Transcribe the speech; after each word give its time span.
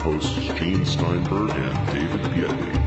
Paracast 0.00 0.36
with 0.36 0.46
your 0.46 0.54
hosts 0.54 0.58
Gene 0.58 0.84
Steinberg 0.84 1.50
and 1.50 1.86
David 1.88 2.20
Biedny. 2.32 2.80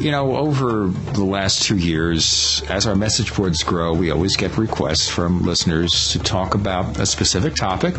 You 0.00 0.10
know, 0.10 0.34
over 0.34 0.86
the 0.88 1.24
last 1.24 1.64
two 1.64 1.76
years, 1.76 2.62
as 2.70 2.86
our 2.86 2.96
message 2.96 3.34
boards 3.36 3.62
grow, 3.62 3.92
we 3.92 4.10
always 4.10 4.34
get 4.34 4.56
requests 4.56 5.10
from 5.10 5.42
listeners 5.42 6.12
to 6.12 6.18
talk 6.18 6.54
about 6.54 6.98
a 6.98 7.04
specific 7.04 7.54
topic 7.54 7.94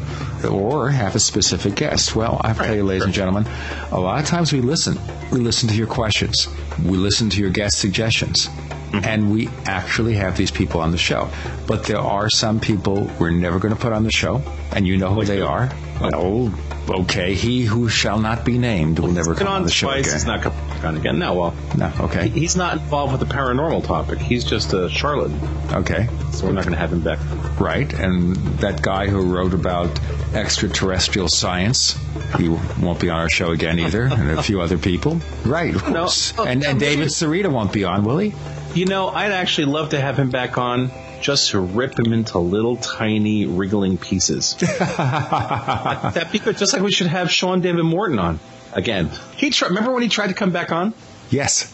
or 0.49 0.89
have 0.89 1.13
a 1.15 1.20
specific 1.20 1.75
guest. 1.75 2.15
Well, 2.15 2.41
I 2.43 2.47
have 2.47 2.57
to 2.57 2.63
tell 2.63 2.75
you, 2.75 2.84
ladies 2.84 3.03
and 3.03 3.13
gentlemen, 3.13 3.45
a 3.91 3.99
lot 3.99 4.19
of 4.19 4.25
times 4.25 4.52
we 4.52 4.61
listen. 4.61 4.97
We 5.31 5.41
listen 5.41 5.69
to 5.69 5.75
your 5.75 5.85
questions. 5.85 6.47
We 6.83 6.97
listen 6.97 7.30
to 7.30 7.39
your 7.39 7.52
guest 7.52 7.77
suggestions. 7.77 8.47
Mm-hmm. 8.47 9.05
And 9.05 9.31
we 9.31 9.47
actually 9.67 10.16
have 10.16 10.35
these 10.35 10.49
people 10.52 10.81
on 10.81 10.89
the 10.91 10.97
show. 10.97 11.30
But 11.67 11.83
there 11.83 11.99
are 11.99 12.31
some 12.31 12.59
people 12.59 13.11
we're 13.19 13.30
never 13.30 13.59
going 13.59 13.75
to 13.75 13.80
put 13.80 13.94
on 13.94 14.03
the 14.03 14.11
show, 14.11 14.41
and 14.72 14.88
you 14.88 14.97
know 14.97 15.13
who 15.13 15.23
they 15.23 15.39
are. 15.39 15.69
Oh, 16.02 16.52
okay. 16.90 17.34
He 17.35 17.63
who 17.63 17.88
shall 17.90 18.20
not 18.20 18.44
be 18.45 18.58
named 18.58 18.99
will 18.99 19.12
never 19.12 19.34
come 19.35 19.48
on 19.48 19.53
on 19.58 19.63
the 19.63 19.72
show 19.72 19.88
twice. 19.88 20.02
again. 20.05 20.13
He's 20.13 20.26
not 20.26 20.41
coming 20.41 20.59
on 20.85 20.98
again. 20.98 21.20
No, 21.20 21.34
well, 21.34 21.53
No, 21.77 21.91
okay. 22.02 22.27
he's 22.30 22.55
not 22.55 22.73
involved 22.73 23.12
with 23.17 23.27
the 23.27 23.34
paranormal 23.34 23.85
topic. 23.85 24.20
He's 24.20 24.44
just 24.44 24.73
a 24.73 24.89
charlatan, 24.89 25.39
Okay. 25.72 26.08
so 26.31 26.45
we're 26.48 26.53
not 26.53 26.63
going 26.63 26.73
to 26.73 26.80
have 26.80 26.91
him 26.91 27.02
back. 27.02 27.20
Right, 27.59 27.91
and 27.94 28.36
that 28.59 28.81
guy 28.81 29.08
who 29.08 29.22
wrote 29.22 29.53
about 29.53 29.89
extraterrestrial 30.34 31.27
science, 31.27 31.98
he 32.38 32.49
won't 32.49 33.00
be 33.00 33.09
on 33.09 33.20
our 33.20 33.30
show 33.30 33.52
again 33.52 33.80
either, 33.80 34.03
and 34.03 34.31
a 34.31 34.44
few 34.44 34.59
other 34.61 34.77
people. 34.77 35.20
Right, 35.45 35.75
of 35.75 35.88
No. 35.89 36.00
course. 36.02 36.33
Oh, 36.38 36.45
and, 36.45 36.64
and 36.64 36.80
David 36.80 37.09
Sereda 37.09 37.52
won't 37.52 37.72
be 37.72 37.83
on, 37.83 38.03
will 38.03 38.17
he? 38.17 38.33
You 38.73 38.86
know, 38.86 39.09
I'd 39.09 39.31
actually 39.31 39.66
love 39.66 39.89
to 39.89 40.00
have 40.00 40.17
him 40.17 40.30
back 40.30 40.58
on 40.58 40.89
just 41.22 41.52
to 41.52 41.59
rip 41.59 41.97
him 41.97 42.14
into 42.14 42.38
little 42.39 42.77
tiny 42.77 43.45
wriggling 43.45 43.97
pieces. 43.97 44.55
That'd 44.55 46.31
be 46.31 46.39
good. 46.39 46.58
Just 46.58 46.73
like 46.73 46.81
we 46.81 46.91
should 46.91 47.08
have 47.08 47.31
Sean 47.31 47.61
David 47.61 47.83
Morton 47.83 48.19
on 48.19 48.39
again. 48.73 49.09
He 49.38 49.49
try, 49.49 49.69
remember 49.69 49.92
when 49.92 50.03
he 50.03 50.09
tried 50.09 50.27
to 50.27 50.33
come 50.33 50.52
back 50.52 50.72
on? 50.72 50.94
Yes, 51.30 51.73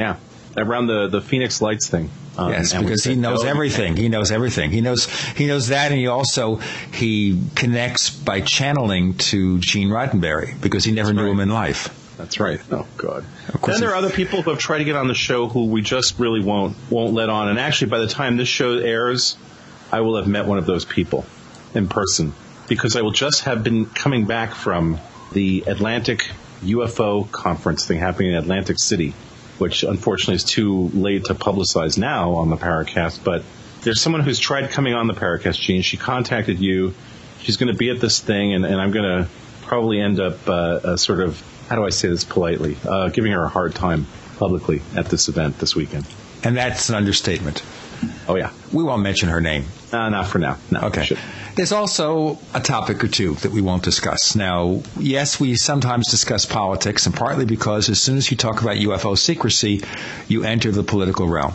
Yeah, 0.00 0.16
around 0.56 0.88
the 0.88 1.08
the 1.08 1.20
Phoenix 1.20 1.60
Lights 1.60 1.88
thing. 1.88 2.10
Um, 2.38 2.50
yes, 2.50 2.74
because 2.74 3.02
he 3.02 3.14
knows 3.14 3.44
"No, 3.44 3.48
everything. 3.48 3.96
He 3.96 4.08
knows 4.08 4.30
everything. 4.30 4.70
He 4.70 4.80
knows 4.80 5.06
he 5.36 5.46
knows 5.46 5.68
that, 5.68 5.90
and 5.90 5.98
he 5.98 6.06
also 6.06 6.56
he 6.92 7.42
connects 7.54 8.10
by 8.10 8.40
channeling 8.40 9.14
to 9.14 9.58
Gene 9.58 9.88
Roddenberry 9.88 10.60
because 10.60 10.84
he 10.84 10.92
never 10.92 11.12
knew 11.12 11.24
right. 11.24 11.32
him 11.32 11.40
in 11.40 11.48
life. 11.48 12.05
That's 12.16 12.40
right. 12.40 12.60
Oh 12.70 12.86
God. 12.96 13.24
Then 13.66 13.80
there 13.80 13.90
are 13.90 13.96
other 13.96 14.10
people 14.10 14.42
who 14.42 14.50
have 14.50 14.58
tried 14.58 14.78
to 14.78 14.84
get 14.84 14.96
on 14.96 15.08
the 15.08 15.14
show 15.14 15.48
who 15.48 15.66
we 15.66 15.82
just 15.82 16.18
really 16.18 16.42
won't 16.42 16.76
won't 16.90 17.12
let 17.12 17.28
on. 17.28 17.48
And 17.48 17.58
actually, 17.58 17.90
by 17.90 17.98
the 17.98 18.06
time 18.06 18.36
this 18.36 18.48
show 18.48 18.78
airs, 18.78 19.36
I 19.92 20.00
will 20.00 20.16
have 20.16 20.26
met 20.26 20.46
one 20.46 20.58
of 20.58 20.66
those 20.66 20.84
people 20.84 21.26
in 21.74 21.88
person 21.88 22.32
because 22.68 22.96
I 22.96 23.02
will 23.02 23.12
just 23.12 23.44
have 23.44 23.62
been 23.62 23.86
coming 23.86 24.24
back 24.24 24.52
from 24.52 24.98
the 25.32 25.64
Atlantic 25.66 26.30
UFO 26.62 27.30
conference 27.30 27.84
thing 27.84 27.98
happening 27.98 28.30
in 28.30 28.36
Atlantic 28.36 28.78
City, 28.78 29.14
which 29.58 29.82
unfortunately 29.82 30.36
is 30.36 30.44
too 30.44 30.88
late 30.94 31.26
to 31.26 31.34
publicize 31.34 31.98
now 31.98 32.34
on 32.34 32.50
the 32.50 32.56
Paracast. 32.56 33.22
But 33.22 33.44
there's 33.82 34.00
someone 34.00 34.22
who's 34.22 34.38
tried 34.38 34.70
coming 34.70 34.94
on 34.94 35.06
the 35.06 35.14
Paracast, 35.14 35.60
Gene. 35.60 35.82
She 35.82 35.96
contacted 35.96 36.58
you. 36.58 36.94
She's 37.40 37.58
going 37.58 37.72
to 37.72 37.78
be 37.78 37.90
at 37.90 38.00
this 38.00 38.20
thing, 38.20 38.54
and, 38.54 38.64
and 38.64 38.80
I'm 38.80 38.90
going 38.90 39.04
to 39.24 39.28
probably 39.62 40.00
end 40.00 40.18
up 40.18 40.48
uh, 40.48 40.52
uh, 40.52 40.96
sort 40.96 41.20
of 41.20 41.40
how 41.68 41.76
do 41.76 41.84
I 41.84 41.90
say 41.90 42.08
this 42.08 42.24
politely, 42.24 42.76
uh, 42.88 43.08
giving 43.10 43.32
her 43.32 43.44
a 43.44 43.48
hard 43.48 43.74
time 43.74 44.06
publicly 44.38 44.82
at 44.96 45.06
this 45.06 45.28
event 45.28 45.58
this 45.58 45.74
weekend. 45.74 46.06
And 46.44 46.56
that's 46.56 46.88
an 46.88 46.94
understatement. 46.94 47.62
Oh 48.28 48.36
yeah, 48.36 48.50
We 48.72 48.84
won't 48.84 49.02
mention 49.02 49.28
her 49.30 49.40
name. 49.40 49.64
uh, 49.92 50.08
not 50.10 50.26
for 50.26 50.38
now. 50.38 50.58
No, 50.70 50.80
Okay. 50.82 51.08
There's 51.54 51.72
also 51.72 52.38
a 52.52 52.60
topic 52.60 53.02
or 53.02 53.08
two 53.08 53.34
that 53.36 53.50
we 53.50 53.62
won't 53.62 53.82
discuss. 53.82 54.36
Now, 54.36 54.82
yes, 54.98 55.40
we 55.40 55.56
sometimes 55.56 56.10
discuss 56.10 56.44
politics, 56.44 57.06
and 57.06 57.14
partly 57.16 57.46
because 57.46 57.88
as 57.88 57.98
soon 57.98 58.18
as 58.18 58.30
you 58.30 58.36
talk 58.36 58.60
about 58.60 58.76
UFO 58.76 59.16
secrecy, 59.16 59.82
you 60.28 60.44
enter 60.44 60.70
the 60.70 60.82
political 60.82 61.26
realm. 61.26 61.54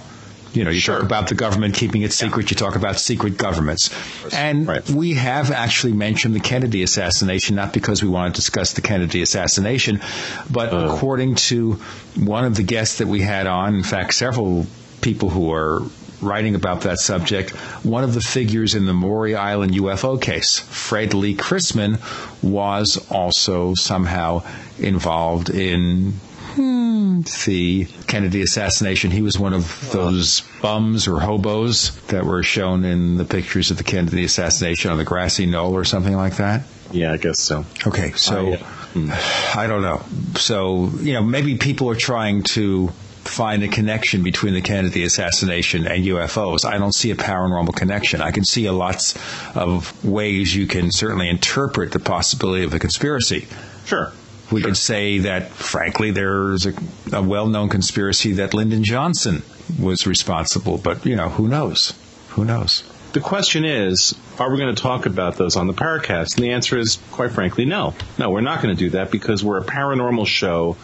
You 0.53 0.65
know, 0.65 0.69
you 0.69 0.79
Sure. 0.81 0.95
talk 0.95 1.03
about 1.05 1.27
the 1.29 1.35
government 1.35 1.75
keeping 1.75 2.01
it 2.01 2.11
secret, 2.11 2.51
you 2.51 2.57
talk 2.57 2.75
about 2.75 2.99
secret 2.99 3.37
governments. 3.37 3.89
And 4.33 4.67
Right. 4.67 4.89
we 4.89 5.13
have 5.13 5.49
actually 5.51 5.93
mentioned 5.93 6.35
the 6.35 6.41
Kennedy 6.41 6.83
assassination, 6.83 7.55
not 7.55 7.71
because 7.71 8.03
we 8.03 8.09
want 8.09 8.33
to 8.35 8.41
discuss 8.41 8.73
the 8.73 8.81
Kennedy 8.81 9.21
assassination, 9.21 10.01
but 10.49 10.73
Uh. 10.73 10.89
according 10.89 11.35
to 11.35 11.79
one 12.15 12.43
of 12.43 12.55
the 12.55 12.63
guests 12.63 12.97
that 12.97 13.07
we 13.07 13.21
had 13.21 13.47
on, 13.47 13.75
in 13.75 13.83
fact, 13.83 14.13
several 14.13 14.67
people 14.99 15.29
who 15.29 15.51
are 15.53 15.83
writing 16.21 16.53
about 16.53 16.81
that 16.81 16.99
subject, 16.99 17.49
one 17.83 18.03
of 18.03 18.13
the 18.13 18.21
figures 18.21 18.75
in 18.75 18.85
the 18.85 18.93
Maury 18.93 19.35
Island 19.35 19.73
UFO 19.73 20.17
case, 20.17 20.59
Fred 20.69 21.13
Lee 21.15 21.33
Chrisman, 21.35 21.97
was 22.43 22.97
also 23.09 23.73
somehow 23.75 24.43
involved 24.79 25.49
in 25.49 26.13
Hmm. 26.53 27.21
the 27.45 27.85
Kennedy 28.07 28.41
assassination. 28.41 29.11
He 29.11 29.21
was 29.21 29.39
one 29.39 29.53
of 29.53 29.89
those 29.91 30.41
bums 30.61 31.07
or 31.07 31.19
hobos 31.19 31.95
that 32.07 32.25
were 32.25 32.43
shown 32.43 32.83
in 32.83 33.17
the 33.17 33.25
pictures 33.25 33.71
of 33.71 33.77
the 33.77 33.83
Kennedy 33.83 34.25
assassination 34.25 34.91
on 34.91 34.97
the 34.97 35.05
grassy 35.05 35.45
knoll 35.45 35.73
or 35.73 35.85
something 35.85 36.15
like 36.15 36.35
that. 36.37 36.63
Yeah, 36.91 37.13
I 37.13 37.17
guess 37.17 37.39
so. 37.39 37.65
Okay, 37.87 38.11
so 38.11 38.53
I 38.53 38.55
uh, 38.55 38.57
hmm. 38.93 39.67
don't 39.67 39.81
know. 39.81 40.01
So, 40.35 40.89
you 40.99 41.13
know, 41.13 41.23
maybe 41.23 41.57
people 41.57 41.89
are 41.89 41.95
trying 41.95 42.43
to 42.43 42.91
find 43.23 43.63
a 43.63 43.67
connection 43.67 44.23
between 44.23 44.53
the 44.53 44.61
Kennedy 44.61 45.03
assassination 45.03 45.87
and 45.87 46.03
UFOs. 46.03 46.65
I 46.65 46.77
don't 46.77 46.93
see 46.93 47.11
a 47.11 47.15
paranormal 47.15 47.75
connection. 47.75 48.21
I 48.21 48.31
can 48.31 48.43
see 48.43 48.65
a 48.65 48.73
lots 48.73 49.15
of 49.55 50.03
ways 50.03 50.55
you 50.55 50.67
can 50.67 50.91
certainly 50.91 51.29
interpret 51.29 51.91
the 51.91 51.99
possibility 51.99 52.63
of 52.63 52.73
a 52.73 52.79
conspiracy. 52.79 53.47
Sure. 53.85 54.11
We 54.51 54.61
could 54.61 54.77
say 54.77 55.19
that, 55.19 55.49
frankly, 55.49 56.11
there's 56.11 56.65
a, 56.65 56.73
a 57.13 57.21
well-known 57.21 57.69
conspiracy 57.69 58.33
that 58.33 58.53
Lyndon 58.53 58.83
Johnson 58.83 59.43
was 59.79 60.05
responsible, 60.05 60.77
but 60.77 61.05
you 61.05 61.15
know, 61.15 61.29
who 61.29 61.47
knows? 61.47 61.93
Who 62.29 62.43
knows? 62.43 62.83
The 63.13 63.19
question 63.19 63.65
is, 63.65 64.15
are 64.39 64.49
we 64.49 64.57
going 64.57 64.73
to 64.73 64.81
talk 64.81 65.05
about 65.05 65.35
those 65.35 65.55
on 65.55 65.67
the 65.67 65.73
Paracast? 65.73 66.35
And 66.35 66.45
the 66.45 66.51
answer 66.51 66.77
is, 66.77 66.97
quite 67.11 67.31
frankly, 67.31 67.65
no. 67.65 67.93
No, 68.17 68.29
we're 68.29 68.41
not 68.41 68.61
going 68.61 68.75
to 68.75 68.79
do 68.79 68.91
that 68.91 69.11
because 69.11 69.43
we're 69.43 69.59
a 69.59 69.65
paranormal 69.65 70.27
show 70.27 70.77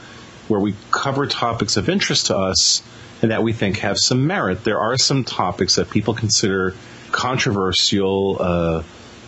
where 0.47 0.59
we 0.59 0.75
cover 0.91 1.25
topics 1.25 1.77
of 1.77 1.89
interest 1.89 2.27
to 2.27 2.37
us 2.37 2.83
and 3.21 3.31
that 3.31 3.43
we 3.43 3.53
think 3.53 3.77
have 3.79 3.97
some 3.97 4.27
merit. 4.27 4.63
There 4.63 4.79
are 4.79 4.97
some 4.97 5.23
topics 5.23 5.75
that 5.75 5.89
people 5.89 6.13
consider 6.13 6.75
controversial, 7.11 8.37
uh, 8.39 8.83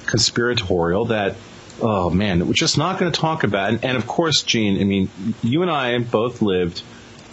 conspiratorial 0.05 1.05
that, 1.05 1.35
oh 1.81 2.09
man, 2.09 2.45
we're 2.45 2.53
just 2.53 2.77
not 2.77 2.99
going 2.99 3.11
to 3.11 3.19
talk 3.19 3.43
about. 3.43 3.69
And, 3.69 3.85
and 3.85 3.97
of 3.97 4.07
course, 4.07 4.43
Gene, 4.43 4.79
I 4.79 4.83
mean, 4.83 5.09
you 5.41 5.61
and 5.61 5.71
I 5.71 5.97
both 5.99 6.41
lived 6.41 6.81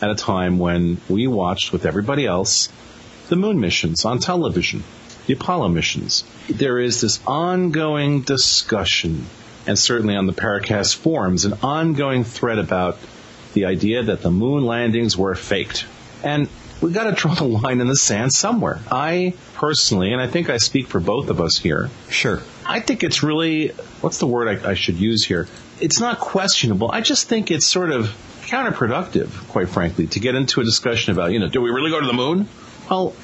at 0.03 0.11
a 0.11 0.15
time 0.15 0.59
when 0.59 1.01
we 1.09 1.27
watched 1.27 1.73
with 1.73 1.87
everybody 1.87 2.27
else 2.27 2.69
the 3.29 3.37
moon 3.37 3.61
missions 3.61 4.05
on 4.05 4.19
television, 4.19 4.85
the 5.27 5.35
Apollo 5.35 5.69
missions. 5.69 6.25
There 6.49 6.79
is 6.79 7.01
this 7.01 7.21
ongoing 7.27 8.23
discussion, 8.23 9.27
and 9.67 9.79
certainly 9.79 10.15
on 10.15 10.27
the 10.27 10.33
Paracast 10.33 10.97
forums, 10.97 11.45
an 11.45 11.55
ongoing 11.63 12.25
thread 12.25 12.59
about 12.59 12.99
the 13.55 13.65
idea 13.65 14.05
that 14.05 14.23
the 14.23 14.31
moon 14.31 14.65
landings 14.65 15.17
were 15.17 15.35
faked. 15.35 15.87
And 16.23 16.49
we 16.81 16.93
got 16.93 17.05
to 17.05 17.13
draw 17.13 17.35
the 17.35 17.45
line 17.45 17.81
in 17.81 17.87
the 17.87 17.97
sand 17.97 18.33
somewhere. 18.33 18.81
I 18.91 19.35
personally, 19.55 20.13
and 20.13 20.21
I 20.21 20.27
think 20.27 20.51
I 20.51 20.59
speak 20.59 20.89
for 20.89 21.01
both 21.01 21.31
of 21.31 21.41
us 21.41 21.59
here, 21.59 21.91
Sure. 22.09 22.41
I 22.65 22.81
think 22.81 23.05
it's 23.05 23.23
really, 23.23 23.69
what's 24.01 24.19
the 24.19 24.27
word 24.27 24.49
I, 24.49 24.71
I 24.71 24.75
should 24.75 24.97
use 24.97 25.25
here? 25.25 25.49
It's 25.81 26.01
not 26.01 26.19
questionable. 26.19 26.91
I 26.91 27.01
just 27.01 27.29
think 27.29 27.51
it's 27.51 27.67
sort 27.67 27.91
of 27.91 28.07
counterproductive, 28.47 29.49
quite 29.49 29.69
frankly, 29.69 30.07
to 30.09 30.21
get 30.21 30.35
into 30.35 30.61
a 30.61 30.65
discussion 30.65 31.13
about, 31.13 31.33
you 31.33 31.39
know, 31.39 31.49
do 31.49 31.61
we 31.61 31.71
really 31.71 31.91
go 31.91 32.01
to 32.01 32.07
the 32.07 32.13
moon? 32.13 32.49
Well, 32.91 33.15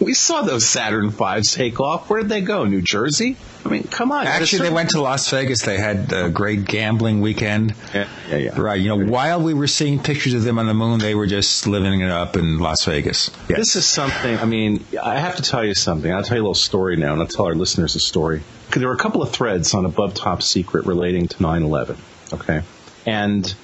we 0.00 0.14
saw 0.14 0.42
those 0.42 0.66
Saturn 0.66 1.10
V's 1.10 1.54
take 1.54 1.78
off. 1.78 2.08
Where 2.08 2.20
did 2.22 2.30
they 2.30 2.40
go? 2.40 2.64
New 2.64 2.80
Jersey? 2.80 3.36
I 3.64 3.68
mean, 3.68 3.84
come 3.84 4.10
on. 4.12 4.26
Actually, 4.26 4.62
they 4.62 4.74
went 4.74 4.90
to 4.90 5.00
Las 5.02 5.28
Vegas. 5.30 5.62
They 5.62 5.78
had 5.78 6.12
a 6.12 6.30
great 6.30 6.64
gambling 6.64 7.20
weekend. 7.20 7.74
Yeah, 7.94 8.08
yeah, 8.28 8.36
yeah. 8.36 8.60
Right. 8.60 8.80
You 8.80 8.88
know, 8.88 9.06
while 9.06 9.42
we 9.42 9.52
were 9.52 9.66
seeing 9.66 9.98
pictures 9.98 10.32
of 10.32 10.42
them 10.42 10.58
on 10.58 10.66
the 10.66 10.74
moon, 10.74 10.98
they 10.98 11.14
were 11.14 11.26
just 11.26 11.66
living 11.66 12.00
it 12.00 12.10
up 12.10 12.36
in 12.36 12.58
Las 12.58 12.86
Vegas. 12.86 13.30
Yeah. 13.48 13.56
This 13.56 13.76
is 13.76 13.86
something, 13.86 14.38
I 14.38 14.46
mean, 14.46 14.84
I 15.02 15.18
have 15.18 15.36
to 15.36 15.42
tell 15.42 15.64
you 15.64 15.74
something. 15.74 16.10
I'll 16.10 16.22
tell 16.22 16.38
you 16.38 16.42
a 16.42 16.44
little 16.44 16.54
story 16.54 16.96
now, 16.96 17.12
and 17.12 17.20
I'll 17.20 17.28
tell 17.28 17.44
our 17.44 17.54
listeners 17.54 17.94
a 17.94 18.00
story. 18.00 18.42
there 18.70 18.88
were 18.88 18.94
a 18.94 18.98
couple 18.98 19.22
of 19.22 19.30
threads 19.30 19.74
on 19.74 19.84
Above 19.84 20.14
Top 20.14 20.42
Secret 20.42 20.86
relating 20.86 21.28
to 21.28 21.42
9 21.42 21.62
11. 21.62 21.96
Okay? 22.32 22.62
And 23.04 23.54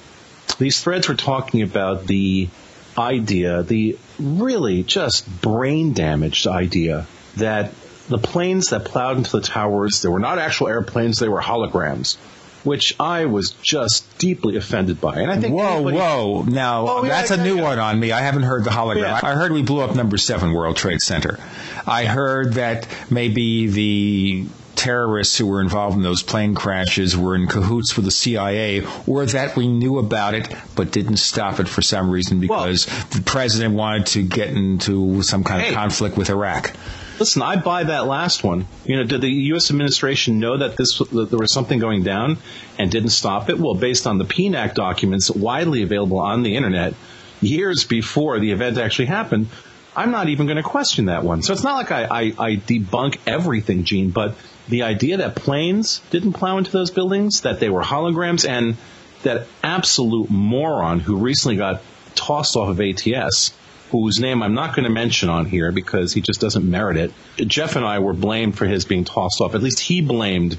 these 0.59 0.81
threads 0.81 1.07
were 1.07 1.15
talking 1.15 1.61
about 1.61 2.05
the 2.05 2.49
idea, 2.97 3.63
the 3.63 3.97
really 4.19 4.83
just 4.83 5.41
brain 5.41 5.93
damaged 5.93 6.47
idea, 6.47 7.05
that 7.37 7.71
the 8.09 8.17
planes 8.17 8.69
that 8.69 8.85
plowed 8.85 9.17
into 9.17 9.31
the 9.31 9.41
towers, 9.41 10.01
they 10.01 10.09
were 10.09 10.19
not 10.19 10.39
actual 10.39 10.67
airplanes, 10.69 11.19
they 11.19 11.29
were 11.29 11.41
holograms. 11.41 12.17
Which 12.63 12.95
I 12.99 13.25
was 13.27 13.51
just 13.51 14.17
deeply 14.17 14.57
offended 14.57 14.99
by. 14.99 15.19
And 15.21 15.31
I 15.31 15.37
think 15.39 15.53
Whoa, 15.55 15.75
anybody- 15.75 15.97
whoa. 15.97 16.41
Now, 16.41 16.85
Oh, 16.89 17.03
yeah, 17.03 17.09
that's 17.09 17.31
a 17.31 17.37
new 17.41 17.57
yeah. 17.57 17.63
one 17.63 17.79
on 17.79 17.97
me. 17.97 18.11
I 18.11 18.19
haven't 18.19 18.43
heard 18.43 18.65
the 18.65 18.71
hologram. 18.71 19.01
Yeah. 19.03 19.19
I 19.23 19.35
heard 19.35 19.53
we 19.53 19.61
blew 19.61 19.79
up 19.79 19.95
number 19.95 20.17
seven 20.17 20.51
World 20.51 20.75
Trade 20.75 20.99
Center. 20.99 21.39
I 21.85 22.03
heard 22.05 22.55
that 22.55 22.85
maybe 23.09 23.67
the 23.67 24.45
terrorists 24.77 25.37
who 25.37 25.47
were 25.47 25.59
involved 25.61 25.97
in 25.97 26.03
those 26.03 26.23
plane 26.23 26.55
crashes 26.55 27.17
were 27.17 27.35
in 27.35 27.47
cahoots 27.47 27.95
with 27.95 28.05
the 28.05 28.11
CIA, 28.11 28.85
or 29.05 29.25
that 29.25 29.55
we 29.57 29.67
knew 29.67 29.97
about 29.97 30.33
it 30.33 30.55
but 30.75 30.91
didn't 30.91 31.17
stop 31.17 31.59
it 31.59 31.67
for 31.67 31.81
some 31.81 32.09
reason 32.09 32.39
because 32.39 32.87
well, 32.87 33.07
the 33.09 33.21
president 33.23 33.75
wanted 33.75 34.05
to 34.07 34.23
get 34.23 34.49
into 34.49 35.21
some 35.23 35.43
kind 35.43 35.67
of 35.67 35.73
conflict 35.73 36.15
with 36.15 36.29
Iraq. 36.29 36.73
Listen, 37.19 37.41
I 37.41 37.55
buy 37.55 37.83
that 37.85 38.05
last 38.05 38.43
one. 38.43 38.67
You 38.85 38.97
know, 38.97 39.03
did 39.03 39.21
the 39.21 39.29
U.S. 39.29 39.71
administration 39.71 40.39
know 40.39 40.57
that 40.57 40.77
this 40.77 40.99
that 40.99 41.29
there 41.31 41.39
was 41.39 41.51
something 41.51 41.79
going 41.79 42.03
down 42.03 42.37
and 42.77 42.91
didn't 42.91 43.09
stop 43.09 43.49
it? 43.49 43.59
Well, 43.59 43.73
based 43.73 44.05
on 44.05 44.19
the 44.19 44.25
PNAC 44.25 44.75
documents 44.75 45.31
widely 45.31 45.81
available 45.81 46.19
on 46.19 46.43
the 46.43 46.55
internet 46.55 46.93
years 47.41 47.85
before 47.85 48.39
the 48.39 48.51
event 48.51 48.77
actually 48.77 49.07
happened, 49.07 49.47
I'm 49.95 50.11
not 50.11 50.29
even 50.29 50.45
going 50.45 50.57
to 50.57 50.63
question 50.63 51.05
that 51.05 51.23
one. 51.23 51.41
So 51.41 51.53
it's 51.53 51.63
not 51.63 51.75
like 51.75 51.91
I, 51.91 52.03
I, 52.03 52.21
I 52.37 52.55
debunk 52.55 53.17
everything, 53.25 53.83
Gene, 53.83 54.11
but 54.11 54.35
the 54.67 54.83
idea 54.83 55.17
that 55.17 55.35
planes 55.35 56.01
didn't 56.09 56.33
plow 56.33 56.57
into 56.57 56.71
those 56.71 56.91
buildings, 56.91 57.41
that 57.41 57.59
they 57.59 57.69
were 57.69 57.81
holograms, 57.81 58.47
and 58.47 58.75
that 59.23 59.47
absolute 59.63 60.29
moron 60.29 60.99
who 60.99 61.17
recently 61.17 61.57
got 61.57 61.81
tossed 62.15 62.55
off 62.55 62.69
of 62.69 62.81
ATS, 62.81 63.53
whose 63.91 64.19
name 64.19 64.43
I'm 64.43 64.53
not 64.53 64.75
going 64.75 64.83
to 64.83 64.91
mention 64.91 65.29
on 65.29 65.45
here 65.45 65.71
because 65.71 66.13
he 66.13 66.21
just 66.21 66.41
doesn't 66.41 66.69
merit 66.69 66.97
it. 66.97 67.13
Jeff 67.37 67.75
and 67.75 67.85
I 67.85 67.99
were 67.99 68.13
blamed 68.13 68.57
for 68.57 68.65
his 68.65 68.85
being 68.85 69.05
tossed 69.05 69.39
off. 69.41 69.55
At 69.55 69.63
least 69.63 69.79
he 69.79 70.01
blamed 70.01 70.57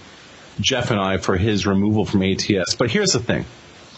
Jeff 0.60 0.90
and 0.90 0.98
I 0.98 1.18
for 1.18 1.36
his 1.36 1.66
removal 1.66 2.04
from 2.04 2.22
ATS. 2.22 2.74
But 2.74 2.90
here's 2.90 3.12
the 3.12 3.20
thing. 3.20 3.44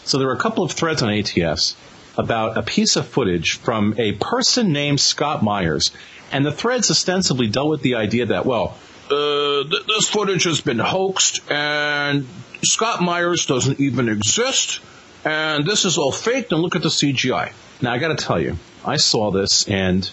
So 0.03 0.17
there 0.17 0.27
were 0.27 0.33
a 0.33 0.39
couple 0.39 0.63
of 0.63 0.71
threads 0.71 1.01
on 1.01 1.09
ATS 1.11 1.75
about 2.17 2.57
a 2.57 2.61
piece 2.61 2.95
of 2.97 3.07
footage 3.07 3.57
from 3.59 3.95
a 3.97 4.11
person 4.13 4.73
named 4.73 4.99
Scott 4.99 5.43
Myers. 5.43 5.91
And 6.31 6.45
the 6.45 6.51
threads 6.51 6.91
ostensibly 6.91 7.47
dealt 7.47 7.69
with 7.69 7.81
the 7.81 7.95
idea 7.95 8.27
that, 8.27 8.45
well, 8.45 8.77
uh, 9.11 9.63
th- 9.69 9.85
this 9.87 10.09
footage 10.09 10.43
has 10.43 10.61
been 10.61 10.79
hoaxed 10.79 11.41
and 11.49 12.27
Scott 12.63 13.01
Myers 13.01 13.45
doesn't 13.45 13.79
even 13.79 14.09
exist 14.09 14.79
and 15.25 15.65
this 15.65 15.85
is 15.85 15.97
all 15.97 16.11
faked 16.11 16.51
and 16.51 16.61
look 16.61 16.75
at 16.75 16.81
the 16.81 16.89
CGI. 16.89 17.51
Now 17.81 17.93
I 17.93 17.97
gotta 17.97 18.15
tell 18.15 18.39
you, 18.39 18.57
I 18.85 18.97
saw 18.97 19.31
this 19.31 19.67
and 19.67 20.09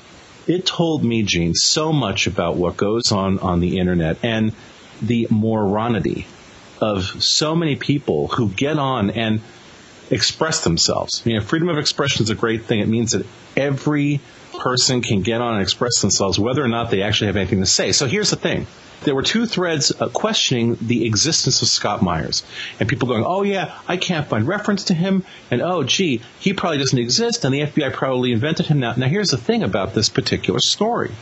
it 0.47 0.67
told 0.67 1.05
me, 1.05 1.23
Gene, 1.23 1.55
so 1.55 1.93
much 1.93 2.27
about 2.27 2.57
what 2.57 2.77
goes 2.77 3.13
on 3.13 3.39
on 3.39 3.61
the 3.61 3.79
internet 3.79 4.19
and 4.23 4.53
the 5.03 5.27
moronity 5.31 6.27
of 6.81 7.23
so 7.23 7.55
many 7.55 7.77
people 7.77 8.29
who 8.29 8.49
get 8.49 8.79
on 8.79 9.11
and 9.11 9.41
express 10.11 10.65
themselves. 10.65 11.23
You 11.25 11.35
know, 11.35 11.41
freedom 11.41 11.69
of 11.69 11.79
expression 11.79 12.23
is 12.23 12.31
a 12.31 12.35
great 12.35 12.65
thing. 12.65 12.81
It 12.81 12.89
means 12.89 13.13
that 13.13 13.27
every 13.57 14.21
person 14.59 15.03
can 15.03 15.23
get 15.23 15.41
on 15.41 15.55
and 15.55 15.63
express 15.63 16.01
themselves, 16.01 16.39
whether 16.39 16.65
or 16.65 16.69
not 16.69 16.91
they 16.91 17.03
actually 17.03 17.29
have 17.29 17.37
anything 17.37 17.61
to 17.61 17.67
say. 17.67 17.93
So 17.93 18.07
here's 18.07 18.31
the 18.31 18.37
thing. 18.37 18.67
There 19.05 19.15
were 19.15 19.23
two 19.23 19.47
threads 19.47 19.93
uh, 20.01 20.09
questioning 20.09 20.77
the 20.81 21.07
existence 21.07 21.63
of 21.63 21.69
Scott 21.69 22.03
Myers. 22.03 22.43
And 22.81 22.89
people 22.89 23.09
going, 23.09 23.25
oh 23.25 23.43
yeah, 23.43 23.79
I 23.87 23.97
can't 23.97 24.27
find 24.27 24.47
reference 24.47 24.85
to 24.85 24.95
him. 24.95 25.25
And 25.51 25.63
oh 25.63 25.85
gee, 25.85 26.21
he 26.41 26.53
probably 26.53 26.79
doesn't 26.79 26.99
exist 26.99 27.45
and 27.45 27.55
the 27.55 27.61
FBI 27.61 27.93
probably 27.93 28.33
invented 28.33 28.67
him 28.67 28.81
now. 28.81 28.95
Now 28.97 29.07
here's 29.07 29.31
the 29.31 29.37
thing 29.37 29.63
about 29.63 29.95
this 29.95 30.09
particular 30.09 30.61
story. 30.61 31.13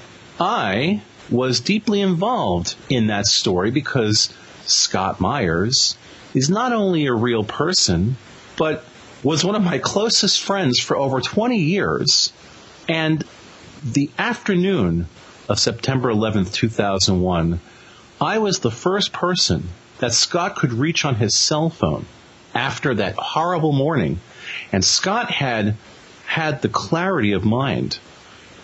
I 0.41 1.03
was 1.31 1.61
deeply 1.61 2.01
involved 2.01 2.75
in 2.89 3.09
that 3.09 3.27
story 3.27 3.71
because 3.71 4.33
Scott 4.65 5.21
Myers 5.21 5.97
is 6.35 6.51
not 6.51 6.73
only 6.73 7.07
a 7.07 7.13
real 7.13 7.45
person, 7.45 8.17
but 8.57 8.85
was 9.23 9.45
one 9.45 9.55
of 9.55 9.63
my 9.63 9.79
closest 9.79 10.43
friends 10.43 10.79
for 10.79 10.97
over 10.97 11.21
20 11.21 11.59
years. 11.59 12.33
And 12.89 13.25
the 13.83 14.11
afternoon 14.19 15.07
of 15.49 15.59
September 15.59 16.13
11th, 16.13 16.53
2001, 16.53 17.61
I 18.21 18.39
was 18.39 18.59
the 18.59 18.71
first 18.71 19.13
person 19.13 19.69
that 19.99 20.13
Scott 20.13 20.57
could 20.57 20.73
reach 20.73 21.05
on 21.05 21.17
his 21.17 21.35
cell 21.35 21.71
phone 21.71 22.07
after 22.55 22.95
that 22.95 23.15
horrible 23.17 23.73
morning. 23.73 24.21
And 24.73 24.85
Scott 24.85 25.31
had 25.31 25.77
had 26.27 26.63
the 26.63 26.69
clarity 26.69 27.33
of 27.33 27.45
mind 27.45 27.99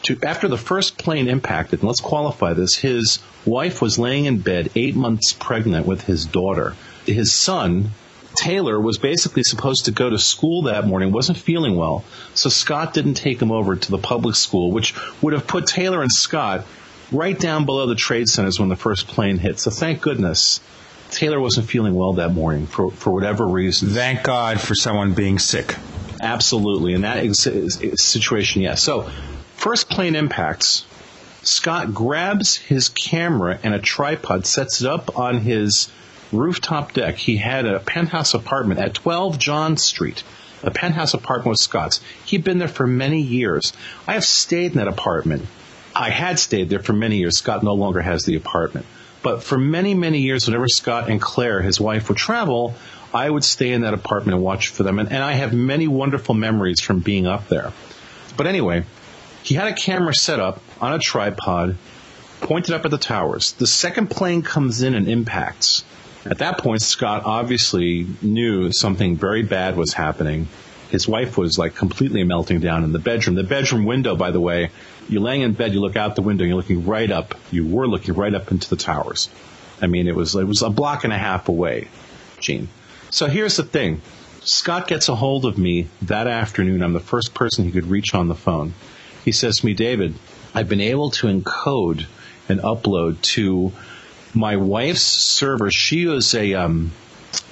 to, 0.03 0.19
after 0.25 0.49
the 0.49 0.59
first 0.59 0.99
plane 0.99 1.29
impacted, 1.29 1.81
and 1.81 1.89
let's 1.89 2.01
qualify 2.01 2.55
this, 2.55 2.75
his 2.75 3.21
wife 3.45 3.81
was 3.81 3.99
laying 3.99 4.25
in 4.25 4.39
bed 4.39 4.71
eight 4.75 4.97
months 4.97 5.33
pregnant 5.33 5.87
with 5.87 6.03
his 6.05 6.25
daughter. 6.25 6.75
His 7.07 7.33
son, 7.33 7.91
Taylor 8.35 8.81
was 8.81 8.99
basically 8.99 9.43
supposed 9.43 9.87
to 9.87 9.91
go 9.91 10.11
to 10.11 10.19
school 10.19 10.63
that 10.63 10.87
morning, 10.87 11.13
wasn't 11.13 11.39
feeling 11.39 11.77
well, 11.77 12.05
so 12.35 12.49
Scott 12.49 12.95
didn't 12.95 13.15
take 13.15 13.41
him 13.41 13.53
over 13.53 13.77
to 13.77 13.91
the 13.91 13.99
public 13.99 14.35
school, 14.35 14.71
which 14.71 14.95
would 15.23 15.33
have 15.33 15.47
put 15.47 15.67
Taylor 15.67 16.03
and 16.03 16.11
Scott 16.11 16.65
right 17.11 17.39
down 17.39 17.67
below 17.67 17.87
the 17.87 17.95
trade 17.95 18.29
centers 18.29 18.59
when 18.59 18.69
the 18.69 18.77
first 18.77 19.07
plane 19.07 19.39
hit. 19.39 19.59
So 19.59 19.71
thank 19.71 20.01
goodness 20.01 20.61
Taylor 21.11 21.39
wasn't 21.39 21.69
feeling 21.69 21.95
well 21.95 22.15
that 22.15 22.33
morning 22.33 22.67
for, 22.67 22.91
for 22.91 23.13
whatever 23.13 23.47
reason. 23.47 23.91
Thank 23.91 24.23
God 24.23 24.61
for 24.61 24.75
someone 24.75 25.13
being 25.13 25.39
sick. 25.39 25.77
Absolutely. 26.21 26.95
In 26.95 27.03
that 27.03 27.19
ex- 27.19 28.03
situation, 28.03 28.63
yes. 28.63 28.83
So, 28.83 29.11
first 29.57 29.91
plane 29.91 30.17
impacts. 30.17 30.87
Scott 31.43 31.93
grabs 31.93 32.57
his 32.57 32.89
camera 32.89 33.59
and 33.63 33.75
a 33.75 33.81
tripod, 33.81 34.47
sets 34.47 34.81
it 34.81 34.87
up 34.87 35.19
on 35.19 35.39
his 35.39 35.91
rooftop 36.33 36.93
deck. 36.93 37.17
He 37.17 37.37
had 37.37 37.67
a 37.67 37.81
penthouse 37.81 38.35
apartment 38.35 38.81
at 38.81 38.95
12 38.95 39.39
John 39.39 39.77
Street. 39.77 40.25
A 40.65 40.71
penthouse 40.71 41.15
apartment 41.15 41.51
with 41.51 41.59
Scott's. 41.59 42.01
He'd 42.25 42.45
been 42.45 42.59
there 42.59 42.69
for 42.69 42.87
many 42.87 43.21
years. 43.21 43.73
I 44.07 44.15
have 44.15 44.25
stayed 44.25 44.73
in 44.73 44.79
that 44.79 44.89
apartment. 44.89 45.47
I 45.95 46.11
had 46.11 46.39
stayed 46.39 46.71
there 46.71 46.79
for 46.79 46.93
many 46.93 47.19
years. 47.19 47.37
Scott 47.37 47.63
no 47.63 47.75
longer 47.75 48.01
has 48.01 48.25
the 48.25 48.37
apartment. 48.37 48.87
But 49.23 49.43
for 49.43 49.59
many, 49.59 49.95
many 49.95 50.21
years, 50.21 50.47
whenever 50.47 50.69
Scott 50.69 51.09
and 51.09 51.21
Claire, 51.21 51.63
his 51.63 51.81
wife, 51.81 52.09
would 52.09 52.19
travel, 52.19 52.75
I 53.15 53.29
would 53.29 53.45
stay 53.45 53.73
in 53.73 53.83
that 53.83 53.95
apartment 53.95 54.37
and 54.37 54.45
watch 54.45 54.69
for 54.69 54.83
them. 54.83 54.99
And, 54.99 55.11
and 55.11 55.23
I 55.23 55.33
have 55.33 55.53
many 55.53 55.87
wonderful 55.87 56.35
memories 56.35 56.81
from 56.81 57.01
being 57.01 57.27
up 57.27 57.49
there. 57.49 57.73
But 58.37 58.47
anyway, 58.47 58.85
he 59.43 59.55
had 59.55 59.69
a 59.69 59.75
camera 59.75 60.15
set 60.15 60.41
up 60.41 60.61
on 60.81 60.93
a 60.93 60.99
tripod, 60.99 61.77
pointed 62.41 62.75
up 62.75 62.85
at 62.85 62.91
the 62.91 62.99
towers. 62.99 63.53
The 63.53 63.67
second 63.67 64.11
plane 64.11 64.43
comes 64.43 64.83
in 64.83 64.95
and 64.95 65.09
impacts. 65.09 65.85
At 66.25 66.39
that 66.39 66.59
point, 66.59 66.83
Scott 66.83 67.23
obviously 67.25 68.07
knew 68.21 68.73
something 68.73 69.17
very 69.17 69.43
bad 69.43 69.77
was 69.77 69.93
happening. 69.93 70.47
His 70.91 71.09
wife 71.09 71.37
was 71.37 71.59
like 71.59 71.75
completely 71.75 72.23
melting 72.23 72.61
down 72.61 72.85
in 72.85 72.93
the 72.93 72.99
bedroom. 72.99 73.35
The 73.35 73.43
bedroom 73.43 73.87
window, 73.87 74.15
by 74.15 74.31
the 74.31 74.41
way, 74.41 74.71
you're 75.09 75.23
laying 75.23 75.43
in 75.43 75.53
bed, 75.53 75.73
you 75.73 75.81
look 75.81 75.97
out 75.97 76.15
the 76.15 76.23
window, 76.23 76.45
you're 76.45 76.57
looking 76.57 76.87
right 76.87 77.11
up. 77.11 77.35
You 77.51 77.67
were 77.67 77.89
looking 77.89 78.15
right 78.15 78.33
up 78.33 78.51
into 78.53 78.69
the 78.69 78.77
towers. 78.77 79.29
I 79.81 79.89
mean, 79.89 80.07
it 80.07 80.15
was 80.15 80.37
it 80.37 80.47
was 80.47 80.63
a 80.63 80.71
block 80.71 81.05
and 81.05 81.13
a 81.13 81.19
half 81.19 81.49
away, 81.49 81.89
Gene. 82.39 82.69
So 83.11 83.27
here's 83.27 83.57
the 83.57 83.65
thing. 83.65 84.01
Scott 84.45 84.87
gets 84.87 85.09
a 85.09 85.15
hold 85.15 85.45
of 85.45 85.59
me 85.59 85.89
that 86.03 86.27
afternoon. 86.27 86.83
I'm 86.83 86.93
the 86.93 87.01
first 87.01 87.35
person 87.35 87.65
he 87.65 87.73
could 87.73 87.87
reach 87.87 88.15
on 88.15 88.29
the 88.29 88.35
phone. 88.35 88.75
He 89.25 89.33
says 89.33 89.59
to 89.59 89.67
me, 89.67 89.75
David, 89.75 90.15
I've 90.55 90.69
been 90.69 90.81
able 90.81 91.11
to 91.13 91.27
encode 91.27 92.07
and 92.49 92.61
upload 92.61 93.21
to 93.23 93.73
my 94.35 94.57
wife's 94.57 95.03
server, 95.03 95.71
she 95.71 96.07
was 96.07 96.35
a, 96.35 96.55
um, 96.55 96.93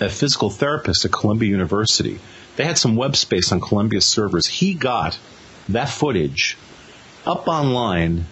a 0.01 0.09
physical 0.09 0.51
therapist 0.51 1.05
at 1.05 1.13
Columbia 1.13 1.51
University. 1.51 2.19
They 2.57 2.65
had 2.65 2.79
some 2.79 2.97
web 2.97 3.17
space 3.17 3.53
on 3.53 3.61
Columbia 3.61 4.01
servers. 4.01 4.47
He 4.47 4.75
got 4.75 5.19
that 5.69 5.89
footage 5.89 6.57
up 7.27 7.49
online 7.49 8.27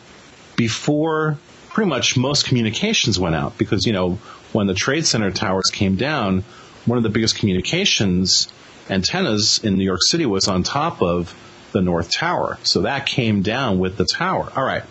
before 0.56 1.38
pretty 1.68 1.88
much 1.88 2.16
most 2.16 2.46
communications 2.46 3.18
went 3.18 3.34
out 3.34 3.56
because, 3.58 3.86
you 3.86 3.92
know, 3.92 4.18
when 4.52 4.66
the 4.66 4.74
Trade 4.74 5.06
Center 5.06 5.30
towers 5.30 5.70
came 5.72 5.96
down, 5.96 6.42
one 6.86 6.98
of 6.98 7.04
the 7.04 7.10
biggest 7.10 7.36
communications 7.36 8.48
antennas 8.90 9.62
in 9.62 9.76
New 9.76 9.84
York 9.84 10.02
City 10.02 10.26
was 10.26 10.48
on 10.48 10.62
top 10.62 11.02
of 11.02 11.34
the 11.72 11.82
North 11.82 12.10
Tower. 12.10 12.58
So 12.62 12.82
that 12.82 13.06
came 13.06 13.42
down 13.42 13.78
with 13.78 13.96
the 13.96 14.06
tower. 14.06 14.50
All 14.56 14.64
right. 14.64 14.82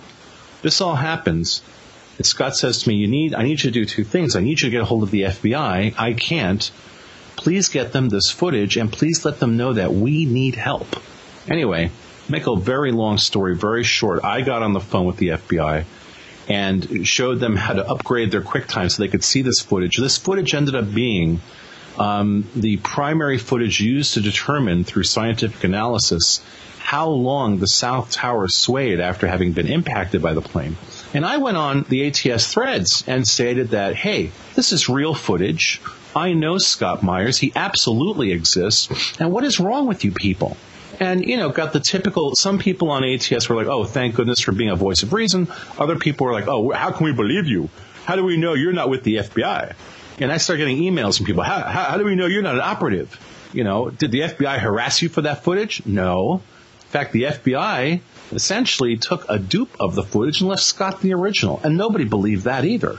This 0.61 0.81
all 0.81 0.95
happens 0.95 1.61
Scott 2.21 2.55
says 2.55 2.83
to 2.83 2.89
me, 2.89 2.95
"You 2.95 3.07
need, 3.07 3.35
I 3.35 3.43
need 3.43 3.63
you 3.63 3.69
to 3.69 3.71
do 3.71 3.85
two 3.85 4.03
things. 4.03 4.35
I 4.35 4.41
need 4.41 4.61
you 4.61 4.67
to 4.67 4.71
get 4.71 4.81
a 4.81 4.85
hold 4.85 5.03
of 5.03 5.11
the 5.11 5.23
FBI. 5.23 5.93
I 5.97 6.13
can't. 6.13 6.69
Please 7.35 7.69
get 7.69 7.91
them 7.91 8.09
this 8.09 8.31
footage, 8.31 8.77
and 8.77 8.91
please 8.91 9.23
let 9.23 9.39
them 9.39 9.57
know 9.57 9.73
that 9.73 9.93
we 9.93 10.25
need 10.25 10.55
help." 10.55 11.01
Anyway, 11.47 11.91
make 12.29 12.47
a 12.47 12.55
very 12.55 12.91
long 12.91 13.17
story 13.17 13.55
very 13.55 13.83
short. 13.83 14.23
I 14.23 14.41
got 14.41 14.63
on 14.63 14.73
the 14.73 14.79
phone 14.79 15.05
with 15.05 15.17
the 15.17 15.29
FBI 15.29 15.85
and 16.49 17.07
showed 17.07 17.39
them 17.39 17.55
how 17.55 17.73
to 17.73 17.87
upgrade 17.87 18.31
their 18.31 18.41
QuickTime 18.41 18.89
so 18.89 19.03
they 19.03 19.09
could 19.09 19.23
see 19.23 19.41
this 19.41 19.59
footage. 19.61 19.97
This 19.97 20.17
footage 20.17 20.53
ended 20.53 20.75
up 20.75 20.93
being 20.93 21.41
um, 21.97 22.45
the 22.55 22.77
primary 22.77 23.37
footage 23.37 23.81
used 23.81 24.13
to 24.13 24.21
determine 24.21 24.83
through 24.83 25.03
scientific 25.03 25.63
analysis 25.63 26.41
how 26.79 27.09
long 27.09 27.59
the 27.59 27.67
South 27.67 28.11
Tower 28.11 28.47
swayed 28.47 28.99
after 28.99 29.27
having 29.27 29.51
been 29.51 29.67
impacted 29.67 30.21
by 30.21 30.33
the 30.33 30.41
plane. 30.41 30.77
And 31.13 31.25
I 31.25 31.37
went 31.37 31.57
on 31.57 31.83
the 31.83 32.07
ATS 32.07 32.53
threads 32.53 33.03
and 33.07 33.27
stated 33.27 33.69
that, 33.69 33.95
hey, 33.95 34.31
this 34.55 34.71
is 34.71 34.89
real 34.89 35.13
footage. 35.13 35.81
I 36.15 36.33
know 36.33 36.57
Scott 36.57 37.03
Myers. 37.03 37.37
He 37.37 37.51
absolutely 37.55 38.31
exists. 38.31 39.19
And 39.19 39.31
what 39.31 39.43
is 39.43 39.59
wrong 39.59 39.87
with 39.87 40.03
you 40.03 40.11
people? 40.11 40.57
And, 40.99 41.23
you 41.23 41.37
know, 41.37 41.49
got 41.49 41.73
the 41.73 41.79
typical, 41.79 42.35
some 42.35 42.57
people 42.57 42.89
on 42.89 43.03
ATS 43.03 43.47
were 43.49 43.55
like, 43.55 43.67
oh, 43.67 43.85
thank 43.85 44.15
goodness 44.15 44.39
for 44.39 44.51
being 44.51 44.71
a 44.71 44.75
voice 44.75 45.03
of 45.03 45.13
reason. 45.13 45.47
Other 45.77 45.95
people 45.95 46.25
were 46.25 46.33
like, 46.33 46.47
oh, 46.47 46.71
how 46.71 46.91
can 46.91 47.05
we 47.05 47.13
believe 47.13 47.45
you? 47.45 47.69
how 48.07 48.15
do 48.15 48.23
we 48.23 48.37
know 48.37 48.53
you're 48.53 48.71
not 48.71 48.89
with 48.89 49.03
the 49.03 49.15
FBI? 49.17 49.75
And 50.19 50.31
I 50.31 50.37
start 50.37 50.59
getting 50.59 50.77
emails 50.77 51.17
from 51.17 51.25
people. 51.25 51.43
How, 51.43 51.59
how, 51.59 51.83
how 51.83 51.97
do 51.97 52.05
we 52.05 52.15
know 52.15 52.25
you're 52.25 52.41
not 52.41 52.55
an 52.55 52.61
operative? 52.61 53.19
You 53.53 53.65
know, 53.65 53.89
did 53.89 54.11
the 54.11 54.21
FBI 54.21 54.59
harass 54.59 55.01
you 55.01 55.09
for 55.09 55.21
that 55.23 55.43
footage? 55.43 55.85
No. 55.85 56.41
In 56.81 56.87
fact, 56.87 57.11
the 57.11 57.23
FBI 57.23 57.99
essentially 58.31 58.97
took 58.97 59.25
a 59.29 59.39
dupe 59.39 59.75
of 59.79 59.95
the 59.95 60.03
footage 60.03 60.41
and 60.41 60.49
left 60.49 60.63
Scott 60.63 61.01
the 61.01 61.13
original. 61.13 61.59
And 61.63 61.77
nobody 61.77 62.05
believed 62.05 62.43
that 62.45 62.65
either. 62.65 62.97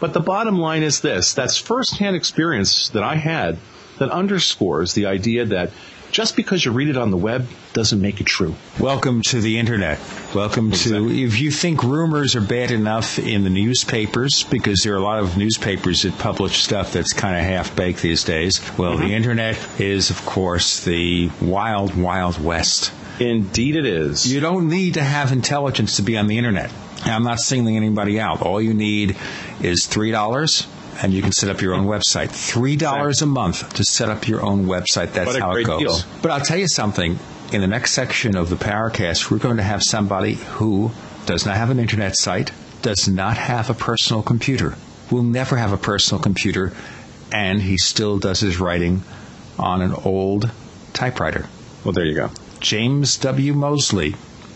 But 0.00 0.12
the 0.12 0.20
bottom 0.20 0.58
line 0.58 0.82
is 0.82 1.00
this 1.00 1.34
that's 1.34 1.56
firsthand 1.56 2.16
experience 2.16 2.88
that 2.90 3.02
I 3.02 3.16
had 3.16 3.58
that 3.98 4.10
underscores 4.10 4.94
the 4.94 5.06
idea 5.06 5.46
that 5.46 5.70
just 6.14 6.36
because 6.36 6.64
you 6.64 6.70
read 6.70 6.88
it 6.88 6.96
on 6.96 7.10
the 7.10 7.16
web 7.16 7.46
doesn't 7.72 8.00
make 8.00 8.20
it 8.20 8.26
true. 8.26 8.54
Welcome 8.78 9.22
to 9.22 9.40
the 9.40 9.58
internet. 9.58 9.98
Welcome 10.32 10.68
exactly. 10.68 11.08
to, 11.08 11.24
if 11.24 11.40
you 11.40 11.50
think 11.50 11.82
rumors 11.82 12.36
are 12.36 12.40
bad 12.40 12.70
enough 12.70 13.18
in 13.18 13.42
the 13.42 13.50
newspapers, 13.50 14.44
because 14.44 14.84
there 14.84 14.94
are 14.94 14.98
a 14.98 15.02
lot 15.02 15.18
of 15.18 15.36
newspapers 15.36 16.02
that 16.02 16.16
publish 16.18 16.62
stuff 16.62 16.92
that's 16.92 17.12
kind 17.12 17.36
of 17.36 17.42
half 17.42 17.74
baked 17.74 18.00
these 18.00 18.22
days, 18.22 18.60
well, 18.78 18.92
mm-hmm. 18.92 19.08
the 19.08 19.14
internet 19.14 19.80
is, 19.80 20.10
of 20.10 20.24
course, 20.24 20.84
the 20.84 21.30
wild, 21.40 21.96
wild 21.96 22.42
west. 22.42 22.92
Indeed, 23.20 23.76
it 23.76 23.86
is. 23.86 24.32
You 24.32 24.40
don't 24.40 24.68
need 24.68 24.94
to 24.94 25.02
have 25.02 25.32
intelligence 25.32 25.96
to 25.96 26.02
be 26.02 26.16
on 26.16 26.26
the 26.26 26.38
internet. 26.38 26.72
I'm 27.04 27.22
not 27.22 27.40
singling 27.40 27.76
anybody 27.76 28.18
out. 28.18 28.42
All 28.42 28.60
you 28.60 28.74
need 28.74 29.16
is 29.62 29.86
three 29.86 30.10
dollars 30.10 30.66
and 31.02 31.12
you 31.12 31.22
can 31.22 31.32
set 31.32 31.50
up 31.50 31.60
your 31.60 31.74
own 31.74 31.86
website. 31.86 32.30
Three 32.30 32.76
dollars 32.76 33.22
a 33.22 33.26
month 33.26 33.74
to 33.74 33.84
set 33.84 34.08
up 34.08 34.28
your 34.28 34.42
own 34.42 34.66
website. 34.66 35.12
That's 35.12 35.36
how 35.36 35.52
it 35.52 35.64
goes. 35.64 35.80
Deal. 35.80 35.98
But 36.22 36.30
I'll 36.30 36.40
tell 36.40 36.58
you 36.58 36.68
something. 36.68 37.18
In 37.52 37.60
the 37.60 37.66
next 37.66 37.92
section 37.92 38.36
of 38.36 38.48
the 38.48 38.56
Paracast, 38.56 39.30
we're 39.30 39.38
going 39.38 39.58
to 39.58 39.62
have 39.62 39.82
somebody 39.82 40.34
who 40.34 40.90
does 41.26 41.46
not 41.46 41.56
have 41.56 41.70
an 41.70 41.78
internet 41.78 42.16
site, 42.16 42.50
does 42.82 43.06
not 43.06 43.36
have 43.36 43.70
a 43.70 43.74
personal 43.74 44.22
computer, 44.22 44.76
will 45.10 45.22
never 45.22 45.56
have 45.56 45.72
a 45.72 45.76
personal 45.76 46.20
computer, 46.20 46.72
and 47.30 47.60
he 47.60 47.78
still 47.78 48.18
does 48.18 48.40
his 48.40 48.58
writing 48.58 49.02
on 49.58 49.82
an 49.82 49.92
old 49.92 50.50
typewriter. 50.94 51.46
Well, 51.84 51.92
there 51.92 52.06
you 52.06 52.14
go. 52.14 52.30
James 52.64 53.18
W. 53.18 53.52
Moseley 53.52 54.14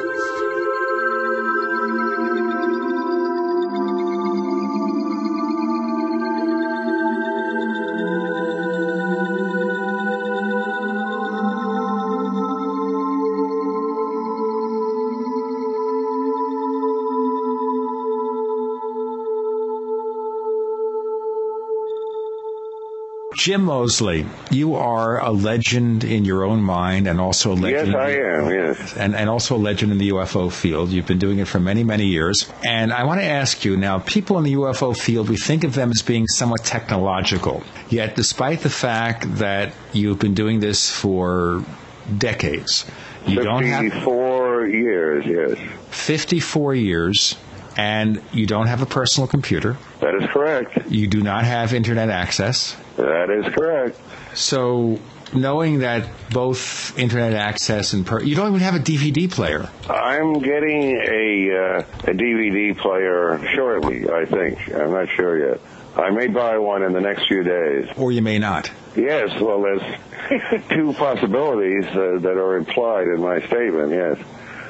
Jim 23.41 23.63
Moseley, 23.63 24.27
you 24.51 24.75
are 24.75 25.19
a 25.19 25.31
legend 25.31 26.03
in 26.03 26.25
your 26.25 26.43
own 26.43 26.61
mind 26.61 27.07
and 27.07 27.19
also 27.19 27.53
a 27.53 27.55
legend. 27.55 27.87
Yes, 27.87 27.95
I 27.95 28.09
am, 28.11 28.49
yes. 28.51 28.95
And, 28.95 29.15
and 29.15 29.31
also 29.31 29.55
a 29.55 29.57
legend 29.57 29.91
in 29.91 29.97
the 29.97 30.09
UFO 30.09 30.51
field. 30.51 30.91
You've 30.91 31.07
been 31.07 31.17
doing 31.17 31.39
it 31.39 31.47
for 31.47 31.59
many, 31.59 31.83
many 31.83 32.05
years. 32.05 32.47
And 32.63 32.93
I 32.93 33.03
want 33.03 33.19
to 33.19 33.25
ask 33.25 33.65
you 33.65 33.77
now, 33.77 33.97
people 33.97 34.37
in 34.37 34.43
the 34.43 34.53
UFO 34.53 34.95
field, 34.95 35.27
we 35.27 35.37
think 35.37 35.63
of 35.63 35.73
them 35.73 35.89
as 35.89 36.03
being 36.03 36.27
somewhat 36.27 36.63
technological. 36.63 37.63
Yet, 37.89 38.15
despite 38.15 38.59
the 38.59 38.69
fact 38.69 39.23
that 39.37 39.73
you've 39.91 40.19
been 40.19 40.35
doing 40.35 40.59
this 40.59 40.91
for 40.91 41.65
decades, 42.15 42.85
you 43.25 43.41
don't 43.41 43.65
have. 43.65 43.85
54 43.85 44.67
years, 44.67 45.25
yes. 45.25 45.57
54 45.89 46.75
years 46.75 47.35
and 47.77 48.21
you 48.31 48.45
don't 48.45 48.67
have 48.67 48.81
a 48.81 48.85
personal 48.85 49.27
computer. 49.27 49.77
That 49.99 50.15
is 50.15 50.29
correct. 50.29 50.91
You 50.91 51.07
do 51.07 51.21
not 51.21 51.45
have 51.45 51.73
internet 51.73 52.09
access. 52.09 52.75
That 52.97 53.29
is 53.29 53.53
correct. 53.53 53.99
So, 54.33 54.99
knowing 55.33 55.79
that 55.79 56.07
both 56.31 56.97
internet 56.97 57.33
access 57.33 57.93
and 57.93 58.05
per- 58.05 58.21
you 58.21 58.35
don't 58.35 58.49
even 58.49 58.59
have 58.61 58.75
a 58.75 58.79
DVD 58.79 59.31
player. 59.31 59.69
I'm 59.89 60.39
getting 60.39 60.97
a 60.97 61.51
uh, 61.51 61.79
a 62.03 62.13
DVD 62.13 62.77
player 62.77 63.39
shortly. 63.55 64.09
I 64.09 64.25
think 64.25 64.73
I'm 64.73 64.91
not 64.91 65.09
sure 65.09 65.49
yet. 65.51 65.61
I 65.95 66.09
may 66.09 66.27
buy 66.27 66.57
one 66.57 66.83
in 66.83 66.93
the 66.93 67.01
next 67.01 67.27
few 67.27 67.43
days. 67.43 67.89
Or 67.97 68.11
you 68.13 68.21
may 68.21 68.39
not. 68.39 68.71
Yes, 68.95 69.39
well, 69.41 69.61
there's 69.61 70.63
two 70.69 70.93
possibilities 70.93 71.85
uh, 71.87 72.19
that 72.19 72.37
are 72.37 72.57
implied 72.57 73.07
in 73.07 73.21
my 73.21 73.45
statement. 73.47 73.91
Yes 73.91 74.17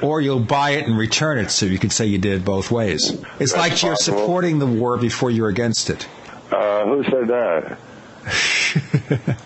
or 0.02 0.20
you'll 0.20 0.40
buy 0.40 0.70
it 0.70 0.86
and 0.86 0.96
return 0.98 1.38
it 1.38 1.50
so 1.50 1.66
you 1.66 1.78
can 1.78 1.90
say 1.90 2.06
you 2.06 2.18
did 2.18 2.40
it 2.40 2.44
both 2.44 2.70
ways. 2.70 3.10
It's 3.38 3.52
That's 3.52 3.56
like 3.56 3.82
you're 3.82 3.96
supporting 3.96 4.58
the 4.58 4.66
war 4.66 4.96
before 4.98 5.30
you're 5.30 5.48
against 5.48 5.90
it. 5.90 6.08
Uh, 6.50 6.84
who 6.84 7.04
said 7.04 7.28
that? 7.28 7.78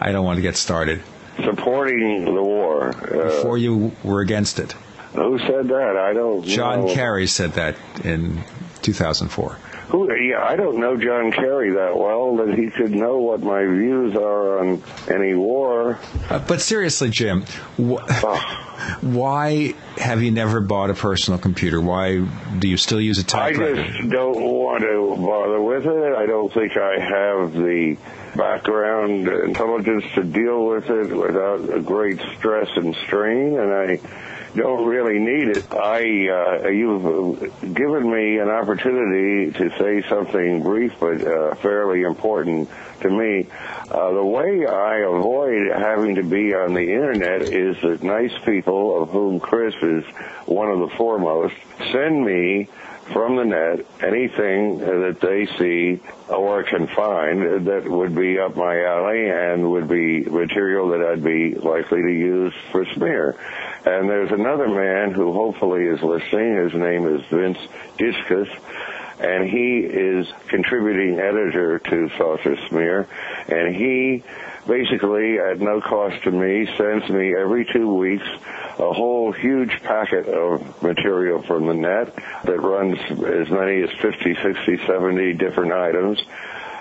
I 0.00 0.12
don't 0.12 0.24
want 0.24 0.36
to 0.36 0.42
get 0.42 0.56
started. 0.56 1.02
Supporting 1.44 2.24
the 2.24 2.42
war. 2.42 2.88
Uh, 2.88 3.24
before 3.24 3.58
you 3.58 3.92
were 4.02 4.20
against 4.20 4.58
it. 4.58 4.72
Who 5.14 5.38
said 5.38 5.68
that? 5.68 5.96
I 5.96 6.12
don't 6.12 6.44
John 6.44 6.86
know. 6.86 6.94
Kerry 6.94 7.26
said 7.26 7.52
that 7.54 7.76
in 8.04 8.42
2004. 8.82 9.58
Who? 9.88 10.12
Yeah, 10.12 10.42
I 10.44 10.56
don't 10.56 10.78
know 10.78 10.96
John 10.96 11.30
Kerry 11.30 11.70
that 11.74 11.96
well 11.96 12.36
that 12.36 12.58
he 12.58 12.70
could 12.70 12.90
know 12.90 13.18
what 13.18 13.40
my 13.40 13.64
views 13.64 14.16
are 14.16 14.58
on 14.58 14.82
any 15.08 15.34
war. 15.34 15.98
Uh, 16.28 16.40
but 16.40 16.60
seriously, 16.60 17.08
Jim, 17.08 17.44
wh- 17.78 18.02
why 19.00 19.74
have 19.96 20.22
you 20.22 20.30
never 20.30 20.60
bought 20.60 20.90
a 20.90 20.94
personal 20.94 21.38
computer? 21.38 21.80
Why 21.80 22.18
do 22.58 22.68
you 22.68 22.76
still 22.76 23.00
use 23.00 23.18
a 23.18 23.24
typewriter? 23.24 23.80
I 23.80 23.86
just 23.98 24.10
don't 24.10 24.40
want 24.40 24.82
to 24.82 25.16
bother 25.16 25.60
with 25.60 25.86
it. 25.86 26.14
I 26.14 26.26
don't 26.26 26.52
think 26.52 26.76
I 26.76 26.98
have 26.98 27.52
the 27.52 27.96
background 28.36 29.28
intelligence 29.28 30.04
to 30.14 30.22
deal 30.22 30.66
with 30.66 30.88
it 30.90 31.14
without 31.14 31.74
a 31.74 31.80
great 31.80 32.20
stress 32.36 32.68
and 32.76 32.94
strain, 33.06 33.58
and 33.58 33.72
I 33.72 34.00
don't 34.54 34.86
really 34.86 35.18
need 35.18 35.48
it. 35.48 35.72
I 35.72 36.28
uh, 36.28 36.68
you've 36.68 37.40
given 37.74 38.10
me 38.10 38.38
an 38.38 38.48
opportunity 38.48 39.52
to 39.52 39.70
say 39.78 40.08
something 40.08 40.62
brief 40.62 40.94
but 40.98 41.26
uh, 41.26 41.54
fairly 41.56 42.02
important 42.02 42.70
to 43.02 43.10
me. 43.10 43.46
Uh, 43.90 44.12
the 44.12 44.24
way 44.24 44.66
I 44.66 44.96
avoid 44.98 45.70
having 45.72 46.14
to 46.16 46.22
be 46.22 46.54
on 46.54 46.74
the 46.74 46.80
internet 46.80 47.42
is 47.42 47.76
that 47.82 48.02
nice 48.02 48.32
people, 48.44 49.02
of 49.02 49.10
whom 49.10 49.40
Chris 49.40 49.74
is 49.82 50.04
one 50.46 50.70
of 50.70 50.80
the 50.80 50.96
foremost, 50.96 51.54
send 51.92 52.24
me 52.24 52.68
from 53.12 53.36
the 53.36 53.44
net 53.44 53.86
anything 54.02 54.78
that 54.78 55.18
they 55.20 55.46
see 55.58 56.00
or 56.28 56.62
can 56.64 56.86
find 56.88 57.66
that 57.66 57.88
would 57.88 58.14
be 58.14 58.38
up 58.38 58.56
my 58.56 58.84
alley 58.84 59.28
and 59.30 59.70
would 59.70 59.88
be 59.88 60.24
material 60.24 60.88
that 60.88 61.02
I'd 61.02 61.22
be 61.22 61.54
likely 61.54 62.02
to 62.02 62.12
use 62.12 62.54
for 62.72 62.84
smear. 62.94 63.36
And 63.84 64.08
there's 64.08 64.32
another 64.32 64.68
man 64.68 65.12
who 65.12 65.32
hopefully 65.32 65.84
is 65.84 66.02
listening. 66.02 66.56
His 66.56 66.74
name 66.74 67.06
is 67.06 67.22
Vince 67.30 67.58
Discus 67.96 68.48
and 69.18 69.48
he 69.48 69.78
is 69.78 70.26
contributing 70.48 71.18
editor 71.18 71.78
to 71.78 72.10
Saucer 72.18 72.56
Smear, 72.68 73.08
and 73.48 73.74
he 73.74 74.22
basically, 74.66 75.38
at 75.38 75.60
no 75.60 75.80
cost 75.80 76.22
to 76.24 76.30
me, 76.30 76.66
sends 76.76 77.08
me 77.08 77.34
every 77.34 77.64
two 77.72 77.94
weeks 77.94 78.26
a 78.78 78.92
whole 78.92 79.32
huge 79.32 79.82
packet 79.82 80.28
of 80.28 80.82
material 80.82 81.42
from 81.42 81.66
the 81.66 81.74
net 81.74 82.14
that 82.44 82.60
runs 82.60 82.98
as 83.10 83.50
many 83.50 83.82
as 83.82 83.90
50, 84.00 84.34
60, 84.42 84.86
70 84.86 85.32
different 85.34 85.72
items 85.72 86.22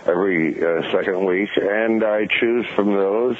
every 0.05 0.55
uh, 0.63 0.91
second 0.91 1.25
week, 1.25 1.49
and 1.57 2.03
I 2.03 2.27
choose 2.27 2.65
from 2.75 2.93
those 2.93 3.37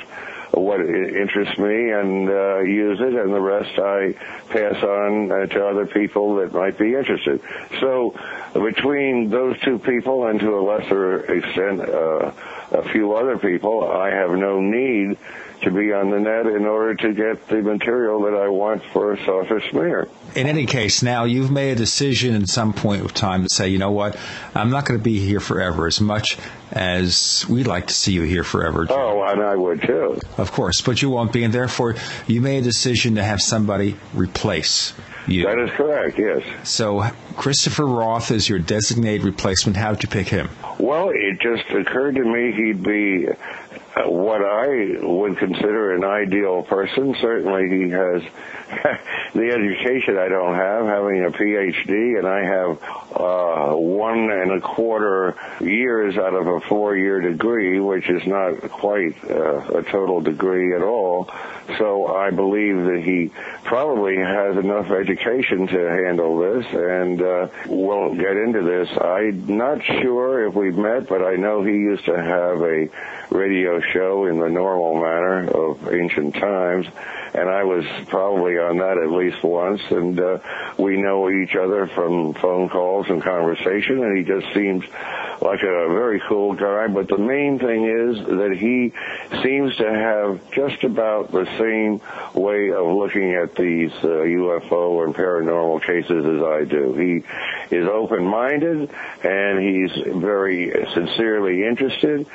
what 0.51 0.79
interests 0.81 1.57
me 1.57 1.91
and 1.91 2.29
uh, 2.29 2.59
use 2.59 2.99
it, 2.99 3.13
and 3.13 3.33
the 3.33 3.41
rest 3.41 3.77
I 3.79 4.13
pass 4.49 4.81
on 4.83 5.31
uh, 5.31 5.45
to 5.47 5.67
other 5.67 5.85
people 5.85 6.35
that 6.37 6.53
might 6.53 6.77
be 6.77 6.95
interested. 6.95 7.41
So 7.79 8.15
between 8.53 9.29
those 9.29 9.59
two 9.61 9.79
people 9.79 10.27
and 10.27 10.39
to 10.39 10.57
a 10.57 10.61
lesser 10.61 11.19
extent 11.31 11.81
uh, 11.81 12.31
a 12.71 12.89
few 12.91 13.13
other 13.13 13.37
people, 13.37 13.89
I 13.89 14.09
have 14.11 14.31
no 14.31 14.59
need 14.59 15.17
to 15.61 15.71
be 15.71 15.93
on 15.93 16.09
the 16.09 16.19
net 16.19 16.45
in 16.45 16.65
order 16.65 16.95
to 16.95 17.13
get 17.13 17.47
the 17.47 17.61
material 17.61 18.21
that 18.23 18.33
I 18.33 18.47
want 18.47 18.83
for 18.93 19.13
a 19.13 19.25
saucer 19.25 19.61
smear. 19.69 20.07
In 20.35 20.47
any 20.47 20.65
case, 20.65 21.01
now 21.01 21.23
you've 21.23 21.51
made 21.51 21.71
a 21.71 21.75
decision 21.75 22.35
at 22.35 22.49
some 22.49 22.73
point 22.73 23.03
of 23.03 23.13
time 23.13 23.43
to 23.43 23.49
say, 23.49 23.69
you 23.69 23.77
know 23.77 23.91
what, 23.91 24.17
I'm 24.53 24.69
not 24.69 24.85
going 24.85 24.99
to 24.99 25.03
be 25.03 25.19
here 25.19 25.39
forever 25.39 25.87
as 25.87 26.01
much 26.01 26.37
as 26.71 27.45
we'd 27.47 27.67
like 27.67 27.87
to 27.87 27.93
see 27.93 28.11
you 28.11 28.23
here 28.23 28.43
forever. 28.43 28.85
Jim. 28.85 28.97
Oh, 28.97 29.23
and 29.23 29.41
I 29.41 29.55
would 29.55 29.81
too. 29.81 30.19
Of 30.37 30.51
course, 30.51 30.81
but 30.81 31.01
you 31.01 31.09
won't 31.09 31.31
be, 31.31 31.43
and 31.43 31.53
therefore 31.53 31.95
you 32.27 32.41
made 32.41 32.59
a 32.59 32.63
decision 32.63 33.15
to 33.15 33.23
have 33.23 33.41
somebody 33.41 33.95
replace 34.13 34.93
you. 35.27 35.43
That 35.45 35.59
is 35.59 35.71
correct, 35.71 36.19
yes. 36.19 36.43
So 36.67 37.09
Christopher 37.35 37.85
Roth 37.85 38.31
is 38.31 38.47
your 38.47 38.59
designated 38.59 39.25
replacement. 39.25 39.77
How'd 39.77 40.03
you 40.03 40.09
pick 40.09 40.27
him? 40.27 40.49
Well, 40.79 41.09
it 41.09 41.39
just 41.39 41.69
occurred 41.69 42.15
to 42.15 42.23
me 42.23 42.51
he'd 42.51 42.83
be 42.83 43.27
what 44.03 44.41
I 44.41 44.97
would 45.01 45.37
consider 45.37 45.95
an 45.95 46.03
ideal 46.03 46.63
person. 46.63 47.15
Certainly, 47.21 47.69
he 47.69 47.89
has 47.91 48.21
the 49.33 49.51
education 49.51 50.17
I 50.17 50.27
don't 50.27 50.55
have, 50.55 50.85
having 50.85 51.23
a 51.23 51.31
PhD, 51.31 52.17
and 52.17 52.27
I 52.27 52.43
have 52.43 52.81
uh, 53.15 53.75
one 53.75 54.31
and 54.31 54.51
a 54.51 54.59
quarter 54.59 55.35
years 55.61 56.17
out 56.17 56.33
of 56.33 56.47
a 56.47 56.59
four-year 56.61 57.21
degree, 57.21 57.79
which 57.79 58.09
is 58.09 58.25
not 58.27 58.59
quite 58.69 59.15
uh, 59.29 59.79
a 59.79 59.83
total 59.83 60.19
degree 60.19 60.75
at 60.75 60.81
all. 60.81 61.29
So 61.77 62.07
I 62.15 62.31
believe 62.31 62.75
that 62.85 63.01
he 63.03 63.31
probably 63.63 64.17
has 64.17 64.57
enough 64.57 64.91
education 64.91 65.67
to 65.67 65.79
handle 65.89 66.37
this, 66.39 66.65
and 66.71 67.21
uh, 67.21 67.47
we'll 67.67 68.13
get 68.15 68.35
into 68.37 68.61
this. 68.61 68.89
I'm 68.99 69.57
not 69.57 69.83
sure 69.83 70.47
if 70.47 70.53
we've 70.53 70.77
met, 70.77 71.07
but 71.07 71.23
I 71.23 71.35
know 71.35 71.63
he 71.63 71.73
used 71.73 72.05
to 72.05 72.15
have 72.15 72.61
a 72.61 72.89
radio 73.29 73.81
show 73.93 74.25
in 74.25 74.39
the 74.39 74.49
normal 74.49 74.95
manner 74.95 75.47
of 75.49 75.93
ancient 75.93 76.35
times 76.35 76.87
and 77.35 77.49
I 77.49 77.63
was 77.65 77.83
probably 78.07 78.57
on 78.57 78.77
that 78.77 78.97
at 78.97 79.11
least 79.11 79.43
once. 79.43 79.81
And 79.89 80.17
uh, 80.17 80.37
we 80.77 80.95
know 81.01 81.29
each 81.29 81.53
other 81.55 81.85
from 81.87 82.33
phone 82.33 82.69
calls 82.69 83.07
and 83.09 83.21
conversation, 83.21 84.01
and 84.03 84.17
he 84.17 84.23
just 84.23 84.53
seems 84.53 84.85
like 85.41 85.59
a 85.61 85.87
very 85.89 86.21
cool 86.29 86.53
guy. 86.53 86.87
But 86.87 87.09
the 87.09 87.17
main 87.17 87.59
thing 87.59 87.83
is 87.83 88.25
that 88.25 88.55
he 88.57 88.93
seems 89.43 89.75
to 89.75 89.91
have 89.91 90.49
just 90.51 90.85
about 90.85 91.31
the 91.31 91.45
same 91.57 91.99
way 92.41 92.71
of 92.71 92.87
looking 92.87 93.33
at 93.33 93.53
these 93.55 93.91
uh, 94.01 94.23
UFO 94.23 95.03
and 95.03 95.13
paranormal 95.13 95.85
cases 95.85 96.25
as 96.25 96.41
I 96.41 96.63
do. 96.63 96.93
He 96.93 97.75
is 97.75 97.85
open-minded 97.85 98.89
and 99.23 99.59
he's 99.59 99.91
very 100.21 100.71
sincerely 100.93 101.65
interested, 101.65 102.27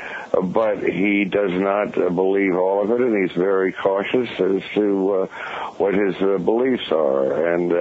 but 0.43 0.83
he 0.83 1.25
does 1.25 1.40
not 1.53 1.97
uh, 1.97 2.11
believe 2.11 2.55
all 2.55 2.83
of 2.83 2.91
it, 2.91 3.01
and 3.01 3.29
he's 3.29 3.37
very 3.37 3.73
cautious 3.73 4.29
as 4.41 4.63
to 4.75 5.13
uh, 5.13 5.27
what 5.79 5.95
his 5.95 6.15
uh, 6.21 6.39
beliefs 6.39 6.91
are. 6.91 7.55
And 7.55 7.73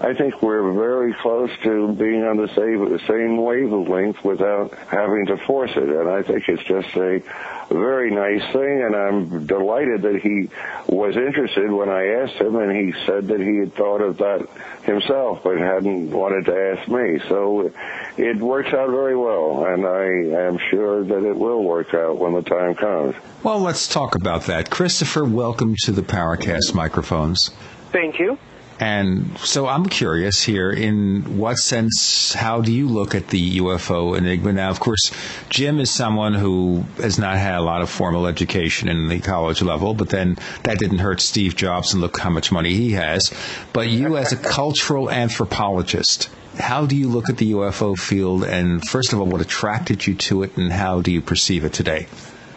I 0.00 0.14
think 0.14 0.42
we're 0.42 0.72
very 0.72 1.14
close 1.14 1.50
to 1.62 1.92
being 1.92 2.24
on 2.24 2.36
the 2.36 2.48
same, 2.54 2.98
same 3.06 3.36
wavelength 3.36 4.22
without 4.24 4.74
having 4.88 5.26
to 5.26 5.36
force 5.46 5.72
it. 5.74 5.88
And 5.88 6.08
I 6.08 6.22
think 6.22 6.48
it's 6.48 6.64
just 6.64 6.96
a 6.96 7.22
very 7.70 8.10
nice 8.10 8.52
thing, 8.52 8.82
and 8.82 8.94
I'm 8.94 9.46
delighted 9.46 10.02
that 10.02 10.20
he 10.20 10.48
was 10.86 11.16
interested 11.16 11.70
when 11.70 11.88
I 11.88 12.22
asked 12.22 12.34
him, 12.34 12.56
and 12.56 12.70
he 12.70 12.92
said 13.06 13.28
that 13.28 13.40
he 13.40 13.56
had 13.56 13.74
thought 13.74 14.00
of 14.00 14.18
that 14.18 14.48
himself, 14.84 15.40
but 15.42 15.58
hadn't 15.58 16.10
wanted 16.10 16.44
to 16.46 16.54
ask 16.54 16.88
me. 16.88 17.20
So 17.28 17.72
it 18.16 18.36
works 18.36 18.72
out 18.72 18.90
very 18.90 19.16
well, 19.16 19.64
and 19.66 19.86
I 19.86 20.46
am 20.48 20.58
sure 20.70 21.04
that 21.04 21.24
it 21.24 21.36
will 21.36 21.62
work 21.62 21.94
out 21.94 22.18
when 22.18 22.34
the 22.34 22.42
time 22.42 22.74
comes. 22.74 22.93
Well, 23.42 23.60
let's 23.60 23.88
talk 23.88 24.14
about 24.14 24.44
that. 24.44 24.70
Christopher, 24.70 25.24
welcome 25.24 25.74
to 25.84 25.92
the 25.92 26.02
Paracast 26.02 26.74
microphones. 26.74 27.50
Thank 27.92 28.18
you. 28.18 28.38
And 28.80 29.38
so 29.38 29.68
I'm 29.68 29.86
curious 29.86 30.42
here 30.42 30.70
in 30.70 31.38
what 31.38 31.58
sense, 31.58 32.32
how 32.34 32.60
do 32.60 32.72
you 32.72 32.88
look 32.88 33.14
at 33.14 33.28
the 33.28 33.58
UFO 33.58 34.18
enigma? 34.18 34.52
Now, 34.52 34.70
of 34.70 34.80
course, 34.80 35.12
Jim 35.48 35.78
is 35.78 35.90
someone 35.90 36.34
who 36.34 36.84
has 36.96 37.18
not 37.18 37.36
had 37.36 37.58
a 37.58 37.62
lot 37.62 37.82
of 37.82 37.90
formal 37.90 38.26
education 38.26 38.88
in 38.88 39.08
the 39.08 39.20
college 39.20 39.62
level, 39.62 39.94
but 39.94 40.08
then 40.08 40.36
that 40.64 40.78
didn't 40.78 40.98
hurt 40.98 41.20
Steve 41.20 41.54
Jobs 41.54 41.92
and 41.92 42.02
look 42.02 42.18
how 42.18 42.30
much 42.30 42.50
money 42.50 42.74
he 42.74 42.92
has. 42.92 43.32
But 43.72 43.88
you, 43.88 44.16
as 44.16 44.32
a 44.32 44.36
cultural 44.36 45.08
anthropologist, 45.08 46.28
how 46.58 46.84
do 46.86 46.96
you 46.96 47.08
look 47.08 47.28
at 47.28 47.36
the 47.36 47.52
UFO 47.52 47.96
field? 47.96 48.42
And 48.42 48.84
first 48.86 49.12
of 49.12 49.20
all, 49.20 49.26
what 49.26 49.40
attracted 49.40 50.06
you 50.06 50.14
to 50.14 50.42
it 50.42 50.56
and 50.56 50.72
how 50.72 51.00
do 51.00 51.12
you 51.12 51.20
perceive 51.20 51.64
it 51.64 51.72
today? 51.72 52.08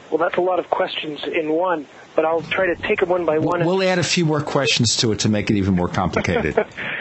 Well, 0.10 0.18
that's 0.18 0.38
a 0.38 0.42
lot 0.42 0.60
of 0.60 0.70
questions 0.70 1.20
in 1.26 1.52
one, 1.52 1.86
but 2.16 2.26
I'll 2.26 2.42
try 2.42 2.68
to 2.68 2.76
take 2.76 3.02
them 3.02 3.10
one 3.10 3.26
by 3.26 3.40
one. 3.40 3.66
We'll 3.66 3.84
add 3.84 4.00
a 4.00 4.04
few 4.04 4.26
more 4.26 4.42
questions 4.42 4.96
to 4.98 5.12
it 5.12 5.20
to 5.20 5.30
make 5.30 5.50
it 5.50 5.56
even 5.58 5.76
more 5.76 5.90
complicated. 5.90 6.56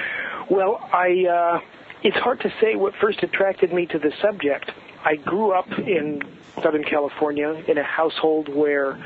well, 0.51 0.89
I 0.93 1.27
uh, 1.27 1.61
it's 2.03 2.17
hard 2.17 2.41
to 2.41 2.53
say 2.61 2.75
what 2.75 2.95
first 3.01 3.23
attracted 3.23 3.73
me 3.73 3.87
to 3.87 3.99
the 3.99 4.13
subject. 4.21 4.71
I 5.05 5.17
grew 5.17 5.53
up 5.53 5.71
in 5.79 6.23
Southern 6.63 6.85
California 6.85 7.63
in 7.69 7.79
a 7.79 7.85
household 7.85 8.49
where 8.49 8.99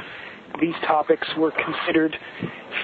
these 0.61 0.75
topics 0.87 1.29
were 1.37 1.51
considered 1.51 2.19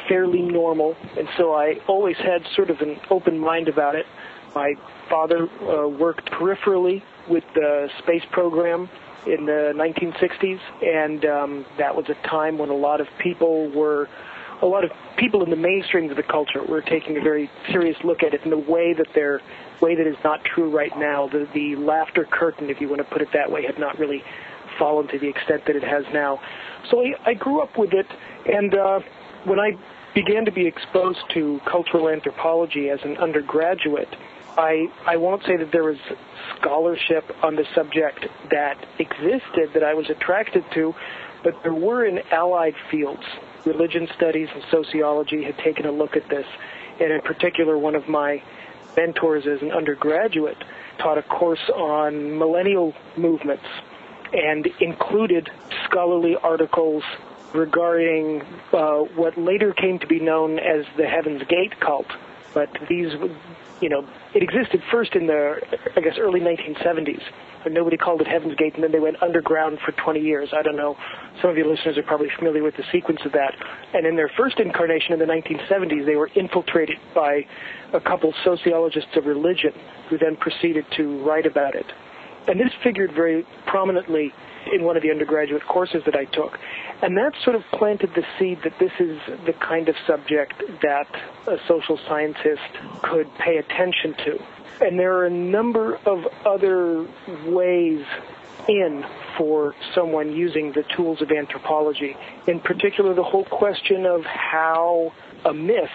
fairly 0.08 0.42
normal, 0.42 0.96
and 1.18 1.28
so 1.36 1.54
I 1.54 1.80
always 1.88 2.16
had 2.16 2.46
sort 2.54 2.70
of 2.70 2.80
an 2.80 3.00
open 3.10 3.38
mind 3.38 3.68
about 3.68 3.94
it. 3.94 4.06
My 4.54 4.74
father 5.08 5.48
uh, 5.62 5.88
worked 5.88 6.30
peripherally 6.30 7.02
with 7.28 7.44
the 7.54 7.90
space 7.98 8.24
program 8.30 8.88
in 9.26 9.46
the 9.46 9.72
1960s, 9.74 10.60
and 10.82 11.24
um, 11.24 11.66
that 11.78 11.94
was 11.94 12.06
a 12.08 12.28
time 12.28 12.58
when 12.58 12.70
a 12.70 12.74
lot 12.76 13.00
of 13.00 13.06
people 13.22 13.70
were, 13.72 14.08
a 14.62 14.66
lot 14.66 14.84
of 14.84 14.90
people 15.18 15.42
in 15.42 15.50
the 15.50 15.56
mainstream 15.56 16.10
of 16.10 16.16
the 16.16 16.22
culture 16.22 16.62
were 16.68 16.82
taking 16.82 17.16
a 17.16 17.20
very 17.20 17.50
serious 17.70 17.96
look 18.04 18.22
at 18.22 18.34
it 18.34 18.42
in 18.44 18.52
a 18.52 18.58
way 18.58 18.94
that 18.94 19.06
they're 19.14 19.40
way 19.82 19.94
that 19.94 20.06
is 20.06 20.16
not 20.24 20.40
true 20.44 20.74
right 20.74 20.96
now. 20.96 21.28
The 21.28 21.46
the 21.52 21.76
laughter 21.76 22.26
curtain, 22.30 22.70
if 22.70 22.80
you 22.80 22.88
want 22.88 23.00
to 23.00 23.12
put 23.12 23.20
it 23.20 23.28
that 23.34 23.50
way, 23.50 23.64
had 23.64 23.78
not 23.78 23.98
really 23.98 24.22
fallen 24.78 25.08
to 25.08 25.18
the 25.18 25.28
extent 25.28 25.62
that 25.66 25.76
it 25.76 25.82
has 25.82 26.04
now. 26.12 26.40
So 26.90 27.00
I, 27.00 27.30
I 27.30 27.34
grew 27.34 27.62
up 27.62 27.76
with 27.76 27.92
it, 27.92 28.06
and 28.46 28.74
uh, 28.74 29.00
when 29.44 29.58
I 29.58 29.72
began 30.14 30.44
to 30.44 30.52
be 30.52 30.66
exposed 30.66 31.18
to 31.34 31.60
cultural 31.70 32.08
anthropology 32.08 32.88
as 32.88 32.98
an 33.04 33.16
undergraduate, 33.18 34.08
I 34.56 34.88
I 35.04 35.16
won't 35.16 35.44
say 35.44 35.56
that 35.56 35.72
there 35.72 35.84
was 35.84 35.98
scholarship 36.58 37.24
on 37.42 37.56
the 37.56 37.66
subject 37.74 38.26
that 38.50 38.78
existed 38.98 39.72
that 39.74 39.82
I 39.82 39.94
was 39.94 40.08
attracted 40.10 40.64
to, 40.72 40.94
but 41.42 41.62
there 41.62 41.74
were 41.74 42.04
in 42.04 42.20
allied 42.30 42.74
fields. 42.90 43.22
Religion 43.64 44.08
studies 44.14 44.48
and 44.54 44.62
sociology 44.70 45.42
had 45.42 45.58
taken 45.58 45.86
a 45.86 45.92
look 45.92 46.16
at 46.16 46.28
this, 46.28 46.46
and 47.00 47.12
in 47.12 47.20
particular, 47.20 47.76
one 47.76 47.94
of 47.94 48.08
my 48.08 48.42
mentors 48.96 49.46
as 49.46 49.60
an 49.60 49.72
undergraduate 49.72 50.56
taught 50.98 51.18
a 51.18 51.22
course 51.22 51.68
on 51.74 52.38
millennial 52.38 52.94
movements 53.16 53.66
and 54.32 54.66
included 54.80 55.50
scholarly 55.84 56.36
articles 56.36 57.02
regarding 57.54 58.42
uh, 58.72 58.98
what 59.14 59.36
later 59.36 59.72
came 59.72 59.98
to 59.98 60.06
be 60.06 60.20
known 60.20 60.58
as 60.58 60.84
the 60.96 61.06
Heaven's 61.06 61.42
Gate 61.44 61.78
cult. 61.80 62.06
But 62.54 62.70
these, 62.88 63.12
you 63.80 63.88
know, 63.88 64.06
it 64.34 64.42
existed 64.42 64.82
first 64.90 65.14
in 65.14 65.26
the, 65.26 65.60
I 65.96 66.00
guess, 66.00 66.14
early 66.18 66.40
1970s. 66.40 67.22
But 67.62 67.72
nobody 67.72 67.96
called 67.96 68.20
it 68.20 68.26
Heaven's 68.26 68.54
Gate, 68.54 68.74
and 68.74 68.84
then 68.84 68.92
they 68.92 69.00
went 69.00 69.22
underground 69.22 69.80
for 69.84 69.92
20 69.92 70.20
years. 70.20 70.50
I 70.52 70.62
don't 70.62 70.76
know. 70.76 70.96
Some 71.40 71.50
of 71.50 71.56
your 71.56 71.66
listeners 71.66 71.98
are 71.98 72.02
probably 72.02 72.30
familiar 72.36 72.62
with 72.62 72.76
the 72.76 72.84
sequence 72.92 73.20
of 73.24 73.32
that. 73.32 73.54
And 73.92 74.06
in 74.06 74.16
their 74.16 74.30
first 74.36 74.60
incarnation 74.60 75.12
in 75.12 75.18
the 75.18 75.26
1970s, 75.26 76.06
they 76.06 76.16
were 76.16 76.30
infiltrated 76.34 76.98
by 77.14 77.46
a 77.92 78.00
couple 78.00 78.32
sociologists 78.44 79.16
of 79.16 79.26
religion 79.26 79.72
who 80.08 80.16
then 80.16 80.36
proceeded 80.36 80.86
to 80.96 81.22
write 81.24 81.46
about 81.46 81.74
it. 81.74 81.86
And 82.48 82.60
this 82.60 82.72
figured 82.84 83.12
very 83.12 83.44
prominently 83.66 84.32
in 84.72 84.84
one 84.84 84.96
of 84.96 85.02
the 85.02 85.10
undergraduate 85.10 85.64
courses 85.66 86.02
that 86.04 86.16
I 86.16 86.24
took. 86.24 86.58
And 87.02 87.16
that 87.16 87.32
sort 87.42 87.56
of 87.56 87.62
planted 87.72 88.14
the 88.14 88.24
seed 88.38 88.62
that 88.62 88.78
this 88.78 88.92
is 88.98 89.20
the 89.44 89.52
kind 89.52 89.88
of 89.88 89.96
subject 90.06 90.54
that 90.82 91.08
a 91.46 91.58
social 91.66 91.98
scientist 92.08 92.62
could 93.02 93.32
pay 93.38 93.58
attention 93.58 94.14
to. 94.24 94.42
And 94.80 94.98
there 94.98 95.16
are 95.16 95.26
a 95.26 95.30
number 95.30 95.96
of 96.06 96.26
other 96.44 97.06
ways 97.46 98.04
in 98.68 99.04
for 99.36 99.74
someone 99.94 100.32
using 100.32 100.72
the 100.72 100.82
tools 100.82 101.22
of 101.22 101.30
anthropology. 101.30 102.16
In 102.46 102.60
particular, 102.60 103.14
the 103.14 103.22
whole 103.22 103.44
question 103.44 104.06
of 104.06 104.24
how 104.24 105.12
a 105.44 105.54
myth 105.54 105.90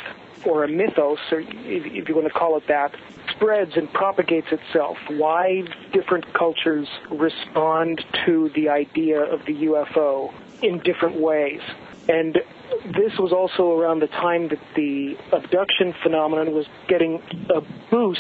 or 0.46 0.64
a 0.64 0.68
mythos, 0.68 1.20
or 1.32 1.42
if 1.42 2.10
you 2.10 2.16
want 2.16 2.28
to 2.28 2.34
call 2.34 2.58
it 2.58 2.68
that, 2.68 2.96
spreads 3.42 3.76
and 3.76 3.92
propagates 3.92 4.48
itself. 4.52 4.98
Why 5.08 5.64
different 5.94 6.32
cultures 6.34 6.88
respond 7.10 8.04
to 8.26 8.52
the 8.56 8.70
idea 8.70 9.20
of 9.20 9.46
the 9.46 9.54
UFO 9.66 10.32
in 10.62 10.80
different 10.80 11.20
ways. 11.20 11.62
And 12.08 12.38
this 12.86 13.18
was 13.18 13.32
also 13.32 13.80
around 13.80 14.02
the 14.02 14.08
time 14.08 14.50
that 14.50 14.60
the 14.76 15.18
abduction 15.32 15.94
phenomenon 16.04 16.54
was 16.54 16.68
getting 16.88 17.22
a 17.50 17.62
boost 17.90 18.20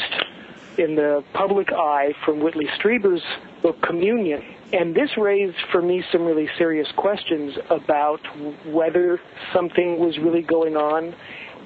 in 0.78 0.96
the 0.96 1.24
public 1.34 1.72
eye 1.72 2.14
from 2.26 2.40
Whitley 2.40 2.68
Strieber's 2.78 3.24
book 3.62 3.82
Communion. 3.82 4.44
And 4.74 4.96
this 4.96 5.18
raised 5.18 5.58
for 5.72 5.82
me 5.82 6.04
some 6.12 6.24
really 6.24 6.50
serious 6.58 6.88
questions 6.96 7.58
about 7.70 8.22
whether 8.66 9.20
something 9.54 10.00
was 10.00 10.18
really 10.18 10.42
going 10.42 10.78
on 10.78 11.14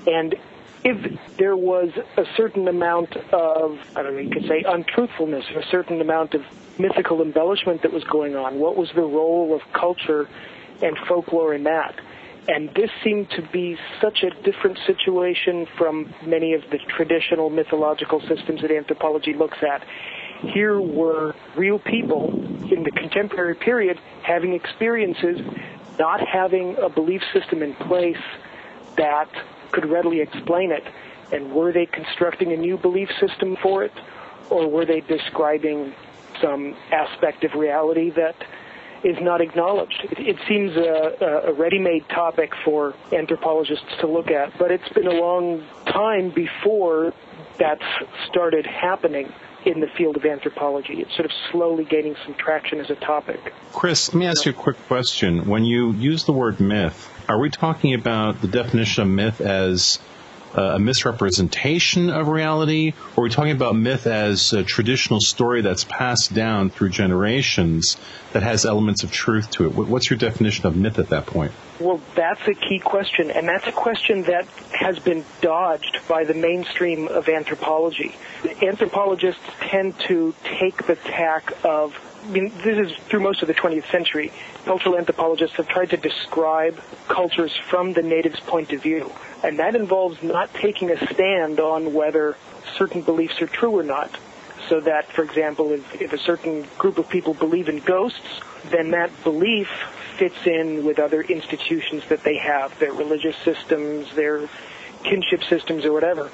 and 0.08 0.36
if 0.86 1.36
there 1.38 1.58
was 1.58 1.90
a 2.16 2.26
certain 2.38 2.68
amount 2.68 3.18
of, 3.34 3.80
I 3.96 4.04
don't 4.04 4.14
know, 4.14 4.22
you 4.22 4.30
could 4.30 4.48
say 4.48 4.64
untruthfulness, 4.66 5.46
or 5.54 5.60
a 5.60 5.66
certain 5.66 6.00
amount 6.00 6.36
of 6.36 6.46
mythical 6.78 7.24
embellishment 7.24 7.82
that 7.82 7.92
was 7.92 8.04
going 8.04 8.36
on, 8.36 8.60
what 8.60 8.78
was 8.78 8.92
the 8.94 9.02
role 9.02 9.56
of 9.56 9.62
culture 9.74 10.30
and 10.84 10.96
folklore 11.08 11.56
in 11.56 11.64
that? 11.64 12.00
And 12.48 12.72
this 12.76 12.92
seemed 13.04 13.32
to 13.32 13.42
be 13.42 13.78
such 14.00 14.22
a 14.22 14.30
different 14.44 14.78
situation 14.86 15.66
from 15.76 16.14
many 16.24 16.54
of 16.54 16.62
the 16.70 16.78
traditional 16.78 17.50
mythological 17.50 18.22
systems 18.22 18.62
that 18.62 18.70
anthropology 18.70 19.34
looks 19.34 19.58
at. 19.64 19.84
Here 20.54 20.80
were 20.80 21.34
real 21.56 21.80
people 21.80 22.30
in 22.72 22.84
the 22.84 22.92
contemporary 22.92 23.56
period 23.56 24.00
having 24.22 24.54
experiences, 24.54 25.42
not 25.98 26.20
having 26.28 26.78
a 26.78 26.90
belief 26.90 27.24
system 27.34 27.64
in 27.64 27.74
place 27.74 28.22
that 28.98 29.30
could 29.72 29.86
readily 29.86 30.22
explain 30.22 30.72
it. 30.72 30.84
And 31.32 31.54
were 31.54 31.72
they 31.72 31.86
constructing 31.86 32.54
a 32.54 32.58
new 32.58 32.78
belief 32.78 33.10
system 33.20 33.58
for 33.62 33.84
it? 33.84 33.94
Or 34.50 34.70
were 34.70 34.86
they 34.86 35.02
describing 35.02 35.94
some 36.42 36.76
aspect 36.92 37.44
of 37.44 37.54
reality 37.54 38.12
that 38.12 38.36
is 39.04 39.18
not 39.22 39.40
acknowledged. 39.40 40.04
It, 40.12 40.20
it 40.20 40.38
seems 40.48 40.76
a, 40.76 41.50
a 41.50 41.54
ready-made 41.54 42.10
topic 42.10 42.54
for 42.64 42.96
anthropologists 43.14 43.86
to 44.00 44.08
look 44.08 44.32
at, 44.32 44.58
but 44.58 44.72
it's 44.72 44.90
been 44.90 45.08
a 45.08 45.14
long 45.14 45.64
time 45.86 46.32
before 46.32 47.14
that's 47.60 47.84
started 48.28 48.66
happening 48.66 49.32
in 49.66 49.80
the 49.80 49.88
field 49.88 50.16
of 50.16 50.26
anthropology. 50.26 51.02
It's 51.02 51.16
sort 51.16 51.26
of 51.26 51.32
slowly 51.52 51.86
gaining 51.86 52.16
some 52.24 52.36
traction 52.36 52.80
as 52.80 52.90
a 52.90 52.96
topic. 52.96 53.54
Chris, 53.74 54.14
let 54.14 54.20
me 54.20 54.28
ask 54.28 54.46
you 54.46 54.52
a 54.52 54.56
quick 54.56 54.78
question. 54.88 55.48
When 55.48 55.66
you 55.66 55.92
use 55.94 56.26
the 56.26 56.34
word 56.34 56.60
myth, 56.60 57.12
are 57.28 57.40
we 57.40 57.50
talking 57.50 57.94
about 57.94 58.42
the 58.42 58.48
definition 58.48 59.04
of 59.04 59.10
myth 59.10 59.42
as 59.42 60.00
a 60.56 60.80
misrepresentation 60.80 62.10
of 62.10 62.28
reality, 62.28 62.94
or 63.16 63.22
are 63.22 63.24
we 63.24 63.30
talking 63.30 63.52
about 63.52 63.76
myth 63.76 64.08
as 64.08 64.54
a 64.54 64.64
traditional 64.64 65.20
story 65.20 65.62
that's 65.62 65.84
passed 65.84 66.34
down 66.34 66.70
through 66.70 66.90
generations 66.90 67.98
that 68.34 68.44
has 68.44 68.66
elements 68.66 69.04
of 69.04 69.12
truth 69.12 69.52
to 69.52 69.66
it? 69.66 69.76
What's 69.76 70.10
your 70.10 70.18
definition 70.18 70.66
of 70.66 70.76
myth 70.76 71.00
at 71.00 71.10
that 71.10 71.26
point? 71.26 71.52
Well, 71.80 72.00
that's 72.16 72.48
a 72.48 72.54
key 72.54 72.80
question, 72.80 73.32
and 73.32 73.48
that's 73.48 73.68
a 73.68 73.72
question 73.72 74.24
that 74.24 74.48
has 74.72 75.00
been 75.00 75.26
dodged 75.42 76.00
by 76.08 76.24
the 76.24 76.34
mainstream 76.34 77.08
of 77.08 77.28
anthropology. 77.28 78.16
Anthropologists 78.62 79.44
tend 79.60 80.00
to 80.02 80.34
take 80.44 80.88
the 80.88 80.96
tack 80.96 81.52
of 81.64 82.00
I 82.26 82.28
mean, 82.28 82.52
this 82.64 82.90
is 82.90 82.98
through 83.08 83.20
most 83.20 83.44
of 83.44 83.48
the 83.48 83.54
20th 83.54 83.90
century. 83.92 84.32
Cultural 84.66 84.98
anthropologists 84.98 85.58
have 85.58 85.68
tried 85.68 85.92
to 85.92 85.98
describe 85.98 86.82
cultures 87.08 87.56
from 87.70 87.94
the 87.94 88.02
native's 88.02 88.40
point 88.40 88.74
of 88.74 88.82
view. 88.82 89.12
And 89.44 89.60
that 89.60 89.76
involves 89.76 90.24
not 90.24 90.52
taking 90.56 90.90
a 90.90 91.14
stand 91.14 91.60
on 91.60 91.94
whether 91.94 92.36
certain 92.76 93.04
beliefs 93.04 93.40
are 93.44 93.48
true 93.48 93.78
or 93.78 93.84
not. 93.84 94.18
So 94.68 94.80
that, 94.82 95.12
for 95.12 95.24
example, 95.24 95.72
if, 95.72 96.02
if 96.02 96.14
a 96.14 96.18
certain 96.18 96.66
group 96.80 96.98
of 96.98 97.08
people 97.08 97.36
believe 97.36 97.70
in 97.70 97.80
ghosts, 97.80 98.42
then 98.72 98.90
that 98.92 99.12
belief 99.24 99.70
fits 100.18 100.48
in 100.48 100.84
with 100.84 100.98
other 100.98 101.22
institutions 101.22 102.04
that 102.10 102.24
they 102.24 102.38
have, 102.38 102.78
their 102.80 102.94
religious 102.94 103.36
systems, 103.44 104.12
their 104.16 104.50
kinship 105.04 105.44
systems, 105.44 105.86
or 105.86 105.94
whatever. 105.94 106.32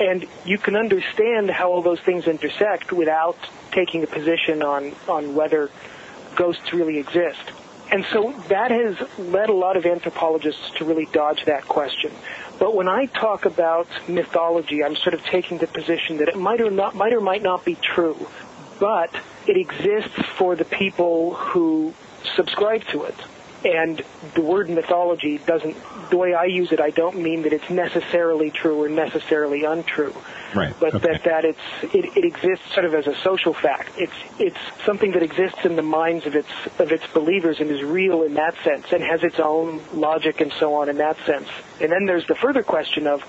And 0.00 0.26
you 0.46 0.56
can 0.56 0.76
understand 0.76 1.50
how 1.50 1.72
all 1.72 1.82
those 1.82 2.00
things 2.00 2.26
intersect 2.26 2.90
without 2.92 3.36
taking 3.72 4.02
a 4.02 4.06
position 4.06 4.62
on, 4.62 4.94
on 5.08 5.34
whether 5.34 5.70
ghosts 6.36 6.72
really 6.72 6.98
exist. 6.98 7.52
And 7.90 8.04
so 8.12 8.32
that 8.48 8.70
has 8.70 8.96
led 9.18 9.48
a 9.48 9.54
lot 9.54 9.76
of 9.76 9.86
anthropologists 9.86 10.70
to 10.78 10.84
really 10.84 11.06
dodge 11.06 11.44
that 11.44 11.68
question. 11.68 12.12
But 12.58 12.74
when 12.74 12.88
I 12.88 13.06
talk 13.06 13.44
about 13.44 13.86
mythology, 14.08 14.82
I'm 14.82 14.96
sort 14.96 15.14
of 15.14 15.22
taking 15.24 15.58
the 15.58 15.66
position 15.66 16.16
that 16.18 16.28
it 16.28 16.36
might 16.36 16.60
or 16.60 16.70
not 16.70 16.94
might 16.94 17.12
or 17.12 17.20
might 17.20 17.42
not 17.42 17.64
be 17.64 17.76
true, 17.76 18.26
but 18.80 19.14
it 19.46 19.56
exists 19.56 20.14
for 20.36 20.56
the 20.56 20.64
people 20.64 21.34
who 21.34 21.94
subscribe 22.34 22.84
to 22.86 23.04
it. 23.04 23.14
And 23.64 24.02
the 24.34 24.42
word 24.42 24.68
mythology 24.70 25.38
doesn't, 25.38 25.76
the 26.10 26.16
way 26.16 26.34
I 26.34 26.44
use 26.44 26.72
it, 26.72 26.80
I 26.80 26.90
don't 26.90 27.18
mean 27.18 27.42
that 27.42 27.52
it's 27.52 27.68
necessarily 27.70 28.50
true 28.50 28.82
or 28.82 28.88
necessarily 28.88 29.64
untrue. 29.64 30.14
Right. 30.56 30.74
But 30.80 30.94
okay. 30.94 31.12
that, 31.12 31.24
that 31.24 31.44
it's, 31.44 31.94
it, 31.94 32.16
it 32.16 32.24
exists 32.24 32.72
sort 32.72 32.86
of 32.86 32.94
as 32.94 33.06
a 33.06 33.14
social 33.16 33.52
fact. 33.52 33.90
It's, 33.98 34.12
it's 34.38 34.84
something 34.84 35.12
that 35.12 35.22
exists 35.22 35.64
in 35.64 35.76
the 35.76 35.82
minds 35.82 36.26
of 36.26 36.34
its, 36.34 36.48
of 36.78 36.90
its 36.92 37.06
believers 37.08 37.60
and 37.60 37.70
is 37.70 37.82
real 37.82 38.22
in 38.22 38.34
that 38.34 38.54
sense 38.64 38.86
and 38.92 39.02
has 39.02 39.22
its 39.22 39.38
own 39.38 39.80
logic 39.94 40.40
and 40.40 40.52
so 40.58 40.74
on 40.74 40.88
in 40.88 40.96
that 40.96 41.16
sense. 41.26 41.48
And 41.80 41.92
then 41.92 42.06
there's 42.06 42.26
the 42.26 42.34
further 42.34 42.62
question 42.62 43.06
of, 43.06 43.22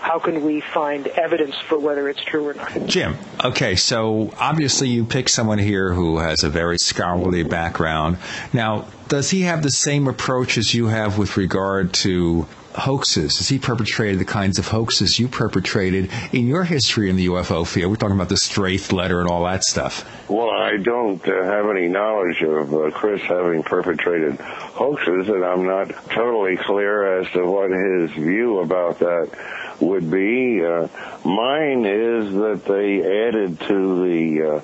how 0.00 0.18
can 0.18 0.44
we 0.44 0.62
find 0.62 1.06
evidence 1.08 1.54
for 1.68 1.78
whether 1.78 2.08
it's 2.08 2.24
true 2.24 2.48
or 2.48 2.54
not? 2.54 2.86
Jim, 2.86 3.18
okay, 3.44 3.76
so 3.76 4.32
obviously 4.38 4.88
you 4.88 5.04
pick 5.04 5.28
someone 5.28 5.58
here 5.58 5.92
who 5.92 6.18
has 6.18 6.42
a 6.42 6.48
very 6.48 6.78
scholarly 6.78 7.42
background. 7.42 8.16
Now, 8.52 8.86
does 9.08 9.30
he 9.30 9.42
have 9.42 9.62
the 9.62 9.70
same 9.70 10.08
approach 10.08 10.56
as 10.56 10.72
you 10.72 10.86
have 10.86 11.18
with 11.18 11.36
regard 11.36 11.92
to 11.94 12.46
hoaxes? 12.74 13.38
Has 13.38 13.48
he 13.48 13.58
perpetrated 13.58 14.18
the 14.18 14.24
kinds 14.24 14.58
of 14.58 14.68
hoaxes 14.68 15.18
you 15.18 15.28
perpetrated 15.28 16.10
in 16.32 16.46
your 16.46 16.64
history 16.64 17.10
in 17.10 17.16
the 17.16 17.26
UFO 17.26 17.66
field? 17.66 17.90
We're 17.90 17.96
talking 17.96 18.16
about 18.16 18.28
the 18.28 18.36
Straith 18.36 18.92
letter 18.92 19.20
and 19.20 19.28
all 19.28 19.44
that 19.44 19.64
stuff. 19.64 20.04
Well, 20.28 20.50
I 20.50 20.76
don't 20.76 21.26
uh, 21.26 21.44
have 21.44 21.68
any 21.68 21.88
knowledge 21.88 22.42
of 22.42 22.72
uh, 22.72 22.90
Chris 22.90 23.22
having 23.22 23.62
perpetrated 23.62 24.40
hoaxes, 24.40 25.28
and 25.28 25.44
I'm 25.44 25.66
not 25.66 25.88
totally 26.10 26.56
clear 26.56 27.20
as 27.20 27.30
to 27.32 27.44
what 27.44 27.70
his 27.70 28.10
view 28.12 28.60
about 28.60 29.00
that 29.00 29.30
would 29.80 30.10
be. 30.10 30.64
Uh, 30.64 30.88
mine 31.24 31.84
is 31.84 32.32
that 32.34 32.64
they 32.66 33.26
added 33.28 33.60
to 33.60 34.04
the 34.04 34.42
uh, 34.42 34.60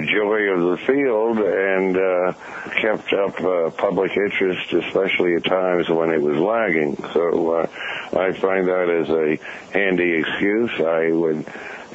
joy 0.00 0.42
of 0.50 0.60
the 0.60 0.86
field 0.86 1.38
and 1.38 1.96
uh, 1.96 2.32
kept 2.80 3.12
up 3.12 3.40
uh, 3.40 3.70
public 3.70 4.16
interest, 4.16 4.72
especially 4.72 5.34
at 5.34 5.44
times 5.44 5.88
when 5.88 6.10
it 6.10 6.20
was 6.20 6.36
lagging. 6.38 6.96
So 7.12 7.54
uh, 7.54 7.66
I 8.18 8.32
find 8.32 8.68
that 8.68 8.88
as 8.88 9.08
a 9.10 9.38
handy 9.72 10.14
excuse. 10.14 10.70
I 10.80 11.10
would 11.12 11.46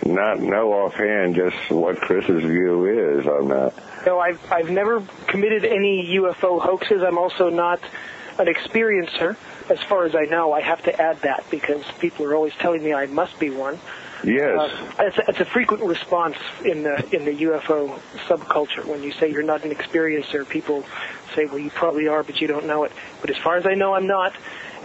not 0.06 0.40
know 0.40 0.74
offhand 0.74 1.36
just 1.36 1.70
what 1.70 1.98
Chris's 1.98 2.44
view 2.44 3.20
is 3.20 3.28
on 3.28 3.50
that. 3.50 3.74
No, 4.06 4.20
I've 4.20 4.52
I've 4.52 4.70
never 4.70 5.02
committed 5.28 5.64
any 5.66 6.16
UFO 6.18 6.60
hoaxes. 6.60 7.04
I'm 7.04 7.18
also 7.18 7.50
not 7.50 7.80
an 8.40 8.48
experiencer, 8.48 9.36
as 9.70 9.80
far 9.84 10.06
as 10.06 10.16
I 10.16 10.24
know. 10.24 10.54
I 10.54 10.62
have 10.62 10.82
to 10.84 11.02
add 11.02 11.22
that 11.22 11.46
because 11.52 11.84
people 12.00 12.26
are 12.26 12.36
always 12.36 12.54
telling 12.56 12.84
me 12.84 12.94
I 12.94 13.06
must 13.06 13.40
be 13.40 13.50
one. 13.50 13.80
Yes. 14.24 14.60
Uh, 14.60 14.94
it's, 15.00 15.18
a, 15.18 15.30
it's 15.30 15.40
a 15.40 15.46
frequent 15.46 15.84
response 15.84 16.38
in 16.64 16.84
the 16.84 17.16
in 17.16 17.26
the 17.26 17.44
UFO 17.46 18.00
subculture 18.28 18.86
when 18.86 19.02
you 19.02 19.12
say 19.12 19.32
you're 19.32 19.42
not 19.42 19.64
an 19.64 19.72
experiencer. 19.72 20.48
People 20.48 20.86
say, 21.36 21.46
"Well, 21.46 21.60
you 21.60 21.72
probably 21.72 22.08
are, 22.08 22.24
but 22.24 22.40
you 22.40 22.48
don't 22.48 22.68
know 22.68 22.84
it." 22.84 22.92
But 23.22 23.32
as 23.32 23.38
far 23.38 23.58
as 23.58 23.66
I 23.66 23.74
know, 23.74 23.96
I'm 23.96 24.08
not, 24.08 24.34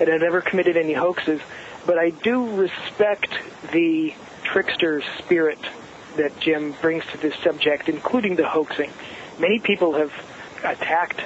and 0.01 0.09
I've 0.09 0.23
never 0.23 0.41
committed 0.41 0.77
any 0.77 0.95
hoaxes. 0.95 1.41
But 1.85 1.99
I 1.99 2.11
do 2.11 2.57
respect 2.57 3.39
the 3.73 4.15
trickster 4.43 5.03
spirit 5.19 5.59
that 6.17 6.39
Jim 6.41 6.75
brings 6.81 7.05
to 7.13 7.19
this 7.19 7.35
subject, 7.37 7.89
including 7.89 8.37
the 8.37 8.49
hoaxing. 8.49 8.91
Many 9.39 9.59
people 9.59 9.93
have 9.95 10.13
attacked 10.65 11.21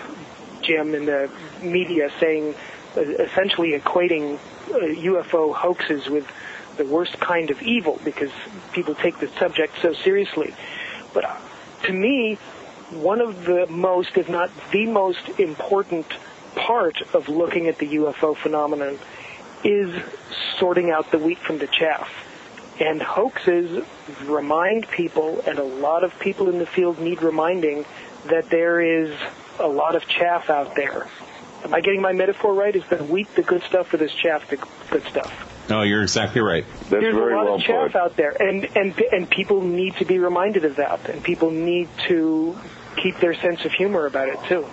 Jim 0.62 0.94
in 0.94 1.06
the 1.06 1.30
media, 1.62 2.10
saying, 2.18 2.54
uh, 2.96 3.00
essentially 3.00 3.78
equating 3.78 4.36
uh, 4.70 4.78
UFO 4.78 5.54
hoaxes 5.54 6.08
with 6.08 6.26
the 6.76 6.84
worst 6.84 7.18
kind 7.20 7.50
of 7.50 7.62
evil 7.62 8.00
because 8.04 8.30
people 8.72 8.94
take 8.94 9.18
the 9.18 9.28
subject 9.38 9.74
so 9.82 9.92
seriously. 9.92 10.54
But 11.12 11.24
uh, 11.24 11.36
to 11.84 11.92
me, 11.92 12.36
one 12.90 13.20
of 13.20 13.44
the 13.44 13.66
most, 13.68 14.16
if 14.16 14.28
not 14.28 14.50
the 14.72 14.86
most 14.86 15.38
important 15.38 16.06
part 16.56 17.00
of 17.14 17.28
looking 17.28 17.68
at 17.68 17.78
the 17.78 17.86
UFO 17.96 18.36
phenomenon 18.36 18.98
is 19.62 20.02
sorting 20.58 20.90
out 20.90 21.10
the 21.10 21.18
wheat 21.18 21.38
from 21.38 21.58
the 21.58 21.66
chaff. 21.66 22.08
And 22.80 23.02
hoaxes 23.02 23.84
remind 24.24 24.88
people, 24.88 25.42
and 25.46 25.58
a 25.58 25.62
lot 25.62 26.02
of 26.02 26.18
people 26.18 26.48
in 26.48 26.58
the 26.58 26.66
field 26.66 26.98
need 26.98 27.22
reminding, 27.22 27.84
that 28.26 28.48
there 28.48 28.80
is 28.80 29.14
a 29.58 29.68
lot 29.68 29.94
of 29.94 30.06
chaff 30.06 30.48
out 30.48 30.74
there. 30.74 31.06
Am 31.62 31.74
I 31.74 31.80
getting 31.80 32.00
my 32.00 32.12
metaphor 32.12 32.54
right? 32.54 32.74
Is 32.74 32.84
the 32.86 32.96
wheat 33.04 33.34
the 33.34 33.42
good 33.42 33.62
stuff 33.64 33.92
or 33.92 34.02
is 34.02 34.12
chaff 34.14 34.48
the 34.48 34.56
good 34.90 35.04
stuff? 35.04 35.59
No, 35.70 35.82
you're 35.82 36.02
exactly 36.02 36.40
right. 36.40 36.64
That's 36.66 36.90
There's 36.90 37.14
very 37.14 37.32
a 37.32 37.36
lot 37.36 37.44
well 37.44 37.54
of 37.54 37.62
chaff 37.62 37.92
put. 37.92 37.96
out 37.96 38.16
there, 38.16 38.30
and, 38.42 38.64
and, 38.76 39.00
and 39.12 39.30
people 39.30 39.62
need 39.62 39.94
to 39.96 40.04
be 40.04 40.18
reminded 40.18 40.64
of 40.64 40.76
that, 40.76 41.08
and 41.08 41.22
people 41.22 41.52
need 41.52 41.88
to 42.08 42.58
keep 42.96 43.18
their 43.20 43.34
sense 43.34 43.64
of 43.64 43.72
humor 43.72 44.06
about 44.06 44.28
it, 44.28 44.38
too. 44.48 44.66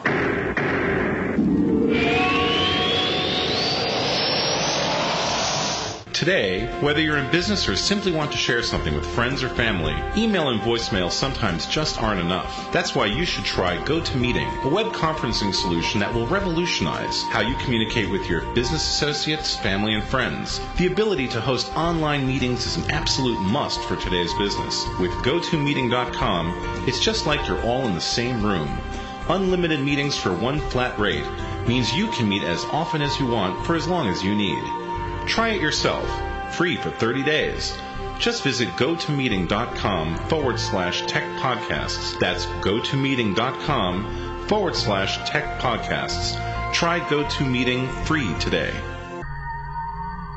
Today, 6.17 6.65
whether 6.81 6.99
you're 6.99 7.19
in 7.19 7.29
business 7.29 7.69
or 7.69 7.75
simply 7.75 8.11
want 8.11 8.31
to 8.31 8.39
share 8.39 8.63
something 8.63 8.95
with 8.95 9.05
friends 9.05 9.43
or 9.43 9.49
family, 9.49 9.93
email 10.19 10.49
and 10.49 10.59
voicemail 10.59 11.11
sometimes 11.11 11.67
just 11.67 12.01
aren't 12.01 12.19
enough. 12.19 12.71
That's 12.73 12.95
why 12.95 13.05
you 13.05 13.23
should 13.23 13.45
try 13.45 13.77
GoToMeeting, 13.77 14.63
a 14.63 14.67
web 14.67 14.87
conferencing 14.93 15.53
solution 15.53 15.99
that 15.99 16.11
will 16.11 16.25
revolutionize 16.25 17.21
how 17.29 17.41
you 17.41 17.55
communicate 17.57 18.09
with 18.09 18.27
your 18.27 18.41
business 18.55 18.81
associates, 18.81 19.55
family, 19.57 19.93
and 19.93 20.03
friends. 20.03 20.59
The 20.77 20.87
ability 20.87 21.27
to 21.27 21.39
host 21.39 21.71
online 21.77 22.25
meetings 22.25 22.65
is 22.65 22.77
an 22.77 22.89
absolute 22.89 23.39
must 23.39 23.79
for 23.81 23.95
today's 23.95 24.33
business. 24.39 24.87
With 24.99 25.11
GoToMeeting.com, 25.21 26.85
it's 26.87 26.99
just 26.99 27.27
like 27.27 27.47
you're 27.47 27.61
all 27.61 27.87
in 27.87 27.93
the 27.93 28.01
same 28.01 28.43
room. 28.43 28.81
Unlimited 29.29 29.81
meetings 29.81 30.17
for 30.17 30.33
one 30.33 30.61
flat 30.71 30.97
rate 30.97 31.27
means 31.67 31.93
you 31.93 32.07
can 32.07 32.27
meet 32.27 32.41
as 32.41 32.63
often 32.71 33.03
as 33.03 33.19
you 33.19 33.27
want 33.27 33.63
for 33.67 33.75
as 33.75 33.87
long 33.87 34.07
as 34.07 34.23
you 34.23 34.33
need. 34.33 34.86
Try 35.27 35.49
it 35.49 35.61
yourself, 35.61 36.09
free 36.55 36.77
for 36.77 36.89
30 36.89 37.23
days. 37.23 37.77
Just 38.19 38.43
visit 38.43 38.69
gotomeeting.com 38.69 40.17
forward 40.29 40.59
slash 40.59 41.05
tech 41.05 41.23
podcasts. 41.39 42.17
That's 42.19 42.45
gotomeeting.com 42.45 44.47
forward 44.47 44.75
slash 44.75 45.29
tech 45.29 45.59
podcasts. 45.59 46.35
Try 46.73 46.99
GoToMeeting 46.99 47.87
free 48.05 48.33
today. 48.39 48.71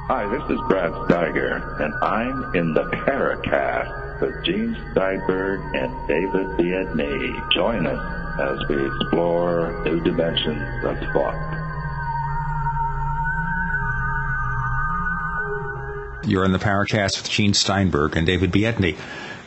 Hi, 0.08 0.26
this 0.26 0.42
is 0.50 0.58
Brad 0.68 0.92
Steiger, 0.92 1.80
and 1.80 1.94
I'm 2.02 2.54
in 2.54 2.74
the 2.74 2.84
Paracast 2.84 4.20
with 4.20 4.44
Gene 4.44 4.76
Steinberg 4.90 5.60
and 5.74 6.08
David 6.08 6.46
Biedny. 6.58 7.52
Join 7.52 7.86
us 7.86 8.40
as 8.40 8.68
we 8.68 8.84
explore 8.86 9.82
new 9.84 10.00
dimensions 10.00 10.84
of 10.84 10.98
thought. 11.12 11.59
You're 16.24 16.44
in 16.44 16.52
the 16.52 16.58
Paracast 16.58 17.22
with 17.22 17.30
Gene 17.30 17.54
Steinberg 17.54 18.14
and 18.14 18.26
David 18.26 18.52
Biedny. 18.52 18.96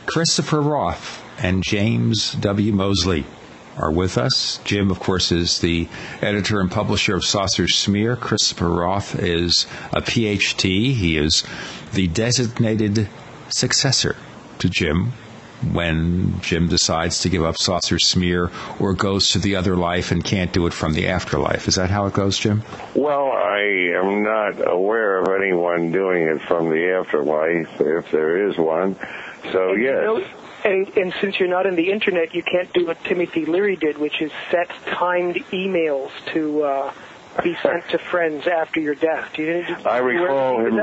Christopher 0.06 0.60
Roth 0.60 1.22
and 1.38 1.62
James 1.62 2.32
W. 2.32 2.72
Moseley 2.72 3.24
are 3.76 3.92
with 3.92 4.18
us. 4.18 4.58
Jim, 4.64 4.90
of 4.90 4.98
course, 4.98 5.30
is 5.30 5.60
the 5.60 5.88
editor 6.20 6.60
and 6.60 6.70
publisher 6.70 7.14
of 7.14 7.24
Saucer 7.24 7.68
Smear. 7.68 8.16
Christopher 8.16 8.68
Roth 8.68 9.18
is 9.18 9.66
a 9.92 10.02
PhD. 10.02 10.94
He 10.94 11.16
is 11.16 11.44
the 11.92 12.08
designated 12.08 13.08
successor 13.48 14.16
to 14.58 14.68
Jim 14.68 15.12
when 15.72 16.40
Jim 16.40 16.68
decides 16.68 17.20
to 17.20 17.28
give 17.28 17.44
up 17.44 17.56
Saucer 17.56 17.98
Smear 17.98 18.50
or 18.78 18.92
goes 18.94 19.30
to 19.30 19.38
the 19.38 19.56
other 19.56 19.76
life 19.76 20.10
and 20.10 20.22
can't 20.24 20.52
do 20.52 20.66
it 20.66 20.72
from 20.72 20.92
the 20.94 21.08
afterlife. 21.08 21.68
Is 21.68 21.76
that 21.76 21.90
how 21.90 22.06
it 22.06 22.12
goes, 22.14 22.38
Jim? 22.38 22.62
Well, 22.94 23.32
I 23.32 23.60
am 23.96 24.22
not 24.22 24.70
aware 24.70 25.20
of 25.20 25.28
anyone 25.40 25.92
doing 25.92 26.24
it 26.24 26.42
from 26.42 26.70
the 26.70 26.92
afterlife, 27.00 27.80
if 27.80 28.10
there 28.10 28.48
is 28.48 28.56
one. 28.58 28.96
So, 29.52 29.72
You 29.72 29.92
know, 29.92 30.18
yes. 30.18 30.28
and, 30.64 30.88
and 30.96 31.14
since 31.20 31.38
you're 31.38 31.48
not 31.48 31.66
in 31.66 31.76
the 31.76 31.90
internet, 31.90 32.34
you 32.34 32.42
can't 32.42 32.72
do 32.72 32.86
what 32.86 33.02
Timothy 33.04 33.44
Leary 33.44 33.76
did, 33.76 33.98
which 33.98 34.20
is 34.22 34.32
set 34.50 34.70
timed 34.86 35.36
emails 35.52 36.10
to 36.32 36.62
uh, 36.62 36.92
be 37.42 37.54
sent 37.62 37.88
to 37.90 37.98
friends 37.98 38.46
after 38.46 38.80
your 38.80 38.94
death. 38.94 39.30
Do 39.34 39.42
you, 39.42 39.52
did, 39.64 39.86
I 39.86 39.98
you 39.98 40.04
aware 40.04 40.22
recall 40.22 40.66
him. 40.66 40.80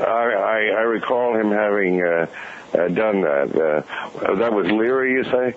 I, 0.00 0.04
I, 0.04 0.58
I 0.78 0.82
recall 0.82 1.34
him 1.34 1.50
having 1.50 2.02
uh, 2.02 2.26
uh, 2.74 2.88
done 2.88 3.20
that. 3.22 3.84
Uh, 4.24 4.34
that 4.36 4.52
was 4.52 4.66
Leary, 4.66 5.12
you 5.12 5.24
say? 5.24 5.54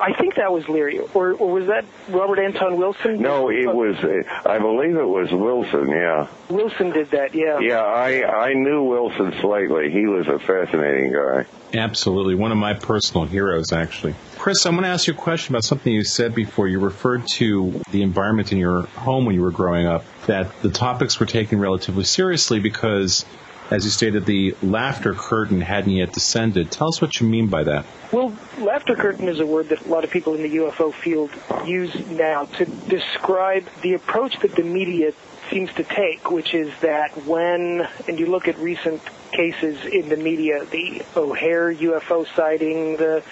I 0.00 0.14
think 0.14 0.34
that 0.36 0.50
was 0.50 0.68
Leary, 0.68 0.98
or, 1.14 1.34
or 1.34 1.52
was 1.52 1.66
that 1.68 1.84
Robert 2.08 2.40
Anton 2.40 2.76
Wilson? 2.76 3.20
No, 3.20 3.50
it 3.50 3.66
was. 3.66 3.96
Uh, 3.98 4.22
I 4.48 4.58
believe 4.58 4.96
it 4.96 5.06
was 5.06 5.30
Wilson. 5.30 5.90
Yeah. 5.90 6.26
Wilson 6.48 6.90
did 6.90 7.10
that. 7.12 7.34
Yeah. 7.34 7.60
Yeah, 7.60 7.82
I 7.82 8.48
I 8.48 8.54
knew 8.54 8.82
Wilson 8.84 9.32
slightly. 9.40 9.90
He 9.92 10.06
was 10.06 10.26
a 10.26 10.38
fascinating 10.40 11.12
guy. 11.12 11.44
Absolutely. 11.74 12.34
One 12.34 12.50
of 12.50 12.58
my 12.58 12.74
personal 12.74 13.26
heroes, 13.26 13.72
actually. 13.72 14.14
Chris, 14.38 14.66
I'm 14.66 14.72
going 14.72 14.82
to 14.82 14.88
ask 14.88 15.06
you 15.06 15.14
a 15.14 15.16
question 15.16 15.54
about 15.54 15.64
something 15.64 15.92
you 15.92 16.04
said 16.04 16.34
before. 16.34 16.66
You 16.68 16.80
referred 16.80 17.26
to 17.34 17.80
the 17.92 18.02
environment 18.02 18.50
in 18.50 18.58
your 18.58 18.82
home 18.82 19.24
when 19.24 19.34
you 19.34 19.42
were 19.42 19.52
growing 19.52 19.86
up, 19.86 20.04
that 20.26 20.60
the 20.62 20.70
topics 20.70 21.20
were 21.20 21.26
taken 21.26 21.60
relatively 21.60 22.04
seriously 22.04 22.60
because, 22.60 23.24
as 23.72 23.84
you 23.86 23.90
stated, 23.90 24.26
the 24.26 24.54
laughter 24.62 25.14
curtain 25.14 25.62
hadn't 25.62 25.92
yet 25.92 26.12
descended. 26.12 26.70
Tell 26.70 26.88
us 26.88 27.00
what 27.00 27.18
you 27.20 27.26
mean 27.26 27.48
by 27.48 27.64
that. 27.64 27.86
Well, 28.12 28.36
laughter 28.58 28.94
curtain 28.94 29.28
is 29.28 29.40
a 29.40 29.46
word 29.46 29.70
that 29.70 29.86
a 29.86 29.88
lot 29.88 30.04
of 30.04 30.10
people 30.10 30.34
in 30.34 30.42
the 30.42 30.56
UFO 30.56 30.92
field 30.92 31.30
use 31.66 31.94
now 32.10 32.44
to 32.44 32.66
describe 32.66 33.66
the 33.80 33.94
approach 33.94 34.38
that 34.40 34.54
the 34.54 34.62
media 34.62 35.12
seems 35.50 35.72
to 35.74 35.84
take, 35.84 36.30
which 36.30 36.52
is 36.54 36.70
that 36.80 37.26
when, 37.26 37.88
and 38.06 38.18
you 38.18 38.26
look 38.26 38.46
at 38.46 38.58
recent 38.58 39.00
cases 39.32 39.84
in 39.86 40.10
the 40.10 40.18
media, 40.18 40.66
the 40.66 41.02
O'Hare 41.16 41.74
UFO 41.74 42.26
sighting, 42.36 42.98
the 42.98 43.22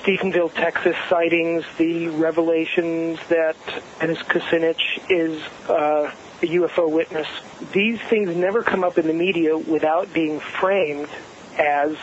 Stephenville, 0.00 0.52
Texas 0.52 0.96
sightings, 1.08 1.64
the 1.76 2.08
revelations 2.08 3.18
that 3.28 3.56
Dennis 4.00 4.18
Kucinich 4.22 5.10
is 5.10 5.42
uh, 5.68 6.10
a 6.42 6.46
UFO 6.46 6.90
witness. 6.90 7.28
These 7.72 8.00
things 8.00 8.34
never 8.36 8.62
come 8.62 8.84
up 8.84 8.98
in 8.98 9.06
the 9.06 9.12
media 9.12 9.56
without 9.56 10.12
being 10.12 10.40
framed 10.40 11.08
as 11.58 11.96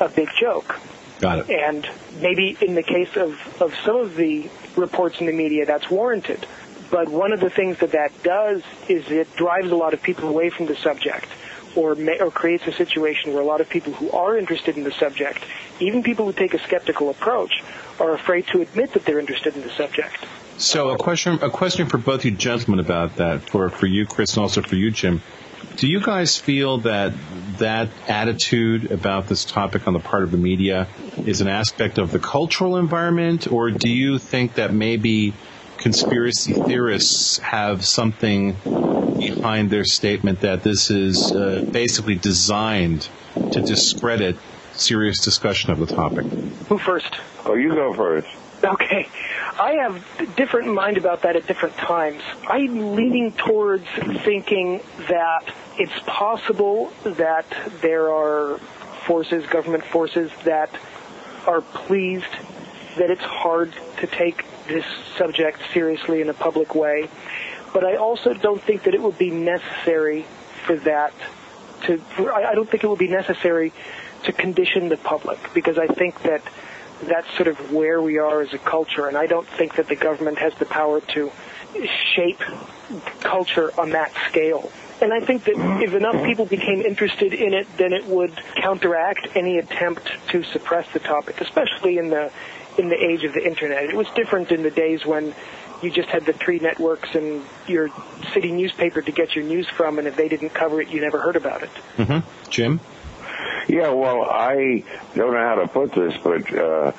a 0.00 0.08
big 0.08 0.28
joke. 0.38 0.78
Got 1.20 1.38
it. 1.40 1.50
And 1.50 1.88
maybe 2.20 2.56
in 2.60 2.74
the 2.74 2.82
case 2.82 3.16
of, 3.16 3.38
of 3.60 3.74
some 3.84 3.96
of 3.96 4.16
the 4.16 4.50
reports 4.76 5.20
in 5.20 5.26
the 5.26 5.32
media, 5.32 5.66
that's 5.66 5.90
warranted. 5.90 6.46
But 6.90 7.08
one 7.08 7.32
of 7.32 7.40
the 7.40 7.50
things 7.50 7.78
that 7.78 7.92
that 7.92 8.22
does 8.22 8.62
is 8.88 9.10
it 9.10 9.34
drives 9.36 9.70
a 9.70 9.76
lot 9.76 9.94
of 9.94 10.02
people 10.02 10.28
away 10.28 10.50
from 10.50 10.66
the 10.66 10.76
subject 10.76 11.26
or, 11.74 11.94
may, 11.94 12.18
or 12.20 12.30
creates 12.30 12.66
a 12.66 12.72
situation 12.72 13.32
where 13.32 13.42
a 13.42 13.46
lot 13.46 13.60
of 13.60 13.68
people 13.68 13.92
who 13.92 14.10
are 14.10 14.36
interested 14.36 14.76
in 14.76 14.84
the 14.84 14.92
subject, 14.92 15.44
even 15.80 16.02
people 16.02 16.26
who 16.26 16.32
take 16.32 16.54
a 16.54 16.58
skeptical 16.60 17.10
approach, 17.10 17.62
are 18.00 18.14
afraid 18.14 18.46
to 18.48 18.60
admit 18.60 18.92
that 18.92 19.04
they're 19.04 19.18
interested 19.18 19.54
in 19.56 19.62
the 19.62 19.70
subject. 19.70 20.16
So 20.58 20.88
a 20.88 20.96
question, 20.96 21.38
a 21.42 21.50
question 21.50 21.86
for 21.86 21.98
both 21.98 22.24
you 22.24 22.30
gentlemen 22.30 22.84
about 22.84 23.16
that, 23.16 23.42
for, 23.42 23.68
for 23.68 23.86
you, 23.86 24.06
Chris, 24.06 24.34
and 24.34 24.42
also 24.42 24.62
for 24.62 24.74
you, 24.74 24.90
Jim. 24.90 25.20
Do 25.76 25.86
you 25.86 26.00
guys 26.00 26.38
feel 26.38 26.78
that 26.78 27.12
that 27.58 27.90
attitude 28.08 28.90
about 28.90 29.26
this 29.26 29.44
topic 29.44 29.86
on 29.86 29.92
the 29.92 30.00
part 30.00 30.22
of 30.22 30.30
the 30.30 30.38
media 30.38 30.88
is 31.18 31.42
an 31.42 31.48
aspect 31.48 31.98
of 31.98 32.10
the 32.10 32.18
cultural 32.18 32.78
environment, 32.78 33.50
or 33.52 33.70
do 33.70 33.90
you 33.90 34.18
think 34.18 34.54
that 34.54 34.72
maybe 34.72 35.34
conspiracy 35.76 36.54
theorists 36.54 37.36
have 37.38 37.84
something 37.84 38.52
behind 39.18 39.68
their 39.68 39.84
statement 39.84 40.40
that 40.40 40.62
this 40.62 40.90
is 40.90 41.32
uh, 41.32 41.66
basically 41.70 42.14
designed 42.14 43.08
to 43.52 43.60
discredit 43.60 44.36
serious 44.72 45.22
discussion 45.22 45.70
of 45.70 45.78
the 45.78 45.86
topic? 45.86 46.24
Who 46.68 46.78
first? 46.78 47.14
Oh, 47.44 47.54
you 47.54 47.74
go 47.74 47.92
first. 47.92 48.28
Okay. 48.64 49.08
I 49.58 49.72
have 49.74 50.34
different 50.36 50.72
mind 50.72 50.96
about 50.96 51.22
that 51.22 51.36
at 51.36 51.46
different 51.46 51.76
times. 51.76 52.22
I'm 52.48 52.94
leaning 52.94 53.32
towards 53.32 53.86
thinking 54.24 54.80
that 55.08 55.52
it's 55.78 55.98
possible 56.06 56.92
that 57.04 57.46
there 57.80 58.10
are 58.10 58.58
forces, 59.06 59.46
government 59.46 59.84
forces, 59.84 60.30
that 60.44 60.70
are 61.46 61.60
pleased 61.60 62.24
that 62.98 63.10
it's 63.10 63.22
hard 63.22 63.74
to 63.98 64.06
take 64.06 64.44
this 64.66 64.84
subject 65.16 65.60
seriously 65.72 66.20
in 66.20 66.28
a 66.28 66.34
public 66.34 66.74
way. 66.74 67.08
But 67.72 67.84
I 67.84 67.96
also 67.96 68.34
don't 68.34 68.62
think 68.62 68.84
that 68.84 68.94
it 68.94 69.02
would 69.02 69.18
be 69.18 69.30
necessary 69.30 70.24
for 70.64 70.76
that 70.76 71.12
to, 71.84 72.00
I 72.34 72.54
don't 72.54 72.68
think 72.68 72.84
it 72.84 72.88
would 72.88 72.98
be 72.98 73.08
necessary 73.08 73.72
to 74.24 74.32
condition 74.32 74.88
the 74.88 74.96
public 74.96 75.38
because 75.54 75.78
I 75.78 75.86
think 75.86 76.22
that 76.22 76.42
that's 77.02 77.30
sort 77.36 77.48
of 77.48 77.72
where 77.72 78.00
we 78.00 78.18
are 78.18 78.40
as 78.40 78.52
a 78.52 78.58
culture, 78.58 79.06
and 79.06 79.16
I 79.16 79.26
don't 79.26 79.46
think 79.46 79.76
that 79.76 79.88
the 79.88 79.96
government 79.96 80.38
has 80.38 80.54
the 80.54 80.66
power 80.66 81.00
to 81.00 81.30
shape 82.14 82.40
culture 83.20 83.70
on 83.78 83.90
that 83.90 84.12
scale. 84.28 84.70
And 85.00 85.12
I 85.12 85.20
think 85.20 85.44
that 85.44 85.82
if 85.82 85.92
enough 85.92 86.24
people 86.24 86.46
became 86.46 86.80
interested 86.80 87.34
in 87.34 87.52
it, 87.52 87.66
then 87.76 87.92
it 87.92 88.06
would 88.06 88.32
counteract 88.56 89.28
any 89.36 89.58
attempt 89.58 90.10
to 90.28 90.42
suppress 90.42 90.90
the 90.92 91.00
topic, 91.00 91.40
especially 91.40 91.98
in 91.98 92.08
the 92.08 92.32
in 92.78 92.88
the 92.88 92.96
age 92.96 93.24
of 93.24 93.32
the 93.32 93.46
internet. 93.46 93.84
It 93.84 93.94
was 93.94 94.08
different 94.14 94.52
in 94.52 94.62
the 94.62 94.70
days 94.70 95.04
when 95.04 95.34
you 95.82 95.90
just 95.90 96.08
had 96.08 96.24
the 96.24 96.32
three 96.32 96.58
networks 96.58 97.14
and 97.14 97.44
your 97.66 97.90
city 98.32 98.52
newspaper 98.52 99.02
to 99.02 99.12
get 99.12 99.34
your 99.34 99.44
news 99.44 99.68
from, 99.68 99.98
and 99.98 100.08
if 100.08 100.16
they 100.16 100.28
didn't 100.28 100.50
cover 100.50 100.80
it, 100.80 100.88
you 100.88 101.00
never 101.00 101.20
heard 101.20 101.36
about 101.36 101.62
it. 101.62 101.70
Mm-hmm. 101.96 102.50
Jim? 102.50 102.80
Yeah, 103.68 103.90
well, 103.90 104.22
I 104.22 104.84
don't 105.14 105.32
know 105.32 105.40
how 105.40 105.56
to 105.56 105.68
put 105.68 105.92
this, 105.92 106.16
but 106.22 106.54
uh, 106.56 106.92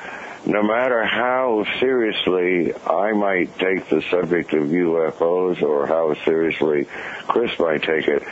no 0.46 0.64
matter 0.64 1.06
how 1.06 1.66
seriously 1.80 2.74
I 2.74 3.14
might 3.14 3.58
take 3.58 3.90
the 3.90 4.02
subject 4.12 4.54
of 4.54 4.64
UFOs 4.64 5.62
or 5.62 5.88
how 5.88 6.14
seriously 6.26 6.86
Chris 7.28 7.58
might 7.60 7.84
take 7.84 8.08
it, 8.08 8.24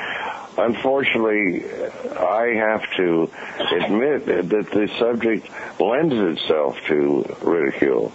unfortunately, 0.57 1.65
I 2.11 2.55
have 2.55 2.83
to 2.97 3.29
admit 3.71 4.25
that 4.25 4.69
the 4.71 4.89
subject 4.99 5.49
lends 5.79 6.13
itself 6.13 6.77
to 6.87 7.37
ridicule 7.41 8.11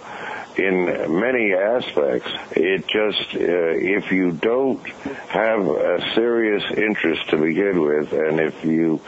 in 0.57 1.19
many 1.19 1.53
aspects. 1.53 2.29
It 2.51 2.87
just, 2.87 3.35
uh, 3.35 3.75
if 3.75 4.11
you 4.11 4.31
don't 4.31 4.85
have 5.29 5.67
a 5.67 6.13
serious 6.13 6.63
interest 6.75 7.29
to 7.29 7.37
begin 7.37 7.81
with, 7.81 8.13
and 8.13 8.39
if 8.39 8.63
you 8.65 9.01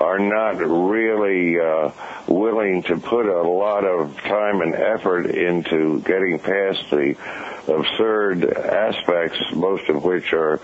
are 0.00 0.18
not 0.18 0.56
really 0.58 1.60
uh, 1.60 1.90
willing 2.26 2.82
to 2.84 2.96
put 2.96 3.26
a 3.26 3.42
lot 3.42 3.84
of 3.84 4.16
time 4.22 4.62
and 4.62 4.74
effort 4.74 5.26
into 5.26 6.00
getting 6.00 6.38
past 6.38 6.90
the 6.90 7.16
absurd 7.68 8.44
aspects, 8.44 9.38
most 9.54 9.88
of 9.88 10.02
which 10.02 10.32
are 10.32 10.58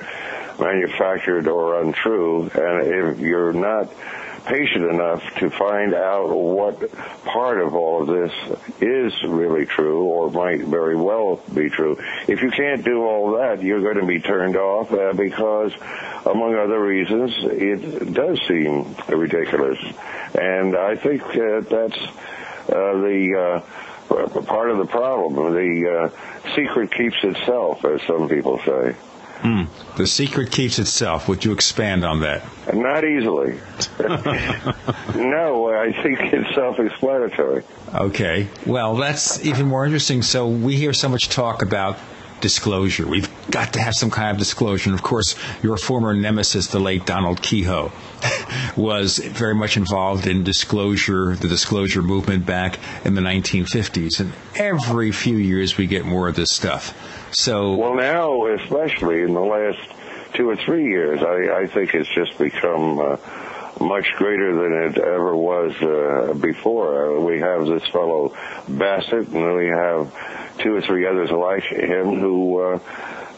manufactured 0.59 1.49
or 1.49 1.83
untrue, 1.83 2.51
and 2.55 2.87
if 2.87 3.21
you're 3.21 3.53
not 3.53 3.93
patient 4.46 4.85
enough 4.85 5.22
to 5.38 5.50
find 5.50 5.94
out 5.94 6.28
what 6.28 6.90
part 7.24 7.61
of 7.61 7.74
all 7.74 8.02
of 8.02 8.09
this 8.09 8.32
is 8.80 9.12
really 9.24 9.66
true 9.66 10.04
or 10.04 10.30
might 10.30 10.64
very 10.64 10.96
well 10.96 11.42
be 11.52 11.68
true. 11.68 11.98
If 12.28 12.42
you 12.42 12.50
can't 12.50 12.85
do 12.85 13.02
all 13.02 13.38
that, 13.38 13.62
you're 13.62 13.82
going 13.82 14.00
to 14.00 14.06
be 14.06 14.20
turned 14.20 14.56
off 14.56 14.92
uh, 14.92 15.12
because, 15.12 15.72
among 16.24 16.54
other 16.54 16.80
reasons, 16.80 17.32
it 17.42 18.12
does 18.12 18.40
seem 18.48 18.94
ridiculous. 19.09 19.78
And 20.35 20.76
I 20.76 20.96
think 20.96 21.22
uh, 21.22 21.61
that's 21.61 21.98
uh, 22.68 22.98
the 23.02 23.62
uh, 24.14 24.40
part 24.42 24.70
of 24.70 24.78
the 24.78 24.87
problem. 24.87 25.54
The 25.54 26.11
uh, 26.12 26.54
secret 26.54 26.92
keeps 26.92 27.16
itself, 27.22 27.85
as 27.85 28.00
some 28.02 28.28
people 28.28 28.61
say. 28.64 28.96
Hmm. 29.38 29.64
The 29.96 30.07
secret 30.07 30.51
keeps 30.51 30.79
itself. 30.79 31.29
Would 31.29 31.44
you 31.44 31.53
expand 31.53 32.05
on 32.05 32.20
that? 32.20 32.42
Not 32.75 33.05
easily. 33.05 33.59
no, 35.14 35.72
I 35.75 35.92
think 36.03 36.20
it's 36.33 36.55
self-explanatory. 36.55 37.62
Okay. 37.94 38.49
Well, 38.66 38.96
that's 38.96 39.44
even 39.44 39.66
more 39.66 39.85
interesting. 39.85 40.22
So 40.22 40.49
we 40.49 40.77
hear 40.77 40.92
so 40.92 41.09
much 41.09 41.29
talk 41.29 41.62
about 41.62 41.99
disclosure. 42.40 43.07
We've 43.07 43.29
got 43.51 43.72
to 43.75 43.81
have 43.81 43.94
some 43.94 44.11
kind 44.11 44.31
of 44.31 44.38
disclosure. 44.38 44.90
And 44.90 44.99
of 44.99 45.03
course, 45.03 45.37
your 45.62 45.77
former 45.77 46.14
nemesis, 46.14 46.68
the 46.68 46.79
late 46.79 47.07
Donald 47.07 47.42
Keyhoe, 47.42 47.92
was 48.77 49.18
very 49.18 49.55
much 49.55 49.77
involved 49.77 50.27
in 50.27 50.44
disclosure, 50.44 51.35
the 51.37 51.49
disclosure 51.49 52.03
movement 52.03 52.46
back 52.46 52.79
in 53.05 53.14
the 53.14 53.22
1950s. 53.22 54.20
And 54.20 54.33
every 54.55 55.12
few 55.12 55.37
years 55.37 55.77
we 55.77 55.87
get 55.87 56.05
more 56.05 56.29
of 56.29 56.37
this 56.37 56.53
stuff. 56.53 56.94
So 57.31 57.75
well, 57.75 57.95
now 57.95 58.47
especially 58.47 59.23
in 59.23 59.35
the 59.35 59.41
last 59.41 59.79
two 60.35 60.49
or 60.49 60.57
three 60.57 60.85
years, 60.85 61.21
I, 61.23 61.62
I 61.62 61.67
think 61.67 61.95
it's 61.95 62.12
just 62.15 62.39
become. 62.39 62.99
Uh, 62.99 63.17
much 63.81 64.11
greater 64.17 64.55
than 64.55 64.73
it 64.73 64.99
ever 64.99 65.37
was 65.37 65.73
uh, 65.83 66.33
before. 66.35 67.19
Uh, 67.19 67.21
we 67.21 67.41
have 67.41 67.67
this 67.67 67.87
fellow 67.89 68.35
Bassett, 68.69 69.29
and 69.29 69.55
we 69.55 69.67
have 69.67 70.57
two 70.59 70.75
or 70.75 70.81
three 70.81 71.07
others 71.07 71.31
like 71.31 71.65
him 71.65 72.19
who 72.19 72.61
uh, 72.61 72.79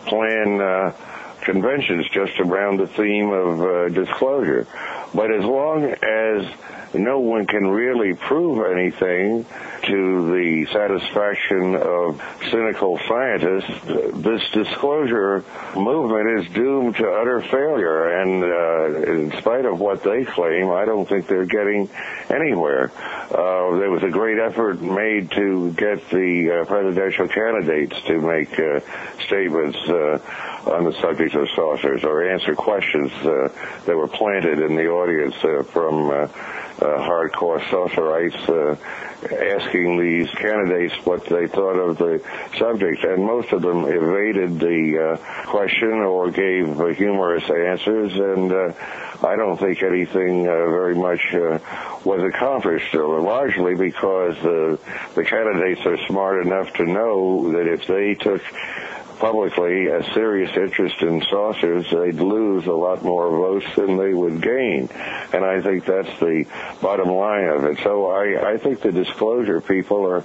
plan 0.07 0.61
uh, 0.61 0.93
conventions 1.41 2.09
just 2.11 2.39
around 2.41 2.79
the 2.79 2.87
theme 2.87 3.31
of 3.31 3.61
uh, 3.61 3.89
disclosure. 3.89 4.67
But 5.15 5.33
as 5.33 5.45
long 5.45 5.85
as 5.85 6.47
no 6.95 7.21
one 7.21 7.47
can 7.47 7.67
really 7.67 8.15
prove 8.15 8.71
anything 8.71 9.45
to 9.83 10.33
the 10.33 10.67
satisfaction 10.73 11.77
of 11.77 12.21
cynical 12.51 12.99
scientists, 13.07 13.71
this 14.15 14.43
disclosure 14.51 15.45
movement 15.77 16.41
is 16.41 16.55
doomed 16.55 16.97
to 16.97 17.09
utter 17.09 17.41
failure. 17.43 18.19
And 18.21 18.45
uh, 18.45 19.13
in 19.13 19.33
spite 19.39 19.65
of 19.65 19.79
what 19.79 20.03
they 20.03 20.25
claim, 20.25 20.71
I 20.71 20.85
don't 20.85 21.09
think 21.09 21.27
they're 21.27 21.47
getting 21.47 21.89
anywhere. 22.31 22.91
Uh, 23.31 23.79
there 23.79 23.91
was 23.91 24.03
a 24.03 24.11
great 24.11 24.39
effort 24.39 24.81
made 24.81 25.31
to 25.33 25.73
get 25.73 26.09
the 26.11 26.63
uh, 26.63 26.65
presidential 26.65 27.29
candidates 27.29 28.01
to 28.07 28.21
make 28.21 28.59
uh, 28.59 28.81
statements 29.27 29.79
uh, 29.89 30.19
on 30.69 30.85
the 30.85 30.93
subject 31.01 31.35
of 31.35 31.49
saucers 31.55 32.05
or 32.05 32.31
answer 32.31 32.55
questions 32.55 33.13
uh, 33.23 33.49
that 33.87 33.97
were 33.97 34.09
planted 34.09 34.61
in 34.61 34.77
the 34.77 34.89
audience 34.89 35.35
from 35.73 36.29
hardcore 36.79 37.61
saucerites 37.71 38.79
asking 39.23 39.99
these 39.99 40.31
candidates 40.31 40.95
what 41.05 41.25
they 41.27 41.49
thought 41.49 41.77
of 41.77 41.99
the 41.99 42.23
subject, 42.57 43.03
and 43.03 43.25
most 43.25 43.53
of 43.53 43.63
them 43.63 43.85
evaded 43.85 44.61
the 44.61 45.19
uh, 45.19 45.47
question 45.47 45.91
or 45.91 46.31
gave 46.31 46.81
uh, 46.81 46.87
humorous 46.89 47.43
answers, 47.51 48.15
and 48.15 48.53
uh, 48.53 48.73
I 49.27 49.35
don't 49.35 49.59
think 49.59 49.83
anything 49.83 50.47
uh, 50.47 50.53
very 50.53 50.95
much 50.95 51.21
uh, 51.35 51.59
was 52.05 52.23
accomplished, 52.23 52.95
largely 52.95 53.75
because 53.75 54.37
the 54.43 55.25
candidates 55.25 55.85
are 55.85 55.99
smart 56.07 56.47
enough 56.47 56.73
to 56.75 56.85
know 56.85 57.53
that 57.53 57.67
if 57.67 57.87
they 57.87 58.15
took 58.15 58.43
publicly 59.19 59.89
a 59.89 60.03
serious 60.13 60.57
interest 60.57 61.03
in 61.03 61.23
saucers, 61.23 61.91
they'd 61.91 62.21
lose 62.21 62.67
a 62.67 62.73
lot 62.73 63.03
more 63.03 63.31
votes 63.31 63.67
than 63.77 63.97
they 63.97 64.15
would 64.15 64.41
gain. 64.41 64.89
And 65.33 65.45
I 65.45 65.61
think 65.61 65.85
that's 65.85 66.19
the 66.21 66.47
bottom 66.81 67.09
line 67.09 67.49
of 67.49 67.65
it. 67.65 67.79
So 67.83 68.11
I, 68.11 68.53
I 68.53 68.59
think 68.59 68.81
the 68.81 68.93
disclosure 68.93 69.61
people 69.61 70.07
are 70.07 70.25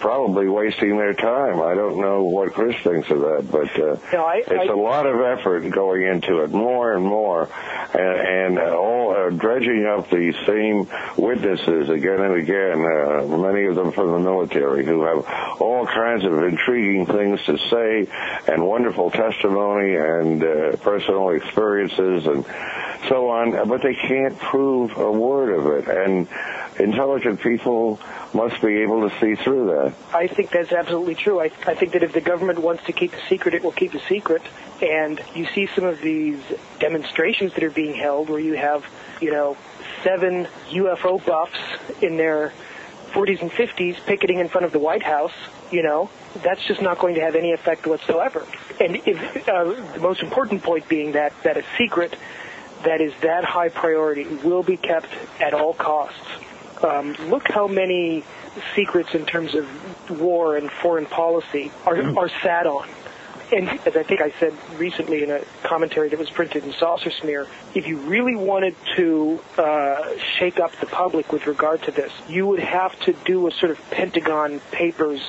probably 0.00 0.48
wasting 0.48 0.96
their 0.96 1.14
time. 1.14 1.60
I 1.60 1.74
don't 1.74 2.00
know 2.00 2.24
what 2.24 2.52
Chris 2.54 2.76
thinks 2.82 3.10
of 3.10 3.20
that, 3.20 3.48
but 3.50 3.70
uh, 3.78 3.96
no, 4.12 4.24
I, 4.24 4.36
it's 4.36 4.50
I, 4.50 4.64
a 4.64 4.76
lot 4.76 5.06
of 5.06 5.20
effort 5.20 5.68
going 5.70 6.02
into 6.02 6.42
it, 6.42 6.50
more 6.50 6.94
and 6.94 7.04
more, 7.04 7.48
and, 7.94 8.56
and 8.56 8.58
all 8.58 9.14
uh, 9.14 9.30
dredging 9.30 9.86
up 9.86 10.10
the 10.10 10.34
same 10.46 10.88
witnesses 11.16 11.88
again 11.88 12.20
and 12.20 12.34
again. 12.34 12.84
Uh, 12.84 13.36
many 13.38 13.66
of 13.66 13.74
them 13.74 13.92
from 13.92 14.12
the 14.12 14.18
military 14.18 14.84
who 14.84 15.02
have 15.02 15.60
all 15.60 15.86
kinds 15.86 16.24
of 16.24 16.42
intriguing 16.42 17.06
things 17.06 17.42
to 17.44 17.58
say 17.70 18.06
and 18.46 18.66
wonderful 18.66 19.10
testimony 19.10 19.94
and 19.96 20.42
uh, 20.42 20.76
personal 20.76 21.30
experiences 21.30 22.26
and 22.26 22.44
so 23.08 23.30
on, 23.30 23.68
but 23.68 23.82
they 23.82 23.94
can't 23.94 24.38
prove 24.38 24.96
a 24.96 25.10
word 25.10 25.58
of 25.58 25.66
it. 25.66 25.88
And 25.88 26.28
intelligent 26.78 27.40
people 27.40 28.00
must 28.34 28.60
be 28.60 28.78
able 28.78 29.08
to 29.08 29.20
see 29.20 29.34
through 29.42 29.66
that. 29.66 29.94
I 30.14 30.26
think 30.26 30.50
that's 30.50 30.72
absolutely 30.72 31.14
true. 31.14 31.40
I, 31.40 31.50
I 31.66 31.74
think 31.74 31.92
that 31.92 32.02
if 32.02 32.12
the 32.12 32.20
government 32.20 32.58
wants 32.58 32.84
to 32.84 32.92
keep 32.92 33.12
a 33.12 33.26
secret, 33.28 33.54
it 33.54 33.62
will 33.62 33.72
keep 33.72 33.94
a 33.94 34.00
secret. 34.06 34.42
And 34.82 35.20
you 35.34 35.46
see 35.46 35.66
some 35.74 35.84
of 35.84 36.00
these 36.00 36.40
demonstrations 36.78 37.54
that 37.54 37.64
are 37.64 37.70
being 37.70 37.94
held 37.94 38.28
where 38.28 38.40
you 38.40 38.54
have, 38.54 38.84
you 39.20 39.30
know, 39.30 39.56
seven 40.04 40.46
UFO 40.70 41.24
buffs 41.24 41.58
in 42.02 42.16
their 42.16 42.52
40s 43.12 43.40
and 43.40 43.50
50s 43.50 43.96
picketing 44.06 44.38
in 44.38 44.48
front 44.48 44.64
of 44.66 44.72
the 44.72 44.78
White 44.78 45.02
House, 45.02 45.32
you 45.70 45.82
know, 45.82 46.10
that's 46.42 46.64
just 46.66 46.82
not 46.82 46.98
going 46.98 47.14
to 47.16 47.20
have 47.20 47.34
any 47.34 47.52
effect 47.52 47.86
whatsoever. 47.86 48.46
And 48.80 48.96
if, 49.06 49.48
uh, 49.48 49.64
the 49.94 50.00
most 50.00 50.22
important 50.22 50.62
point 50.62 50.88
being 50.88 51.12
that, 51.12 51.32
that 51.42 51.56
a 51.56 51.64
secret 51.76 52.14
that 52.84 53.00
is 53.00 53.12
that 53.22 53.44
high 53.44 53.68
priority 53.68 54.24
will 54.44 54.62
be 54.62 54.76
kept 54.76 55.08
at 55.40 55.54
all 55.54 55.74
costs. 55.74 56.20
Um, 56.82 57.14
look 57.28 57.48
how 57.48 57.66
many 57.66 58.24
secrets 58.74 59.14
in 59.14 59.26
terms 59.26 59.54
of 59.54 59.66
war 60.20 60.56
and 60.56 60.70
foreign 60.70 61.06
policy 61.06 61.70
are, 61.86 61.96
are 62.18 62.28
sat 62.42 62.66
on. 62.66 62.88
And 63.50 63.68
as 63.68 63.96
I 63.96 64.02
think 64.02 64.20
I 64.20 64.30
said 64.38 64.52
recently 64.76 65.22
in 65.22 65.30
a 65.30 65.40
commentary 65.62 66.10
that 66.10 66.18
was 66.18 66.28
printed 66.28 66.64
in 66.64 66.72
Saucer 66.72 67.10
Smear, 67.10 67.46
if 67.74 67.86
you 67.86 67.96
really 67.96 68.36
wanted 68.36 68.76
to 68.96 69.40
uh, 69.56 70.18
shake 70.38 70.60
up 70.60 70.72
the 70.80 70.86
public 70.86 71.32
with 71.32 71.46
regard 71.46 71.82
to 71.84 71.90
this, 71.90 72.12
you 72.28 72.46
would 72.46 72.60
have 72.60 72.98
to 73.00 73.14
do 73.24 73.46
a 73.46 73.50
sort 73.52 73.70
of 73.70 73.90
Pentagon 73.90 74.60
Papers 74.70 75.22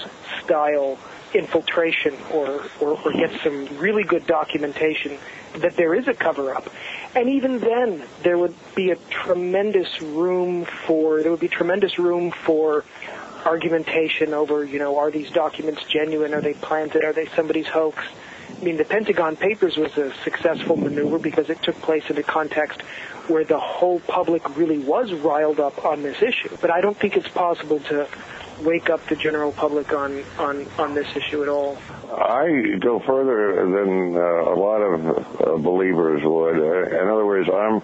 style 0.43 0.97
infiltration 1.34 2.16
or, 2.32 2.64
or, 2.80 3.00
or 3.04 3.12
get 3.12 3.32
some 3.44 3.78
really 3.78 4.04
good 4.04 4.26
documentation 4.26 5.18
that 5.58 5.76
there 5.76 5.94
is 5.96 6.08
a 6.08 6.14
cover 6.14 6.56
up. 6.56 6.70
And 7.16 7.30
even 7.30 7.60
then, 7.60 8.04
there 8.24 8.38
would 8.38 8.56
be 8.76 8.92
a 8.92 8.96
tremendous 9.10 10.02
room 10.02 10.66
for, 10.66 11.22
there 11.22 11.32
would 11.32 11.40
be 11.40 11.48
tremendous 11.48 11.98
room 11.98 12.32
for 12.32 12.86
argumentation 13.46 14.34
over, 14.34 14.64
you 14.64 14.80
know, 14.80 15.00
are 15.00 15.12
these 15.12 15.32
documents 15.32 15.84
genuine? 15.86 16.34
Are 16.34 16.42
they 16.42 16.54
planted? 16.54 17.04
Are 17.04 17.14
they 17.14 17.28
somebody's 17.28 17.68
hoax? 17.68 18.04
I 18.50 18.64
mean, 18.64 18.78
the 18.78 18.84
Pentagon 18.84 19.36
Papers 19.36 19.78
was 19.78 19.98
a 19.98 20.14
successful 20.24 20.76
maneuver 20.76 21.18
because 21.18 21.50
it 21.50 21.62
took 21.62 21.82
place 21.82 22.10
in 22.10 22.18
a 22.18 22.24
context 22.24 22.82
where 23.28 23.46
the 23.46 23.60
whole 23.60 24.00
public 24.02 24.58
really 24.58 24.80
was 24.80 25.14
riled 25.14 25.60
up 25.60 25.86
on 25.86 26.02
this 26.02 26.22
issue. 26.22 26.58
But 26.60 26.72
I 26.72 26.82
don't 26.82 26.98
think 26.98 27.16
it's 27.16 27.28
possible 27.28 27.80
to 27.82 28.08
wake 28.62 28.89
up 28.89 29.05
the 29.07 29.16
general 29.16 29.51
public 29.51 29.93
on, 29.93 30.24
on, 30.38 30.66
on 30.78 30.93
this 30.93 31.07
issue 31.16 31.41
at 31.43 31.49
all. 31.49 31.78
I 32.12 32.76
go 32.80 32.99
further 32.99 33.66
than 33.66 34.16
uh, 34.16 34.20
a 34.20 34.57
lot 34.57 34.82
of 34.82 35.41
uh, 35.41 35.57
believers 35.57 36.22
would. 36.24 36.55
In 36.55 37.07
other 37.07 37.26
words, 37.26 37.49
I'm 37.49 37.82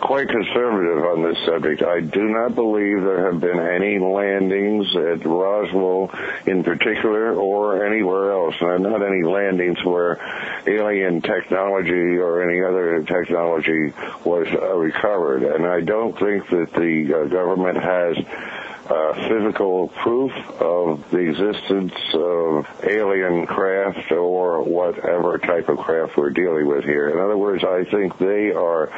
quite 0.00 0.28
conservative 0.28 1.04
on 1.04 1.22
this 1.22 1.38
subject. 1.44 1.82
I 1.82 2.00
do 2.00 2.28
not 2.28 2.54
believe 2.54 3.02
there 3.02 3.30
have 3.30 3.40
been 3.40 3.60
any 3.60 3.98
landings 3.98 4.86
at 4.96 5.24
Roswell 5.26 6.10
in 6.46 6.64
particular 6.64 7.34
or 7.34 7.84
anywhere 7.84 8.32
else. 8.32 8.54
Not 8.60 9.02
any 9.02 9.22
landings 9.22 9.84
where 9.84 10.18
alien 10.66 11.20
technology 11.20 12.16
or 12.16 12.48
any 12.48 12.62
other 12.62 13.04
technology 13.04 13.92
was 14.24 14.46
uh, 14.50 14.74
recovered. 14.74 15.42
And 15.42 15.66
I 15.66 15.80
don't 15.80 16.18
think 16.18 16.48
that 16.48 16.72
the 16.72 17.14
uh, 17.14 17.24
government 17.28 17.76
has 17.76 18.16
uh, 18.90 19.28
physical 19.28 19.88
proof 19.88 20.32
of 20.60 21.10
the 21.10 21.18
existence 21.18 21.92
of 22.12 22.66
alien 22.82 23.46
craft 23.46 24.10
or 24.10 24.62
whatever 24.62 25.38
type 25.38 25.68
of 25.68 25.78
craft 25.78 26.16
we're 26.16 26.30
dealing 26.30 26.66
with 26.66 26.84
here. 26.84 27.10
In 27.10 27.18
other 27.18 27.36
words, 27.36 27.62
I 27.64 27.84
think 27.84 28.18
they 28.18 28.50
are 28.50 28.90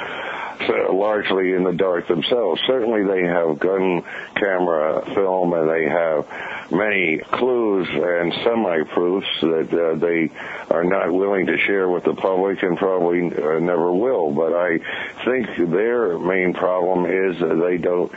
largely 0.93 1.53
in 1.53 1.65
the 1.65 1.73
dark 1.73 2.09
themselves. 2.09 2.61
Certainly 2.67 3.05
they 3.05 3.27
have 3.27 3.59
gun 3.59 4.03
camera 4.37 5.05
film 5.15 5.53
and 5.53 5.69
they 5.69 5.89
have 5.89 6.27
many 6.71 7.19
clues 7.19 7.89
and 7.91 8.33
semi-proofs 8.45 9.41
that 9.41 9.69
uh, 9.73 9.99
they 9.99 10.31
are 10.71 10.85
not 10.85 11.13
willing 11.13 11.47
to 11.47 11.59
share 11.59 11.89
with 11.89 12.05
the 12.05 12.15
public 12.15 12.63
and 12.63 12.79
probably 12.79 13.21
uh, 13.21 13.59
never 13.59 13.93
will. 13.93 14.33
But 14.33 14.55
I 14.55 14.79
think 15.25 15.71
their 15.71 16.19
main 16.19 16.55
problem 16.55 17.07
is 17.07 17.39
they 17.41 17.79
don't 17.79 18.13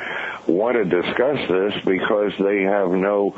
want 0.47 0.78
to 0.78 0.86
discuss 0.86 1.39
this 1.49 1.64
because 1.86 2.34
they 2.39 2.61
have 2.63 2.91
no 2.91 3.32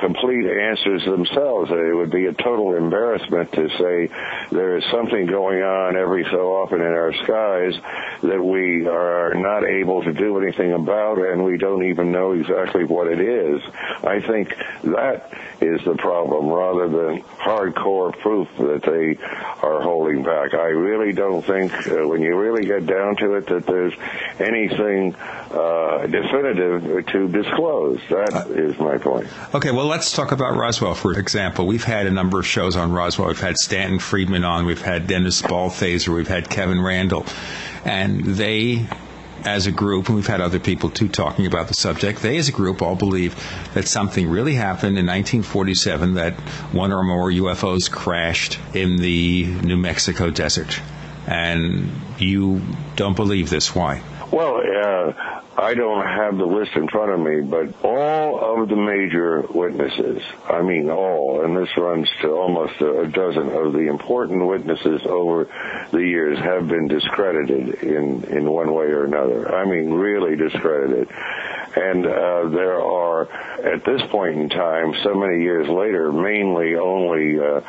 complete 0.00 0.46
answers 0.46 1.04
themselves. 1.04 1.70
It 1.70 1.94
would 1.94 2.10
be 2.10 2.26
a 2.26 2.32
total 2.32 2.74
embarrassment 2.74 3.52
to 3.52 3.68
say 3.78 4.08
there 4.50 4.78
is 4.78 4.84
something 4.90 5.26
going 5.26 5.62
on 5.62 5.96
every 5.96 6.24
so 6.30 6.56
often 6.56 6.80
in 6.80 6.86
our 6.86 7.12
skies 7.22 7.74
that 8.22 8.42
we 8.42 8.86
are 8.86 9.34
not 9.34 9.64
able 9.64 10.02
to 10.02 10.12
do 10.12 10.40
anything 10.40 10.72
about 10.72 11.18
and 11.18 11.44
we 11.44 11.58
don't 11.58 11.84
even 11.84 12.10
know 12.10 12.32
exactly 12.32 12.84
what 12.84 13.06
it 13.06 13.20
is. 13.20 13.62
I 14.02 14.20
think 14.20 14.54
that 14.84 15.32
is 15.60 15.84
the 15.84 15.94
problem 15.96 16.48
rather 16.48 16.88
than 16.88 17.22
hardcore 17.22 18.18
proof 18.18 18.48
that 18.58 18.82
they 18.82 19.22
are 19.62 19.82
holding 19.82 20.22
back. 20.22 20.54
I 20.54 20.68
really 20.68 21.12
don't 21.12 21.44
think 21.44 21.72
uh, 21.86 22.06
when 22.08 22.22
you 22.22 22.36
really 22.36 22.66
get 22.66 22.86
down 22.86 23.16
to 23.16 23.34
it 23.34 23.46
that 23.48 23.66
there's 23.66 23.94
anything 24.38 25.14
uh, 25.14 26.06
definitive 26.06 27.06
to 27.06 27.28
disclose. 27.28 28.00
That 28.08 28.46
is 28.50 28.78
my 28.78 28.98
point. 28.98 29.28
Okay, 29.54 29.70
well, 29.70 29.89
let's 29.90 30.12
talk 30.12 30.30
about 30.30 30.56
Roswell, 30.56 30.94
for 30.94 31.18
example. 31.18 31.66
We've 31.66 31.82
had 31.82 32.06
a 32.06 32.12
number 32.12 32.38
of 32.38 32.46
shows 32.46 32.76
on 32.76 32.92
Roswell. 32.92 33.26
We've 33.26 33.40
had 33.40 33.58
Stanton 33.58 33.98
Friedman 33.98 34.44
on, 34.44 34.64
we've 34.64 34.80
had 34.80 35.08
Dennis 35.08 35.42
Balthaser, 35.42 36.14
we've 36.14 36.28
had 36.28 36.48
Kevin 36.48 36.80
Randle. 36.80 37.26
and 37.84 38.24
they 38.24 38.86
as 39.44 39.66
a 39.66 39.72
group, 39.72 40.06
and 40.06 40.16
we've 40.16 40.26
had 40.26 40.40
other 40.40 40.60
people 40.60 40.90
too 40.90 41.08
talking 41.08 41.46
about 41.46 41.66
the 41.66 41.74
subject, 41.74 42.20
they 42.20 42.36
as 42.36 42.48
a 42.48 42.52
group 42.52 42.82
all 42.82 42.94
believe 42.94 43.34
that 43.72 43.88
something 43.88 44.28
really 44.28 44.54
happened 44.54 44.98
in 44.98 45.06
1947, 45.06 46.14
that 46.14 46.34
one 46.72 46.92
or 46.92 47.02
more 47.02 47.30
UFOs 47.30 47.90
crashed 47.90 48.60
in 48.74 48.98
the 48.98 49.46
New 49.46 49.78
Mexico 49.78 50.30
desert. 50.30 50.78
And 51.26 51.90
you 52.18 52.60
don't 52.96 53.16
believe 53.16 53.48
this. 53.50 53.74
Why? 53.74 54.02
Well, 54.30 54.60
uh, 54.60 55.29
I 55.56 55.74
don't 55.74 56.06
have 56.06 56.38
the 56.38 56.46
list 56.46 56.72
in 56.76 56.88
front 56.88 57.10
of 57.10 57.20
me, 57.20 57.40
but 57.40 57.84
all 57.84 58.62
of 58.62 58.68
the 58.68 58.76
major 58.76 59.42
witnesses, 59.42 60.22
I 60.48 60.62
mean 60.62 60.88
all, 60.90 61.44
and 61.44 61.56
this 61.56 61.76
runs 61.76 62.08
to 62.22 62.30
almost 62.30 62.80
a 62.80 63.06
dozen 63.08 63.50
of 63.50 63.72
the 63.72 63.88
important 63.88 64.46
witnesses 64.46 65.02
over 65.04 65.48
the 65.90 65.98
years 65.98 66.38
have 66.38 66.68
been 66.68 66.88
discredited 66.88 67.82
in, 67.82 68.24
in 68.24 68.48
one 68.48 68.72
way 68.72 68.86
or 68.86 69.04
another. 69.04 69.54
I 69.54 69.64
mean 69.64 69.92
really 69.92 70.36
discredited. 70.36 71.08
And 71.76 72.04
uh, 72.04 72.48
there 72.48 72.80
are, 72.80 73.28
at 73.64 73.84
this 73.84 74.02
point 74.10 74.36
in 74.36 74.48
time, 74.48 74.94
so 75.04 75.14
many 75.14 75.42
years 75.42 75.68
later, 75.68 76.12
mainly 76.12 76.74
only 76.74 77.38
uh, 77.38 77.60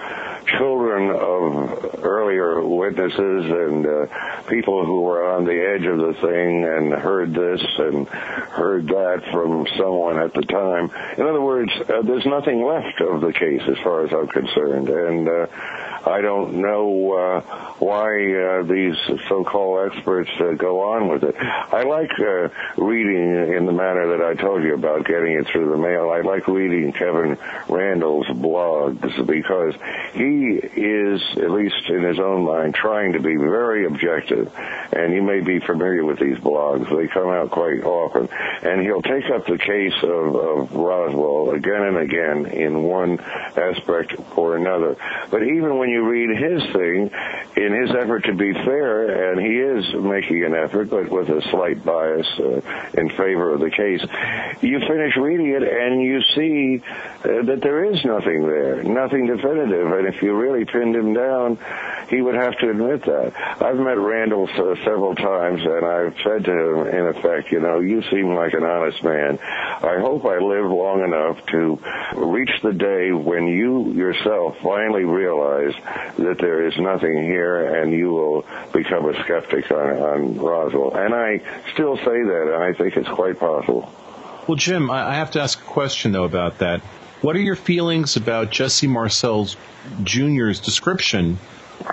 children 0.58 1.12
of 1.12 2.04
earlier 2.04 2.66
witnesses 2.66 3.46
and 3.46 3.86
uh, 3.86 4.44
people 4.50 4.86
who 4.86 5.02
were 5.02 5.32
on 5.34 5.46
the 5.46 5.54
edge 5.54 5.86
of 5.86 5.98
the 5.98 6.14
thing 6.20 6.64
and 6.64 6.94
heard 6.94 7.34
this 7.34 7.62
and 7.78 8.08
heard 8.08 8.88
that 8.88 9.24
from 9.32 9.68
someone 9.78 10.18
at 10.18 10.34
the 10.34 10.42
time. 10.42 10.90
In 11.18 11.28
other 11.28 11.42
words, 11.42 11.72
uh, 11.82 12.02
there's 12.02 12.26
nothing 12.26 12.66
left 12.66 13.02
of 13.02 13.22
the 13.22 13.34
case 13.34 13.62
as 13.68 13.78
far 13.84 14.06
as 14.06 14.12
I'm 14.12 14.28
concerned. 14.28 14.90
And 14.90 15.30
uh, 15.30 15.48
I 16.10 16.22
don't 16.22 16.56
know 16.56 17.14
uh, 17.14 17.42
why 17.78 18.64
these 18.64 18.96
so-called 19.30 19.92
experts 19.92 20.32
go 20.58 20.92
on 20.94 21.08
with 21.08 21.24
it. 21.24 21.36
I 21.38 21.84
like 21.84 22.12
reading 22.78 23.54
in 23.56 23.66
the 23.66 23.72
manner 23.94 24.18
that 24.18 24.26
I 24.26 24.42
told 24.42 24.64
you 24.64 24.74
about 24.74 25.06
getting 25.06 25.34
it 25.34 25.48
through 25.48 25.70
the 25.72 25.78
mail. 25.78 26.10
I 26.10 26.22
like 26.22 26.48
reading 26.48 26.94
Kevin 26.94 27.38
Randle's 27.68 28.28
blogs 28.28 29.02
because 29.28 29.74
he 30.14 30.60
is, 30.80 31.22
at 31.38 31.52
least 31.52 31.90
in 31.90 32.04
his 32.04 32.20
own 32.20 32.46
mind, 32.46 32.76
trying 32.76 33.14
to 33.14 33.20
be 33.20 33.36
very 33.36 33.86
objective. 33.86 34.52
And 34.94 35.14
you 35.14 35.22
may 35.22 35.42
be 35.42 35.60
familiar 35.60 36.06
with 36.06 36.20
these 36.20 36.38
blogs. 36.38 36.90
They 36.90 37.08
come 37.08 37.28
out 37.28 37.52
quite 37.52 37.84
often. 37.84 38.30
And 38.64 38.82
he'll 38.82 39.02
take 39.02 39.30
up 39.34 39.46
the 39.46 39.58
case 39.58 39.98
of, 40.04 40.36
of 40.36 40.74
Roswell 40.74 41.52
again 41.52 41.84
and 41.84 41.98
again 41.98 42.46
in 42.46 42.84
one 42.84 43.20
aspect 43.20 44.14
or 44.38 44.56
another. 44.56 44.96
But 45.30 45.44
even 45.44 45.78
when 45.78 45.90
you 45.90 46.08
read 46.08 46.30
his 46.38 46.64
thing, 46.72 47.12
in 47.58 47.74
his 47.74 47.92
effort 47.92 48.24
to 48.26 48.34
be 48.34 48.54
fair, 48.54 49.32
and 49.32 49.42
he 49.42 49.58
is 49.58 49.94
making 50.02 50.44
an 50.46 50.56
effort, 50.56 50.90
but 50.90 51.10
with 51.10 51.30
a 51.30 51.42
slight 51.50 51.84
bias 51.84 52.28
uh, 52.40 52.62
in 52.94 53.10
favor 53.10 53.54
of 53.54 53.60
the 53.60 53.70
case, 53.82 54.02
you 54.62 54.80
finish 54.80 55.16
reading 55.18 55.48
it 55.48 55.64
and 55.64 56.02
you 56.02 56.22
see 56.36 56.82
uh, 57.24 57.44
that 57.44 57.60
there 57.62 57.86
is 57.86 58.04
nothing 58.06 58.46
there, 58.48 58.84
nothing 58.84 59.26
definitive. 59.26 59.92
And 59.92 60.08
if 60.08 60.22
you 60.22 60.34
really 60.36 60.66
pinned 60.66 60.96
him 60.96 61.14
down, 61.14 61.58
he 62.10 62.22
would 62.22 62.36
have 62.36 62.58
to 62.60 62.70
admit 62.70 63.06
that. 63.06 63.34
I've 63.62 63.78
met 63.78 63.98
Randle 63.98 64.50
uh, 64.50 64.76
several 64.84 65.16
times, 65.16 65.62
and 65.64 65.86
I've 65.86 66.16
said 66.24 66.44
to 66.46 66.52
him, 66.52 66.88
in 66.88 67.08
effect, 67.08 67.52
you 67.52 67.62
know, 67.62 67.80
you 67.80 68.04
seem 68.12 68.36
like 68.36 68.54
an 68.54 68.64
honest 68.64 69.02
man. 69.04 69.40
I 69.40 69.98
hope 70.00 70.26
I 70.26 70.38
live 70.40 70.70
long 70.70 71.04
enough 71.04 71.46
to 71.48 71.80
reach 72.16 72.52
the 72.62 72.74
day 72.74 73.12
when 73.14 73.48
you 73.48 73.94
yourself 73.94 74.58
finally 74.62 75.06
realize 75.06 75.74
that 76.18 76.38
there 76.40 76.68
is 76.68 76.78
nothing 76.78 77.24
here 77.24 77.82
and 77.82 77.94
you 77.94 78.10
will 78.10 78.46
become 78.74 79.08
a 79.08 79.14
skeptic 79.24 79.72
on, 79.72 79.90
on 80.12 80.38
Roswell. 80.38 80.96
And 80.96 81.14
I 81.16 81.42
still 81.74 81.96
say 81.98 82.04
that, 82.04 82.52
and 82.54 82.64
I 82.64 82.74
think 82.74 82.98
it's 82.98 83.10
quite 83.10 83.40
possible. 83.40 83.71
Well, 84.48 84.56
Jim, 84.56 84.90
I 84.92 85.16
have 85.16 85.32
to 85.32 85.42
ask 85.42 85.60
a 85.60 85.66
question 85.66 86.12
though 86.12 86.26
about 86.26 86.60
that. 86.60 86.82
What 87.22 87.36
are 87.36 87.40
your 87.40 87.56
feelings 87.56 88.16
about 88.16 88.50
Jesse 88.50 88.88
Marcel 88.88 89.48
Jr.'s 90.04 90.60
description 90.60 91.38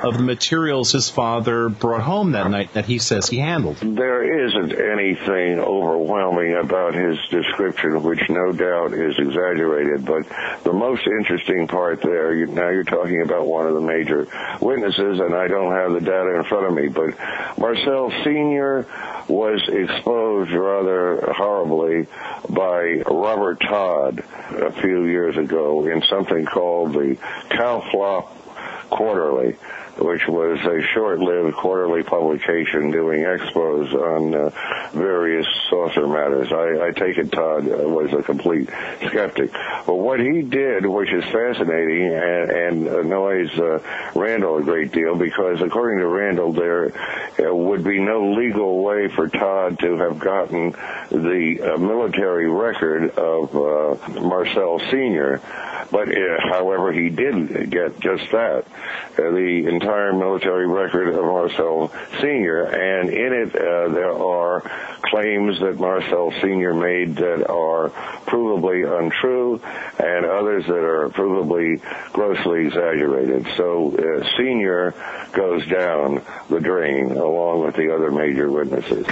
of 0.03 0.17
the 0.17 0.23
materials 0.23 0.93
his 0.93 1.09
father 1.09 1.69
brought 1.69 2.03
home 2.03 2.33
that 2.33 2.51
night 2.51 2.73
that 2.75 2.87
he 2.87 2.99
says 2.99 3.29
he 3.29 3.39
handled? 3.39 3.77
There 3.79 4.47
isn't 4.47 4.73
anything 4.73 5.61
overwhelming 5.61 6.55
about 6.55 6.95
his 6.95 7.19
description, 7.31 8.03
which 8.03 8.29
no 8.29 8.53
doubt 8.53 8.93
is 8.93 9.19
exaggerated. 9.19 10.05
But 10.05 10.27
the 10.65 10.73
most 10.73 11.07
interesting 11.07 11.67
part 11.67 12.03
there, 12.03 12.35
you, 12.35 12.47
now 12.47 12.69
you're 12.69 12.85
talking 12.85 13.23
about 13.23 13.47
one 13.47 13.67
of 13.67 13.75
the 13.75 13.81
major 13.81 14.27
witnesses, 14.61 15.21
and 15.21 15.35
I 15.35 15.49
don't 15.49 15.73
have 15.73 15.93
the 15.93 16.01
data 16.01 16.37
in 16.37 16.45
front 16.45 16.67
of 16.67 16.75
me, 16.75 16.89
but 16.89 17.59
Marcel 17.59 18.13
Sr. 18.25 18.87
was 19.29 19.63
exposed 19.69 20.51
rather 20.53 21.33
horribly 21.33 22.07
by 22.49 23.03
Robert 23.07 23.61
Todd 23.61 24.23
a 24.51 24.73
few 24.73 25.05
years 25.05 25.37
ago 25.37 25.87
in 25.87 26.03
something 26.03 26.45
called 26.45 26.93
the 26.93 27.17
Cowflop 27.51 28.29
Quarterly 28.91 29.57
which 29.99 30.27
was 30.29 30.59
a 30.61 30.83
short-lived 30.95 31.57
quarterly 31.57 32.03
publication 32.03 32.91
doing 32.91 33.23
expos 33.23 33.93
on 33.95 34.35
uh, 34.35 34.51
various 34.93 35.47
saucer 35.69 36.07
matters. 36.07 36.53
I, 36.53 36.89
I 36.89 36.91
take 36.93 37.19
it 37.19 37.33
Todd 37.33 37.67
was 37.67 38.13
a 38.13 38.23
complete 38.23 38.69
skeptic. 39.07 39.53
But 39.87 39.95
what 39.95 40.21
he 40.21 40.43
did, 40.43 40.87
which 40.87 41.13
is 41.13 41.25
fascinating 41.25 42.13
and, 42.13 42.51
and 42.51 42.87
annoys 42.87 43.51
uh, 43.59 43.81
Randle 44.15 44.59
a 44.59 44.63
great 44.63 44.93
deal, 44.93 45.17
because 45.17 45.61
according 45.63 46.01
to 46.01 46.07
Randle, 46.07 46.53
there 46.53 46.93
uh, 47.39 47.55
would 47.55 47.85
be 47.85 47.99
no 47.99 48.33
legal 48.33 48.83
way 48.83 49.09
for 49.09 49.29
Todd 49.29 49.79
to 49.81 49.97
have 49.97 50.19
gotten 50.19 50.73
the 51.11 51.75
uh, 51.75 51.79
military 51.79 52.49
record 52.49 53.11
of 53.11 53.55
uh, 53.55 54.21
Marcel 54.21 54.79
Sr., 54.91 55.41
but 55.91 56.09
uh, 56.09 56.37
however, 56.51 56.93
he 56.93 57.09
did 57.09 57.71
get 57.71 57.99
just 58.01 58.31
that, 58.33 58.67
uh, 58.67 59.31
the 59.31 59.65
entire 59.69 59.88
military 60.13 60.67
record 60.67 61.09
of 61.09 61.25
Marcel 61.25 61.93
Sr. 62.21 62.65
And 62.65 63.11
in 63.11 63.33
it, 63.33 63.55
uh, 63.55 63.89
there 63.89 64.13
are 64.13 64.61
claims 65.03 65.59
that 65.61 65.79
Marcel 65.79 66.33
Sr. 66.41 66.75
made 66.75 67.17
that 67.17 67.49
are 67.49 67.91
provably 68.27 68.85
untrue, 68.87 69.61
and 69.99 70.27
others 70.27 70.67
that 70.67 70.85
are 70.85 71.09
provably 71.09 71.81
grossly 72.13 72.67
exaggerated. 72.67 73.47
So 73.57 73.95
uh, 73.97 74.25
Sr. 74.37 74.95
goes 75.33 75.67
down 75.67 76.23
the 76.51 76.61
drain 76.61 77.13
along 77.13 77.65
with 77.65 77.77
the 77.77 77.95
other 77.95 78.11
major 78.11 78.51
witnesses. 78.51 79.07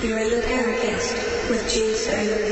You're 0.00 0.16
in 0.18 0.30
the 0.30 0.36
Paracast 0.46 1.50
with 1.50 1.68
Gene 1.74 1.92
Steinberg 1.94 2.48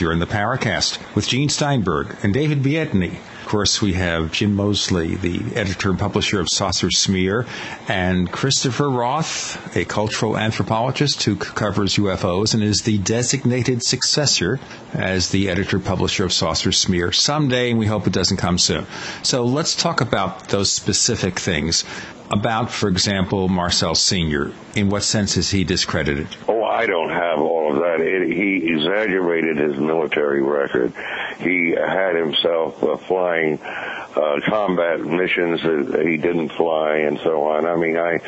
In 0.00 0.18
the 0.18 0.26
Paracast 0.26 0.98
with 1.14 1.28
Gene 1.28 1.48
Steinberg 1.48 2.16
and 2.24 2.34
David 2.34 2.64
Biedny. 2.64 3.12
Of 3.42 3.46
course, 3.46 3.80
we 3.80 3.92
have 3.92 4.32
Jim 4.32 4.56
Moseley, 4.56 5.14
the 5.14 5.40
editor 5.54 5.90
and 5.90 5.98
publisher 5.98 6.40
of 6.40 6.48
Saucer 6.48 6.90
Smear, 6.90 7.46
and 7.86 8.30
Christopher 8.30 8.90
Roth, 8.90 9.76
a 9.76 9.84
cultural 9.84 10.36
anthropologist 10.36 11.22
who 11.22 11.36
covers 11.36 11.94
UFOs 11.94 12.54
and 12.54 12.62
is 12.62 12.82
the 12.82 12.98
designated 12.98 13.84
successor 13.84 14.58
as 14.92 15.28
the 15.28 15.48
editor 15.48 15.78
publisher 15.78 16.24
of 16.24 16.32
Saucer 16.32 16.72
Smear 16.72 17.12
someday, 17.12 17.70
and 17.70 17.78
we 17.78 17.86
hope 17.86 18.08
it 18.08 18.12
doesn't 18.12 18.38
come 18.38 18.58
soon. 18.58 18.86
So 19.22 19.44
let's 19.44 19.76
talk 19.76 20.00
about 20.00 20.48
those 20.48 20.72
specific 20.72 21.38
things. 21.38 21.84
About, 22.30 22.70
for 22.70 22.88
example, 22.88 23.48
Marcel 23.48 23.94
Sr. 23.94 24.52
In 24.74 24.88
what 24.88 25.04
sense 25.04 25.36
is 25.36 25.50
he 25.50 25.62
discredited? 25.62 26.26
Oh, 26.48 26.64
I 26.64 26.86
don't 26.86 27.10
have 27.10 27.38
all 27.64 27.72
of 27.74 27.80
that. 27.80 28.00
It, 28.00 28.32
he 28.32 28.72
exaggerated 28.72 29.56
his 29.56 29.78
military 29.78 30.42
record. 30.42 30.92
He 31.38 31.70
had 31.70 32.16
himself 32.16 32.82
uh, 32.82 32.96
flying 32.96 33.58
uh, 33.60 34.40
combat 34.46 35.00
missions 35.00 35.62
that 35.62 36.04
he 36.06 36.16
didn't 36.16 36.50
fly 36.50 36.98
and 36.98 37.18
so 37.20 37.48
on. 37.48 37.66
I 37.66 37.76
mean, 37.76 37.96
I 37.96 38.18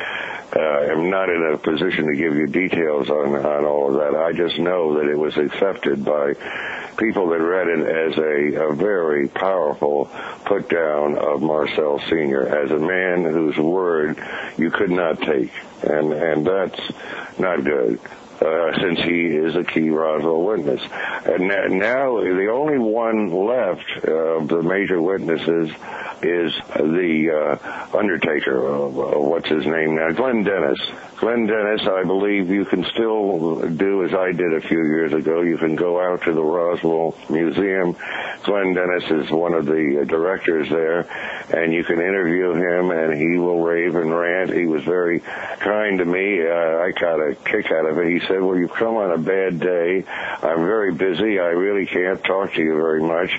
uh, 0.54 0.92
am 0.92 1.10
not 1.10 1.28
in 1.28 1.52
a 1.52 1.58
position 1.58 2.06
to 2.06 2.16
give 2.16 2.34
you 2.34 2.46
details 2.46 3.10
on, 3.10 3.36
on 3.36 3.64
all 3.64 3.88
of 3.88 3.94
that. 4.00 4.18
I 4.18 4.32
just 4.32 4.58
know 4.58 4.94
that 4.94 5.08
it 5.10 5.18
was 5.18 5.36
accepted 5.36 6.04
by 6.04 6.34
people 6.96 7.28
that 7.28 7.40
read 7.40 7.68
it 7.68 7.86
as 7.86 8.18
a, 8.18 8.70
a 8.70 8.74
very 8.74 9.28
powerful 9.28 10.10
put 10.44 10.68
down 10.68 11.18
of 11.18 11.42
Marcel 11.42 12.00
Sr. 12.08 12.46
as 12.46 12.70
a 12.70 12.78
man 12.78 13.24
whose 13.24 13.56
word 13.58 14.18
you 14.56 14.70
could 14.70 14.90
not 14.90 15.20
take. 15.20 15.52
And, 15.82 16.12
and 16.12 16.46
that's 16.46 16.80
not 17.38 17.62
good. 17.62 18.00
Uh, 18.40 18.78
since 18.78 19.00
he 19.00 19.28
is 19.28 19.56
a 19.56 19.64
key 19.64 19.88
Roswell 19.88 20.42
witness. 20.42 20.82
And 21.24 21.48
now 21.78 22.20
the 22.20 22.50
only 22.52 22.78
one 22.78 23.30
left 23.30 24.04
of 24.04 24.48
the 24.48 24.62
major 24.62 25.00
witnesses 25.00 25.70
is 26.20 26.52
the 26.76 27.30
uh, 27.30 27.96
Undertaker. 27.96 28.74
Uh, 28.74 28.88
what's 29.20 29.48
his 29.48 29.64
name 29.64 29.96
now? 29.96 30.12
Glenn 30.12 30.44
Dennis. 30.44 30.78
Glenn 31.18 31.46
Dennis, 31.46 31.80
I 31.86 32.04
believe 32.04 32.50
you 32.50 32.66
can 32.66 32.84
still 32.84 33.68
do 33.70 34.04
as 34.04 34.12
I 34.12 34.32
did 34.32 34.52
a 34.52 34.60
few 34.60 34.82
years 34.82 35.14
ago. 35.14 35.40
You 35.40 35.56
can 35.56 35.74
go 35.74 35.98
out 35.98 36.22
to 36.24 36.32
the 36.32 36.42
Roswell 36.42 37.16
Museum. 37.30 37.96
Glenn 38.42 38.74
Dennis 38.74 39.04
is 39.10 39.30
one 39.30 39.54
of 39.54 39.64
the 39.64 40.04
directors 40.06 40.68
there, 40.68 41.00
and 41.54 41.72
you 41.72 41.84
can 41.84 42.00
interview 42.00 42.52
him, 42.52 42.90
and 42.90 43.14
he 43.14 43.38
will 43.38 43.62
rave 43.62 43.96
and 43.96 44.14
rant. 44.14 44.52
He 44.52 44.66
was 44.66 44.84
very 44.84 45.20
kind 45.20 45.98
to 45.98 46.04
me. 46.04 46.46
Uh, 46.46 46.84
I 46.84 46.92
got 46.92 47.18
a 47.18 47.34
kick 47.34 47.72
out 47.72 47.86
of 47.86 47.98
it. 47.98 48.08
He 48.08 48.20
said, 48.26 48.42
well, 48.42 48.56
you've 48.56 48.74
come 48.74 48.96
on 48.96 49.10
a 49.12 49.18
bad 49.18 49.58
day. 49.58 50.04
I'm 50.06 50.66
very 50.66 50.92
busy. 50.92 51.38
I 51.40 51.48
really 51.56 51.86
can't 51.86 52.22
talk 52.24 52.52
to 52.54 52.62
you 52.62 52.76
very 52.76 53.02
much. 53.02 53.30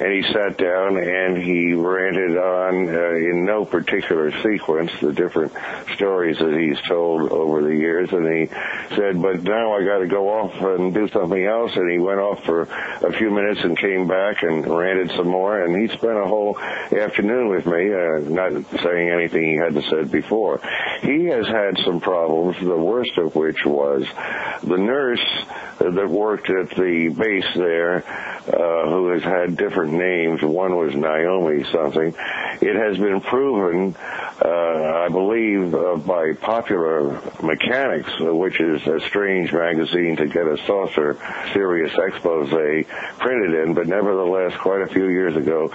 And 0.00 0.12
he 0.12 0.22
sat 0.32 0.56
down 0.56 0.98
and 0.98 1.36
he 1.36 1.72
ranted 1.74 2.36
on, 2.36 2.88
uh, 2.88 3.10
in 3.16 3.44
no 3.44 3.64
particular 3.64 4.30
sequence, 4.42 4.92
the 5.00 5.12
different 5.12 5.52
stories 5.96 6.38
that 6.38 6.56
he's 6.56 6.80
told 6.88 7.23
over 7.30 7.62
the 7.62 7.74
years. 7.74 8.10
And 8.12 8.26
he 8.26 8.46
said, 8.96 9.20
but 9.20 9.42
now 9.42 9.74
I 9.74 9.84
got 9.84 9.98
to 9.98 10.06
go 10.06 10.28
off 10.28 10.54
and 10.60 10.92
do 10.92 11.08
something 11.08 11.44
else. 11.44 11.72
And 11.74 11.90
he 11.90 11.98
went 11.98 12.20
off 12.20 12.44
for 12.44 12.62
a 12.62 13.12
few 13.12 13.30
minutes 13.30 13.60
and 13.62 13.78
came 13.78 14.06
back 14.06 14.42
and 14.42 14.66
ranted 14.66 15.10
some 15.16 15.28
more. 15.28 15.62
And 15.62 15.80
he 15.80 15.88
spent 15.96 16.18
a 16.18 16.24
whole 16.24 16.58
afternoon 16.58 17.48
with 17.48 17.66
me, 17.66 17.92
uh, 17.92 18.18
not 18.28 18.52
saying 18.82 19.10
anything 19.10 19.50
he 19.50 19.56
hadn't 19.56 19.84
said 19.90 20.10
before. 20.10 20.60
He 21.02 21.26
has 21.26 21.46
had 21.46 21.78
some 21.84 22.00
problems, 22.00 22.56
the 22.60 22.76
worst 22.76 23.16
of 23.18 23.34
which 23.34 23.64
was 23.64 24.04
the 24.62 24.78
nurse 24.78 25.24
that 25.78 26.08
worked 26.08 26.48
at 26.50 26.70
the 26.70 27.08
base 27.08 27.54
there, 27.54 28.04
uh, 28.46 28.88
who 28.88 29.08
has 29.08 29.22
had 29.22 29.56
different 29.56 29.92
names. 29.92 30.42
One 30.42 30.76
was 30.76 30.94
Naomi 30.94 31.64
something. 31.72 32.14
It 32.60 32.76
has 32.76 32.96
been 32.98 33.20
proven, 33.20 33.96
uh, 34.42 35.04
I 35.04 35.08
believe, 35.10 35.74
uh, 35.74 35.96
by 35.96 36.32
Popular 36.40 37.13
Mechanics, 37.42 38.10
which 38.20 38.60
is 38.60 38.86
a 38.86 39.00
strange 39.08 39.52
magazine 39.52 40.16
to 40.16 40.26
get 40.26 40.46
a 40.46 40.56
saucer 40.66 41.16
serious 41.52 41.92
expose 41.98 42.50
printed 43.18 43.54
in, 43.62 43.74
but 43.74 43.86
nevertheless, 43.86 44.54
quite 44.60 44.82
a 44.82 44.86
few 44.86 45.08
years 45.08 45.36
ago, 45.36 45.70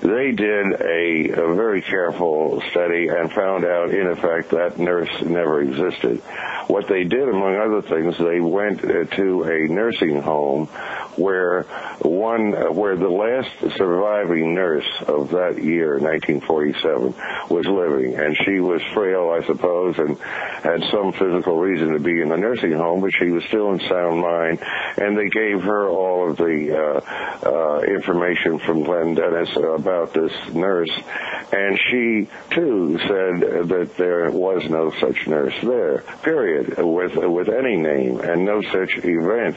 they 0.00 0.32
did 0.32 0.72
a, 0.80 1.30
a 1.30 1.54
very 1.54 1.80
careful 1.80 2.62
study 2.70 3.08
and 3.08 3.32
found 3.32 3.64
out, 3.64 3.90
in 3.90 4.06
effect, 4.06 4.50
that 4.50 4.78
nurse 4.78 5.10
never 5.22 5.62
existed. 5.62 6.20
What 6.66 6.88
they 6.88 7.04
did, 7.04 7.28
among 7.28 7.56
other 7.56 7.82
things, 7.82 8.16
they 8.18 8.40
went 8.40 8.84
uh, 8.84 9.04
to 9.16 9.42
a 9.44 9.72
nursing 9.72 10.20
home 10.20 10.66
where 11.16 11.62
one, 12.00 12.54
uh, 12.54 12.72
where 12.72 12.96
the 12.96 13.08
last 13.08 13.76
surviving 13.76 14.54
nurse 14.54 14.88
of 15.06 15.30
that 15.30 15.62
year, 15.62 15.98
1947, 15.98 17.14
was 17.48 17.66
living, 17.66 18.14
and 18.16 18.36
she 18.44 18.60
was 18.60 18.82
frail, 18.92 19.30
I 19.30 19.46
suppose, 19.46 19.98
and 19.98 20.18
had 20.74 20.90
some 20.90 21.12
physical 21.12 21.58
reason 21.58 21.92
to 21.92 21.98
be 21.98 22.20
in 22.20 22.28
the 22.28 22.36
nursing 22.36 22.72
home, 22.72 23.00
but 23.00 23.12
she 23.14 23.30
was 23.30 23.44
still 23.44 23.72
in 23.72 23.80
sound 23.80 24.20
mind, 24.20 24.58
and 24.96 25.16
they 25.16 25.28
gave 25.28 25.62
her 25.62 25.88
all 25.88 26.30
of 26.30 26.36
the 26.36 26.74
uh, 26.74 27.48
uh, 27.48 27.80
information 27.82 28.58
from 28.58 28.82
Glenn 28.82 29.14
Dennis 29.14 29.50
about 29.56 30.12
this 30.12 30.32
nurse, 30.52 30.90
and 31.52 31.78
she 31.90 32.28
too 32.50 32.98
said 32.98 33.68
that 33.68 33.94
there 33.96 34.30
was 34.30 34.68
no 34.68 34.92
such 35.00 35.26
nurse 35.26 35.54
there. 35.62 35.98
Period. 36.22 36.78
With 36.78 37.14
with 37.16 37.48
any 37.48 37.76
name 37.76 38.20
and 38.20 38.44
no 38.44 38.62
such 38.62 38.96
event 39.04 39.56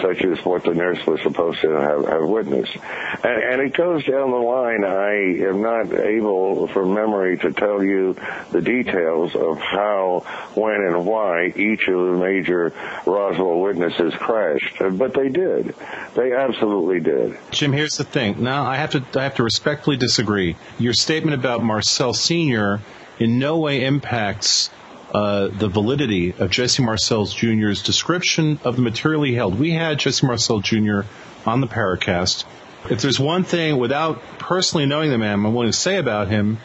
such 0.00 0.24
as 0.24 0.44
what 0.44 0.64
the 0.64 0.74
nurse 0.74 1.04
was 1.06 1.20
supposed 1.22 1.60
to 1.60 1.70
have, 1.70 2.04
have 2.06 2.28
witnessed. 2.28 2.76
And, 3.22 3.42
and 3.42 3.60
it 3.62 3.74
goes 3.74 4.04
down 4.04 4.30
the 4.30 4.36
line. 4.36 4.84
I 4.84 5.48
am 5.48 5.62
not 5.62 5.92
able, 5.92 6.68
from 6.68 6.94
memory, 6.94 7.38
to 7.38 7.52
tell 7.52 7.82
you 7.82 8.16
the 8.50 8.60
details 8.60 9.34
of 9.34 9.58
how, 9.58 10.24
when, 10.54 10.74
and 10.74 11.06
why 11.06 11.52
each 11.56 11.88
of 11.88 11.98
the 11.98 12.18
major 12.18 12.72
Roswell 13.06 13.60
witnesses 13.60 14.14
crashed, 14.14 14.76
but 14.78 15.14
they 15.14 15.28
did. 15.28 15.74
They 16.14 16.32
absolutely 16.32 17.00
did. 17.00 17.38
Jim, 17.50 17.72
here's 17.72 17.96
the 17.96 18.04
thing. 18.04 18.42
Now, 18.42 18.64
I 18.64 18.76
have 18.76 18.90
to 18.90 19.04
I 19.18 19.24
have 19.24 19.36
to 19.36 19.42
respectfully 19.42 19.96
disagree. 19.96 20.56
Your 20.78 20.92
statement 20.92 21.34
about 21.34 21.62
Marcel 21.62 22.14
Sr. 22.14 22.80
in 23.18 23.38
no 23.38 23.58
way 23.58 23.84
impacts 23.84 24.70
uh, 25.12 25.48
the 25.48 25.68
validity 25.68 26.32
of 26.38 26.50
Jesse 26.50 26.82
Marcel 26.82 27.26
Jr.'s 27.26 27.82
description 27.82 28.60
of 28.64 28.76
the 28.76 28.82
material 28.82 29.22
he 29.22 29.34
held. 29.34 29.58
We 29.58 29.72
had 29.72 29.98
Jesse 29.98 30.26
Marcel 30.26 30.60
Jr. 30.60 31.00
on 31.44 31.60
the 31.60 31.66
Paracast. 31.66 32.44
If 32.88 33.02
there's 33.02 33.20
one 33.20 33.44
thing, 33.44 33.76
without 33.76 34.22
personally 34.38 34.86
knowing 34.86 35.10
the 35.10 35.18
man, 35.18 35.44
I'm 35.44 35.54
willing 35.54 35.70
to 35.70 35.76
say 35.76 35.98
about 35.98 36.28
him, 36.28 36.58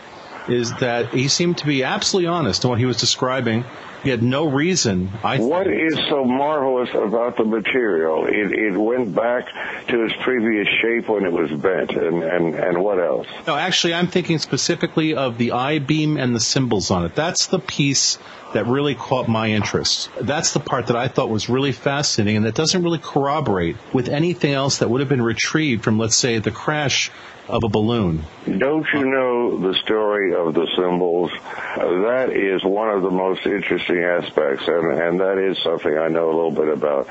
is 0.47 0.73
that 0.75 1.13
he 1.13 1.27
seemed 1.27 1.57
to 1.57 1.65
be 1.65 1.83
absolutely 1.83 2.27
honest 2.27 2.63
in 2.63 2.69
what 2.69 2.79
he 2.79 2.85
was 2.85 2.97
describing 2.97 3.65
he 4.05 4.11
had 4.11 4.21
no 4.21 4.47
reason. 4.47 5.09
I 5.23 5.39
what 5.39 5.67
is 5.67 5.95
so 6.09 6.23
marvelous 6.23 6.89
about 6.93 7.37
the 7.37 7.43
material? 7.43 8.27
It, 8.27 8.51
it 8.51 8.77
went 8.77 9.15
back 9.15 9.47
to 9.87 10.03
its 10.03 10.13
previous 10.23 10.67
shape 10.81 11.09
when 11.09 11.25
it 11.25 11.31
was 11.31 11.51
bent, 11.51 11.91
and, 11.91 12.23
and, 12.23 12.53
and 12.53 12.83
what 12.83 12.99
else? 12.99 13.27
No, 13.47 13.55
actually, 13.55 13.95
I'm 13.95 14.07
thinking 14.07 14.37
specifically 14.37 15.15
of 15.15 15.39
the 15.39 15.53
I 15.53 15.79
beam 15.79 16.17
and 16.17 16.35
the 16.35 16.39
symbols 16.39 16.91
on 16.91 17.03
it. 17.05 17.15
That's 17.15 17.47
the 17.47 17.59
piece 17.59 18.19
that 18.53 18.67
really 18.67 18.93
caught 18.93 19.27
my 19.27 19.49
interest. 19.49 20.09
That's 20.21 20.53
the 20.53 20.59
part 20.59 20.87
that 20.87 20.95
I 20.95 21.07
thought 21.07 21.29
was 21.29 21.49
really 21.49 21.71
fascinating, 21.71 22.37
and 22.37 22.45
that 22.45 22.55
doesn't 22.55 22.83
really 22.83 22.99
corroborate 22.99 23.75
with 23.91 24.07
anything 24.07 24.53
else 24.53 24.77
that 24.77 24.89
would 24.89 25.01
have 25.01 25.09
been 25.09 25.21
retrieved 25.21 25.83
from, 25.83 25.97
let's 25.97 26.15
say, 26.15 26.37
the 26.37 26.51
crash 26.51 27.11
of 27.47 27.63
a 27.63 27.69
balloon. 27.69 28.23
Don't 28.45 28.85
you 28.93 29.05
know 29.05 29.57
the 29.59 29.77
story 29.83 30.33
of 30.33 30.53
the 30.53 30.67
symbols? 30.75 31.31
that 31.77 32.31
is 32.31 32.63
one 32.63 32.89
of 32.89 33.01
the 33.01 33.11
most 33.11 33.45
interesting 33.45 34.03
aspects, 34.03 34.67
and, 34.67 34.99
and 34.99 35.19
that 35.19 35.37
is 35.37 35.57
something 35.63 35.97
I 35.97 36.07
know 36.07 36.27
a 36.27 36.35
little 36.35 36.51
bit 36.51 36.69
about. 36.69 37.07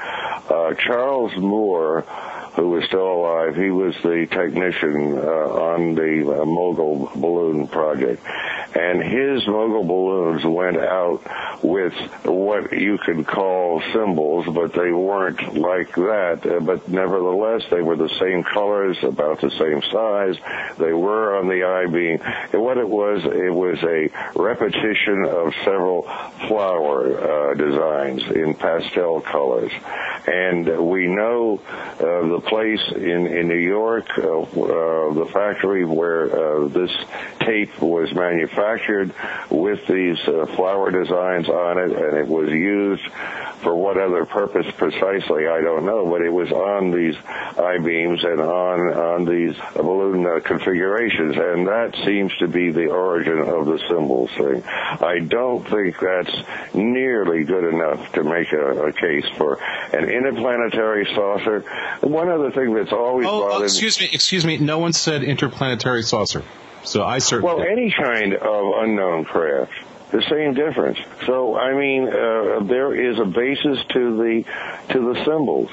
Uh, 0.51 0.75
Charles 0.75 1.37
Moore, 1.37 2.05
who 2.57 2.71
was 2.71 2.85
still 2.85 3.13
alive, 3.13 3.57
he 3.57 3.71
was 3.71 3.95
the 4.03 4.27
technician 4.31 5.19
uh, 5.19 5.21
on 5.21 5.95
the 5.95 6.41
uh, 6.41 6.45
Mogul 6.45 7.11
balloon 7.17 7.69
project 7.69 8.25
and 8.75 9.03
his 9.03 9.47
mogul 9.47 9.85
balloons 9.85 10.45
went 10.45 10.77
out 10.77 11.23
with 11.63 11.93
what 12.25 12.73
you 12.73 12.99
could 12.99 13.27
call 13.27 13.81
symbols, 13.93 14.47
but 14.53 14.73
they 14.73 14.91
weren't 14.91 15.57
like 15.57 15.95
that. 15.95 16.41
Uh, 16.45 16.61
but 16.61 16.89
nevertheless, 16.89 17.63
they 17.71 17.81
were 17.81 17.97
the 17.97 18.09
same 18.21 18.43
colors, 18.43 18.97
about 19.03 19.41
the 19.41 19.51
same 19.51 19.81
size. 19.93 20.37
They 20.79 20.93
were 20.93 21.39
on 21.39 21.49
the 21.49 21.65
I-beam. 21.65 22.19
And 22.53 22.63
what 22.63 22.79
it 22.79 22.89
was, 22.89 23.25
it 23.25 23.55
was 23.55 23.79
a 23.83 24.11
repetition 24.39 25.25
of 25.25 25.55
several 25.65 26.03
flower 26.49 27.53
uh, 27.53 27.55
designs 27.55 28.23
in 28.25 28.55
pastel 28.55 29.21
colors. 29.21 29.73
And 30.27 30.89
we 30.89 31.07
know 31.07 31.61
uh, 31.69 31.99
the 32.01 32.43
place 32.47 32.81
in, 32.95 33.27
in 33.27 33.49
New 33.49 33.59
York, 33.59 34.07
uh, 34.19 34.41
uh 34.41 35.15
the 35.15 35.29
factory 35.33 35.85
where 35.85 36.25
uh, 36.25 36.69
this 36.69 36.91
tape 37.41 37.81
was 37.81 38.13
manufactured 38.15 39.13
with 39.51 39.87
these 39.87 40.19
uh, 40.29 40.47
flower 40.57 40.91
designs 40.91 41.49
on 41.49 41.79
it, 41.79 41.93
and 41.93 42.17
it 42.17 42.27
was 42.27 42.51
used 42.51 43.03
for 43.63 43.75
what 43.75 43.97
other 43.97 44.27
purpose 44.27 44.67
precisely, 44.77 45.49
I 45.49 45.61
don't 45.63 45.87
know, 45.87 46.07
but 46.07 46.21
it 46.21 46.31
was 46.31 46.53
on 46.53 46.91
these 46.91 47.17
I-beams 47.27 48.23
and 48.23 48.41
on, 48.41 48.81
on 48.93 49.25
these 49.25 49.57
balloon 49.75 50.27
uh, 50.27 50.41
configurations, 50.41 51.37
and 51.37 51.67
that 51.67 51.95
seems 52.05 52.33
to 52.39 52.49
be 52.49 52.71
the 52.71 52.89
origin 52.89 53.39
of 53.39 53.67
the 53.67 53.79
symbols 53.89 54.31
thing. 54.37 54.63
I 54.65 55.21
don't 55.21 55.69
think 55.69 55.99
that's 55.99 56.75
nearly 56.75 57.45
good 57.45 57.73
enough 57.73 58.13
to 58.13 58.23
make 58.23 58.53
a, 58.53 58.87
a 58.89 58.93
case 58.93 59.27
for 59.37 59.59
an 59.93 60.11
interplanetary 60.11 61.07
saucer. 61.15 61.61
One 62.01 62.29
other 62.35 62.51
thing 62.51 62.75
that's 62.75 62.93
always 62.93 63.27
oh, 63.27 63.49
bothered... 63.49 63.63
Oh, 63.63 63.65
excuse 63.65 64.01
me, 64.01 64.09
excuse 64.13 64.45
me, 64.45 64.59
no 64.59 64.79
one 64.79 64.93
said 64.93 65.23
interplanetary 65.23 66.03
saucer. 66.03 66.43
So 66.85 67.03
I 67.03 67.19
certainly. 67.19 67.55
Well, 67.55 67.67
any 67.67 67.91
kind 67.91 68.35
of 68.35 68.73
unknown 68.83 69.25
craft. 69.25 69.73
The 70.11 70.23
same 70.31 70.55
difference. 70.55 70.99
So 71.27 71.57
I 71.57 71.75
mean, 71.75 72.07
uh, 72.09 72.63
there 72.65 72.95
is 72.95 73.19
a 73.19 73.25
basis 73.25 73.85
to 73.95 74.17
the 74.17 74.45
to 74.91 75.13
the 75.13 75.25
symbols, 75.25 75.71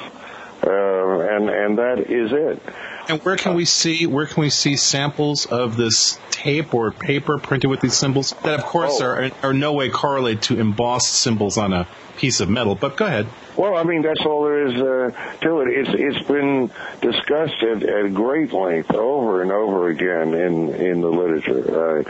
uh, 0.63 1.35
and 1.35 1.49
and 1.49 1.77
that 1.77 1.99
is 1.99 2.31
it. 2.31 2.73
And 3.07 3.21
where 3.23 3.35
can 3.35 3.53
we 3.53 3.65
see 3.65 4.07
where 4.07 4.25
can 4.25 4.41
we 4.41 4.49
see 4.49 4.77
samples 4.77 5.45
of 5.45 5.75
this 5.77 6.17
tape 6.31 6.73
or 6.73 6.91
paper 6.91 7.37
printed 7.37 7.69
with 7.69 7.81
these 7.81 7.93
symbols 7.93 8.33
that, 8.43 8.59
of 8.59 8.65
course, 8.65 8.99
oh. 9.01 9.05
are 9.05 9.31
are 9.43 9.53
no 9.53 9.73
way 9.73 9.89
correlated 9.89 10.41
to 10.43 10.59
embossed 10.59 11.13
symbols 11.13 11.57
on 11.57 11.73
a 11.73 11.87
piece 12.21 12.39
of 12.39 12.49
metal? 12.49 12.75
But 12.75 12.95
go 12.95 13.05
ahead. 13.05 13.27
Well, 13.57 13.75
I 13.75 13.83
mean, 13.83 14.03
that's 14.03 14.23
all 14.25 14.43
there 14.43 14.67
is 14.67 14.75
uh, 14.75 15.37
to 15.41 15.61
it. 15.61 15.67
It's 15.69 15.89
it's 15.93 16.27
been 16.27 16.71
discussed 17.01 17.61
at, 17.63 17.83
at 17.83 18.13
great 18.13 18.53
length 18.53 18.91
over 18.93 19.41
and 19.41 19.51
over 19.51 19.89
again 19.89 20.33
in 20.33 20.73
in 20.75 21.01
the 21.01 21.09
literature. 21.09 21.59
Uh, 21.59 22.03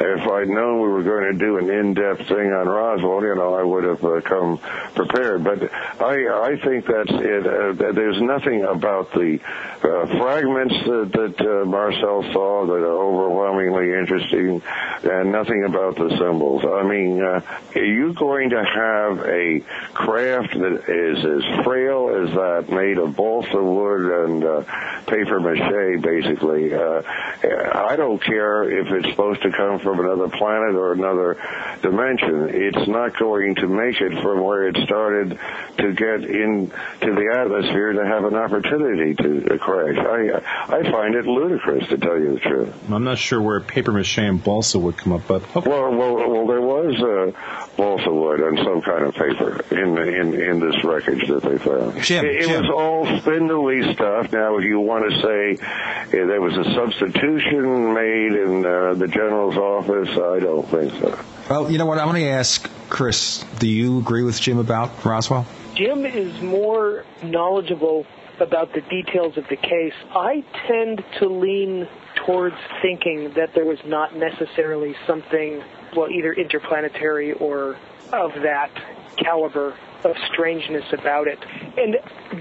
if 0.00 0.28
I'd 0.28 0.48
known 0.48 0.82
we 0.82 0.88
were 0.88 1.04
going 1.04 1.32
to 1.32 1.38
do 1.38 1.58
an 1.58 1.70
in-depth 1.70 2.26
thing 2.26 2.52
on 2.52 2.66
Roswell, 2.66 3.22
you 3.22 3.34
know, 3.36 3.54
I 3.54 3.62
would 3.62 3.84
have 3.84 4.04
uh, 4.04 4.20
come 4.20 4.58
prepared. 4.94 5.44
But 5.44 5.72
I 5.72 6.50
I 6.50 6.56
think 6.62 6.86
that's 6.86 7.10
it. 7.12 7.46
Uh, 7.46 7.92
there's 7.92 8.20
nothing 8.20 8.64
about 8.64 9.12
the 9.12 9.38
uh, 9.82 10.06
fragments 10.18 10.74
that, 10.84 11.10
that 11.12 11.40
uh, 11.40 11.64
Marcel 11.64 12.22
saw 12.32 12.66
that 12.66 12.82
are 12.82 12.98
overwhelmingly 13.08 13.92
interesting, 13.92 14.60
and 15.04 15.32
nothing 15.32 15.64
about 15.64 15.96
the 15.96 16.10
symbols. 16.18 16.64
I 16.64 16.82
mean, 16.82 17.22
uh, 17.22 17.40
are 17.76 17.84
you 17.84 18.12
going 18.12 18.50
to 18.50 18.62
have 18.64 19.20
a 19.20 19.51
craft 19.60 20.54
that 20.54 20.84
is 20.88 21.18
as 21.24 21.64
frail 21.64 22.10
as 22.10 22.34
that, 22.34 22.74
made 22.74 22.98
of 22.98 23.16
balsa 23.16 23.62
wood 23.62 24.26
and 24.26 24.44
uh, 24.44 24.62
paper 25.06 25.40
mache, 25.40 26.00
basically. 26.00 26.74
Uh, 26.74 27.02
I 27.42 27.96
don't 27.96 28.22
care 28.22 28.64
if 28.64 28.86
it's 28.88 29.08
supposed 29.10 29.42
to 29.42 29.52
come 29.52 29.78
from 29.80 30.00
another 30.00 30.28
planet 30.28 30.74
or 30.74 30.92
another 30.92 31.36
dimension. 31.82 32.50
It's 32.50 32.88
not 32.88 33.18
going 33.18 33.56
to 33.56 33.68
make 33.68 34.00
it 34.00 34.22
from 34.22 34.42
where 34.42 34.68
it 34.68 34.76
started 34.84 35.38
to 35.78 35.92
get 35.92 36.24
into 36.24 36.70
the 37.00 37.34
atmosphere 37.36 37.92
to 37.92 38.04
have 38.04 38.24
an 38.24 38.34
opportunity 38.34 39.14
to 39.14 39.58
crash. 39.58 39.96
I 39.98 40.76
I 40.76 40.90
find 40.90 41.14
it 41.14 41.26
ludicrous 41.26 41.88
to 41.88 41.98
tell 41.98 42.18
you 42.18 42.34
the 42.34 42.40
truth. 42.40 42.90
I'm 42.90 43.04
not 43.04 43.18
sure 43.18 43.40
where 43.40 43.60
paper 43.60 43.92
mache 43.92 44.18
and 44.18 44.42
balsa 44.42 44.78
would 44.78 44.96
come 44.96 45.12
up, 45.12 45.22
but 45.26 45.42
okay. 45.56 45.68
well, 45.68 45.90
well, 45.90 46.14
well, 46.14 46.46
there 46.46 46.60
was 46.60 46.94
uh, 47.00 47.68
balsa 47.76 48.12
wood 48.12 48.40
and 48.40 48.58
some 48.58 48.82
kind 48.82 49.04
of 49.04 49.14
paper 49.14 49.31
in 49.70 49.98
in 49.98 50.34
in 50.34 50.60
this 50.60 50.84
wreckage 50.84 51.26
that 51.28 51.42
they 51.42 51.58
found. 51.58 52.02
Jim, 52.02 52.24
it, 52.24 52.36
it 52.36 52.46
Jim. 52.46 52.62
was 52.62 52.70
all 52.70 53.20
spindly 53.20 53.94
stuff. 53.94 54.32
Now, 54.32 54.58
if 54.58 54.64
you 54.64 54.80
want 54.80 55.10
to 55.10 55.20
say 55.20 55.64
uh, 55.64 56.26
there 56.26 56.40
was 56.40 56.56
a 56.56 56.64
substitution 56.74 57.94
made 57.94 58.32
in 58.32 58.64
uh, 58.64 58.94
the 58.94 59.08
general's 59.08 59.56
office, 59.56 60.08
I 60.10 60.40
don't 60.40 60.68
think 60.68 60.92
so. 61.00 61.18
Well, 61.48 61.70
you 61.70 61.78
know 61.78 61.86
what? 61.86 61.98
I 61.98 62.06
want 62.06 62.18
to 62.18 62.28
ask 62.28 62.70
Chris. 62.88 63.44
Do 63.58 63.68
you 63.68 63.98
agree 63.98 64.22
with 64.22 64.40
Jim 64.40 64.58
about 64.58 65.04
Roswell? 65.04 65.46
Jim 65.74 66.04
is 66.04 66.40
more 66.42 67.04
knowledgeable 67.22 68.06
about 68.40 68.72
the 68.74 68.80
details 68.82 69.36
of 69.36 69.46
the 69.48 69.56
case. 69.56 69.94
I 70.14 70.44
tend 70.66 71.04
to 71.18 71.28
lean 71.28 71.88
towards 72.26 72.56
thinking 72.80 73.32
that 73.34 73.54
there 73.54 73.64
was 73.64 73.78
not 73.84 74.16
necessarily 74.16 74.94
something, 75.06 75.62
well, 75.96 76.10
either 76.10 76.32
interplanetary 76.32 77.32
or 77.32 77.76
of 78.12 78.32
that 78.42 78.70
caliber 79.16 79.76
of 80.04 80.16
strangeness 80.32 80.84
about 80.92 81.28
it. 81.28 81.38
And 81.76 81.96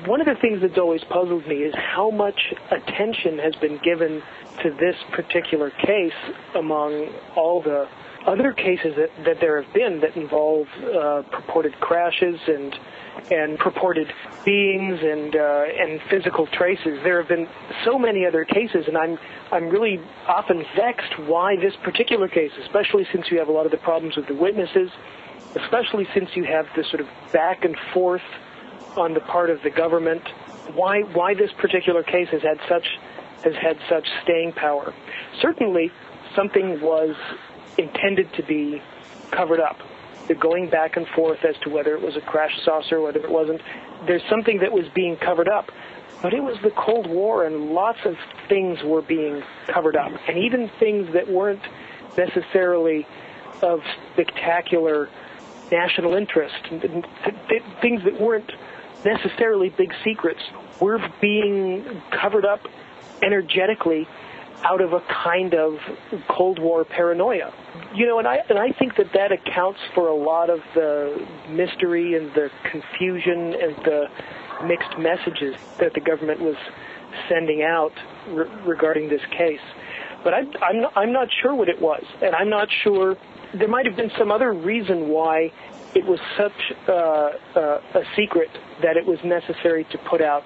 one 0.07 0.19
of 0.19 0.27
the 0.27 0.35
things 0.35 0.61
that's 0.61 0.77
always 0.77 1.03
puzzled 1.03 1.47
me 1.47 1.57
is 1.57 1.75
how 1.75 2.09
much 2.09 2.53
attention 2.71 3.37
has 3.39 3.55
been 3.55 3.79
given 3.83 4.23
to 4.63 4.71
this 4.71 4.95
particular 5.11 5.69
case 5.69 6.13
among 6.55 7.09
all 7.35 7.61
the 7.61 7.87
other 8.25 8.53
cases 8.53 8.95
that, 8.97 9.09
that 9.25 9.39
there 9.39 9.61
have 9.61 9.73
been 9.73 9.99
that 10.01 10.15
involve 10.15 10.67
uh, 10.83 11.23
purported 11.31 11.79
crashes 11.79 12.39
and 12.47 12.77
and 13.29 13.59
purported 13.59 14.11
beings 14.45 14.99
and 15.01 15.35
uh, 15.35 15.63
and 15.79 16.01
physical 16.09 16.47
traces. 16.47 16.99
There 17.03 17.19
have 17.19 17.27
been 17.27 17.47
so 17.83 17.97
many 17.97 18.25
other 18.25 18.45
cases, 18.45 18.85
and 18.87 18.97
I'm 18.97 19.17
I'm 19.51 19.69
really 19.69 19.99
often 20.27 20.63
vexed 20.75 21.17
why 21.19 21.55
this 21.55 21.75
particular 21.83 22.27
case, 22.27 22.51
especially 22.61 23.05
since 23.11 23.29
you 23.31 23.39
have 23.39 23.47
a 23.47 23.51
lot 23.51 23.65
of 23.65 23.71
the 23.71 23.77
problems 23.77 24.15
with 24.15 24.27
the 24.27 24.35
witnesses, 24.35 24.91
especially 25.55 26.07
since 26.13 26.29
you 26.35 26.43
have 26.43 26.67
this 26.75 26.87
sort 26.87 27.01
of 27.01 27.07
back 27.31 27.65
and 27.65 27.75
forth 27.93 28.21
on 28.97 29.13
the 29.13 29.19
part 29.19 29.49
of 29.49 29.61
the 29.63 29.69
government. 29.69 30.21
Why 30.73 31.01
why 31.01 31.33
this 31.33 31.51
particular 31.53 32.03
case 32.03 32.29
has 32.29 32.41
had 32.41 32.59
such 32.67 32.85
has 33.43 33.55
had 33.55 33.77
such 33.89 34.07
staying 34.23 34.53
power? 34.53 34.93
Certainly, 35.41 35.91
something 36.35 36.81
was 36.81 37.15
intended 37.77 38.31
to 38.33 38.43
be 38.43 38.81
covered 39.31 39.59
up. 39.59 39.79
The 40.27 40.35
going 40.35 40.69
back 40.69 40.97
and 40.97 41.07
forth 41.09 41.43
as 41.43 41.55
to 41.63 41.69
whether 41.69 41.95
it 41.95 42.01
was 42.01 42.15
a 42.15 42.21
crash 42.21 42.53
saucer, 42.63 43.01
whether 43.01 43.19
it 43.19 43.31
wasn't. 43.31 43.61
There's 44.05 44.23
something 44.29 44.59
that 44.59 44.71
was 44.71 44.85
being 44.93 45.17
covered 45.17 45.49
up. 45.49 45.71
But 46.21 46.35
it 46.35 46.43
was 46.43 46.55
the 46.61 46.69
Cold 46.69 47.07
War, 47.07 47.45
and 47.45 47.71
lots 47.71 47.97
of 48.05 48.15
things 48.47 48.83
were 48.83 49.01
being 49.01 49.41
covered 49.67 49.95
up. 49.95 50.11
And 50.27 50.37
even 50.37 50.69
things 50.79 51.11
that 51.13 51.27
weren't 51.27 51.63
necessarily 52.15 53.07
of 53.63 53.81
spectacular 54.13 55.09
national 55.71 56.13
interest, 56.13 56.55
things 57.81 58.03
that 58.03 58.19
weren't 58.19 58.51
necessarily 59.05 59.69
big 59.69 59.93
secrets, 60.03 60.41
were 60.79 60.99
being 61.19 62.01
covered 62.11 62.45
up 62.45 62.67
energetically 63.21 64.07
out 64.63 64.81
of 64.81 64.93
a 64.93 65.01
kind 65.01 65.53
of 65.55 65.79
Cold 66.27 66.59
War 66.59 66.85
paranoia. 66.85 67.53
You 67.95 68.05
know, 68.05 68.19
and 68.19 68.27
I 68.27 68.43
and 68.49 68.59
I 68.59 68.71
think 68.71 68.95
that 68.97 69.13
that 69.13 69.31
accounts 69.31 69.79
for 69.93 70.07
a 70.07 70.15
lot 70.15 70.49
of 70.49 70.61
the 70.75 71.27
mystery 71.49 72.15
and 72.15 72.33
the 72.33 72.51
confusion 72.69 73.55
and 73.55 73.75
the 73.77 74.07
mixed 74.65 74.97
messages 74.97 75.55
that 75.79 75.93
the 75.93 75.99
government 75.99 76.41
was 76.41 76.55
sending 77.27 77.63
out 77.63 77.93
re- 78.27 78.45
regarding 78.65 79.09
this 79.09 79.21
case. 79.31 79.61
But 80.23 80.33
I, 80.33 80.39
I'm 80.61 80.85
I'm 80.95 81.11
not 81.11 81.29
sure 81.41 81.55
what 81.55 81.69
it 81.69 81.81
was, 81.81 82.03
and 82.21 82.35
I'm 82.35 82.49
not 82.49 82.69
sure. 82.83 83.17
There 83.53 83.67
might 83.67 83.85
have 83.85 83.95
been 83.95 84.11
some 84.17 84.31
other 84.31 84.53
reason 84.53 85.09
why 85.09 85.51
it 85.93 86.05
was 86.05 86.19
such 86.37 86.73
uh, 86.87 86.91
uh, 86.91 87.81
a 87.95 88.03
secret 88.15 88.49
that 88.81 88.95
it 88.95 89.05
was 89.05 89.19
necessary 89.23 89.83
to 89.91 89.97
put 89.97 90.21
out 90.21 90.43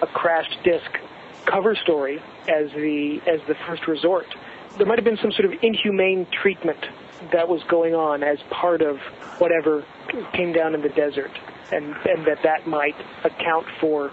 a 0.00 0.06
crashed 0.06 0.62
disc 0.64 0.90
cover 1.44 1.74
story 1.74 2.22
as 2.48 2.70
the 2.72 3.20
as 3.26 3.40
the 3.48 3.54
first 3.66 3.86
resort. 3.86 4.26
There 4.76 4.86
might 4.86 4.98
have 4.98 5.04
been 5.04 5.18
some 5.18 5.32
sort 5.32 5.52
of 5.52 5.62
inhumane 5.62 6.26
treatment 6.30 6.78
that 7.32 7.48
was 7.48 7.62
going 7.64 7.94
on 7.94 8.22
as 8.22 8.38
part 8.50 8.80
of 8.80 8.98
whatever 9.38 9.84
came 10.32 10.52
down 10.52 10.74
in 10.74 10.80
the 10.80 10.88
desert, 10.88 11.32
and 11.70 11.94
and 12.06 12.26
that 12.26 12.42
that 12.44 12.66
might 12.66 12.96
account 13.24 13.66
for 13.80 14.10